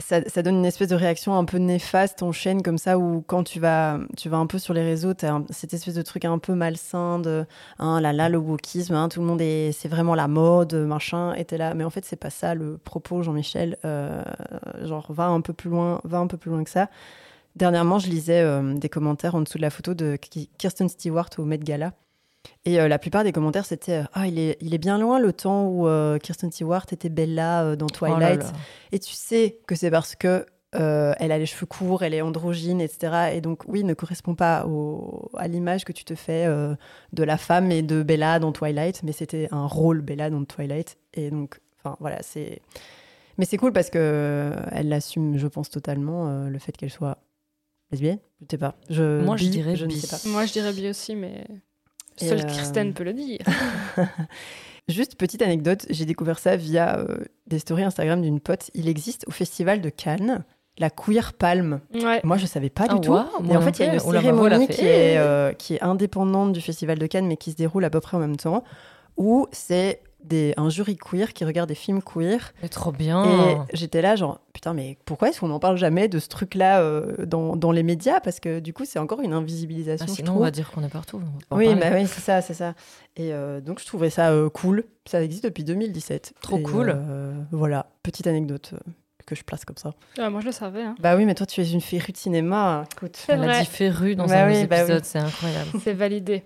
ça, 0.00 0.20
donne 0.42 0.56
une 0.56 0.64
espèce 0.64 0.88
de 0.88 0.96
réaction 0.96 1.36
un 1.38 1.44
peu 1.44 1.58
néfaste 1.58 2.22
en 2.24 2.32
chaîne 2.32 2.62
comme 2.62 2.78
ça 2.78 2.98
où 2.98 3.22
quand 3.22 3.44
tu 3.44 3.60
vas 3.60 4.00
tu 4.16 4.28
vas 4.28 4.38
un 4.38 4.46
peu 4.46 4.58
sur 4.58 4.74
les 4.74 4.82
réseaux 4.82 5.14
tu 5.14 5.24
as 5.24 5.40
cette 5.50 5.72
espèce 5.72 5.94
de 5.94 6.02
truc 6.02 6.24
un 6.24 6.38
peu 6.38 6.54
malsain 6.54 7.20
de 7.20 7.46
hein, 7.78 8.00
là 8.00 8.12
là 8.12 8.28
le 8.28 8.38
wokisme 8.38 8.94
hein, 8.94 9.08
tout 9.08 9.20
le 9.20 9.26
monde 9.26 9.40
est 9.40 9.70
c'est 9.72 9.88
vraiment 9.88 10.16
la 10.16 10.26
mode 10.26 10.74
machin 10.74 11.32
et 11.34 11.44
t'es 11.44 11.58
là. 11.58 11.74
Mais 11.74 11.84
en 11.84 11.90
fait 11.90 12.04
c'est 12.04 12.16
pas 12.16 12.30
ça 12.30 12.54
le 12.54 12.76
propos 12.78 13.22
Jean-Michel. 13.22 13.78
Euh, 13.84 14.22
genre 14.82 15.06
va 15.12 15.26
un 15.28 15.40
peu 15.40 15.52
plus 15.52 15.70
loin 15.70 16.00
va 16.04 16.18
un 16.18 16.26
peu 16.26 16.36
plus 16.38 16.50
loin 16.50 16.64
que 16.64 16.70
ça. 16.70 16.90
Dernièrement 17.54 18.00
je 18.00 18.08
lisais 18.08 18.40
euh, 18.40 18.74
des 18.74 18.88
commentaires 18.88 19.36
en 19.36 19.42
dessous 19.42 19.58
de 19.58 19.62
la 19.62 19.70
photo 19.70 19.94
de 19.94 20.16
Ki- 20.16 20.50
Kirsten 20.58 20.88
Stewart 20.88 21.30
au 21.38 21.44
Met 21.44 21.58
Gala 21.58 21.92
et 22.64 22.80
euh, 22.80 22.88
la 22.88 22.98
plupart 22.98 23.24
des 23.24 23.32
commentaires 23.32 23.64
c'était 23.66 24.00
euh, 24.00 24.04
ah 24.12 24.26
il 24.26 24.38
est 24.38 24.56
il 24.60 24.74
est 24.74 24.78
bien 24.78 24.98
loin 24.98 25.18
le 25.18 25.32
temps 25.32 25.66
où 25.68 25.86
euh, 25.88 26.18
Kirsten 26.18 26.50
Stewart 26.52 26.86
était 26.92 27.08
Bella 27.08 27.62
euh, 27.64 27.76
dans 27.76 27.86
Oh 27.86 28.04
là 28.06 28.16
Twilight 28.16 28.42
là. 28.42 28.52
et 28.92 28.98
tu 28.98 29.12
sais 29.12 29.58
que 29.66 29.74
c'est 29.74 29.90
parce 29.90 30.14
que 30.14 30.46
euh, 30.76 31.14
elle 31.20 31.30
a 31.30 31.38
les 31.38 31.46
cheveux 31.46 31.66
courts, 31.66 32.02
elle 32.02 32.14
est 32.14 32.20
androgyne, 32.20 32.80
etc. 32.80 33.30
Et 33.32 33.40
donc, 33.40 33.62
oui, 33.68 33.84
ne 33.84 33.94
correspond 33.94 34.34
pas 34.34 34.66
au- 34.66 35.30
à 35.36 35.46
l'image 35.46 35.84
que 35.84 35.92
tu 35.92 36.02
te 36.04 36.16
fais 36.16 36.46
euh, 36.46 36.74
de 37.12 37.22
la 37.22 37.36
femme 37.38 37.70
et 37.70 37.80
de 37.82 38.02
Bella 38.02 38.40
dans 38.40 38.50
Twilight, 38.50 39.04
mais 39.04 39.12
c'était 39.12 39.46
un 39.52 39.66
rôle 39.68 40.00
Bella 40.00 40.30
dans 40.30 40.44
Twilight. 40.44 40.96
Et 41.12 41.30
donc, 41.30 41.60
enfin, 41.78 41.96
voilà, 42.00 42.18
c'est. 42.24 42.60
Mais 43.38 43.44
c'est 43.44 43.56
cool 43.56 43.72
parce 43.72 43.88
que 43.88 43.98
euh, 44.00 44.56
elle 44.72 44.88
l'assume, 44.88 45.38
je 45.38 45.46
pense, 45.46 45.70
totalement, 45.70 46.26
euh, 46.26 46.48
le 46.48 46.58
fait 46.58 46.76
qu'elle 46.76 46.90
soit 46.90 47.18
lesbienne. 47.92 48.18
Je 48.40 48.46
sais 48.50 48.58
pas. 48.58 48.74
Je, 48.90 49.22
Moi, 49.22 49.36
je 49.36 49.44
bi, 49.44 49.50
dirais 49.50 49.76
je 49.76 49.84
ne 49.84 49.90
bi. 49.92 50.00
sais 50.00 50.08
pas. 50.08 50.28
Moi, 50.28 50.44
je 50.44 50.52
dirais 50.54 50.72
bien 50.72 50.90
aussi, 50.90 51.14
mais 51.14 51.44
seule 52.16 52.40
euh, 52.40 52.44
Kirsten 52.44 52.92
peut 52.94 53.04
le 53.04 53.12
dire. 53.12 53.40
Juste 54.88 55.16
petite 55.16 55.40
anecdote, 55.40 55.86
j'ai 55.88 56.04
découvert 56.04 56.38
ça 56.38 56.56
via 56.56 56.98
euh, 56.98 57.06
des 57.46 57.58
stories 57.58 57.84
Instagram 57.84 58.20
d'une 58.20 58.40
pote. 58.40 58.70
Il 58.74 58.88
existe 58.88 59.24
au 59.26 59.30
festival 59.30 59.80
de 59.80 59.88
Cannes 59.88 60.44
la 60.78 60.90
queer 60.90 61.32
palme. 61.32 61.80
Ouais. 61.94 62.20
Moi, 62.24 62.36
je 62.36 62.46
savais 62.46 62.68
pas 62.68 62.86
Ah, 62.88 62.94
du 62.94 63.00
tout. 63.00 63.14
Et 63.48 63.56
en 63.56 63.60
fait, 63.60 63.78
il 63.78 63.86
y 63.86 63.88
a 63.88 63.94
une 63.94 64.00
Oh 64.04 64.12
cérémonie 64.12 64.66
qui 64.68 64.84
est, 64.84 65.18
euh, 65.18 65.52
qui 65.52 65.74
est 65.74 65.82
indépendante 65.82 66.52
du 66.52 66.60
Festival 66.60 66.98
de 66.98 67.06
Cannes, 67.06 67.26
mais 67.26 67.36
qui 67.36 67.52
se 67.52 67.56
déroule 67.56 67.84
à 67.84 67.90
peu 67.90 68.00
près 68.00 68.16
en 68.16 68.20
même 68.20 68.36
temps, 68.36 68.64
où 69.16 69.46
c'est 69.52 70.02
des, 70.24 70.54
un 70.56 70.68
jury 70.70 70.96
queer 70.96 71.32
qui 71.32 71.44
regarde 71.44 71.68
des 71.68 71.74
films 71.74 72.02
queer. 72.02 72.52
Mais 72.62 72.68
trop 72.68 72.90
bien. 72.92 73.24
Et 73.70 73.76
j'étais 73.76 74.02
là, 74.02 74.16
genre, 74.16 74.40
putain, 74.52 74.72
mais 74.74 74.96
pourquoi 75.04 75.28
est-ce 75.28 75.40
qu'on 75.40 75.48
n'en 75.48 75.58
parle 75.60 75.76
jamais 75.76 76.08
de 76.08 76.18
ce 76.18 76.28
truc-là 76.28 76.80
euh, 76.80 77.26
dans, 77.26 77.56
dans 77.56 77.70
les 77.72 77.82
médias? 77.82 78.20
Parce 78.20 78.40
que 78.40 78.58
du 78.60 78.72
coup, 78.72 78.84
c'est 78.84 78.98
encore 78.98 79.20
une 79.20 79.32
invisibilisation. 79.32 80.06
Ah, 80.08 80.10
je 80.10 80.16
sinon, 80.16 80.36
on 80.36 80.40
va 80.40 80.50
dire 80.50 80.70
qu'on 80.70 80.82
est 80.82 80.88
partout. 80.88 81.20
Oui, 81.50 81.74
bah 81.74 81.86
oui, 81.92 82.06
c'est 82.06 82.20
ça, 82.20 82.40
c'est 82.42 82.54
ça. 82.54 82.74
Et 83.16 83.32
euh, 83.32 83.60
donc, 83.60 83.80
je 83.80 83.86
trouvais 83.86 84.10
ça 84.10 84.30
euh, 84.32 84.48
cool. 84.48 84.84
Ça 85.06 85.22
existe 85.22 85.44
depuis 85.44 85.64
2017. 85.64 86.34
Trop 86.40 86.58
Et, 86.58 86.62
cool. 86.62 86.92
euh, 86.94 87.32
voilà, 87.52 87.86
petite 88.02 88.26
anecdote 88.26 88.74
que 89.26 89.34
je 89.34 89.42
place 89.42 89.64
comme 89.64 89.76
ça. 89.78 89.92
Ah, 90.18 90.28
moi, 90.28 90.40
je 90.42 90.46
le 90.46 90.52
savais. 90.52 90.82
hein. 90.82 90.94
Bah 91.00 91.16
oui, 91.16 91.24
mais 91.24 91.34
toi, 91.34 91.46
tu 91.46 91.60
es 91.62 91.70
une 91.70 91.80
férue 91.80 92.12
de 92.12 92.16
cinéma. 92.16 92.84
Écoute. 92.96 93.24
On 93.30 93.40
a 93.42 93.60
dit 93.60 93.64
féru 93.66 94.16
dans 94.16 94.26
Bah 94.26 94.44
un 94.44 94.48
oui, 94.48 94.60
des 94.60 94.66
bah 94.66 94.84
oui. 94.86 94.94
c'est 95.02 95.18
incroyable. 95.18 95.70
C'est 95.82 95.94
validé. 95.94 96.44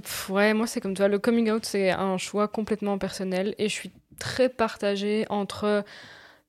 Pff, 0.00 0.30
ouais, 0.30 0.54
moi 0.54 0.66
c'est 0.66 0.80
comme 0.80 0.94
toi. 0.94 1.08
Le 1.08 1.18
coming 1.18 1.50
out, 1.50 1.64
c'est 1.64 1.90
un 1.90 2.18
choix 2.18 2.48
complètement 2.48 2.98
personnel 2.98 3.54
et 3.58 3.68
je 3.68 3.74
suis 3.74 3.90
très 4.18 4.48
partagée 4.48 5.26
entre 5.30 5.84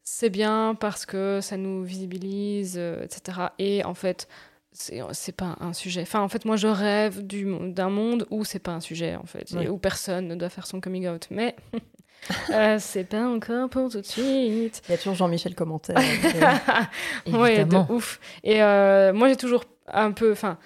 c'est 0.04 0.30
bien 0.30 0.76
parce 0.80 1.06
que 1.06 1.40
ça 1.42 1.58
nous 1.58 1.84
visibilise, 1.84 2.76
euh, 2.78 3.04
etc. 3.04 3.48
Et 3.60 3.84
en 3.84 3.94
fait, 3.94 4.28
c'est 4.72 5.02
c'est 5.12 5.36
pas 5.36 5.58
un 5.60 5.74
sujet. 5.74 6.02
Enfin, 6.02 6.22
en 6.22 6.30
fait, 6.30 6.46
moi 6.46 6.56
je 6.56 6.68
rêve 6.68 7.26
du 7.26 7.46
d'un 7.74 7.90
monde 7.90 8.26
où 8.30 8.44
c'est 8.46 8.60
pas 8.60 8.72
un 8.72 8.80
sujet, 8.80 9.16
en 9.16 9.26
fait, 9.26 9.52
et 9.60 9.70
où 9.70 9.78
personne 9.78 10.28
ne 10.28 10.36
doit 10.36 10.50
faire 10.50 10.66
son 10.66 10.80
coming 10.80 11.08
out. 11.08 11.28
Mais 11.30 11.56
euh, 12.52 12.78
c'est 12.80 13.04
pas 13.04 13.28
encore 13.28 13.70
pour 13.70 13.90
tout 13.90 14.02
de 14.02 14.06
suite. 14.06 14.82
Il 14.88 14.92
y 14.92 14.94
a 14.94 14.98
toujours 14.98 15.16
Jean-Michel 15.16 15.56
commentaire. 15.56 15.98
euh, 17.28 17.38
Ouais, 17.38 17.66
de 17.66 17.76
ouf. 17.92 18.20
Et 18.44 18.64
euh, 18.64 19.14
moi, 19.14 19.28
j'ai 19.28 19.36
toujours 19.36 19.66
un 19.88 20.12
peu. 20.12 20.32
Enfin, 20.32 20.58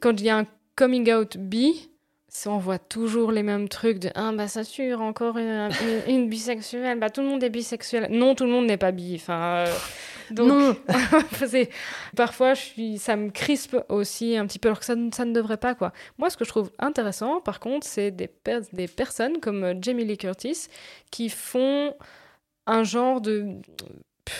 quand 0.00 0.20
il 0.20 0.26
y 0.26 0.30
a 0.30 0.38
un 0.38 0.46
coming 0.76 1.12
out 1.12 1.36
bi, 1.36 1.90
on 2.46 2.58
voit 2.58 2.78
toujours 2.78 3.32
les 3.32 3.42
mêmes 3.42 3.68
trucs 3.68 3.98
de 3.98 4.10
Ah, 4.14 4.32
bah, 4.32 4.48
ça 4.48 4.64
sûr, 4.64 5.00
encore 5.00 5.38
une, 5.38 5.70
une- 6.08 6.14
une 6.14 6.28
bisexuelle. 6.28 6.98
Bah, 6.98 7.08
tout 7.10 7.22
le 7.22 7.28
monde 7.28 7.42
est 7.42 7.50
bisexuel. 7.50 8.08
Non, 8.10 8.34
tout 8.34 8.44
le 8.44 8.50
monde 8.50 8.66
n'est 8.66 8.76
pas 8.76 8.92
bi. 8.92 9.14
Enfin. 9.14 9.64
euh, 9.66 9.74
donc, 10.30 10.48
non, 10.48 10.76
parfois, 12.16 12.54
je 12.54 12.60
suis, 12.60 12.98
ça 12.98 13.16
me 13.16 13.30
crispe 13.30 13.76
aussi 13.88 14.36
un 14.36 14.46
petit 14.46 14.58
peu, 14.58 14.68
alors 14.68 14.80
que 14.80 14.84
ça, 14.84 14.96
ne- 14.96 15.10
ça 15.12 15.24
ne 15.24 15.32
devrait 15.32 15.56
pas, 15.56 15.74
quoi. 15.74 15.92
Moi, 16.18 16.30
ce 16.30 16.36
que 16.36 16.44
je 16.44 16.50
trouve 16.50 16.70
intéressant, 16.78 17.40
par 17.40 17.60
contre, 17.60 17.86
c'est 17.86 18.10
des, 18.10 18.26
per- 18.28 18.60
des 18.72 18.88
personnes 18.88 19.38
comme 19.40 19.64
euh, 19.64 19.74
Jamie 19.80 20.04
Lee 20.04 20.18
Curtis 20.18 20.66
qui 21.10 21.28
font 21.28 21.94
un 22.66 22.82
genre 22.84 23.20
de... 23.20 23.46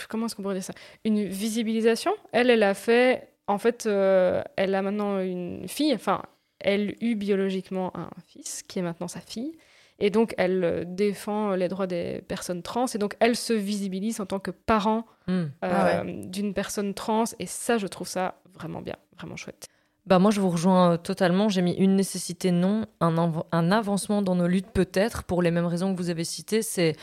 Comment 0.09 0.25
est-ce 0.25 0.35
qu'on 0.35 0.41
pourrait 0.43 0.55
dire 0.55 0.63
ça? 0.65 0.73
Une 1.05 1.23
visibilisation. 1.25 2.11
Elle, 2.33 2.49
elle 2.49 2.63
a 2.63 2.73
fait... 2.73 3.29
En 3.47 3.57
fait, 3.57 3.85
euh, 3.85 4.41
elle 4.57 4.75
a 4.75 4.81
maintenant 4.81 5.19
une 5.21 5.69
fille, 5.69 5.93
enfin, 5.95 6.21
elle 6.59 6.95
eut 7.01 7.15
biologiquement 7.15 7.95
un 7.97 8.09
fils 8.27 8.63
qui 8.67 8.79
est 8.79 8.81
maintenant 8.81 9.07
sa 9.07 9.19
fille. 9.21 9.53
Et 9.99 10.09
donc, 10.11 10.35
elle 10.37 10.63
euh, 10.63 10.83
défend 10.85 11.55
les 11.55 11.67
droits 11.69 11.87
des 11.87 12.21
personnes 12.27 12.61
trans. 12.61 12.85
Et 12.93 12.99
donc, 12.99 13.15
elle 13.19 13.35
se 13.35 13.53
visibilise 13.53 14.19
en 14.21 14.25
tant 14.25 14.39
que 14.39 14.51
parent 14.51 15.05
Hmm. 15.29 15.31
euh, 15.31 15.47
Ah 15.61 16.03
d'une 16.05 16.53
personne 16.53 16.93
trans. 16.93 17.25
Et 17.39 17.45
ça, 17.47 17.77
je 17.77 17.87
trouve 17.87 18.07
ça 18.07 18.35
vraiment 18.53 18.81
bien, 18.81 18.95
vraiment 19.17 19.35
chouette. 19.35 19.65
Bah 20.05 20.19
moi 20.19 20.31
je 20.31 20.39
vous 20.39 20.49
rejoins 20.49 20.93
euh, 20.93 20.97
totalement. 20.97 21.49
J'ai 21.49 21.61
mis 21.61 21.73
une 21.73 21.97
nécessité 21.97 22.51
non, 22.51 22.85
un, 23.01 23.33
un 23.51 23.71
avancement 23.73 24.21
dans 24.21 24.35
nos 24.35 24.47
luttes 24.47 24.71
peut-être 24.71 25.25
pour 25.25 25.41
les 25.41 25.51
mêmes 25.51 25.65
raisons 25.65 25.93
que 25.93 25.97
vous 25.97 26.09
avez 26.09 26.23
citées. 26.23 26.61
C'est 26.61 26.95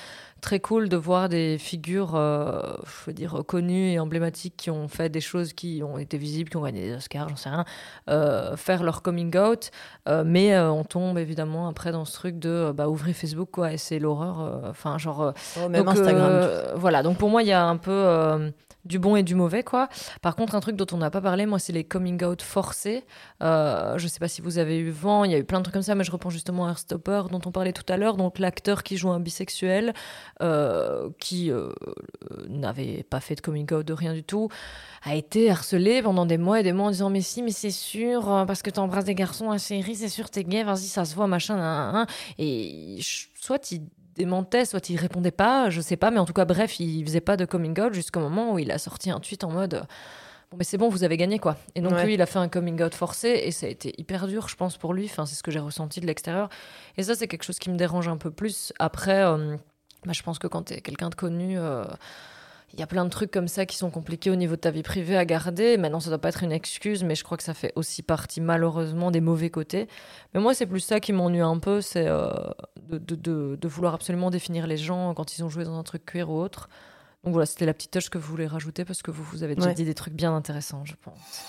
très 0.45 0.61
cool 0.61 0.91
de 0.91 0.97
voir 0.99 1.31
des 1.31 1.57
figures, 1.57 2.15
euh, 2.15 2.61
je 2.85 3.07
veux 3.07 3.15
dire 3.15 3.43
connues 3.47 3.93
et 3.93 3.99
emblématiques 3.99 4.55
qui 4.59 4.71
ont 4.71 4.89
fait 4.89 5.09
des 5.09 5.23
choses 5.23 5.55
qui 5.55 5.83
ont 5.83 5.97
été 5.97 6.19
visibles, 6.19 6.51
qui 6.51 6.59
ont 6.59 6.63
gagné 6.63 6.83
des 6.83 6.95
Oscars, 6.95 7.31
j'en 7.31 7.37
sais 7.37 7.49
rien, 7.49 7.65
euh, 8.11 8.55
faire 8.55 8.83
leur 8.83 9.01
coming 9.01 9.35
out. 9.39 9.71
Euh, 10.07 10.23
mais 10.27 10.55
euh, 10.55 10.71
on 10.71 10.85
tombe 10.85 11.17
évidemment 11.17 11.67
après 11.67 11.93
dans 11.93 12.05
ce 12.05 12.13
truc 12.13 12.39
de 12.39 12.73
bah 12.77 12.89
ouvrez 12.89 13.15
Facebook 13.15 13.49
quoi 13.53 13.73
et 13.73 13.79
c'est 13.79 13.99
l'horreur. 13.99 14.65
Enfin 14.69 14.99
genre 14.99 15.33
Oh, 15.57 15.69
même 15.69 15.85
donc, 15.85 15.97
Instagram. 15.97 16.75
voilà, 16.77 17.03
donc 17.03 17.17
pour 17.17 17.31
moi, 17.31 17.43
il 17.43 17.49
y 17.49 17.53
a 17.53 17.65
un 17.65 17.79
peu 17.79 18.53
du 18.85 18.99
bon 18.99 19.17
et 19.17 19.23
du 19.23 19.35
mauvais, 19.35 19.63
quoi. 19.63 19.89
Par 20.21 20.37
contre, 20.37 20.55
un 20.55 20.61
truc 20.61 20.77
dont 20.77 20.87
on 20.93 20.99
n'a 20.99 21.11
pas 21.11 21.21
parlé, 21.21 21.47
moi, 21.47 21.59
c'est 21.59 21.73
les 21.73 21.85
coming 21.85 22.23
out 22.25 22.43
forcés. 22.43 23.05
Euh, 23.43 23.97
je 23.99 24.07
sais 24.07 24.19
pas 24.19 24.29
si 24.29 24.43
vous 24.43 24.59
avez 24.59 24.79
eu 24.79 24.91
vent, 24.91 25.25
il 25.25 25.33
y 25.33 25.35
a 25.35 25.39
eu 25.39 25.45
plein 25.45 25.59
de 25.59 25.65
trucs 25.65 25.75
comme 25.75 25.83
ça, 25.83 25.95
mais 25.95 26.05
je 26.05 26.11
reprends 26.11 26.31
justement 26.31 26.69
Heartstopper, 26.69 27.25
dont 27.31 27.41
on 27.47 27.51
parlait 27.51 27.73
tout 27.73 27.91
à 27.91 27.97
l'heure. 27.97 28.17
Donc, 28.17 28.39
l'acteur 28.39 28.83
qui 28.83 28.97
joue 28.97 29.11
un 29.11 29.21
bisexuel, 29.21 29.95
euh, 30.43 31.11
qui 31.21 31.51
euh, 31.51 31.71
n'avait 32.49 33.03
pas 33.05 33.21
fait 33.21 33.35
de 33.37 33.41
coming 33.41 33.73
out 33.73 33.87
de 33.87 33.93
rien 33.93 34.13
du 34.13 34.23
tout, 34.25 34.49
a 35.03 35.15
été 35.15 35.51
harcelé 35.51 36.03
pendant 36.03 36.27
des 36.27 36.39
mois 36.39 36.61
et 36.61 36.63
des 36.63 36.73
mois 36.73 36.87
en 36.87 36.91
disant 36.91 37.11
Mais 37.11 37.21
si, 37.21 37.43
mais 37.43 37.51
c'est 37.53 37.71
sûr, 37.71 38.33
euh, 38.33 38.45
parce 38.45 38.63
que 38.63 38.71
tu 38.71 38.81
embrasses 38.81 39.05
des 39.05 39.15
garçons 39.15 39.51
à 39.51 39.59
série, 39.59 39.95
c'est 39.95 40.09
sûr, 40.09 40.31
t'es 40.31 40.45
gay, 40.45 40.63
vas-y, 40.65 40.87
ça 40.87 41.05
se 41.05 41.15
voit, 41.15 41.27
machin, 41.27 41.57
nan, 41.57 41.87
nan, 41.87 41.93
nan. 41.95 42.07
Et 42.39 42.99
soit 43.35 43.71
il 43.73 43.83
démentait, 44.17 44.65
soit 44.65 44.89
il 44.91 44.97
répondait 44.97 45.31
pas, 45.31 45.71
je 45.71 45.81
sais 45.81 45.97
pas, 45.97 46.11
mais 46.11 46.19
en 46.19 46.25
tout 46.25 46.33
cas, 46.33 46.45
bref, 46.45 46.79
il 46.81 47.05
faisait 47.05 47.21
pas 47.21 47.37
de 47.37 47.45
coming 47.45 47.79
out 47.81 47.93
jusqu'au 47.95 48.21
moment 48.21 48.53
où 48.53 48.59
il 48.59 48.71
a 48.71 48.79
sorti 48.79 49.11
un 49.11 49.21
tweet 49.21 49.45
en 49.45 49.51
mode 49.51 49.85
Bon, 50.51 50.59
mais 50.59 50.65
c'est 50.65 50.77
bon, 50.79 50.89
vous 50.89 51.03
avez 51.05 51.17
gagné 51.17 51.39
quoi. 51.39 51.57
Et 51.75 51.81
donc, 51.81 51.93
Ouais. 51.93 52.05
lui, 52.05 52.15
il 52.15 52.23
a 52.23 52.27
fait 52.27 52.39
un 52.39 52.49
coming 52.49 52.81
out 52.83 52.95
forcé 52.95 53.29
et 53.45 53.51
ça 53.51 53.67
a 53.67 53.71
été 53.71 53.93
hyper 53.99 54.27
dur, 54.29 54.47
je 54.49 54.55
pense, 54.57 54.77
pour 54.77 54.93
lui. 54.95 55.07
Enfin, 55.07 55.27
c'est 55.27 55.35
ce 55.35 55.43
que 55.43 55.51
j'ai 55.51 55.59
ressenti 55.59 56.01
de 56.01 56.07
l'extérieur. 56.07 56.49
Et 56.97 57.03
ça, 57.03 57.15
c'est 57.15 57.27
quelque 57.29 57.45
chose 57.45 57.59
qui 57.59 57.71
me 57.71 57.77
dérange 57.77 58.09
un 58.09 58.19
peu 58.19 58.31
plus. 58.31 58.73
Après, 58.79 59.25
euh, 59.25 59.57
bah, 60.05 60.13
je 60.13 60.23
pense 60.23 60.39
que 60.39 60.47
quand 60.47 60.63
t'es 60.65 60.81
quelqu'un 60.81 61.09
de 61.11 61.15
connu. 61.15 61.59
euh, 61.59 61.85
il 62.77 62.81
y 62.81 62.83
a 62.83 62.89
plein 62.89 63.05
de 63.05 63.09
trucs 63.11 63.31
comme 63.31 63.47
ça 63.47 63.67
qui 63.67 63.77
sont 63.77 63.89
compliqués 63.91 64.31
au 64.31 64.35
niveau 64.35 64.57
de 64.57 64.61
ta 64.61 64.73
vie 64.73 64.83
privée 64.83 65.17
à 65.17 65.25
garder. 65.25 65.77
Maintenant, 65.77 66.01
ça 66.01 66.09
doit 66.09 66.19
pas 66.19 66.31
être 66.31 66.43
une 66.43 66.51
excuse, 66.51 67.05
mais 67.05 67.15
je 67.15 67.23
crois 67.23 67.37
que 67.37 67.45
ça 67.45 67.55
fait 67.55 67.73
aussi 67.77 68.03
partie, 68.03 68.41
malheureusement, 68.41 69.13
des 69.13 69.21
mauvais 69.21 69.49
côtés. 69.49 69.87
Mais 70.35 70.41
moi, 70.41 70.55
c'est 70.55 70.67
plus 70.67 70.81
ça 70.81 70.99
qui 70.99 71.13
m'ennuie 71.13 71.39
un 71.41 71.59
peu, 71.61 71.81
c'est 71.81 72.09
euh, 72.09 72.31
de, 72.83 72.99
de- 72.99 73.15
de- 73.15 73.59
de 73.61 73.69
vouloir 73.69 73.95
absolument 73.95 74.29
définir 74.31 74.67
les 74.67 74.77
gens 74.77 75.15
quand 75.15 75.39
ils 75.39 75.45
ont 75.45 75.49
joué 75.49 75.63
dans 75.63 75.79
un 75.79 75.85
truc 75.85 76.05
queer 76.05 76.29
ou 76.29 76.37
autre. 76.41 76.69
Donc 77.23 77.33
voilà, 77.33 77.47
c'était 77.47 77.65
la 77.65 77.75
petite 77.75 77.93
touche 77.93 78.11
que 78.11 78.19
vous 78.19 78.29
voulez 78.29 78.49
rajouter 78.49 78.85
parce 78.85 79.03
que 79.03 79.13
vous, 79.13 79.23
vous 79.23 79.45
avez 79.45 79.55
déjà 79.55 79.69
Ouais. 79.69 79.75
dit 79.75 79.85
des 79.85 79.95
trucs 79.95 80.15
bien 80.15 80.35
intéressants, 80.35 80.85
je 80.85 80.95
pense. 81.01 81.45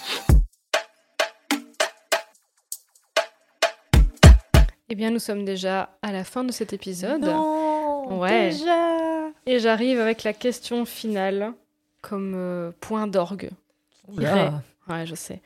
Eh 4.90 4.96
bien, 4.96 5.10
nous 5.10 5.18
sommes 5.20 5.44
déjà 5.46 5.98
à 6.04 6.12
la 6.12 6.24
fin 6.24 6.44
de 6.44 6.52
cet 6.52 6.72
épisode. 6.72 7.22
Non, 7.22 7.65
Ouais. 8.10 8.50
déjà. 8.50 9.30
Et 9.46 9.60
j'arrive 9.60 10.00
avec 10.00 10.24
la 10.24 10.34
question 10.34 10.86
finale 10.86 11.54
comme 12.02 12.34
euh, 12.36 12.72
point 12.80 13.08
d'orgue. 13.08 13.50
Ouais, 14.08 15.06
je 15.06 15.16
sais. 15.16 15.42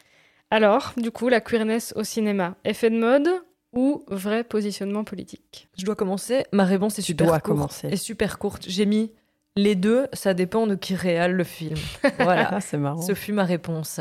Alors, 0.52 0.94
du 0.98 1.12
coup, 1.12 1.30
la 1.30 1.42
queerness 1.42 1.94
au 1.96 2.04
cinéma, 2.04 2.56
effet 2.66 2.90
de 2.90 2.98
mode 3.00 3.30
ou 3.74 4.04
vrai 4.08 4.44
positionnement 4.44 5.04
politique? 5.04 5.70
Je 5.78 5.86
dois 5.86 5.96
commencer. 5.96 6.46
Ma 6.52 6.66
réponse 6.66 6.98
est 7.00 7.04
super 7.04 7.28
dois 7.28 7.40
courte. 7.40 7.46
commencer. 7.46 7.88
Est 7.88 7.98
super 7.98 8.40
courte. 8.40 8.66
J'ai 8.68 8.86
mis 8.86 9.12
les 9.56 9.76
deux, 9.76 10.08
ça 10.14 10.34
dépend 10.34 10.68
de 10.68 10.76
qui 10.76 10.96
réale 10.96 11.34
le 11.34 11.44
film. 11.44 11.78
voilà. 12.20 12.50
Ah, 12.56 12.62
c'est 12.62 12.78
marrant. 12.78 13.02
Ce 13.02 13.14
fut 13.14 13.34
ma 13.34 13.44
réponse. 13.44 14.00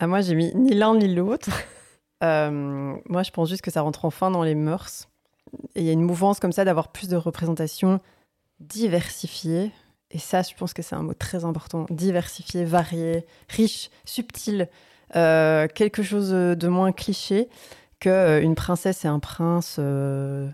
Ah, 0.00 0.06
moi, 0.06 0.20
j'ai 0.20 0.34
mis 0.34 0.52
ni 0.54 0.74
l'un 0.74 0.94
ni 0.96 1.14
l'autre. 1.14 1.50
Euh, 2.24 2.96
moi, 3.06 3.22
je 3.22 3.30
pense 3.30 3.48
juste 3.48 3.62
que 3.62 3.70
ça 3.70 3.82
rentre 3.82 4.04
enfin 4.04 4.30
dans 4.30 4.42
les 4.42 4.54
mœurs. 4.56 5.08
Et 5.74 5.80
il 5.80 5.86
y 5.86 5.90
a 5.90 5.92
une 5.92 6.02
mouvance 6.02 6.40
comme 6.40 6.52
ça 6.52 6.64
d'avoir 6.64 6.88
plus 6.88 7.08
de 7.08 7.16
représentation 7.16 8.00
diversifiée. 8.60 9.70
Et 10.10 10.18
ça, 10.18 10.42
je 10.42 10.54
pense 10.54 10.72
que 10.72 10.82
c'est 10.82 10.94
un 10.94 11.02
mot 11.02 11.14
très 11.14 11.44
important. 11.44 11.86
Diversifié, 11.90 12.64
varié, 12.64 13.26
riche, 13.48 13.90
subtil. 14.04 14.68
Euh, 15.16 15.68
quelque 15.74 16.02
chose 16.02 16.30
de 16.30 16.68
moins 16.68 16.92
cliché 16.92 17.48
que 17.98 18.10
euh, 18.10 18.54
princesse 18.54 19.04
et 19.04 19.08
un 19.08 19.18
prince 19.18 19.76
euh, 19.78 20.48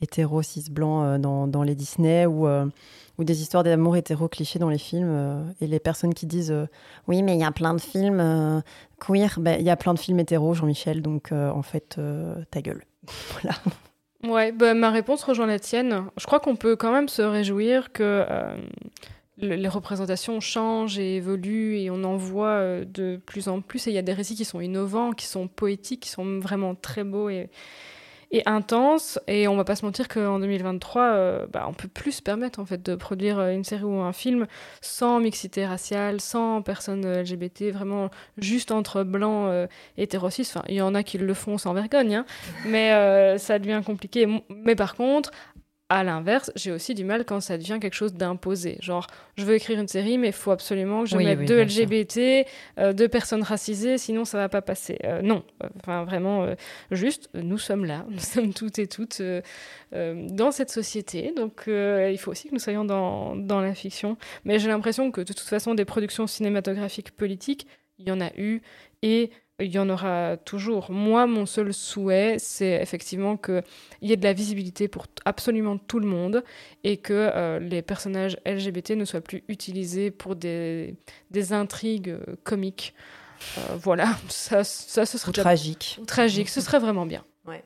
hétéro, 0.00 0.42
cis, 0.42 0.70
blanc 0.70 1.18
dans, 1.18 1.62
les 1.62 1.74
Disney 1.74 2.26
ou, 2.26 2.46
ou 2.46 3.24
des 3.24 3.40
histoires 3.40 3.62
d'amour 3.62 3.96
hétéro 3.96 4.28
clichés 4.28 4.58
dans 4.58 4.68
les 4.68 4.78
films. 4.78 5.54
et 5.60 5.66
les 5.66 5.80
personnes 5.80 6.14
qui 6.14 6.26
disent 6.26 6.54
oui, 7.08 7.22
mais 7.22 7.34
il 7.34 7.40
y 7.40 7.44
a 7.44 7.52
plein 7.52 7.74
de 7.74 7.80
films 7.80 8.62
queer. 9.00 9.38
Ben, 9.38 9.58
Il 9.58 9.66
y 9.66 9.70
a 9.70 9.76
plein 9.76 9.94
de 9.94 9.98
films 9.98 10.20
hétéros, 10.20 10.54
Jean-Michel, 10.54 11.00
donc 11.00 11.32
en 11.32 11.62
fait, 11.62 11.98
ta 12.50 12.60
gueule. 12.60 12.84
voilà. 13.32 13.56
Ouais, 14.26 14.52
bah, 14.52 14.74
ma 14.74 14.90
réponse 14.90 15.22
rejoint 15.24 15.46
la 15.46 15.58
tienne. 15.58 16.04
Je 16.16 16.24
crois 16.26 16.40
qu'on 16.40 16.56
peut 16.56 16.76
quand 16.76 16.92
même 16.92 17.08
se 17.08 17.20
réjouir 17.22 17.92
que 17.92 18.24
euh, 18.28 18.56
le- 19.38 19.56
les 19.56 19.68
représentations 19.68 20.40
changent 20.40 20.98
et 20.98 21.16
évoluent 21.16 21.76
et 21.78 21.90
on 21.90 22.02
en 22.04 22.16
voit 22.16 22.48
euh, 22.48 22.84
de 22.86 23.20
plus 23.26 23.48
en 23.48 23.60
plus. 23.60 23.86
Et 23.86 23.90
il 23.90 23.94
y 23.94 23.98
a 23.98 24.02
des 24.02 24.12
récits 24.14 24.34
qui 24.34 24.44
sont 24.46 24.60
innovants, 24.60 25.12
qui 25.12 25.26
sont 25.26 25.46
poétiques, 25.48 26.00
qui 26.00 26.08
sont 26.08 26.38
vraiment 26.38 26.74
très 26.74 27.04
beaux 27.04 27.28
et, 27.28 27.50
et 28.34 28.42
intenses. 28.46 29.18
Et 29.28 29.46
on 29.46 29.56
va 29.56 29.64
pas 29.64 29.76
se 29.76 29.84
mentir 29.84 30.08
qu'en 30.08 30.40
2023, 30.40 31.02
euh, 31.02 31.46
bah, 31.52 31.66
on 31.68 31.72
peut 31.72 31.88
plus 31.88 32.12
se 32.12 32.22
permettre 32.22 32.58
en 32.58 32.66
fait 32.66 32.82
de 32.82 32.96
produire 32.96 33.38
euh, 33.38 33.52
une 33.52 33.62
série 33.62 33.84
ou 33.84 34.00
un 34.00 34.12
film 34.12 34.46
sans 34.80 35.20
mixité 35.20 35.64
raciale, 35.64 36.20
sans 36.20 36.60
personnes 36.60 37.04
euh, 37.04 37.22
LGBT, 37.22 37.70
vraiment 37.72 38.10
juste 38.36 38.72
entre 38.72 39.04
blancs 39.04 39.46
euh, 39.48 39.68
hétérocis. 39.96 40.42
Enfin, 40.42 40.64
il 40.68 40.74
y 40.74 40.82
en 40.82 40.96
a 40.96 41.04
qui 41.04 41.16
le 41.16 41.32
font 41.32 41.58
sans 41.58 41.74
vergogne, 41.74 42.16
hein 42.16 42.26
mais 42.66 43.38
ça 43.38 43.58
devient 43.58 43.82
compliqué. 43.84 44.26
Mais 44.48 44.74
par 44.74 44.96
contre, 44.96 45.30
à 45.90 46.02
l'inverse, 46.02 46.50
j'ai 46.56 46.72
aussi 46.72 46.94
du 46.94 47.04
mal 47.04 47.24
quand 47.26 47.40
ça 47.40 47.58
devient 47.58 47.78
quelque 47.80 47.94
chose 47.94 48.14
d'imposé. 48.14 48.78
Genre, 48.80 49.06
je 49.36 49.44
veux 49.44 49.54
écrire 49.54 49.78
une 49.78 49.88
série, 49.88 50.16
mais 50.16 50.28
il 50.28 50.32
faut 50.32 50.50
absolument 50.50 51.04
que 51.04 51.10
je 51.10 51.16
Oui, 51.16 51.26
mette 51.26 51.40
oui, 51.40 51.46
deux. 51.46 51.62
LGBT, 51.62 52.46
euh, 52.78 52.92
deux 52.94 53.08
personnes 53.08 53.42
racisées, 53.42 53.98
sinon 53.98 54.24
ça 54.24 54.38
va 54.38 54.48
pas 54.48 54.62
passer. 54.62 54.98
Euh, 55.04 55.20
non, 55.20 55.44
enfin 55.76 56.04
vraiment, 56.04 56.44
euh, 56.44 56.54
juste, 56.90 57.28
nous 57.34 57.58
sommes 57.58 57.84
là, 57.84 58.06
nous 58.08 58.18
sommes 58.18 58.54
toutes 58.54 58.78
et 58.78 58.86
toutes 58.86 59.20
dans 59.92 60.50
cette 60.50 60.70
société, 60.70 61.32
donc 61.36 61.64
il 61.68 62.18
faut 62.18 62.30
aussi 62.32 62.48
que 62.48 62.54
nous 62.54 62.60
soyons 62.60 62.84
dans, 62.84 63.36
dans 63.36 63.60
la 63.60 63.74
fiction. 63.74 64.16
Mais 64.44 64.58
j'ai 64.58 64.68
l'impression 64.68 65.10
que 65.10 65.20
de 65.20 65.32
toute 65.32 65.40
façon, 65.40 65.74
des 65.74 65.84
productions 65.84 66.26
cinématographiques 66.26 67.12
politiques, 67.12 67.66
il 67.98 68.08
y 68.08 68.10
en 68.10 68.20
a 68.20 68.30
eu, 68.36 68.60
et 69.02 69.30
il 69.64 69.72
y 69.72 69.78
en 69.78 69.88
aura 69.90 70.36
toujours. 70.36 70.90
Moi, 70.90 71.26
mon 71.26 71.46
seul 71.46 71.72
souhait, 71.74 72.36
c'est 72.38 72.80
effectivement 72.82 73.36
qu'il 73.36 73.62
y 74.02 74.12
ait 74.12 74.16
de 74.16 74.22
la 74.24 74.32
visibilité 74.32 74.86
pour 74.88 75.06
absolument 75.24 75.78
tout 75.78 75.98
le 75.98 76.06
monde 76.06 76.44
et 76.84 76.96
que 76.98 77.12
euh, 77.34 77.58
les 77.58 77.82
personnages 77.82 78.36
LGBT 78.46 78.90
ne 78.90 79.04
soient 79.04 79.20
plus 79.20 79.42
utilisés 79.48 80.10
pour 80.10 80.36
des, 80.36 80.94
des 81.30 81.52
intrigues 81.52 82.10
euh, 82.10 82.36
comiques. 82.44 82.94
Euh, 83.58 83.76
voilà, 83.76 84.16
ça, 84.28 84.62
ça 84.64 85.04
ce 85.06 85.18
serait 85.18 85.30
Ou 85.30 85.32
déjà- 85.32 85.42
tragique. 85.42 85.98
ou 86.00 86.04
tragique, 86.04 86.48
ce 86.48 86.60
serait 86.60 86.78
vraiment 86.78 87.06
bien. 87.06 87.24
Ouais. 87.46 87.62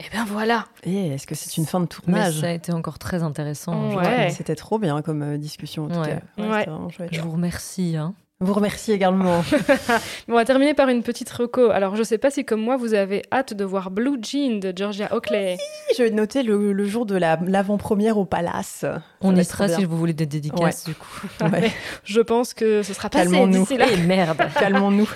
Et 0.00 0.10
bien 0.10 0.24
voilà. 0.24 0.66
Et 0.82 1.08
est-ce 1.08 1.26
que 1.26 1.34
c'est 1.34 1.56
une 1.56 1.66
fin 1.66 1.78
de 1.80 1.84
Mais 1.84 1.88
tournage 2.14 2.40
ça 2.40 2.48
a 2.48 2.52
été 2.52 2.72
encore 2.72 2.98
très 2.98 3.22
intéressant. 3.22 3.94
Ouais. 3.96 4.30
C'était 4.30 4.56
trop 4.56 4.78
bien 4.78 5.02
comme 5.02 5.38
discussion 5.38 5.84
en 5.84 5.88
tout 5.88 6.00
Ouais. 6.00 6.20
cas. 6.36 6.42
Ouais. 6.42 7.08
Je 7.12 7.20
vous 7.20 7.30
remercie. 7.30 7.96
hein. 7.96 8.14
Vous 8.44 8.52
remercie 8.52 8.92
également. 8.92 9.42
On 10.28 10.34
va 10.34 10.44
terminer 10.44 10.74
par 10.74 10.88
une 10.88 11.02
petite 11.02 11.30
reco. 11.30 11.70
Alors, 11.70 11.96
je 11.96 12.02
sais 12.02 12.18
pas 12.18 12.30
si, 12.30 12.44
comme 12.44 12.60
moi, 12.60 12.76
vous 12.76 12.94
avez 12.94 13.22
hâte 13.32 13.54
de 13.54 13.64
voir 13.64 13.90
Blue 13.90 14.18
Jean 14.22 14.58
de 14.60 14.72
Georgia 14.76 15.08
Oakley. 15.14 15.56
Je 15.96 16.02
vais 16.02 16.10
noter 16.10 16.42
le, 16.42 16.72
le 16.72 16.84
jour 16.86 17.06
de 17.06 17.16
la- 17.16 17.38
l'avant-première 17.46 18.18
au 18.18 18.24
Palace. 18.24 18.84
On 19.22 19.34
y 19.34 19.44
sera 19.44 19.68
si 19.68 19.84
vous 19.84 19.96
voulez 19.96 20.12
des 20.12 20.26
dédicaces 20.26 20.84
du 20.84 20.94
coup. 20.94 21.20
Ouais. 21.40 21.72
Je 22.04 22.20
pense 22.20 22.54
que 22.54 22.82
ce 22.82 22.92
sera 22.94 23.08
passé 23.10 23.24
Calmons-nous. 23.30 23.60
d'ici 23.60 23.76
là. 23.76 23.86
Et 23.90 23.96
merde. 23.96 24.36
Calmons-nous. 24.58 25.08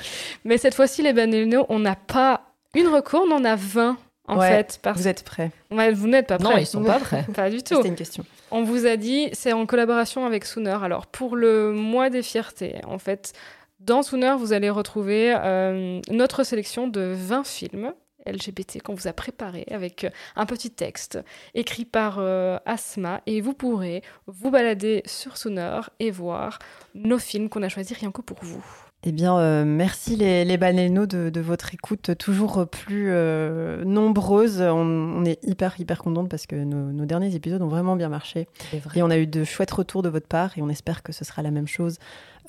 Mais 0.44 0.58
cette 0.58 0.74
fois-ci, 0.74 1.02
les 1.02 1.12
Banelino, 1.12 1.66
on 1.68 1.78
n'a 1.78 1.96
pas 1.96 2.42
une 2.74 2.88
reco, 2.88 3.18
on 3.28 3.34
en 3.34 3.44
a 3.44 3.56
20 3.56 3.96
en 4.28 4.38
Ouais, 4.38 4.48
fait. 4.48 4.78
Parce... 4.82 4.98
Vous 4.98 5.08
êtes 5.08 5.22
prêts 5.24 5.50
Ouais, 5.70 5.92
vous 5.92 6.06
n'êtes 6.06 6.26
pas 6.28 6.38
Non, 6.38 6.50
prêts. 6.50 6.62
ils 6.62 6.66
sont 6.66 6.82
pas 6.82 6.98
prêts. 6.98 7.24
Pas 7.34 7.48
du 7.50 7.62
tout. 7.62 7.76
C'était 7.76 7.88
une 7.88 7.94
question. 7.94 8.24
On 8.51 8.62
vous 8.62 8.86
a 8.86 8.96
dit, 8.96 9.28
c'est 9.32 9.53
en 9.53 9.66
collaboration 9.66 10.24
avec 10.26 10.44
Sooner. 10.44 10.78
Alors, 10.82 11.07
pour 11.07 11.36
le 11.36 11.72
mois 11.72 12.11
des 12.11 12.22
fiertés, 12.22 12.76
en 12.86 12.99
fait, 12.99 13.32
dans 13.80 14.03
Sooner, 14.03 14.34
vous 14.38 14.53
allez 14.53 14.70
retrouver 14.70 15.34
euh, 15.36 16.01
notre 16.11 16.44
sélection 16.44 16.88
de 16.88 17.12
20 17.14 17.44
films 17.44 17.92
LGBT 18.26 18.82
qu'on 18.82 18.94
vous 18.94 19.09
a 19.09 19.12
préparé 19.12 19.64
avec 19.70 20.07
un 20.36 20.44
petit 20.44 20.70
texte 20.70 21.18
écrit 21.55 21.86
par 21.86 22.18
Asma 22.66 23.22
et 23.26 23.40
vous 23.40 23.55
pourrez 23.55 24.03
vous 24.26 24.51
balader 24.51 25.03
sur 25.07 25.38
Sonor 25.38 25.88
et 25.99 26.11
voir 26.11 26.59
nos 26.94 27.18
films 27.18 27.49
qu'on 27.49 27.62
a 27.62 27.70
choisis 27.70 27.96
rien 27.96 28.11
que 28.11 28.20
pour 28.20 28.38
vous. 28.42 28.88
Eh 29.05 29.12
bien, 29.12 29.38
euh, 29.38 29.64
merci 29.64 30.16
les, 30.16 30.44
les 30.44 30.57
de, 30.57 31.40
votre 31.40 31.72
écoute 31.72 32.16
toujours 32.18 32.66
plus 32.66 33.11
euh, 33.11 33.84
nombreuse. 33.84 34.61
On, 34.61 35.24
est 35.24 35.38
hyper, 35.44 35.78
hyper 35.78 35.99
contente 36.03 36.28
parce 36.28 36.46
que 36.46 36.57
nos, 36.57 37.05
derniers 37.05 37.34
épisodes 37.36 37.62
ont 37.62 37.68
vraiment 37.68 37.94
bien 37.94 38.09
marché. 38.09 38.49
Et 38.96 39.03
on 39.03 39.11
a 39.11 39.18
eu 39.18 39.28
de 39.28 39.44
chouettes 39.44 39.70
retours 39.70 40.03
de 40.03 40.09
votre 40.09 40.26
part 40.26 40.59
et 40.59 40.62
on 40.62 40.68
espère 40.68 41.05
que 41.05 41.12
ce 41.12 41.24
sera 41.24 41.42
la 41.42 41.53
même 41.53 41.68
chose 41.68 41.99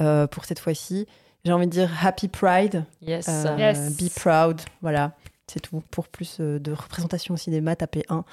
euh, 0.01 0.25
pour 0.25 0.45
cette 0.45 0.59
fois-ci. 0.59 1.05
J'ai 1.45 1.51
envie 1.51 1.67
de 1.67 1.71
dire 1.71 1.89
Happy 2.03 2.27
Pride. 2.27 2.83
Yes. 3.01 3.29
yes. 3.57 3.95
Be 3.95 4.09
proud. 4.19 4.59
Voilà. 4.81 5.13
C'est 5.45 5.59
tout. 5.59 5.83
Pour 5.91 6.07
plus 6.07 6.39
de 6.39 6.71
représentation 6.71 7.35
au 7.35 7.37
cinéma, 7.37 7.75
tapez 7.75 8.03
1. 8.09 8.25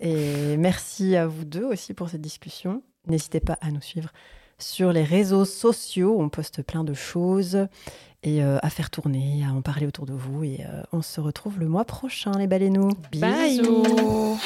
Et 0.00 0.56
merci 0.56 1.16
à 1.16 1.26
vous 1.26 1.44
deux 1.44 1.64
aussi 1.64 1.94
pour 1.94 2.10
cette 2.10 2.22
discussion. 2.22 2.82
N'hésitez 3.08 3.40
pas 3.40 3.58
à 3.60 3.72
nous 3.72 3.82
suivre 3.82 4.10
sur 4.58 4.92
les 4.92 5.04
réseaux 5.04 5.44
sociaux. 5.44 6.16
On 6.18 6.28
poste 6.28 6.62
plein 6.62 6.84
de 6.84 6.94
choses 6.94 7.66
et 8.22 8.42
euh, 8.42 8.58
à 8.62 8.70
faire 8.70 8.90
tourner, 8.90 9.44
à 9.48 9.52
en 9.52 9.62
parler 9.62 9.86
autour 9.86 10.06
de 10.06 10.14
vous. 10.14 10.44
Et 10.44 10.60
euh, 10.60 10.82
on 10.92 11.02
se 11.02 11.20
retrouve 11.20 11.58
le 11.58 11.68
mois 11.68 11.84
prochain, 11.84 12.32
les 12.38 12.46
baleineaux. 12.46 12.90
Bisous. 13.12 14.38